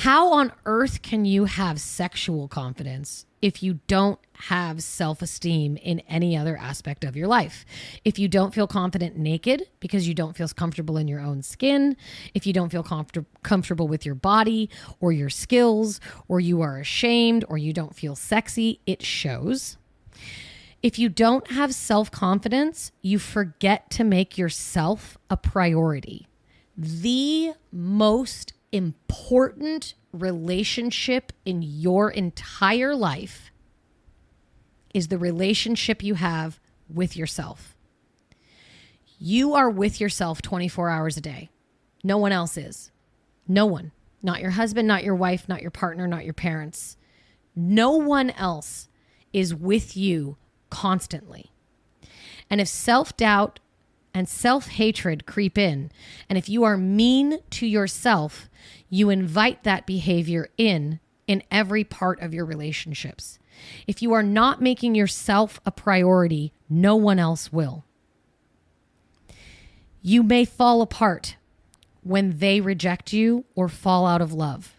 How 0.00 0.30
on 0.34 0.52
earth 0.66 1.00
can 1.00 1.24
you 1.24 1.46
have 1.46 1.80
sexual 1.80 2.48
confidence 2.48 3.24
if 3.40 3.62
you 3.62 3.80
don't 3.86 4.18
have 4.34 4.82
self 4.82 5.22
esteem 5.22 5.78
in 5.78 6.00
any 6.00 6.36
other 6.36 6.54
aspect 6.58 7.02
of 7.02 7.16
your 7.16 7.26
life? 7.26 7.64
If 8.04 8.18
you 8.18 8.28
don't 8.28 8.52
feel 8.52 8.66
confident 8.66 9.16
naked 9.16 9.62
because 9.80 10.06
you 10.06 10.12
don't 10.12 10.36
feel 10.36 10.48
comfortable 10.48 10.98
in 10.98 11.08
your 11.08 11.20
own 11.20 11.42
skin, 11.42 11.96
if 12.34 12.46
you 12.46 12.52
don't 12.52 12.68
feel 12.68 12.82
comfort- 12.82 13.24
comfortable 13.42 13.88
with 13.88 14.04
your 14.04 14.14
body 14.14 14.68
or 15.00 15.12
your 15.12 15.30
skills, 15.30 15.98
or 16.28 16.40
you 16.40 16.60
are 16.60 16.78
ashamed 16.78 17.46
or 17.48 17.56
you 17.56 17.72
don't 17.72 17.96
feel 17.96 18.14
sexy, 18.14 18.80
it 18.84 19.02
shows. 19.02 19.78
If 20.82 20.98
you 20.98 21.08
don't 21.08 21.50
have 21.52 21.74
self 21.74 22.10
confidence, 22.10 22.92
you 23.00 23.18
forget 23.18 23.88
to 23.92 24.04
make 24.04 24.36
yourself 24.36 25.16
a 25.30 25.38
priority. 25.38 26.28
The 26.76 27.54
most 27.72 28.52
important 28.72 29.94
relationship 30.12 31.32
in 31.44 31.62
your 31.62 32.10
entire 32.10 32.94
life 32.94 33.50
is 34.94 35.08
the 35.08 35.18
relationship 35.18 36.02
you 36.02 36.14
have 36.14 36.58
with 36.88 37.16
yourself. 37.16 37.76
You 39.18 39.54
are 39.54 39.70
with 39.70 40.00
yourself 40.00 40.42
24 40.42 40.90
hours 40.90 41.16
a 41.16 41.20
day. 41.20 41.50
No 42.04 42.18
one 42.18 42.32
else 42.32 42.56
is. 42.56 42.90
No 43.48 43.66
one. 43.66 43.92
Not 44.22 44.40
your 44.40 44.50
husband, 44.50 44.88
not 44.88 45.04
your 45.04 45.14
wife, 45.14 45.48
not 45.48 45.62
your 45.62 45.70
partner, 45.70 46.06
not 46.06 46.24
your 46.24 46.34
parents. 46.34 46.96
No 47.54 47.92
one 47.92 48.30
else 48.30 48.88
is 49.32 49.54
with 49.54 49.96
you 49.96 50.36
constantly. 50.70 51.52
And 52.50 52.60
if 52.60 52.68
self 52.68 53.16
doubt 53.16 53.60
and 54.16 54.30
self 54.30 54.68
hatred 54.68 55.26
creep 55.26 55.58
in, 55.58 55.92
and 56.26 56.38
if 56.38 56.48
you 56.48 56.64
are 56.64 56.78
mean 56.78 57.38
to 57.50 57.66
yourself, 57.66 58.48
you 58.88 59.10
invite 59.10 59.62
that 59.62 59.84
behavior 59.84 60.48
in 60.56 61.00
in 61.26 61.42
every 61.50 61.84
part 61.84 62.22
of 62.22 62.32
your 62.32 62.46
relationships. 62.46 63.38
If 63.86 64.00
you 64.00 64.14
are 64.14 64.22
not 64.22 64.62
making 64.62 64.94
yourself 64.94 65.60
a 65.66 65.70
priority, 65.70 66.54
no 66.66 66.96
one 66.96 67.18
else 67.18 67.52
will. 67.52 67.84
You 70.00 70.22
may 70.22 70.46
fall 70.46 70.80
apart 70.80 71.36
when 72.02 72.38
they 72.38 72.62
reject 72.62 73.12
you 73.12 73.44
or 73.54 73.68
fall 73.68 74.06
out 74.06 74.22
of 74.22 74.32
love. 74.32 74.76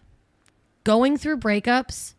Going 0.82 1.16
through 1.16 1.38
breakups 1.38 2.14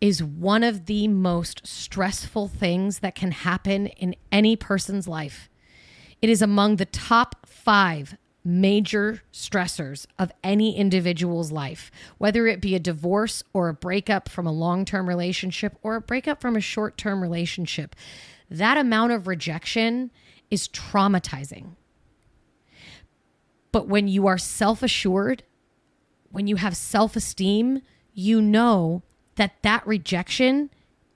is 0.00 0.24
one 0.24 0.64
of 0.64 0.86
the 0.86 1.06
most 1.06 1.64
stressful 1.64 2.48
things 2.48 2.98
that 2.98 3.14
can 3.14 3.30
happen 3.30 3.86
in 3.86 4.16
any 4.32 4.56
person's 4.56 5.06
life. 5.06 5.48
It 6.22 6.30
is 6.30 6.42
among 6.42 6.76
the 6.76 6.86
top 6.86 7.46
five 7.46 8.16
major 8.44 9.22
stressors 9.32 10.06
of 10.18 10.30
any 10.44 10.76
individual's 10.76 11.50
life, 11.50 11.90
whether 12.18 12.46
it 12.46 12.60
be 12.60 12.74
a 12.76 12.80
divorce 12.80 13.42
or 13.52 13.68
a 13.68 13.74
breakup 13.74 14.28
from 14.28 14.46
a 14.46 14.52
long 14.52 14.84
term 14.84 15.08
relationship 15.08 15.76
or 15.82 15.96
a 15.96 16.00
breakup 16.00 16.40
from 16.40 16.56
a 16.56 16.60
short 16.60 16.96
term 16.96 17.20
relationship. 17.20 17.96
That 18.48 18.78
amount 18.78 19.12
of 19.12 19.26
rejection 19.26 20.12
is 20.50 20.68
traumatizing. 20.68 21.74
But 23.72 23.88
when 23.88 24.08
you 24.08 24.26
are 24.26 24.38
self 24.38 24.82
assured, 24.82 25.42
when 26.30 26.46
you 26.46 26.56
have 26.56 26.76
self 26.76 27.16
esteem, 27.16 27.82
you 28.14 28.40
know 28.40 29.02
that 29.34 29.62
that 29.62 29.86
rejection 29.86 30.70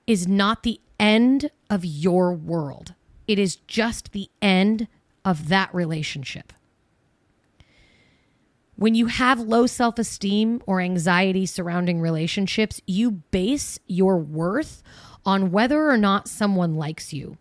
is 0.05 0.27
not 0.27 0.63
the 0.63 0.79
end 0.99 1.49
of 1.69 1.85
your 1.85 2.33
world. 2.33 2.93
It 3.31 3.39
is 3.39 3.55
just 3.65 4.11
the 4.11 4.29
end 4.41 4.89
of 5.23 5.47
that 5.47 5.73
relationship. 5.73 6.51
When 8.75 8.93
you 8.93 9.05
have 9.05 9.39
low 9.39 9.67
self 9.67 9.97
esteem 9.97 10.61
or 10.65 10.81
anxiety 10.81 11.45
surrounding 11.45 12.01
relationships, 12.01 12.81
you 12.85 13.09
base 13.31 13.79
your 13.87 14.17
worth 14.17 14.83
on 15.25 15.49
whether 15.49 15.89
or 15.89 15.95
not 15.95 16.27
someone 16.27 16.75
likes 16.75 17.13
you, 17.13 17.37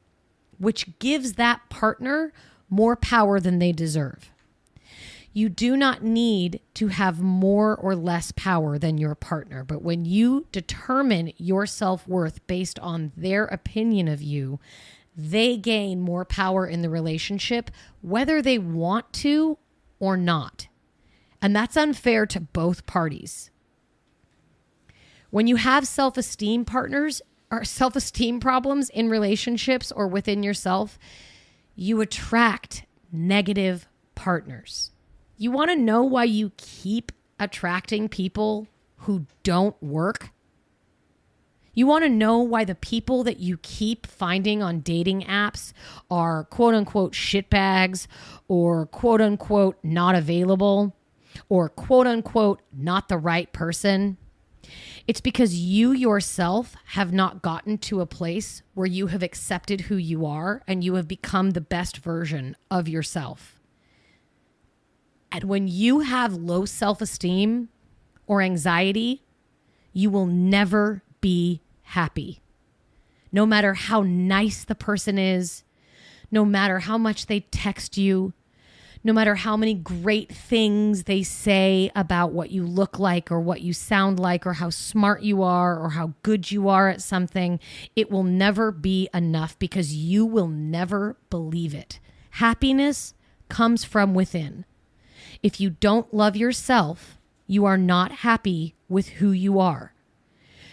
which 0.58 0.96
gives 1.00 1.32
that 1.32 1.68
partner 1.70 2.32
more 2.68 2.94
power 2.94 3.40
than 3.40 3.58
they 3.58 3.72
deserve. 3.72 4.30
You 5.32 5.48
do 5.48 5.76
not 5.76 6.04
need 6.04 6.60
to 6.74 6.86
have 6.86 7.20
more 7.20 7.74
or 7.74 7.96
less 7.96 8.30
power 8.30 8.78
than 8.78 8.96
your 8.96 9.16
partner, 9.16 9.64
but 9.64 9.82
when 9.82 10.04
you 10.04 10.46
determine 10.52 11.32
your 11.36 11.66
self 11.66 12.06
worth 12.06 12.46
based 12.46 12.78
on 12.78 13.10
their 13.16 13.46
opinion 13.46 14.06
of 14.06 14.22
you, 14.22 14.60
they 15.22 15.56
gain 15.56 16.00
more 16.00 16.24
power 16.24 16.66
in 16.66 16.82
the 16.82 16.90
relationship, 16.90 17.70
whether 18.00 18.40
they 18.40 18.58
want 18.58 19.12
to 19.12 19.58
or 19.98 20.16
not. 20.16 20.68
And 21.42 21.54
that's 21.54 21.76
unfair 21.76 22.26
to 22.26 22.40
both 22.40 22.86
parties. 22.86 23.50
When 25.30 25.46
you 25.46 25.56
have 25.56 25.86
self 25.86 26.16
esteem 26.16 26.64
partners 26.64 27.22
or 27.50 27.64
self 27.64 27.96
esteem 27.96 28.40
problems 28.40 28.90
in 28.90 29.08
relationships 29.08 29.92
or 29.92 30.06
within 30.06 30.42
yourself, 30.42 30.98
you 31.74 32.00
attract 32.00 32.84
negative 33.12 33.86
partners. 34.14 34.90
You 35.36 35.50
want 35.50 35.70
to 35.70 35.76
know 35.76 36.02
why 36.02 36.24
you 36.24 36.52
keep 36.56 37.12
attracting 37.38 38.08
people 38.08 38.66
who 38.98 39.26
don't 39.42 39.80
work? 39.82 40.30
You 41.80 41.86
want 41.86 42.04
to 42.04 42.10
know 42.10 42.40
why 42.40 42.66
the 42.66 42.74
people 42.74 43.24
that 43.24 43.40
you 43.40 43.56
keep 43.62 44.06
finding 44.06 44.62
on 44.62 44.80
dating 44.80 45.22
apps 45.22 45.72
are 46.10 46.44
quote 46.44 46.74
unquote 46.74 47.14
shitbags 47.14 48.06
or 48.48 48.84
quote 48.84 49.22
unquote 49.22 49.78
not 49.82 50.14
available 50.14 50.94
or 51.48 51.70
quote 51.70 52.06
unquote 52.06 52.60
not 52.70 53.08
the 53.08 53.16
right 53.16 53.50
person? 53.54 54.18
It's 55.06 55.22
because 55.22 55.56
you 55.56 55.92
yourself 55.92 56.76
have 56.88 57.14
not 57.14 57.40
gotten 57.40 57.78
to 57.78 58.02
a 58.02 58.06
place 58.06 58.60
where 58.74 58.86
you 58.86 59.06
have 59.06 59.22
accepted 59.22 59.80
who 59.80 59.96
you 59.96 60.26
are 60.26 60.62
and 60.68 60.84
you 60.84 60.96
have 60.96 61.08
become 61.08 61.52
the 61.52 61.62
best 61.62 61.96
version 61.96 62.58
of 62.70 62.88
yourself. 62.88 63.58
And 65.32 65.44
when 65.44 65.66
you 65.66 66.00
have 66.00 66.34
low 66.34 66.66
self 66.66 67.00
esteem 67.00 67.70
or 68.26 68.42
anxiety, 68.42 69.22
you 69.94 70.10
will 70.10 70.26
never 70.26 71.02
be 71.22 71.62
happy. 71.90 72.40
No 73.32 73.44
matter 73.44 73.74
how 73.74 74.02
nice 74.02 74.64
the 74.64 74.74
person 74.74 75.18
is, 75.18 75.64
no 76.30 76.44
matter 76.44 76.80
how 76.80 76.96
much 76.96 77.26
they 77.26 77.40
text 77.40 77.96
you, 77.96 78.32
no 79.02 79.12
matter 79.12 79.34
how 79.34 79.56
many 79.56 79.74
great 79.74 80.30
things 80.30 81.04
they 81.04 81.22
say 81.22 81.90
about 81.96 82.32
what 82.32 82.50
you 82.50 82.64
look 82.64 82.98
like 82.98 83.32
or 83.32 83.40
what 83.40 83.62
you 83.62 83.72
sound 83.72 84.20
like 84.20 84.46
or 84.46 84.54
how 84.54 84.70
smart 84.70 85.22
you 85.22 85.42
are 85.42 85.78
or 85.80 85.90
how 85.90 86.12
good 86.22 86.50
you 86.52 86.68
are 86.68 86.88
at 86.88 87.02
something, 87.02 87.58
it 87.96 88.10
will 88.10 88.22
never 88.22 88.70
be 88.70 89.08
enough 89.12 89.58
because 89.58 89.94
you 89.94 90.24
will 90.26 90.48
never 90.48 91.16
believe 91.28 91.74
it. 91.74 91.98
Happiness 92.32 93.14
comes 93.48 93.84
from 93.84 94.14
within. 94.14 94.64
If 95.42 95.60
you 95.60 95.70
don't 95.70 96.12
love 96.14 96.36
yourself, 96.36 97.18
you 97.46 97.64
are 97.64 97.78
not 97.78 98.12
happy 98.12 98.76
with 98.88 99.08
who 99.08 99.32
you 99.32 99.58
are. 99.58 99.94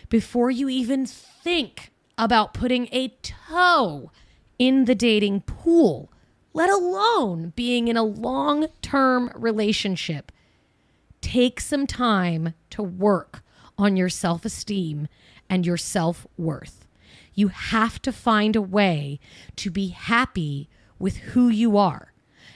Before 0.09 0.49
you 0.49 0.69
even 0.69 1.05
think 1.05 1.91
about 2.17 2.53
putting 2.53 2.87
a 2.93 3.09
toe 3.21 4.11
in 4.57 4.85
the 4.85 4.95
dating 4.95 5.41
pool, 5.41 6.09
let 6.53 6.69
alone 6.69 7.51
being 7.55 7.89
in 7.89 7.97
a 7.97 8.03
long 8.03 8.67
term 8.81 9.31
relationship. 9.35 10.31
Take 11.19 11.59
some 11.59 11.85
time 11.85 12.53
to 12.69 12.81
work 12.81 13.43
on 13.77 13.97
your 13.97 14.09
self 14.09 14.45
esteem 14.45 15.09
and 15.49 15.65
your 15.65 15.77
self 15.77 16.25
worth. 16.37 16.87
You 17.33 17.49
have 17.49 18.01
to 18.03 18.11
find 18.11 18.55
a 18.55 18.61
way 18.61 19.19
to 19.57 19.69
be 19.69 19.89
happy 19.89 20.69
with 20.97 21.17
who 21.17 21.49
you 21.49 21.77
are. 21.77 22.13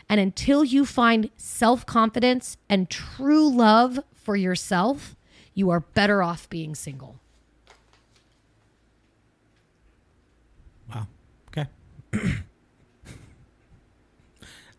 And 0.07 0.19
until 0.19 0.63
you 0.63 0.85
find 0.85 1.29
self 1.35 1.85
confidence 1.85 2.57
and 2.69 2.89
true 2.89 3.49
love 3.49 3.99
for 4.13 4.35
yourself, 4.37 5.15
you 5.53 5.69
are 5.69 5.81
better 5.81 6.23
off 6.23 6.49
being 6.49 6.75
single. 6.75 7.19
Wow. 10.93 11.07
Okay. 11.49 11.67
Am 12.13 12.43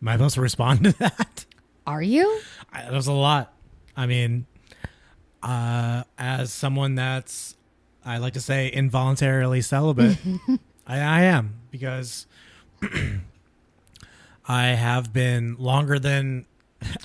I 0.07 0.13
supposed 0.13 0.35
to 0.35 0.41
respond 0.41 0.83
to 0.83 0.91
that? 0.99 1.45
Are 1.87 2.01
you? 2.01 2.39
I, 2.71 2.89
there's 2.89 3.07
a 3.07 3.13
lot. 3.13 3.53
I 3.95 4.05
mean, 4.05 4.45
uh, 5.41 6.03
as 6.17 6.51
someone 6.51 6.95
that's, 6.95 7.55
I 8.05 8.17
like 8.17 8.33
to 8.33 8.41
say, 8.41 8.69
involuntarily 8.69 9.61
celibate, 9.61 10.17
I, 10.87 10.99
I 10.99 11.21
am 11.23 11.55
because 11.71 12.27
I 14.47 14.67
have 14.67 15.13
been 15.13 15.55
longer 15.57 15.99
than 15.99 16.45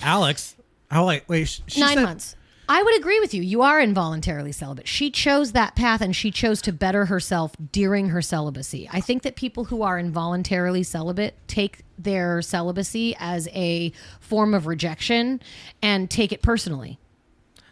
Alex. 0.01 0.55
Oh 0.91 1.05
wait, 1.05 1.23
wait, 1.27 1.61
she 1.67 1.79
nine 1.79 1.95
said, 1.95 2.03
months. 2.03 2.35
I 2.71 2.83
would 2.83 2.95
agree 2.95 3.19
with 3.19 3.33
you. 3.33 3.41
You 3.41 3.63
are 3.63 3.81
involuntarily 3.81 4.51
celibate. 4.51 4.87
She 4.87 5.09
chose 5.09 5.53
that 5.53 5.75
path 5.75 6.01
and 6.01 6.15
she 6.15 6.29
chose 6.29 6.61
to 6.61 6.71
better 6.71 7.05
herself 7.05 7.55
during 7.71 8.09
her 8.09 8.21
celibacy. 8.21 8.87
I 8.93 9.01
think 9.01 9.23
that 9.23 9.35
people 9.35 9.65
who 9.65 9.81
are 9.81 9.97
involuntarily 9.97 10.83
celibate 10.83 11.35
take 11.47 11.83
their 11.97 12.43
celibacy 12.43 13.15
as 13.17 13.47
a 13.53 13.91
form 14.19 14.53
of 14.53 14.67
rejection 14.67 15.41
and 15.81 16.11
take 16.11 16.31
it 16.31 16.43
personally. 16.43 16.99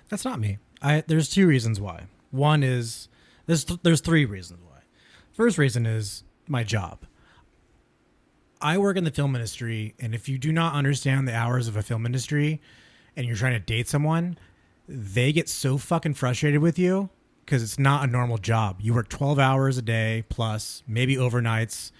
That's 0.09 0.25
not 0.25 0.39
me. 0.39 0.57
I 0.81 1.03
there's 1.05 1.29
two 1.29 1.45
reasons 1.45 1.79
why. 1.79 2.05
One 2.31 2.63
is 2.63 3.07
there's 3.45 3.65
there's 3.65 4.01
three 4.01 4.25
reasons 4.25 4.61
why. 4.63 4.79
First 5.31 5.59
reason 5.59 5.85
is 5.85 6.23
my 6.47 6.63
job. 6.63 7.05
I 8.59 8.79
work 8.79 8.97
in 8.97 9.03
the 9.03 9.11
film 9.11 9.35
industry 9.35 9.93
and 9.99 10.15
if 10.15 10.27
you 10.27 10.39
do 10.39 10.51
not 10.51 10.73
understand 10.73 11.27
the 11.27 11.35
hours 11.35 11.67
of 11.67 11.77
a 11.77 11.83
film 11.83 12.07
industry 12.07 12.59
and 13.15 13.27
you're 13.27 13.35
trying 13.35 13.53
to 13.53 13.59
date 13.59 13.87
someone, 13.87 14.39
they 14.87 15.33
get 15.33 15.49
so 15.49 15.77
fucking 15.77 16.13
frustrated 16.13 16.61
with 16.61 16.79
you 16.79 17.09
because 17.45 17.63
it's 17.63 17.79
not 17.79 18.07
a 18.07 18.11
normal 18.11 18.37
job. 18.37 18.77
You 18.81 18.93
work 18.93 19.09
12 19.09 19.39
hours 19.39 19.77
a 19.77 19.81
day 19.81 20.25
plus 20.29 20.83
maybe 20.87 21.15
overnights, 21.15 21.91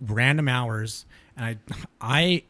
random 0.00 0.48
hours, 0.48 1.06
and 1.36 1.44
I 1.46 1.56
I 2.00 2.42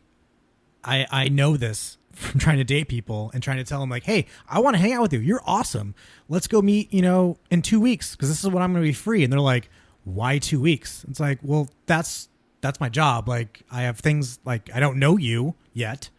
I 0.85 1.07
I 1.11 1.29
know 1.29 1.57
this 1.57 1.99
from 2.13 2.41
trying 2.41 2.59
to 2.59 2.65
date 2.65 2.89
people 2.89 3.31
and 3.35 3.43
trying 3.43 3.59
to 3.59 3.65
tell 3.65 3.81
them 3.81 3.91
like, 3.91 4.05
"Hey, 4.05 4.27
I 4.49 4.61
want 4.61 4.75
to 4.75 4.81
hang 4.81 4.93
out 4.93 5.03
with 5.03 5.13
you. 5.13 5.21
You're 5.21 5.43
awesome. 5.47 5.95
Let's 6.29 6.47
go 6.47 6.63
meet, 6.63 6.93
you 6.93 7.03
know, 7.03 7.39
in 7.51 7.63
2 7.63 7.81
weeks 7.81 8.15
because 8.15 8.29
this 8.29 8.43
is 8.43 8.51
when 8.51 8.63
I'm 8.63 8.73
going 8.73 8.83
to 8.85 8.89
be 8.89 8.93
free." 8.93 9.25
And 9.25 9.33
they're 9.33 9.41
like, 9.41 9.71
"Why 10.05 10.39
2 10.39 10.61
weeks?" 10.61 11.05
It's 11.09 11.21
like, 11.21 11.39
"Well, 11.43 11.69
that's 11.87 12.29
that's 12.61 12.79
my 12.81 12.89
job. 12.89 13.29
Like 13.29 13.63
I 13.71 13.83
have 13.83 13.99
things 13.99 14.39
like 14.45 14.71
I 14.75 14.81
don't 14.81 14.99
know 14.99 15.17
you 15.17 15.55
yet. 15.73 16.11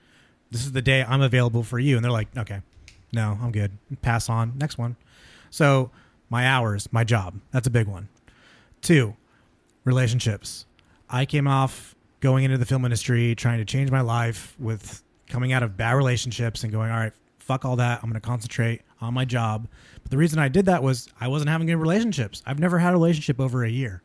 This 0.51 0.65
is 0.65 0.71
the 0.73 0.81
day 0.81 1.03
I'm 1.03 1.21
available 1.21 1.63
for 1.63 1.79
you." 1.79 1.95
And 1.95 2.03
they're 2.03 2.11
like, 2.11 2.35
"Okay." 2.37 2.61
No, 3.13 3.37
I'm 3.41 3.51
good. 3.51 3.71
Pass 4.01 4.29
on. 4.29 4.57
Next 4.57 4.77
one. 4.77 4.95
So 5.49 5.91
my 6.29 6.47
hours, 6.47 6.89
my 6.91 7.03
job. 7.03 7.39
That's 7.51 7.67
a 7.67 7.71
big 7.71 7.87
one. 7.87 8.09
Two, 8.81 9.15
relationships. 9.85 10.65
I 11.09 11.25
came 11.25 11.47
off 11.47 11.95
going 12.21 12.43
into 12.43 12.57
the 12.57 12.65
film 12.65 12.85
industry, 12.85 13.35
trying 13.35 13.59
to 13.59 13.65
change 13.65 13.91
my 13.91 14.01
life 14.01 14.55
with 14.59 15.03
coming 15.27 15.53
out 15.53 15.61
of 15.61 15.77
bad 15.77 15.91
relationships 15.91 16.63
and 16.63 16.71
going, 16.71 16.89
all 16.89 16.97
right, 16.97 17.13
fuck 17.37 17.65
all 17.65 17.75
that. 17.75 17.99
I'm 18.01 18.09
going 18.09 18.19
to 18.19 18.27
concentrate 18.27 18.81
on 18.99 19.13
my 19.13 19.25
job. 19.25 19.67
But 20.01 20.11
the 20.11 20.17
reason 20.17 20.39
I 20.39 20.47
did 20.47 20.65
that 20.65 20.81
was 20.81 21.07
I 21.19 21.27
wasn't 21.27 21.49
having 21.49 21.67
good 21.67 21.75
relationships. 21.75 22.41
I've 22.45 22.59
never 22.59 22.79
had 22.79 22.89
a 22.89 22.93
relationship 22.93 23.39
over 23.39 23.63
a 23.63 23.69
year. 23.69 24.01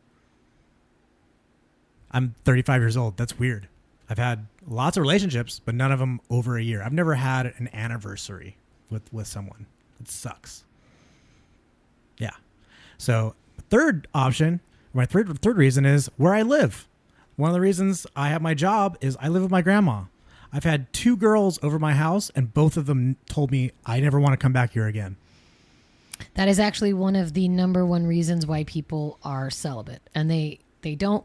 I'm 2.11 2.35
35 2.43 2.81
years 2.81 2.97
old. 2.97 3.17
That's 3.17 3.39
weird. 3.39 3.67
I've 4.09 4.17
had 4.17 4.47
lots 4.67 4.97
of 4.97 5.01
relationships, 5.01 5.59
but 5.63 5.75
none 5.75 5.91
of 5.91 5.99
them 5.99 6.19
over 6.29 6.57
a 6.57 6.63
year. 6.63 6.83
I've 6.83 6.93
never 6.93 7.15
had 7.15 7.53
an 7.57 7.69
anniversary 7.73 8.57
with 8.89 9.11
with 9.13 9.27
someone. 9.27 9.65
It 9.99 10.09
sucks. 10.09 10.63
Yeah. 12.17 12.31
So 12.97 13.35
third 13.69 14.07
option, 14.13 14.61
my 14.93 15.05
third 15.05 15.39
third 15.41 15.57
reason 15.57 15.85
is 15.85 16.09
where 16.17 16.33
I 16.33 16.41
live. 16.41 16.87
One 17.35 17.49
of 17.49 17.53
the 17.53 17.61
reasons 17.61 18.05
I 18.15 18.29
have 18.29 18.41
my 18.41 18.53
job 18.53 18.97
is 19.01 19.17
I 19.21 19.29
live 19.29 19.43
with 19.43 19.51
my 19.51 19.61
grandma. 19.61 20.03
I've 20.51 20.63
had 20.63 20.91
two 20.93 21.15
girls 21.15 21.59
over 21.61 21.77
my 21.77 21.93
house, 21.93 22.31
and 22.35 22.53
both 22.53 22.75
of 22.75 22.85
them 22.85 23.17
told 23.27 23.51
me 23.51 23.71
I 23.85 23.99
never 23.99 24.19
want 24.19 24.33
to 24.33 24.37
come 24.37 24.51
back 24.51 24.73
here 24.73 24.87
again. 24.87 25.15
That 26.33 26.47
is 26.47 26.59
actually 26.59 26.93
one 26.93 27.15
of 27.15 27.33
the 27.33 27.47
number 27.47 27.85
one 27.85 28.05
reasons 28.05 28.45
why 28.45 28.63
people 28.65 29.19
are 29.23 29.49
celibate, 29.49 30.01
and 30.13 30.29
they 30.29 30.59
they 30.81 30.95
don't 30.95 31.23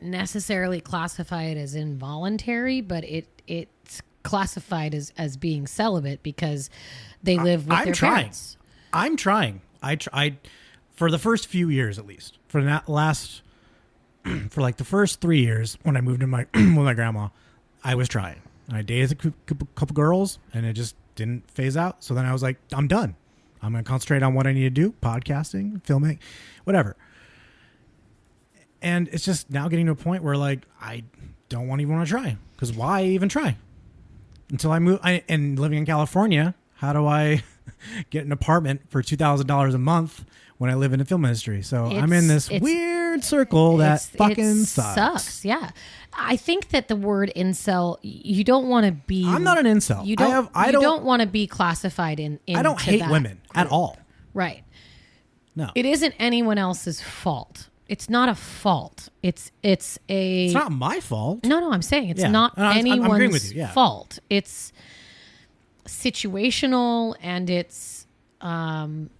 necessarily 0.00 0.80
classify 0.80 1.44
it 1.44 1.56
as 1.56 1.74
involuntary, 1.74 2.80
but 2.80 3.04
it 3.04 3.28
it's 3.46 4.02
classified 4.22 4.94
as 4.94 5.12
as 5.16 5.36
being 5.36 5.66
celibate 5.66 6.22
because 6.22 6.70
they 7.22 7.38
live 7.38 7.66
with 7.66 7.76
I'm 7.78 7.84
their 7.86 7.94
trying. 7.94 8.14
parents. 8.16 8.56
I'm 8.92 9.16
trying. 9.16 9.62
I 9.82 9.96
tried 9.96 10.38
for 10.92 11.10
the 11.10 11.18
first 11.18 11.46
few 11.46 11.68
years 11.68 11.98
at 11.98 12.06
least. 12.06 12.38
For 12.48 12.62
that 12.62 12.88
last 12.88 13.42
for 14.50 14.60
like 14.60 14.76
the 14.76 14.84
first 14.84 15.20
3 15.20 15.40
years 15.40 15.78
when 15.82 15.96
I 15.96 16.00
moved 16.00 16.22
in 16.22 16.30
my 16.30 16.46
with 16.54 16.66
my 16.66 16.94
grandma, 16.94 17.28
I 17.82 17.94
was 17.94 18.08
trying. 18.08 18.42
I 18.72 18.82
dated 18.82 19.12
a 19.12 19.32
couple, 19.46 19.68
couple 19.74 19.94
girls, 19.94 20.38
and 20.54 20.64
it 20.64 20.74
just 20.74 20.94
didn't 21.16 21.50
phase 21.50 21.76
out. 21.76 22.04
So 22.04 22.14
then 22.14 22.24
I 22.24 22.32
was 22.32 22.42
like, 22.42 22.56
I'm 22.72 22.86
done. 22.86 23.16
I'm 23.62 23.72
going 23.72 23.82
to 23.84 23.88
concentrate 23.88 24.22
on 24.22 24.32
what 24.34 24.46
I 24.46 24.52
need 24.52 24.62
to 24.62 24.70
do: 24.70 24.94
podcasting, 25.02 25.82
filming, 25.84 26.18
whatever. 26.64 26.96
And 28.82 29.08
it's 29.08 29.24
just 29.24 29.50
now 29.50 29.68
getting 29.68 29.86
to 29.86 29.92
a 29.92 29.96
point 29.96 30.22
where 30.22 30.36
like 30.36 30.60
I 30.80 31.04
don't 31.48 31.68
want 31.68 31.80
even 31.80 31.94
want 31.94 32.06
to 32.06 32.10
try 32.10 32.36
because 32.54 32.72
why 32.72 33.04
even 33.04 33.28
try? 33.28 33.56
Until 34.50 34.72
I 34.72 34.78
move 34.78 35.00
I, 35.02 35.22
and 35.28 35.58
living 35.58 35.78
in 35.78 35.86
California, 35.86 36.54
how 36.74 36.92
do 36.92 37.06
I 37.06 37.42
get 38.10 38.24
an 38.24 38.32
apartment 38.32 38.82
for 38.88 39.02
two 39.02 39.16
thousand 39.16 39.46
dollars 39.46 39.74
a 39.74 39.78
month 39.78 40.24
when 40.58 40.70
I 40.70 40.74
live 40.74 40.92
in 40.92 40.98
the 40.98 41.04
film 41.04 41.24
industry? 41.24 41.62
So 41.62 41.86
I'm 41.86 42.12
in 42.12 42.26
this 42.26 42.50
weird 42.50 43.24
circle 43.24 43.78
that 43.78 44.02
fucking 44.02 44.64
sucks. 44.64 44.94
Sucks, 44.94 45.44
yeah. 45.44 45.70
I 46.12 46.36
think 46.36 46.70
that 46.70 46.88
the 46.88 46.96
word 46.96 47.32
incel, 47.36 47.98
you 48.02 48.42
don't 48.44 48.68
want 48.68 48.86
to 48.86 48.92
be. 48.92 49.24
I'm 49.26 49.44
not 49.44 49.58
an 49.58 49.66
incel. 49.66 50.04
You 50.04 50.16
don't. 50.16 50.26
I, 50.26 50.30
have, 50.30 50.50
I 50.54 50.66
you 50.66 50.72
don't, 50.72 50.82
don't 50.82 51.04
want 51.04 51.22
to 51.22 51.28
be 51.28 51.46
classified 51.46 52.18
in. 52.20 52.40
I 52.52 52.62
don't 52.62 52.80
hate 52.80 53.08
women 53.08 53.40
group. 53.48 53.56
at 53.56 53.68
all. 53.68 53.96
Right. 54.34 54.64
No. 55.56 55.70
It 55.74 55.84
isn't 55.84 56.14
anyone 56.18 56.58
else's 56.58 57.00
fault. 57.00 57.69
It's 57.90 58.08
not 58.08 58.28
a 58.28 58.36
fault. 58.36 59.08
It's 59.20 59.50
it's 59.64 59.98
a. 60.08 60.44
It's 60.44 60.54
not 60.54 60.70
my 60.70 61.00
fault. 61.00 61.44
No, 61.44 61.58
no, 61.58 61.72
I'm 61.72 61.82
saying 61.82 62.08
it's 62.08 62.20
yeah. 62.20 62.30
not 62.30 62.56
no, 62.56 62.70
anyone's 62.70 63.52
yeah. 63.52 63.72
fault. 63.72 64.20
It's 64.30 64.72
situational 65.86 67.16
and 67.20 67.50
it's 67.50 68.06
um 68.40 69.10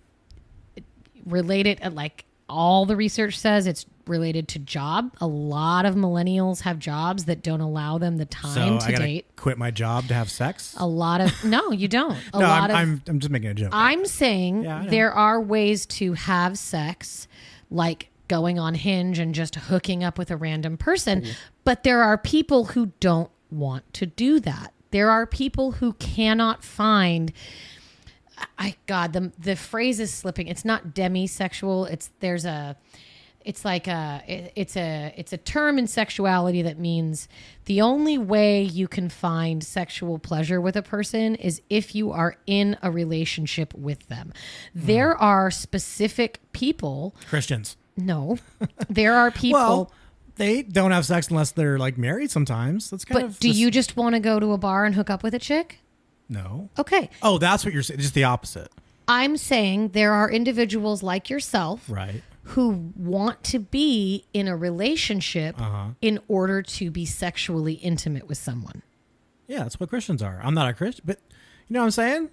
related. 1.26 1.80
Like 1.94 2.24
all 2.48 2.86
the 2.86 2.94
research 2.94 3.40
says, 3.40 3.66
it's 3.66 3.86
related 4.06 4.46
to 4.48 4.60
job. 4.60 5.16
A 5.20 5.26
lot 5.26 5.84
of 5.84 5.96
millennials 5.96 6.60
have 6.60 6.78
jobs 6.78 7.24
that 7.24 7.42
don't 7.42 7.60
allow 7.60 7.98
them 7.98 8.18
the 8.18 8.24
time 8.24 8.80
so 8.80 8.86
to 8.86 8.96
date. 8.96 9.26
Quit 9.34 9.58
my 9.58 9.72
job 9.72 10.06
to 10.06 10.14
have 10.14 10.30
sex. 10.30 10.76
A 10.78 10.86
lot 10.86 11.20
of 11.20 11.44
no, 11.44 11.72
you 11.72 11.88
don't. 11.88 12.16
A 12.34 12.38
no, 12.38 12.46
lot 12.46 12.70
I'm, 12.70 12.70
of, 12.70 12.76
I'm, 12.76 13.02
I'm 13.08 13.18
just 13.18 13.32
making 13.32 13.50
a 13.50 13.54
joke. 13.54 13.70
I'm 13.72 14.06
saying 14.06 14.62
yeah, 14.62 14.86
there 14.86 15.12
are 15.12 15.40
ways 15.40 15.86
to 15.86 16.12
have 16.12 16.56
sex, 16.56 17.26
like 17.68 18.09
going 18.30 18.58
on 18.58 18.74
Hinge 18.74 19.18
and 19.18 19.34
just 19.34 19.56
hooking 19.56 20.02
up 20.02 20.16
with 20.16 20.30
a 20.30 20.36
random 20.36 20.78
person. 20.78 21.20
Mm-hmm. 21.20 21.32
But 21.64 21.82
there 21.82 22.02
are 22.02 22.16
people 22.16 22.66
who 22.66 22.92
don't 23.00 23.30
want 23.50 23.92
to 23.94 24.06
do 24.06 24.40
that. 24.40 24.72
There 24.92 25.10
are 25.10 25.26
people 25.26 25.72
who 25.72 25.92
cannot 25.94 26.64
find 26.64 27.32
I 28.58 28.76
God, 28.86 29.12
the 29.12 29.32
the 29.38 29.54
phrase 29.54 30.00
is 30.00 30.14
slipping. 30.14 30.46
It's 30.46 30.64
not 30.64 30.94
demisexual. 30.94 31.90
It's 31.90 32.10
there's 32.20 32.46
a 32.46 32.76
it's 33.44 33.64
like 33.64 33.86
a 33.86 34.22
it's 34.54 34.76
a 34.76 35.14
it's 35.16 35.32
a 35.32 35.36
term 35.36 35.78
in 35.78 35.86
sexuality 35.86 36.62
that 36.62 36.78
means 36.78 37.28
the 37.64 37.80
only 37.80 38.18
way 38.18 38.62
you 38.62 38.86
can 38.86 39.08
find 39.08 39.64
sexual 39.64 40.18
pleasure 40.18 40.60
with 40.60 40.76
a 40.76 40.82
person 40.82 41.34
is 41.36 41.62
if 41.70 41.94
you 41.94 42.12
are 42.12 42.36
in 42.46 42.76
a 42.82 42.90
relationship 42.90 43.72
with 43.74 44.08
them. 44.08 44.32
Mm. 44.76 44.86
There 44.86 45.16
are 45.16 45.50
specific 45.50 46.40
people 46.52 47.14
Christians. 47.28 47.76
No. 48.00 48.38
There 48.88 49.14
are 49.14 49.30
people 49.30 49.60
well, 49.60 49.92
they 50.36 50.62
don't 50.62 50.90
have 50.90 51.04
sex 51.06 51.28
unless 51.28 51.52
they're 51.52 51.78
like 51.78 51.98
married 51.98 52.30
sometimes. 52.30 52.90
That's 52.90 53.04
kind 53.04 53.20
but 53.20 53.28
of 53.28 53.38
do 53.38 53.50
you 53.50 53.70
just 53.70 53.96
want 53.96 54.14
to 54.14 54.20
go 54.20 54.40
to 54.40 54.52
a 54.52 54.58
bar 54.58 54.84
and 54.84 54.94
hook 54.94 55.10
up 55.10 55.22
with 55.22 55.34
a 55.34 55.38
chick? 55.38 55.80
No. 56.28 56.70
Okay. 56.78 57.10
Oh, 57.22 57.38
that's 57.38 57.64
what 57.64 57.74
you're 57.74 57.82
saying. 57.82 58.00
Just 58.00 58.14
the 58.14 58.24
opposite. 58.24 58.68
I'm 59.08 59.36
saying 59.36 59.88
there 59.88 60.12
are 60.12 60.30
individuals 60.30 61.02
like 61.02 61.28
yourself 61.28 61.84
right 61.88 62.22
who 62.42 62.92
want 62.96 63.42
to 63.44 63.58
be 63.58 64.24
in 64.32 64.48
a 64.48 64.56
relationship 64.56 65.60
uh-huh. 65.60 65.90
in 66.00 66.18
order 66.26 66.62
to 66.62 66.90
be 66.90 67.04
sexually 67.06 67.74
intimate 67.74 68.26
with 68.26 68.38
someone. 68.38 68.82
Yeah, 69.46 69.64
that's 69.64 69.78
what 69.78 69.88
Christians 69.88 70.22
are. 70.22 70.40
I'm 70.42 70.54
not 70.54 70.68
a 70.68 70.72
Christian, 70.72 71.04
but 71.06 71.20
you 71.68 71.74
know 71.74 71.80
what 71.80 71.86
I'm 71.86 71.90
saying? 71.92 72.30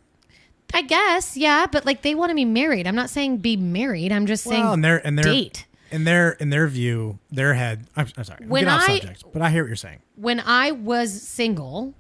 I 0.73 0.81
guess, 0.81 1.38
yeah, 1.38 1.65
but 1.72 1.85
like 1.85 2.02
they 2.02 2.15
want 2.15 2.30
to 2.30 2.35
be 2.35 2.45
married. 2.45 2.88
I'm 2.88 2.95
not 2.95 3.10
saying 3.10 3.38
be 3.38 3.57
married. 3.57 4.11
I'm 4.11 4.26
just 4.26 4.44
saying 4.44 4.64
well, 4.64 4.73
and 4.73 4.84
their 4.84 5.06
and 5.06 5.18
their 5.18 5.23
date. 5.23 5.65
In 5.91 6.03
their 6.03 6.31
in 6.31 6.49
their 6.49 6.68
view, 6.68 7.19
their 7.31 7.53
head. 7.53 7.88
I'm, 7.95 8.07
I'm 8.18 8.23
sorry. 8.26 8.45
When 8.45 8.68
I 8.68 8.99
subject, 8.99 9.23
but 9.31 9.41
I 9.41 9.49
hear 9.49 9.64
what 9.64 9.68
you're 9.68 9.76
saying. 9.77 9.99
When 10.15 10.41
I 10.41 10.72
was 10.72 11.22
single, 11.22 11.94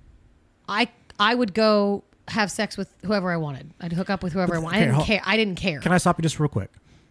I 0.67 0.89
I 1.19 1.33
would 1.33 1.53
go 1.53 2.03
have 2.27 2.51
sex 2.51 2.77
with 2.77 2.93
whoever 3.05 3.31
I 3.31 3.37
wanted. 3.37 3.71
I'd 3.79 3.93
hook 3.93 4.09
up 4.09 4.21
with 4.21 4.33
whoever 4.33 4.55
I 4.55 4.59
wanted. 4.59 4.77
I 4.77 4.85
didn't 4.85 5.05
care. 5.05 5.21
I 5.25 5.37
didn't 5.37 5.55
care. 5.55 5.79
Can 5.79 5.93
I 5.93 5.97
stop 5.97 6.17
you 6.17 6.23
just 6.23 6.39
real 6.39 6.49
quick? 6.49 6.69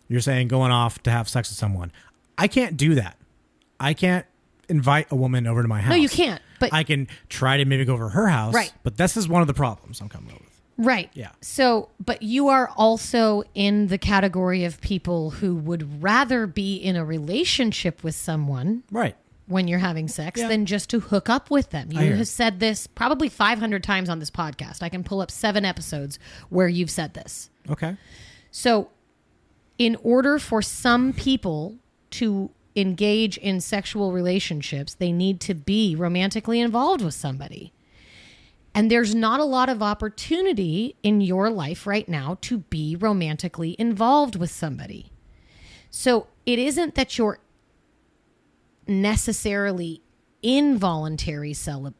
You're 0.08 0.20
saying 0.20 0.48
going 0.48 0.70
off 0.70 1.02
to 1.04 1.10
have 1.10 1.28
sex 1.28 1.48
with 1.48 1.58
someone. 1.58 1.90
I 2.38 2.48
can't 2.48 2.76
do 2.76 2.94
that. 2.96 3.16
I 3.80 3.94
can't 3.94 4.26
invite 4.68 5.06
a 5.10 5.16
woman 5.16 5.46
over 5.46 5.62
to 5.62 5.68
my 5.68 5.80
house. 5.80 5.90
No, 5.90 5.96
you 5.96 6.08
can't. 6.08 6.42
But 6.60 6.72
I 6.72 6.84
can 6.84 7.08
try 7.28 7.56
to 7.56 7.64
maybe 7.64 7.84
go 7.84 7.94
over 7.94 8.10
her 8.10 8.28
house. 8.28 8.54
Right. 8.54 8.72
But 8.82 8.96
this 8.96 9.16
is 9.16 9.28
one 9.28 9.42
of 9.42 9.48
the 9.48 9.54
problems 9.54 10.00
I'm 10.00 10.08
coming 10.08 10.34
with. 10.34 10.45
Right. 10.78 11.10
Yeah. 11.14 11.30
So, 11.40 11.88
but 12.04 12.22
you 12.22 12.48
are 12.48 12.70
also 12.76 13.44
in 13.54 13.86
the 13.86 13.98
category 13.98 14.64
of 14.64 14.80
people 14.80 15.30
who 15.30 15.56
would 15.56 16.02
rather 16.02 16.46
be 16.46 16.76
in 16.76 16.96
a 16.96 17.04
relationship 17.04 18.04
with 18.04 18.14
someone. 18.14 18.82
Right. 18.90 19.16
When 19.48 19.68
you're 19.68 19.78
having 19.78 20.08
sex 20.08 20.40
yeah. 20.40 20.48
than 20.48 20.66
just 20.66 20.90
to 20.90 20.98
hook 20.98 21.30
up 21.30 21.50
with 21.52 21.70
them. 21.70 21.92
You 21.92 22.16
have 22.16 22.26
said 22.26 22.58
this 22.58 22.88
probably 22.88 23.28
500 23.28 23.80
times 23.80 24.08
on 24.08 24.18
this 24.18 24.30
podcast. 24.30 24.82
I 24.82 24.88
can 24.88 25.04
pull 25.04 25.20
up 25.20 25.30
seven 25.30 25.64
episodes 25.64 26.18
where 26.48 26.66
you've 26.66 26.90
said 26.90 27.14
this. 27.14 27.48
Okay. 27.70 27.96
So 28.50 28.90
in 29.78 29.96
order 30.02 30.40
for 30.40 30.62
some 30.62 31.12
people 31.12 31.76
to 32.10 32.50
engage 32.74 33.38
in 33.38 33.60
sexual 33.60 34.12
relationships, 34.12 34.94
they 34.94 35.12
need 35.12 35.40
to 35.42 35.54
be 35.54 35.94
romantically 35.94 36.60
involved 36.60 37.02
with 37.02 37.14
somebody. 37.14 37.72
And 38.76 38.90
there's 38.90 39.14
not 39.14 39.40
a 39.40 39.44
lot 39.44 39.68
of 39.68 39.82
opportunity 39.82 40.96
in 41.02 41.20
your 41.20 41.50
life 41.50 41.86
right 41.86 42.08
now 42.08 42.38
to 42.42 42.58
be 42.58 42.94
romantically 42.94 43.74
involved 43.78 44.36
with 44.36 44.50
somebody. 44.50 45.10
So 45.90 46.28
it 46.44 46.58
isn't 46.58 46.94
that 46.94 47.18
you're 47.18 47.40
necessarily 48.86 50.02
involuntary 50.42 51.54
celibate 51.54 51.94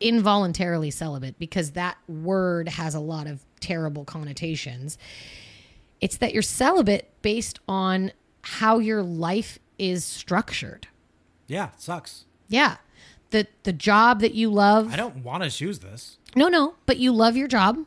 involuntarily 0.00 0.90
celibate 0.90 1.38
because 1.38 1.70
that 1.70 1.96
word 2.08 2.68
has 2.68 2.92
a 2.92 3.00
lot 3.00 3.28
of 3.28 3.44
terrible 3.60 4.04
connotations 4.04 4.98
it's 6.02 6.16
that 6.16 6.34
you're 6.34 6.42
celibate 6.42 7.08
based 7.22 7.60
on 7.68 8.12
how 8.42 8.80
your 8.80 9.04
life 9.04 9.60
is 9.78 10.04
structured. 10.04 10.88
Yeah, 11.46 11.70
sucks. 11.78 12.24
Yeah. 12.48 12.76
The 13.32 13.46
the 13.64 13.72
job 13.72 14.20
that 14.20 14.34
you 14.34 14.50
love. 14.50 14.92
I 14.92 14.96
don't 14.96 15.24
want 15.24 15.42
to 15.42 15.50
choose 15.50 15.80
this. 15.80 16.18
No, 16.36 16.48
no, 16.48 16.74
but 16.86 16.98
you 16.98 17.12
love 17.12 17.36
your 17.36 17.48
job. 17.48 17.84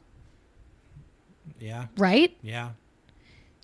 Yeah. 1.59 1.85
Right? 1.97 2.35
Yeah. 2.41 2.71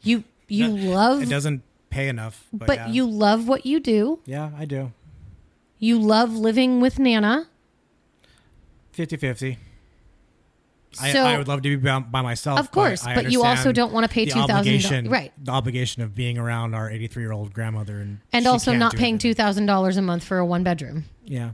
You 0.03 0.23
you 0.47 0.67
love 0.67 1.21
It 1.23 1.29
doesn't 1.29 1.63
pay 1.89 2.07
enough, 2.07 2.47
but, 2.51 2.67
but 2.67 2.77
yeah. 2.77 2.87
you 2.89 3.05
love 3.05 3.47
what 3.47 3.65
you 3.65 3.79
do. 3.79 4.19
Yeah, 4.25 4.51
I 4.57 4.65
do. 4.65 4.91
You 5.77 5.99
love 5.99 6.33
living 6.33 6.81
with 6.81 6.99
Nana. 6.99 7.47
50-50. 8.95 9.57
So, 10.93 11.03
I, 11.05 11.33
I, 11.33 11.37
would 11.37 11.47
love 11.47 11.61
to 11.61 11.69
be 11.69 11.75
by, 11.77 11.99
by 11.99 12.21
myself. 12.21 12.59
Of 12.59 12.71
course, 12.71 13.03
but, 13.03 13.15
but 13.15 13.31
you 13.31 13.43
also 13.43 13.71
don't 13.71 13.93
want 13.93 14.05
to 14.05 14.13
pay 14.13 14.25
two 14.25 14.45
thousand 14.45 14.81
dollars. 14.81 15.07
right? 15.07 15.31
The 15.41 15.51
obligation 15.51 16.03
of 16.03 16.13
being 16.13 16.37
around 16.37 16.75
our 16.75 16.91
eighty-three-year-old 16.91 17.53
grandmother 17.53 17.99
and 17.99 18.19
and 18.33 18.45
also 18.45 18.73
not 18.73 18.95
paying 18.97 19.17
two 19.17 19.33
thousand 19.33 19.67
dollars 19.67 19.95
a 19.95 20.01
month 20.01 20.25
for 20.25 20.37
a 20.37 20.45
one-bedroom. 20.45 21.05
Yeah, 21.23 21.51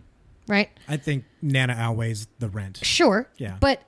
right. 0.47 0.69
I 0.87 0.97
think 0.97 1.25
Nana 1.41 1.73
outweighs 1.73 2.27
the 2.39 2.49
rent. 2.49 2.79
Sure. 2.83 3.29
Yeah, 3.37 3.57
but 3.59 3.81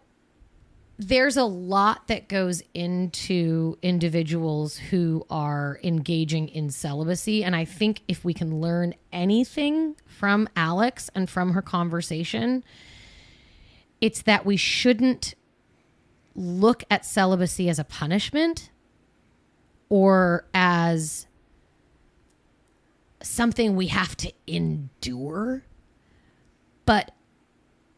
there's 0.97 1.37
a 1.37 1.45
lot 1.45 2.07
that 2.07 2.27
goes 2.27 2.61
into 2.73 3.77
individuals 3.81 4.75
who 4.75 5.25
are 5.29 5.79
engaging 5.83 6.49
in 6.49 6.69
celibacy, 6.69 7.43
and 7.43 7.55
I 7.55 7.63
think 7.65 8.01
if 8.07 8.25
we 8.25 8.33
can 8.33 8.59
learn 8.59 8.93
anything 9.13 9.95
from 10.05 10.49
Alex 10.55 11.09
and 11.15 11.29
from 11.29 11.53
her 11.53 11.61
conversation. 11.61 12.63
It's 14.01 14.21
that 14.23 14.45
we 14.45 14.55
shouldn't 14.57 15.35
look 16.35 16.83
at 16.89 17.05
celibacy 17.05 17.69
as 17.69 17.79
a 17.79 17.83
punishment 17.83 18.69
or 19.89 20.45
as 20.53 21.27
something 23.21 23.75
we 23.75 23.87
have 23.87 24.15
to 24.17 24.31
endure, 24.47 25.63
but 26.89 27.11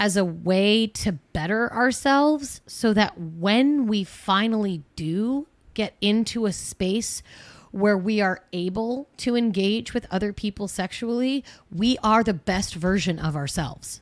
as 0.02 0.18
a 0.18 0.26
way 0.26 0.86
to 0.86 1.14
better 1.14 1.72
ourselves 1.72 2.60
so 2.68 2.94
that 2.94 3.18
when 3.18 3.88
we 3.88 4.04
finally 4.04 4.84
do 4.98 5.48
get 5.74 5.96
into 6.02 6.46
a 6.46 6.52
space 6.52 7.24
where 7.72 7.98
we 7.98 8.20
are 8.20 8.44
able 8.52 9.08
to 9.16 9.38
engage 9.38 9.94
with 9.94 10.06
other 10.12 10.34
people 10.34 10.68
sexually, 10.68 11.42
we 11.74 11.98
are 12.04 12.22
the 12.22 12.34
best 12.34 12.76
version 12.76 13.18
of 13.18 13.34
ourselves. 13.34 14.02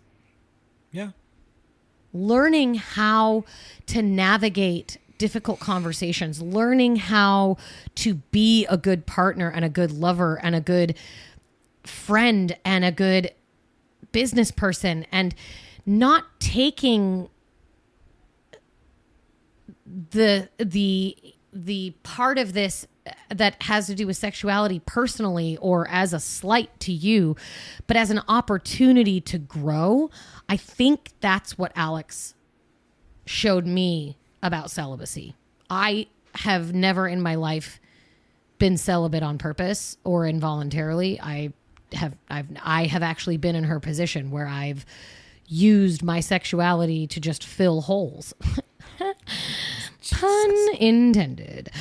Yeah 0.91 1.11
learning 2.11 2.73
how 2.73 3.43
to 3.85 4.01
navigate 4.01 4.97
difficult 5.19 5.59
conversations, 5.59 6.41
learning 6.41 6.95
how 6.95 7.55
to 7.93 8.15
be 8.15 8.65
a 8.65 8.75
good 8.75 9.05
partner 9.05 9.47
and 9.47 9.63
a 9.63 9.69
good 9.69 9.91
lover 9.91 10.39
and 10.41 10.55
a 10.55 10.59
good 10.59 10.97
friend 11.83 12.57
and 12.65 12.83
a 12.83 12.91
good 12.91 13.31
business 14.11 14.51
person 14.51 15.05
and 15.11 15.35
not 15.85 16.25
taking 16.39 17.29
the 19.85 20.49
the 20.57 21.17
the 21.51 21.93
part 22.03 22.37
of 22.37 22.53
this 22.53 22.85
that 23.29 23.63
has 23.63 23.87
to 23.87 23.95
do 23.95 24.05
with 24.05 24.17
sexuality 24.17 24.81
personally 24.85 25.57
or 25.57 25.87
as 25.89 26.13
a 26.13 26.19
slight 26.19 26.79
to 26.79 26.91
you, 26.91 27.35
but 27.87 27.97
as 27.97 28.11
an 28.11 28.21
opportunity 28.27 29.19
to 29.19 29.39
grow, 29.39 30.09
I 30.47 30.57
think 30.57 31.11
that's 31.19 31.57
what 31.57 31.71
Alex 31.75 32.35
showed 33.25 33.65
me 33.65 34.17
about 34.43 34.69
celibacy. 34.69 35.35
I 35.69 36.07
have 36.35 36.73
never 36.73 37.07
in 37.07 37.21
my 37.21 37.35
life 37.35 37.79
been 38.59 38.77
celibate 38.77 39.23
on 39.23 39.37
purpose 39.37 39.97
or 40.03 40.27
involuntarily. 40.27 41.19
I 41.19 41.53
have 41.93 42.15
I've 42.29 42.47
I 42.63 42.85
have 42.85 43.03
actually 43.03 43.37
been 43.37 43.55
in 43.55 43.65
her 43.65 43.79
position 43.79 44.31
where 44.31 44.47
I've 44.47 44.85
used 45.47 46.03
my 46.03 46.19
sexuality 46.19 47.07
to 47.07 47.19
just 47.19 47.43
fill 47.43 47.81
holes. 47.81 48.33
Pun 50.11 50.75
intended. 50.79 51.71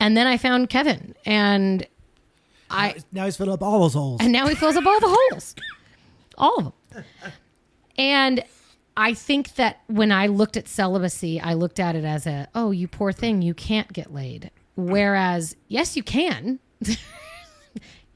And 0.00 0.16
then 0.16 0.26
I 0.26 0.36
found 0.36 0.68
Kevin 0.68 1.14
and 1.24 1.86
I 2.70 2.96
now 3.12 3.24
he's 3.24 3.36
filling 3.36 3.52
up 3.52 3.62
all 3.62 3.80
those 3.80 3.94
holes. 3.94 4.20
And 4.20 4.32
now 4.32 4.46
he 4.46 4.54
fills 4.54 4.76
up 4.76 4.86
all 4.86 5.00
the 5.00 5.16
holes. 5.30 5.54
All 6.36 6.58
of 6.58 6.64
them. 6.90 7.04
And 7.96 8.42
I 8.96 9.14
think 9.14 9.54
that 9.54 9.82
when 9.86 10.10
I 10.10 10.26
looked 10.26 10.56
at 10.56 10.66
celibacy, 10.66 11.40
I 11.40 11.54
looked 11.54 11.78
at 11.78 11.94
it 11.94 12.04
as 12.04 12.26
a, 12.26 12.48
oh, 12.54 12.72
you 12.72 12.88
poor 12.88 13.12
thing, 13.12 13.40
you 13.42 13.54
can't 13.54 13.92
get 13.92 14.12
laid. 14.12 14.50
Whereas, 14.76 15.56
yes, 15.68 15.96
you 15.96 16.02
can. 16.02 16.58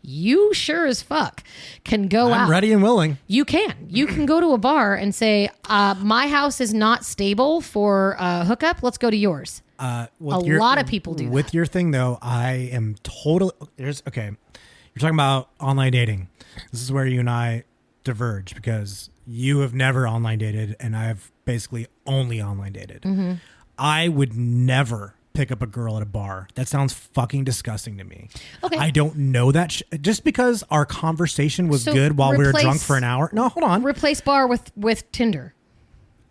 you 0.09 0.55
sure 0.55 0.87
as 0.87 1.03
fuck 1.03 1.45
can 1.85 2.09
go 2.09 2.29
out. 2.29 2.33
I'm 2.33 2.41
out. 2.43 2.49
ready 2.49 2.73
and 2.73 2.83
willing. 2.83 3.19
You 3.27 3.45
can. 3.45 3.75
You 3.89 4.07
can 4.07 4.25
go 4.25 4.41
to 4.41 4.53
a 4.53 4.59
bar 4.59 4.95
and 4.95 5.15
say, 5.15 5.51
uh, 5.69 5.95
my 5.99 6.29
house 6.29 6.61
is 6.61 6.73
not 6.73 7.05
stable 7.05 7.61
for 7.61 8.17
a 8.19 8.45
hookup. 8.47 8.83
Let's 8.83 8.97
go 8.97 9.11
to 9.11 9.17
yours. 9.17 9.63
Uh, 9.79 10.07
a 10.27 10.45
your, 10.45 10.59
lot 10.59 10.79
of 10.79 10.87
people 10.87 11.15
do 11.15 11.29
With 11.29 11.47
that. 11.47 11.55
your 11.55 11.67
thing 11.67 11.91
though, 11.91 12.19
I 12.23 12.53
am 12.73 12.97
totally. 13.03 13.53
There's 13.77 14.03
okay. 14.09 14.27
You're 14.27 15.01
talking 15.01 15.15
about 15.15 15.51
online 15.61 15.93
dating. 15.93 16.29
This 16.73 16.83
is 16.83 16.91
where 16.91 17.07
you 17.07 17.21
and 17.21 17.31
I 17.31 17.65
diverge 18.03 18.55
because 18.55 19.11
you 19.27 19.61
have 19.61 19.75
never 19.75 20.09
online 20.09 20.39
dated, 20.39 20.75
and 20.81 20.97
I've 20.97 21.31
basically 21.45 21.87
only 22.07 22.43
online 22.43 22.73
dated. 22.73 23.03
Mm-hmm. 23.03 23.35
I 23.79 24.09
would 24.09 24.37
never 24.37 25.15
pick 25.35 25.51
up 25.53 25.63
a 25.63 25.67
girl 25.67 25.97
at 25.97 26.03
a 26.03 26.07
bar. 26.07 26.49
That 26.57 26.67
sounds 26.69 26.93
fucking 26.93 27.45
disgusting 27.45 27.97
to 27.99 28.05
me. 28.05 28.29
Okay. 28.65 28.77
I 28.77 28.91
don't 28.91 29.17
know 29.17 29.53
that 29.53 29.73
sh- 29.73 29.83
just 30.01 30.25
because 30.25 30.65
our 30.71 30.85
conversation 30.85 31.69
was 31.69 31.85
So 31.85 31.93
good 31.93 32.17
while 32.17 32.33
we 32.33 32.39
were 32.39 32.49
replace- 32.49 32.65
drunk 32.65 32.81
for 32.81 32.97
an 32.97 33.05
hour. 33.05 33.31
No, 33.33 33.49
hold 33.49 33.65
on. 33.65 33.85
Replace 33.85 34.21
bar 34.21 34.47
with, 34.47 34.73
with 34.77 35.11
Tinder. 35.13 35.55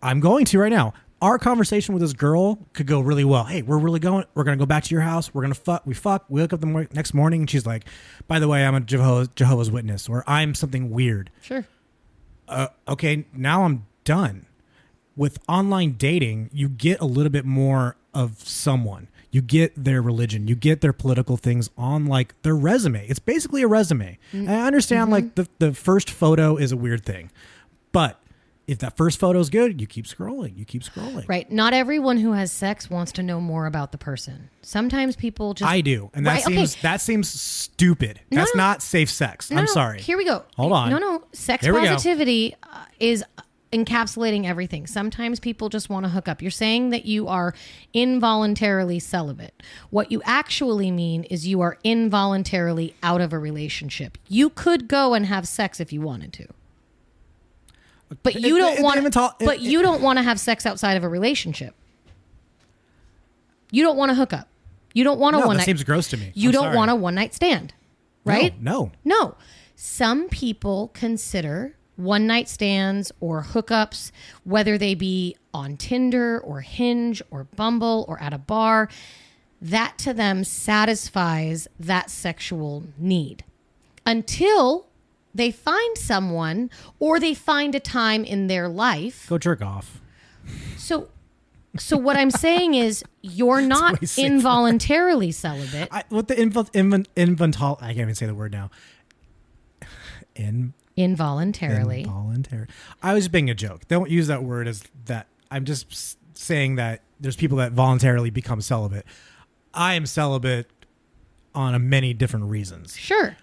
I'm 0.02 0.20
going 0.20 0.44
to 0.46 0.58
right 0.58 0.70
now. 0.72 0.94
Our 1.20 1.36
conversation 1.40 1.94
with 1.94 2.00
this 2.02 2.12
girl 2.12 2.60
could 2.74 2.86
go 2.86 3.00
really 3.00 3.24
well. 3.24 3.42
Hey, 3.42 3.62
we're 3.62 3.78
really 3.78 3.98
going. 3.98 4.24
We're 4.34 4.44
gonna 4.44 4.56
go 4.56 4.66
back 4.66 4.84
to 4.84 4.94
your 4.94 5.00
house. 5.02 5.34
We're 5.34 5.42
gonna 5.42 5.54
fuck. 5.54 5.84
We 5.84 5.92
fuck. 5.92 6.24
We 6.28 6.40
wake 6.40 6.52
up 6.52 6.60
the 6.60 6.66
mor- 6.66 6.86
next 6.94 7.12
morning, 7.12 7.40
and 7.40 7.50
she's 7.50 7.66
like, 7.66 7.86
"By 8.28 8.38
the 8.38 8.46
way, 8.46 8.64
I'm 8.64 8.76
a 8.76 8.80
Jehovah's, 8.80 9.26
Jehovah's 9.34 9.68
Witness, 9.68 10.08
or 10.08 10.22
I'm 10.28 10.54
something 10.54 10.90
weird." 10.90 11.30
Sure. 11.42 11.66
Uh, 12.46 12.68
okay, 12.86 13.24
now 13.34 13.64
I'm 13.64 13.84
done. 14.04 14.46
With 15.16 15.40
online 15.48 15.94
dating, 15.98 16.50
you 16.52 16.68
get 16.68 17.00
a 17.00 17.04
little 17.04 17.30
bit 17.32 17.44
more 17.44 17.96
of 18.14 18.38
someone. 18.46 19.08
You 19.30 19.42
get 19.42 19.72
their 19.76 20.00
religion. 20.00 20.48
You 20.48 20.54
get 20.54 20.80
their 20.80 20.92
political 20.94 21.36
things 21.36 21.68
on 21.76 22.06
like 22.06 22.40
their 22.42 22.56
resume. 22.56 23.06
It's 23.08 23.18
basically 23.18 23.62
a 23.62 23.68
resume. 23.68 24.18
And 24.32 24.50
I 24.50 24.66
understand 24.66 25.10
like 25.10 25.34
the 25.34 25.46
the 25.58 25.74
first 25.74 26.08
photo 26.10 26.56
is 26.56 26.72
a 26.72 26.76
weird 26.76 27.04
thing, 27.04 27.30
but 27.92 28.18
if 28.66 28.78
that 28.80 28.98
first 28.98 29.18
photo 29.18 29.38
is 29.38 29.48
good, 29.48 29.80
you 29.80 29.86
keep 29.86 30.04
scrolling. 30.06 30.56
You 30.58 30.66
keep 30.66 30.82
scrolling. 30.82 31.26
Right. 31.26 31.50
Not 31.50 31.72
everyone 31.72 32.18
who 32.18 32.32
has 32.32 32.52
sex 32.52 32.90
wants 32.90 33.12
to 33.12 33.22
know 33.22 33.40
more 33.40 33.64
about 33.64 33.92
the 33.92 33.98
person. 33.98 34.50
Sometimes 34.60 35.16
people 35.16 35.54
just. 35.54 35.70
I 35.70 35.80
do, 35.80 36.10
and 36.12 36.26
that 36.26 36.32
Right, 36.32 36.46
okay. 36.46 36.54
seems 36.56 36.76
that 36.82 37.00
seems 37.00 37.30
stupid. 37.30 38.20
No, 38.30 38.38
That's 38.40 38.54
no. 38.54 38.62
not 38.62 38.82
safe 38.82 39.10
sex. 39.10 39.50
No, 39.50 39.58
I'm 39.58 39.66
sorry. 39.66 40.00
Here 40.00 40.16
we 40.18 40.24
go. 40.26 40.44
Hold 40.56 40.72
on. 40.72 40.90
No, 40.90 40.98
no. 40.98 41.22
Sex 41.32 41.66
positivity 41.66 42.54
uh, 42.62 42.84
is 43.00 43.24
encapsulating 43.72 44.44
everything. 44.46 44.86
Sometimes 44.86 45.38
people 45.40 45.68
just 45.68 45.90
want 45.90 46.04
to 46.04 46.10
hook 46.10 46.26
up. 46.28 46.40
You're 46.40 46.50
saying 46.50 46.90
that 46.90 47.04
you 47.04 47.28
are 47.28 47.54
involuntarily 47.92 48.98
celibate. 48.98 49.62
What 49.90 50.10
you 50.10 50.22
actually 50.24 50.90
mean 50.90 51.24
is 51.24 51.46
you 51.46 51.60
are 51.60 51.76
involuntarily 51.84 52.94
out 53.02 53.20
of 53.20 53.32
a 53.32 53.38
relationship. 53.38 54.16
You 54.28 54.48
could 54.50 54.88
go 54.88 55.12
and 55.14 55.26
have 55.26 55.46
sex 55.46 55.80
if 55.80 55.92
you 55.92 56.00
wanted 56.00 56.32
to. 56.34 56.46
But 58.22 58.36
you 58.40 58.56
It- 58.56 58.60
don't 58.60 58.82
want 58.82 59.04
it- 59.04 59.12
but 59.44 59.60
you 59.60 59.82
don't 59.82 60.00
want 60.00 60.18
to 60.18 60.22
have 60.22 60.40
sex 60.40 60.64
outside 60.64 60.96
of 60.96 61.04
a 61.04 61.08
relationship. 61.08 61.74
You 63.70 63.82
don't 63.82 63.98
want 63.98 64.08
to 64.10 64.14
hook 64.14 64.32
up. 64.32 64.48
You 64.94 65.04
don't 65.04 65.20
want 65.20 65.36
a 65.36 65.40
No, 65.40 65.46
one 65.46 65.56
that 65.56 65.60
night 65.60 65.66
seems 65.66 65.84
gross 65.84 66.08
to 66.08 66.16
me. 66.16 66.32
You 66.34 66.48
I'm 66.48 66.52
don't 66.54 66.62
sorry. 66.64 66.76
want 66.76 66.90
a 66.90 66.94
one 66.94 67.14
night 67.14 67.34
stand. 67.34 67.74
Right? 68.24 68.60
No, 68.60 68.92
No. 69.04 69.36
Some 69.80 70.28
people 70.28 70.90
consider 70.92 71.76
one 71.98 72.28
night 72.28 72.48
stands 72.48 73.10
or 73.18 73.42
hookups, 73.42 74.12
whether 74.44 74.78
they 74.78 74.94
be 74.94 75.36
on 75.52 75.76
Tinder 75.76 76.38
or 76.38 76.60
Hinge 76.60 77.20
or 77.30 77.44
Bumble 77.44 78.04
or 78.08 78.22
at 78.22 78.32
a 78.32 78.38
bar, 78.38 78.88
that 79.60 79.98
to 79.98 80.14
them 80.14 80.44
satisfies 80.44 81.66
that 81.80 82.08
sexual 82.08 82.84
need 82.96 83.44
until 84.06 84.86
they 85.34 85.50
find 85.50 85.98
someone 85.98 86.70
or 87.00 87.18
they 87.18 87.34
find 87.34 87.74
a 87.74 87.80
time 87.80 88.22
in 88.24 88.46
their 88.46 88.68
life. 88.68 89.26
go 89.28 89.36
jerk 89.36 89.60
off. 89.60 90.00
So, 90.76 91.08
so 91.76 91.96
what 91.96 92.16
I'm 92.16 92.30
saying 92.30 92.74
is 92.74 93.02
you're 93.22 93.60
not 93.60 94.16
involuntarily 94.18 95.32
celibate. 95.32 95.88
I, 95.90 96.04
what 96.10 96.28
the 96.28 96.40
invent, 96.40 96.70
invent, 96.72 97.08
invental? 97.16 97.78
I 97.80 97.88
can't 97.88 97.98
even 97.98 98.14
say 98.14 98.26
the 98.26 98.34
word 98.34 98.52
now. 98.52 98.70
In 100.36 100.74
Involuntarily. 100.98 102.00
involuntary. 102.02 102.66
I 103.02 103.14
was 103.14 103.28
being 103.28 103.48
a 103.50 103.54
joke. 103.54 103.86
Don't 103.88 104.10
use 104.10 104.26
that 104.26 104.42
word 104.42 104.66
as 104.68 104.82
that. 105.06 105.26
I'm 105.50 105.64
just 105.64 106.18
saying 106.36 106.76
that 106.76 107.02
there's 107.20 107.36
people 107.36 107.58
that 107.58 107.72
voluntarily 107.72 108.30
become 108.30 108.60
celibate. 108.60 109.04
I 109.72 109.94
am 109.94 110.06
celibate 110.06 110.68
on 111.54 111.74
a 111.74 111.78
many 111.78 112.14
different 112.14 112.46
reasons. 112.46 112.96
Sure. 112.96 113.36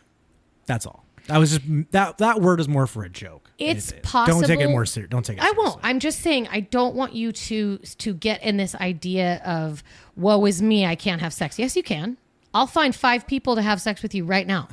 That's 0.65 0.85
all. 0.85 1.05
I 1.29 1.39
was 1.39 1.57
just 1.57 1.91
that 1.91 2.19
that 2.19 2.39
word 2.41 2.59
is 2.59 2.67
more 2.67 2.85
for 2.85 3.03
a 3.03 3.09
joke. 3.09 3.49
It's 3.57 3.91
It- 3.91 4.03
Don't 4.03 4.45
take 4.45 4.59
it 4.59 4.69
more 4.69 4.85
serious. 4.85 5.09
Don't 5.09 5.25
take 5.25 5.37
it. 5.37 5.41
I 5.41 5.45
seriously. 5.45 5.63
won't. 5.65 5.79
I'm 5.83 5.99
just 5.99 6.19
saying 6.21 6.47
I 6.51 6.59
don't 6.59 6.93
want 6.95 7.13
you 7.13 7.31
to 7.31 7.77
to 7.79 8.13
get 8.13 8.43
in 8.43 8.57
this 8.57 8.75
idea 8.75 9.41
of 9.43 9.81
woe 10.15 10.45
is 10.45 10.61
me, 10.61 10.85
I 10.85 10.95
can't 10.95 11.21
have 11.21 11.33
sex. 11.33 11.57
Yes, 11.57 11.75
you 11.75 11.81
can. 11.83 12.17
I'll 12.53 12.67
find 12.67 12.95
5 12.95 13.27
people 13.27 13.55
to 13.55 13.61
have 13.63 13.81
sex 13.81 14.03
with 14.03 14.13
you 14.13 14.23
right 14.23 14.45
now. 14.45 14.67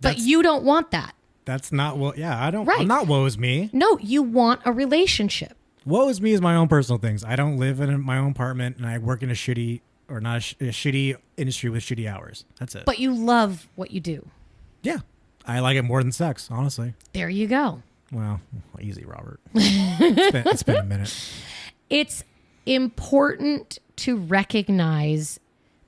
But 0.00 0.18
you 0.18 0.42
don't 0.42 0.64
want 0.64 0.90
that. 0.92 1.14
That's 1.44 1.72
not 1.72 1.96
what. 1.96 2.18
Yeah, 2.18 2.42
I 2.42 2.50
don't. 2.50 2.66
Right. 2.66 2.80
I'm 2.80 2.88
not 2.88 3.06
woe 3.06 3.24
is 3.24 3.38
me. 3.38 3.70
No, 3.72 3.98
you 3.98 4.22
want 4.22 4.60
a 4.64 4.72
relationship. 4.72 5.56
Woe 5.86 6.08
is 6.08 6.20
me 6.20 6.32
is 6.32 6.40
my 6.40 6.54
own 6.54 6.68
personal 6.68 6.98
things. 6.98 7.24
I 7.24 7.36
don't 7.36 7.56
live 7.56 7.80
in 7.80 8.00
my 8.02 8.18
own 8.18 8.32
apartment 8.32 8.76
and 8.76 8.86
I 8.86 8.98
work 8.98 9.22
in 9.22 9.30
a 9.30 9.34
shitty 9.34 9.80
or 10.08 10.20
not 10.20 10.36
a, 10.36 10.40
sh- 10.40 10.54
a 10.60 10.64
shitty 10.64 11.16
industry 11.36 11.70
with 11.70 11.82
shitty 11.82 12.06
hours. 12.10 12.44
That's 12.58 12.74
it. 12.74 12.84
But 12.84 12.98
you 12.98 13.14
love 13.14 13.66
what 13.76 13.90
you 13.90 14.00
do. 14.00 14.28
yeah, 14.82 14.98
I 15.46 15.60
like 15.60 15.76
it 15.76 15.82
more 15.82 16.02
than 16.02 16.12
sex. 16.12 16.48
Honestly. 16.50 16.94
There 17.14 17.30
you 17.30 17.46
go. 17.46 17.82
Well, 18.12 18.40
easy, 18.80 19.04
Robert. 19.04 19.40
it's, 19.54 20.32
been, 20.32 20.46
it's 20.46 20.62
been 20.64 20.76
a 20.76 20.82
minute. 20.84 21.14
It's 21.88 22.24
important 22.66 23.78
to 23.96 24.16
recognize 24.16 25.38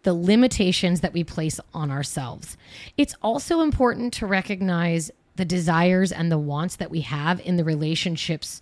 the 0.04 0.14
limitations 0.14 1.00
that 1.00 1.12
we 1.12 1.24
place 1.24 1.60
on 1.74 1.90
ourselves. 1.90 2.56
It's 2.96 3.14
also 3.22 3.60
important 3.60 4.12
to 4.14 4.26
recognize 4.26 5.10
the 5.36 5.44
desires 5.44 6.12
and 6.12 6.30
the 6.30 6.38
wants 6.38 6.76
that 6.76 6.90
we 6.90 7.00
have 7.00 7.40
in 7.40 7.56
the 7.56 7.64
relationships 7.64 8.60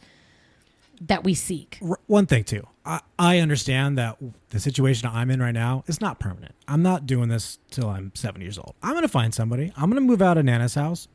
that 1.00 1.24
we 1.24 1.34
seek. 1.34 1.78
One 2.06 2.26
thing 2.26 2.44
too, 2.44 2.66
I, 2.84 3.00
I 3.18 3.38
understand 3.38 3.96
that 3.98 4.18
the 4.50 4.60
situation 4.60 5.08
I'm 5.12 5.30
in 5.30 5.40
right 5.40 5.54
now 5.54 5.84
is 5.86 6.00
not 6.00 6.18
permanent. 6.18 6.54
I'm 6.68 6.82
not 6.82 7.06
doing 7.06 7.28
this 7.28 7.58
till 7.70 7.88
I'm 7.88 8.12
70 8.14 8.44
years 8.44 8.58
old. 8.58 8.74
I'm 8.82 8.94
gonna 8.94 9.08
find 9.08 9.34
somebody. 9.34 9.72
I'm 9.76 9.88
gonna 9.88 10.02
move 10.02 10.20
out 10.22 10.36
of 10.38 10.44
Nana's 10.44 10.74
house. 10.74 11.08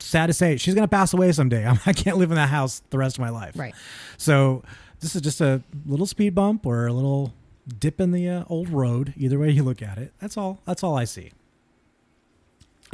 Sad 0.00 0.26
to 0.26 0.32
say, 0.32 0.56
she's 0.56 0.74
gonna 0.74 0.88
pass 0.88 1.14
away 1.14 1.30
someday. 1.32 1.66
I 1.86 1.92
can't 1.92 2.16
live 2.16 2.30
in 2.30 2.36
that 2.36 2.48
house 2.48 2.82
the 2.90 2.98
rest 2.98 3.16
of 3.16 3.20
my 3.20 3.30
life. 3.30 3.56
Right. 3.56 3.74
So 4.16 4.64
this 5.00 5.14
is 5.14 5.22
just 5.22 5.40
a 5.40 5.62
little 5.86 6.06
speed 6.06 6.34
bump 6.34 6.66
or 6.66 6.86
a 6.86 6.92
little 6.92 7.32
dip 7.78 8.00
in 8.00 8.10
the 8.10 8.28
uh, 8.28 8.44
old 8.48 8.68
road. 8.68 9.14
Either 9.16 9.38
way 9.38 9.50
you 9.50 9.62
look 9.62 9.80
at 9.80 9.98
it, 9.98 10.12
that's 10.20 10.36
all. 10.36 10.60
That's 10.66 10.82
all 10.82 10.96
I 10.96 11.04
see. 11.04 11.32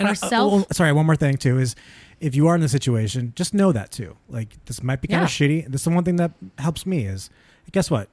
And 0.00 0.08
I- 0.08 0.10
Ourself- 0.10 0.52
oh, 0.52 0.58
oh, 0.60 0.66
sorry, 0.72 0.92
one 0.92 1.06
more 1.06 1.14
thing 1.16 1.36
too 1.36 1.58
is 1.58 1.76
if 2.20 2.34
you 2.34 2.48
are 2.48 2.54
in 2.54 2.60
the 2.60 2.68
situation, 2.68 3.32
just 3.36 3.54
know 3.54 3.70
that 3.72 3.90
too. 3.92 4.16
Like 4.28 4.56
this 4.64 4.82
might 4.82 5.00
be 5.00 5.08
kind 5.08 5.20
Yeah. 5.20 5.24
of 5.24 5.30
shitty. 5.30 5.70
This 5.70 5.82
is 5.82 5.84
the 5.84 5.90
one 5.90 6.04
thing 6.04 6.16
that 6.16 6.32
helps 6.58 6.84
me 6.86 7.04
is 7.04 7.30
guess 7.72 7.90
what? 7.90 8.08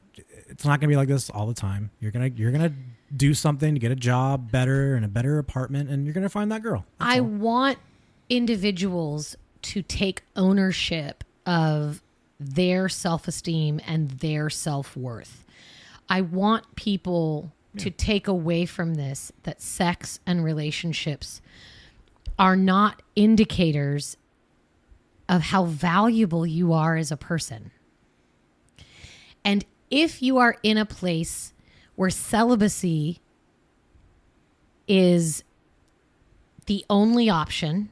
It's 0.50 0.64
not 0.66 0.80
gonna 0.80 0.90
be 0.90 0.96
like 0.96 1.08
this 1.08 1.30
all 1.30 1.48
the 1.48 1.54
time. 1.54 1.90
You're 2.00 2.12
gonna 2.12 2.28
you're 2.36 2.52
gonna 2.52 2.74
do 3.16 3.34
something 3.34 3.74
to 3.74 3.80
get 3.80 3.92
a 3.92 3.96
job 3.96 4.52
better 4.52 4.96
and 4.96 5.04
a 5.04 5.08
better 5.08 5.40
apartment, 5.40 5.90
and 5.90 6.06
you're 6.06 6.14
gonna 6.14 6.30
find 6.30 6.52
that 6.52 6.62
girl. 6.62 6.86
That's 7.00 7.16
I 7.16 7.20
all. 7.20 7.26
want 7.26 7.80
individuals 8.30 9.36
to 9.64 9.82
take 9.82 10.22
ownership 10.36 11.24
of 11.46 12.02
their 12.40 12.88
self 12.90 13.28
esteem 13.28 13.80
and 13.88 14.12
their 14.12 14.50
self 14.50 14.96
worth. 14.96 15.44
I 16.10 16.22
want 16.22 16.76
people 16.76 17.52
yeah. 17.74 17.84
to 17.86 17.90
take 17.90 18.28
away 18.28 18.66
from 18.66 18.94
this 18.96 19.32
that 19.44 19.62
sex 19.62 20.20
and 20.26 20.44
relationships 20.44 21.42
are 22.40 22.56
not 22.56 23.02
indicators 23.16 24.18
of 25.30 25.42
how 25.42 25.66
valuable 25.66 26.46
you 26.46 26.74
are 26.74 26.96
as 26.96 27.12
a 27.12 27.18
person. 27.18 27.72
And 29.44 29.66
if 29.90 30.22
you 30.22 30.38
are 30.38 30.58
in 30.64 30.78
a 30.78 30.86
place 30.86 31.54
where 31.96 32.10
celibacy 32.10 33.20
is 34.88 35.44
the 36.66 36.86
only 36.90 37.30
option, 37.30 37.90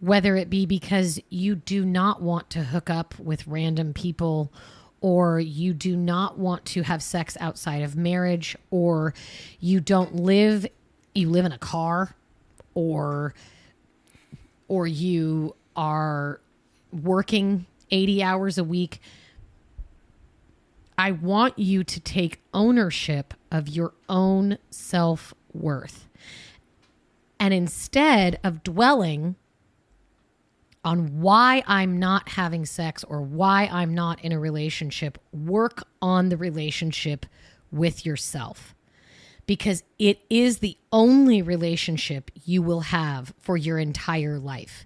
whether 0.00 0.36
it 0.36 0.50
be 0.50 0.66
because 0.66 1.20
you 1.28 1.54
do 1.54 1.84
not 1.84 2.22
want 2.22 2.50
to 2.50 2.64
hook 2.64 2.90
up 2.90 3.18
with 3.18 3.46
random 3.46 3.92
people 3.92 4.52
or 5.00 5.38
you 5.38 5.72
do 5.72 5.96
not 5.96 6.38
want 6.38 6.64
to 6.64 6.82
have 6.82 7.02
sex 7.02 7.36
outside 7.40 7.82
of 7.82 7.96
marriage 7.96 8.56
or 8.70 9.14
you 9.60 9.80
don't 9.80 10.14
live 10.14 10.66
you 11.14 11.28
live 11.28 11.44
in 11.44 11.52
a 11.52 11.58
car 11.58 12.14
or 12.78 13.34
or 14.68 14.86
you 14.86 15.56
are 15.74 16.40
working 16.92 17.66
80 17.90 18.22
hours 18.22 18.56
a 18.56 18.62
week 18.62 19.00
I 20.96 21.12
want 21.12 21.58
you 21.58 21.82
to 21.84 22.00
take 22.00 22.40
ownership 22.52 23.32
of 23.52 23.68
your 23.68 23.94
own 24.08 24.58
self-worth. 24.70 26.08
And 27.38 27.54
instead 27.54 28.40
of 28.42 28.64
dwelling 28.64 29.36
on 30.84 31.20
why 31.20 31.62
I'm 31.68 32.00
not 32.00 32.30
having 32.30 32.66
sex 32.66 33.04
or 33.04 33.22
why 33.22 33.68
I'm 33.70 33.94
not 33.94 34.24
in 34.24 34.32
a 34.32 34.40
relationship, 34.40 35.18
work 35.32 35.84
on 36.02 36.30
the 36.30 36.36
relationship 36.36 37.26
with 37.70 38.04
yourself 38.04 38.74
because 39.48 39.82
it 39.98 40.20
is 40.28 40.58
the 40.58 40.76
only 40.92 41.40
relationship 41.40 42.30
you 42.44 42.60
will 42.60 42.80
have 42.82 43.32
for 43.40 43.56
your 43.56 43.78
entire 43.78 44.38
life. 44.38 44.84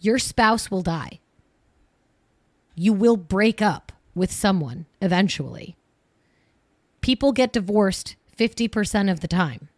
Your 0.00 0.18
spouse 0.18 0.72
will 0.72 0.82
die. 0.82 1.20
You 2.74 2.92
will 2.92 3.16
break 3.16 3.62
up 3.62 3.92
with 4.12 4.32
someone 4.32 4.86
eventually. 5.00 5.76
People 7.00 7.30
get 7.30 7.52
divorced 7.52 8.16
50% 8.36 9.08
of 9.08 9.20
the 9.20 9.28
time. 9.28 9.68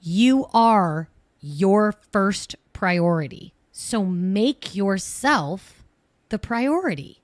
You 0.00 0.46
are 0.54 1.10
your 1.38 1.92
first 2.10 2.56
priority. 2.72 3.52
So 3.72 4.06
make 4.06 4.74
yourself 4.74 5.84
the 6.30 6.38
priority. 6.38 7.20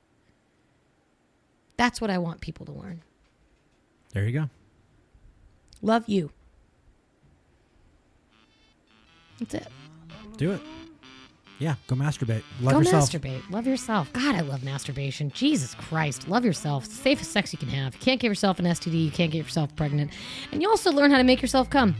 That's 1.78 1.99
what 1.99 2.10
I 2.10 2.18
want 2.18 2.43
people 2.43 2.67
to 2.67 2.73
learn. 2.73 3.02
There 4.12 4.26
you 4.26 4.33
go. 4.33 4.51
Love 5.86 6.08
you. 6.08 6.31
That's 9.39 9.55
it. 9.55 9.68
Do 10.36 10.50
it. 10.50 10.60
Yeah, 11.58 11.76
go 11.86 11.94
masturbate. 11.94 12.42
Love 12.60 12.73
go 12.73 12.78
yourself. 12.81 13.08
masturbate. 13.10 13.50
Love 13.50 13.66
yourself. 13.66 14.12
God, 14.12 14.34
I 14.34 14.40
love 14.40 14.65
masturbation. 14.65 15.31
Jesus 15.31 15.74
Christ. 15.76 16.28
Love 16.28 16.44
yourself. 16.44 16.84
It's 16.84 16.97
the 16.97 17.02
safest 17.02 17.31
sex 17.31 17.52
you 17.52 17.58
can 17.58 17.68
have. 17.68 17.94
You 17.94 18.00
can't 18.00 18.20
give 18.20 18.31
yourself 18.31 18.58
an 18.58 18.65
STD. 18.65 19.05
You 19.05 19.10
can't 19.12 19.31
get 19.31 19.39
yourself 19.39 19.74
pregnant. 19.76 20.12
And 20.50 20.60
you 20.60 20.68
also 20.68 20.90
learn 20.90 21.12
how 21.12 21.18
to 21.18 21.24
make 21.24 21.40
yourself 21.40 21.70
come 21.70 21.94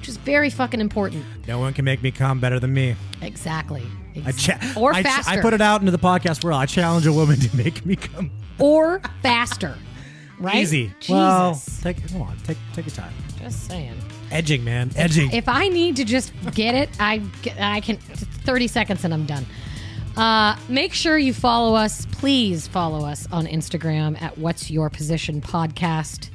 which 0.00 0.08
is 0.08 0.16
very 0.16 0.48
fucking 0.48 0.80
important. 0.80 1.22
No 1.46 1.58
one 1.58 1.74
can 1.74 1.84
make 1.84 2.02
me 2.02 2.10
come 2.10 2.40
better 2.40 2.58
than 2.58 2.72
me. 2.72 2.96
Exactly. 3.20 3.86
I 4.24 4.32
cha- 4.32 4.58
or 4.74 4.94
I 4.94 5.02
faster. 5.02 5.30
I 5.30 5.42
put 5.42 5.52
it 5.52 5.60
out 5.60 5.80
into 5.80 5.92
the 5.92 5.98
podcast 5.98 6.42
world. 6.42 6.58
I 6.58 6.64
challenge 6.64 7.06
a 7.06 7.12
woman 7.12 7.38
to 7.38 7.54
make 7.54 7.84
me 7.84 7.96
come. 7.96 8.30
Or 8.58 9.02
faster. 9.22 9.76
Right? 10.40 10.56
Easy. 10.56 10.86
Jesus. 11.00 11.10
Well, 11.10 11.62
take 11.82 12.08
come 12.08 12.22
on, 12.22 12.36
take 12.44 12.56
take 12.72 12.86
your 12.86 12.94
time. 12.94 13.12
Just 13.38 13.68
saying. 13.68 13.94
Edging, 14.30 14.64
man, 14.64 14.90
edging. 14.96 15.30
If 15.32 15.48
I 15.48 15.68
need 15.68 15.96
to 15.96 16.04
just 16.04 16.32
get 16.54 16.74
it, 16.74 16.88
I 16.98 17.22
I 17.58 17.80
can. 17.80 17.98
Thirty 17.98 18.66
seconds 18.66 19.04
and 19.04 19.12
I'm 19.12 19.26
done. 19.26 19.44
Uh, 20.16 20.56
make 20.68 20.94
sure 20.94 21.18
you 21.18 21.34
follow 21.34 21.74
us. 21.74 22.06
Please 22.06 22.66
follow 22.66 23.06
us 23.06 23.28
on 23.30 23.46
Instagram 23.46 24.20
at 24.20 24.38
What's 24.38 24.70
Your 24.70 24.90
Position 24.90 25.40
Podcast. 25.40 26.30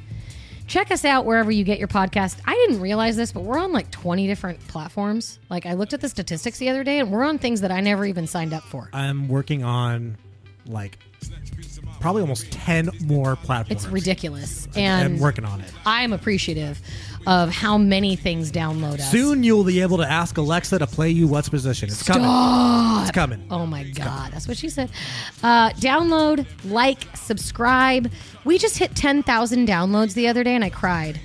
Check 0.66 0.90
us 0.90 1.04
out 1.04 1.24
wherever 1.24 1.50
you 1.50 1.62
get 1.62 1.78
your 1.78 1.88
podcast. 1.88 2.40
I 2.44 2.54
didn't 2.54 2.80
realize 2.80 3.16
this, 3.16 3.30
but 3.32 3.42
we're 3.44 3.58
on 3.58 3.72
like 3.72 3.90
20 3.92 4.26
different 4.26 4.58
platforms. 4.66 5.38
Like 5.48 5.66
I 5.66 5.74
looked 5.74 5.92
at 5.92 6.00
the 6.00 6.08
statistics 6.08 6.58
the 6.58 6.68
other 6.70 6.82
day 6.82 6.98
and 6.98 7.12
we're 7.12 7.22
on 7.22 7.38
things 7.38 7.60
that 7.60 7.70
I 7.70 7.80
never 7.80 8.04
even 8.04 8.26
signed 8.26 8.52
up 8.52 8.64
for. 8.64 8.88
I'm 8.92 9.28
working 9.28 9.62
on 9.62 10.16
like 10.66 10.98
probably 12.00 12.22
almost 12.22 12.50
10 12.52 12.90
more 13.04 13.36
platforms. 13.36 13.84
It's 13.84 13.92
ridiculous. 13.92 14.68
And 14.76 15.14
I'm 15.14 15.18
working 15.20 15.44
on 15.44 15.60
it. 15.60 15.70
I'm 15.84 16.12
appreciative 16.12 16.80
of 17.26 17.50
how 17.50 17.76
many 17.76 18.14
things 18.14 18.52
download 18.52 19.00
us. 19.00 19.10
Soon 19.10 19.42
you'll 19.42 19.64
be 19.64 19.80
able 19.80 19.96
to 19.98 20.08
ask 20.08 20.36
Alexa 20.38 20.78
to 20.78 20.86
play 20.86 21.10
you 21.10 21.26
what's 21.26 21.48
position. 21.48 21.88
It's 21.88 21.98
Stop. 21.98 22.18
coming. 22.18 23.02
It's 23.02 23.10
coming. 23.10 23.46
Oh 23.50 23.66
my 23.66 23.80
it's 23.80 23.98
God. 23.98 24.06
Coming. 24.06 24.30
That's 24.30 24.46
what 24.48 24.56
she 24.56 24.68
said. 24.68 24.90
Uh, 25.42 25.70
download, 25.70 26.46
like, 26.64 27.04
subscribe. 27.16 28.10
We 28.44 28.58
just 28.58 28.78
hit 28.78 28.94
10,000 28.94 29.66
downloads 29.68 30.14
the 30.14 30.28
other 30.28 30.44
day 30.44 30.54
and 30.54 30.64
I 30.64 30.70
cried. 30.70 31.20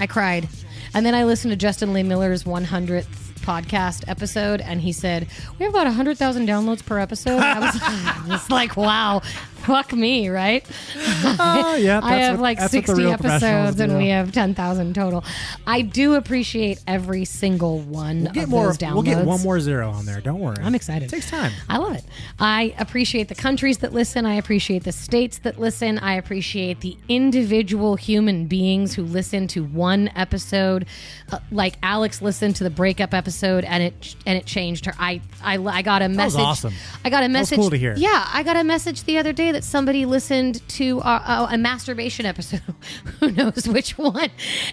I 0.00 0.06
cried. 0.06 0.48
And 0.92 1.06
then 1.06 1.14
I 1.14 1.24
listened 1.24 1.52
to 1.52 1.56
Justin 1.56 1.92
Lehmiller's 1.92 2.44
100th 2.44 3.06
podcast 3.44 4.04
episode, 4.08 4.60
and 4.62 4.80
he 4.80 4.90
said 4.90 5.28
we 5.58 5.64
have 5.64 5.74
about 5.74 5.86
hundred 5.92 6.16
thousand 6.16 6.48
downloads 6.48 6.84
per 6.84 6.98
episode. 6.98 7.38
I 7.38 7.60
was, 7.60 7.78
I 7.82 8.24
was 8.28 8.50
like, 8.50 8.76
wow, 8.76 9.20
fuck 9.64 9.92
me, 9.92 10.28
right? 10.28 10.66
Oh 10.96 11.76
yeah, 11.80 12.00
I 12.02 12.16
have 12.16 12.38
what, 12.38 12.42
like 12.42 12.60
sixty 12.70 13.10
episodes, 13.10 13.80
and 13.80 13.96
we 13.96 14.08
have 14.08 14.32
ten 14.32 14.54
thousand 14.54 14.94
total. 14.94 15.24
I 15.66 15.82
do 15.82 16.14
appreciate 16.14 16.82
every 16.86 17.24
single 17.24 17.80
one 17.80 18.24
we'll 18.24 18.32
get 18.32 18.44
of 18.44 18.50
more, 18.50 18.66
those 18.66 18.78
downloads. 18.78 18.94
We'll 18.94 19.02
get 19.02 19.24
one 19.24 19.42
more 19.42 19.60
zero 19.60 19.90
on 19.90 20.06
there. 20.06 20.20
Don't 20.20 20.40
worry. 20.40 20.56
I'm 20.60 20.74
excited. 20.74 21.06
It 21.06 21.10
takes 21.10 21.30
time. 21.30 21.52
I 21.68 21.78
love 21.78 21.96
it. 21.96 22.04
I 22.38 22.74
appreciate 22.78 23.28
the 23.28 23.34
countries 23.34 23.78
that 23.78 23.92
listen. 23.92 24.26
I 24.26 24.34
appreciate 24.34 24.84
the 24.84 24.92
states 24.92 25.38
that 25.38 25.58
listen. 25.58 25.98
I 25.98 26.14
appreciate 26.14 26.80
the 26.80 26.96
individual 27.08 27.96
human 27.96 28.46
beings 28.46 28.94
who 28.94 29.02
listen 29.02 29.48
to 29.48 29.64
one 29.64 30.10
episode. 30.14 30.86
Uh, 31.32 31.38
like 31.50 31.76
Alex 31.82 32.20
listened 32.20 32.56
to 32.56 32.64
the 32.64 32.70
breakup 32.70 33.14
episode, 33.14 33.64
and 33.64 33.82
it 33.82 34.16
and 34.26 34.38
it 34.38 34.46
changed 34.46 34.86
her. 34.86 34.94
I 34.98 35.20
I, 35.42 35.58
I 35.58 35.82
got 35.82 36.02
a 36.02 36.08
message. 36.08 36.40
awesome. 36.40 36.74
I 37.04 37.10
got 37.10 37.24
a 37.24 37.28
message. 37.28 37.58
cool 37.58 37.70
to 37.70 37.78
hear. 37.78 37.94
Yeah, 37.96 38.28
I 38.32 38.42
got 38.42 38.56
a 38.56 38.64
message 38.64 39.04
the 39.04 39.18
other 39.18 39.32
day 39.32 39.52
that 39.54 39.64
somebody 39.64 40.04
listened 40.04 40.66
to 40.68 41.00
a, 41.00 41.48
a 41.52 41.58
masturbation 41.58 42.26
episode. 42.26 42.62
Who 43.20 43.30
knows 43.30 43.66
which 43.66 43.96
one? 43.96 44.30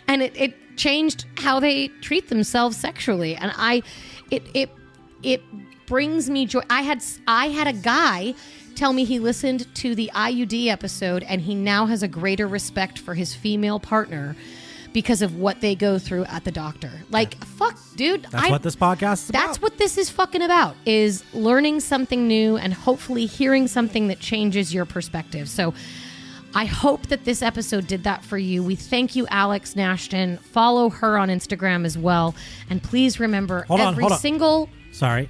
And 0.07 0.21
it, 0.21 0.35
it 0.35 0.77
changed 0.77 1.25
how 1.37 1.59
they 1.59 1.87
treat 2.01 2.29
themselves 2.29 2.77
sexually. 2.77 3.35
And 3.35 3.51
I, 3.55 3.83
it 4.29 4.43
it 4.53 4.69
it 5.23 5.41
brings 5.85 6.29
me 6.29 6.45
joy. 6.45 6.61
I 6.69 6.81
had 6.81 7.03
I 7.27 7.47
had 7.47 7.67
a 7.67 7.73
guy 7.73 8.33
tell 8.75 8.93
me 8.93 9.03
he 9.03 9.19
listened 9.19 9.73
to 9.75 9.93
the 9.93 10.09
IUD 10.15 10.67
episode 10.67 11.23
and 11.23 11.41
he 11.41 11.53
now 11.55 11.85
has 11.85 12.03
a 12.03 12.07
greater 12.07 12.47
respect 12.47 12.97
for 12.97 13.13
his 13.13 13.35
female 13.35 13.79
partner 13.79 14.35
because 14.93 15.21
of 15.21 15.35
what 15.35 15.61
they 15.61 15.75
go 15.75 15.97
through 15.97 16.25
at 16.25 16.43
the 16.43 16.51
doctor. 16.51 16.91
Like, 17.09 17.35
fuck, 17.45 17.77
dude. 17.95 18.23
That's 18.23 18.47
I, 18.47 18.51
what 18.51 18.63
this 18.63 18.75
podcast 18.75 19.13
is 19.13 19.27
That's 19.29 19.57
about. 19.57 19.63
what 19.63 19.77
this 19.77 19.97
is 19.97 20.09
fucking 20.09 20.41
about, 20.41 20.75
is 20.85 21.23
learning 21.33 21.79
something 21.79 22.27
new 22.27 22.57
and 22.57 22.73
hopefully 22.73 23.25
hearing 23.25 23.67
something 23.67 24.07
that 24.07 24.19
changes 24.19 24.73
your 24.73 24.85
perspective. 24.85 25.49
So 25.49 25.73
I 26.53 26.65
hope 26.65 27.07
that 27.07 27.23
this 27.23 27.41
episode 27.41 27.87
did 27.87 28.03
that 28.03 28.23
for 28.23 28.37
you. 28.37 28.63
We 28.63 28.75
thank 28.75 29.15
you, 29.15 29.25
Alex 29.29 29.75
Nashton. 29.75 30.37
Follow 30.37 30.89
her 30.89 31.17
on 31.17 31.29
Instagram 31.29 31.85
as 31.85 31.97
well. 31.97 32.35
And 32.69 32.83
please 32.83 33.19
remember 33.19 33.63
hold 33.63 33.79
every 33.79 34.05
on, 34.05 34.17
single... 34.19 34.69
Sorry. 34.91 35.29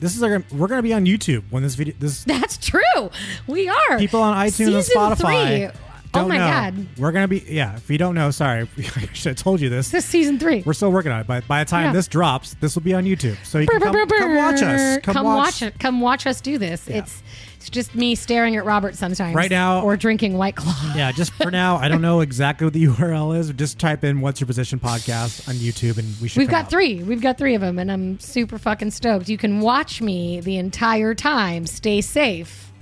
This 0.00 0.14
is 0.14 0.22
our, 0.22 0.44
we're 0.52 0.68
going 0.68 0.78
to 0.78 0.82
be 0.82 0.92
on 0.92 1.06
YouTube 1.06 1.42
when 1.50 1.62
this 1.62 1.74
video 1.74 1.94
this 1.98 2.22
That's 2.26 2.56
true. 2.58 3.10
We 3.46 3.68
are. 3.68 3.98
People 3.98 4.20
on 4.20 4.36
iTunes 4.36 4.74
and 4.74 4.84
Spotify. 4.84 5.72
Three 5.72 5.80
oh 6.14 6.26
my 6.28 6.38
know. 6.38 6.46
god. 6.46 6.86
We're 6.98 7.12
gonna 7.12 7.28
be 7.28 7.44
yeah. 7.48 7.76
If 7.76 7.90
you 7.90 7.98
don't 7.98 8.14
know, 8.14 8.30
sorry, 8.30 8.68
I 8.78 9.08
should 9.12 9.30
have 9.30 9.36
told 9.36 9.60
you 9.60 9.68
this. 9.68 9.90
This 9.90 10.04
is 10.04 10.10
season 10.10 10.38
three. 10.38 10.62
We're 10.64 10.72
still 10.72 10.90
working 10.92 11.12
on 11.12 11.20
it. 11.20 11.26
But 11.26 11.46
by 11.46 11.62
the 11.64 11.70
time 11.70 11.86
Yeah. 11.86 11.92
this 11.92 12.08
drops, 12.08 12.54
this 12.60 12.74
will 12.74 12.82
be 12.82 12.94
on 12.94 13.04
YouTube. 13.04 13.36
So 13.44 13.58
you 13.58 13.66
Brr, 13.66 13.78
can 13.80 13.92
come, 13.92 14.08
brr, 14.08 14.18
come 14.18 14.34
watch 14.36 14.62
us. 14.62 14.96
brr. 14.96 15.00
Come, 15.12 15.24
watch. 15.24 15.62
it. 15.62 15.78
Come 15.78 16.00
watch 16.00 16.26
us 16.26 16.40
do 16.40 16.58
this. 16.58 16.86
Yeah. 16.88 16.98
It's 16.98 17.22
it's 17.56 17.70
just 17.70 17.94
me 17.96 18.14
staring 18.14 18.54
at 18.54 18.64
Robert 18.64 18.94
sometimes. 18.94 19.34
Right 19.34 19.50
now- 19.50 19.82
or 19.82 19.96
drinking 19.96 20.34
White 20.38 20.54
Claw. 20.56 20.74
Yeah, 20.96 21.10
just 21.12 21.32
for 21.32 21.50
now, 21.50 21.76
I 21.76 21.88
don't 21.88 22.00
know 22.02 22.20
exactly 22.20 22.64
what 22.64 22.72
the 22.72 22.84
URL 22.86 23.36
is. 23.36 23.50
Just 23.52 23.78
type 23.80 24.04
in 24.04 24.20
"What's 24.20 24.40
Your 24.40 24.46
Position" 24.46 24.78
podcast 24.78 25.48
on 25.48 25.56
YouTube, 25.56 25.98
and 25.98 26.06
we 26.22 26.28
should. 26.28 26.38
We've 26.38 26.48
come 26.48 26.52
got 26.60 26.64
up. 26.66 26.70
three. 26.70 27.02
We've 27.02 27.20
got 27.20 27.36
three 27.36 27.54
of 27.56 27.60
them, 27.60 27.78
and 27.78 27.90
I'm 27.90 28.20
super 28.20 28.58
fucking 28.58 28.92
stoked. 28.92 29.28
You 29.28 29.36
can 29.38 29.60
watch 29.60 30.00
me 30.00 30.40
the 30.40 30.56
entire 30.56 31.14
time. 31.14 31.66
Stay 31.66 32.00
safe, 32.00 32.72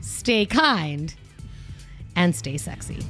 stay 0.00 0.44
kind, 0.44 1.14
and 2.16 2.34
stay 2.34 2.56
sexy. 2.56 3.00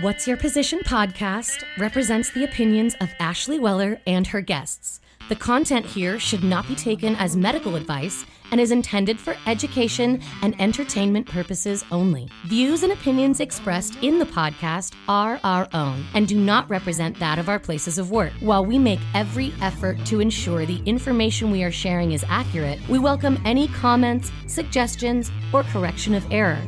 What's 0.00 0.28
Your 0.28 0.36
Position 0.36 0.78
podcast 0.78 1.64
represents 1.76 2.30
the 2.30 2.44
opinions 2.44 2.94
of 3.00 3.10
Ashley 3.18 3.58
Weller 3.58 4.00
and 4.06 4.28
her 4.28 4.40
guests. 4.40 5.00
The 5.28 5.34
content 5.34 5.84
here 5.84 6.20
should 6.20 6.44
not 6.44 6.68
be 6.68 6.76
taken 6.76 7.16
as 7.16 7.36
medical 7.36 7.74
advice 7.74 8.24
and 8.50 8.60
is 8.60 8.70
intended 8.70 9.18
for 9.18 9.36
education 9.46 10.20
and 10.42 10.58
entertainment 10.60 11.26
purposes 11.26 11.84
only. 11.90 12.28
Views 12.46 12.82
and 12.82 12.92
opinions 12.92 13.40
expressed 13.40 13.96
in 14.02 14.18
the 14.18 14.26
podcast 14.26 14.94
are 15.08 15.40
our 15.44 15.68
own 15.74 16.04
and 16.14 16.26
do 16.26 16.38
not 16.38 16.68
represent 16.70 17.18
that 17.18 17.38
of 17.38 17.48
our 17.48 17.58
places 17.58 17.98
of 17.98 18.10
work. 18.10 18.32
While 18.40 18.64
we 18.64 18.78
make 18.78 19.00
every 19.14 19.52
effort 19.60 20.04
to 20.06 20.20
ensure 20.20 20.66
the 20.66 20.82
information 20.86 21.50
we 21.50 21.62
are 21.64 21.72
sharing 21.72 22.12
is 22.12 22.24
accurate, 22.28 22.80
we 22.88 22.98
welcome 22.98 23.40
any 23.44 23.68
comments, 23.68 24.30
suggestions, 24.46 25.30
or 25.52 25.62
correction 25.64 26.14
of 26.14 26.26
error. 26.30 26.60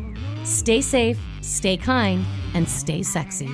Stay 0.45 0.81
safe, 0.81 1.19
stay 1.41 1.77
kind, 1.77 2.25
and 2.55 2.69
stay 2.69 3.03
sexy. 3.03 3.49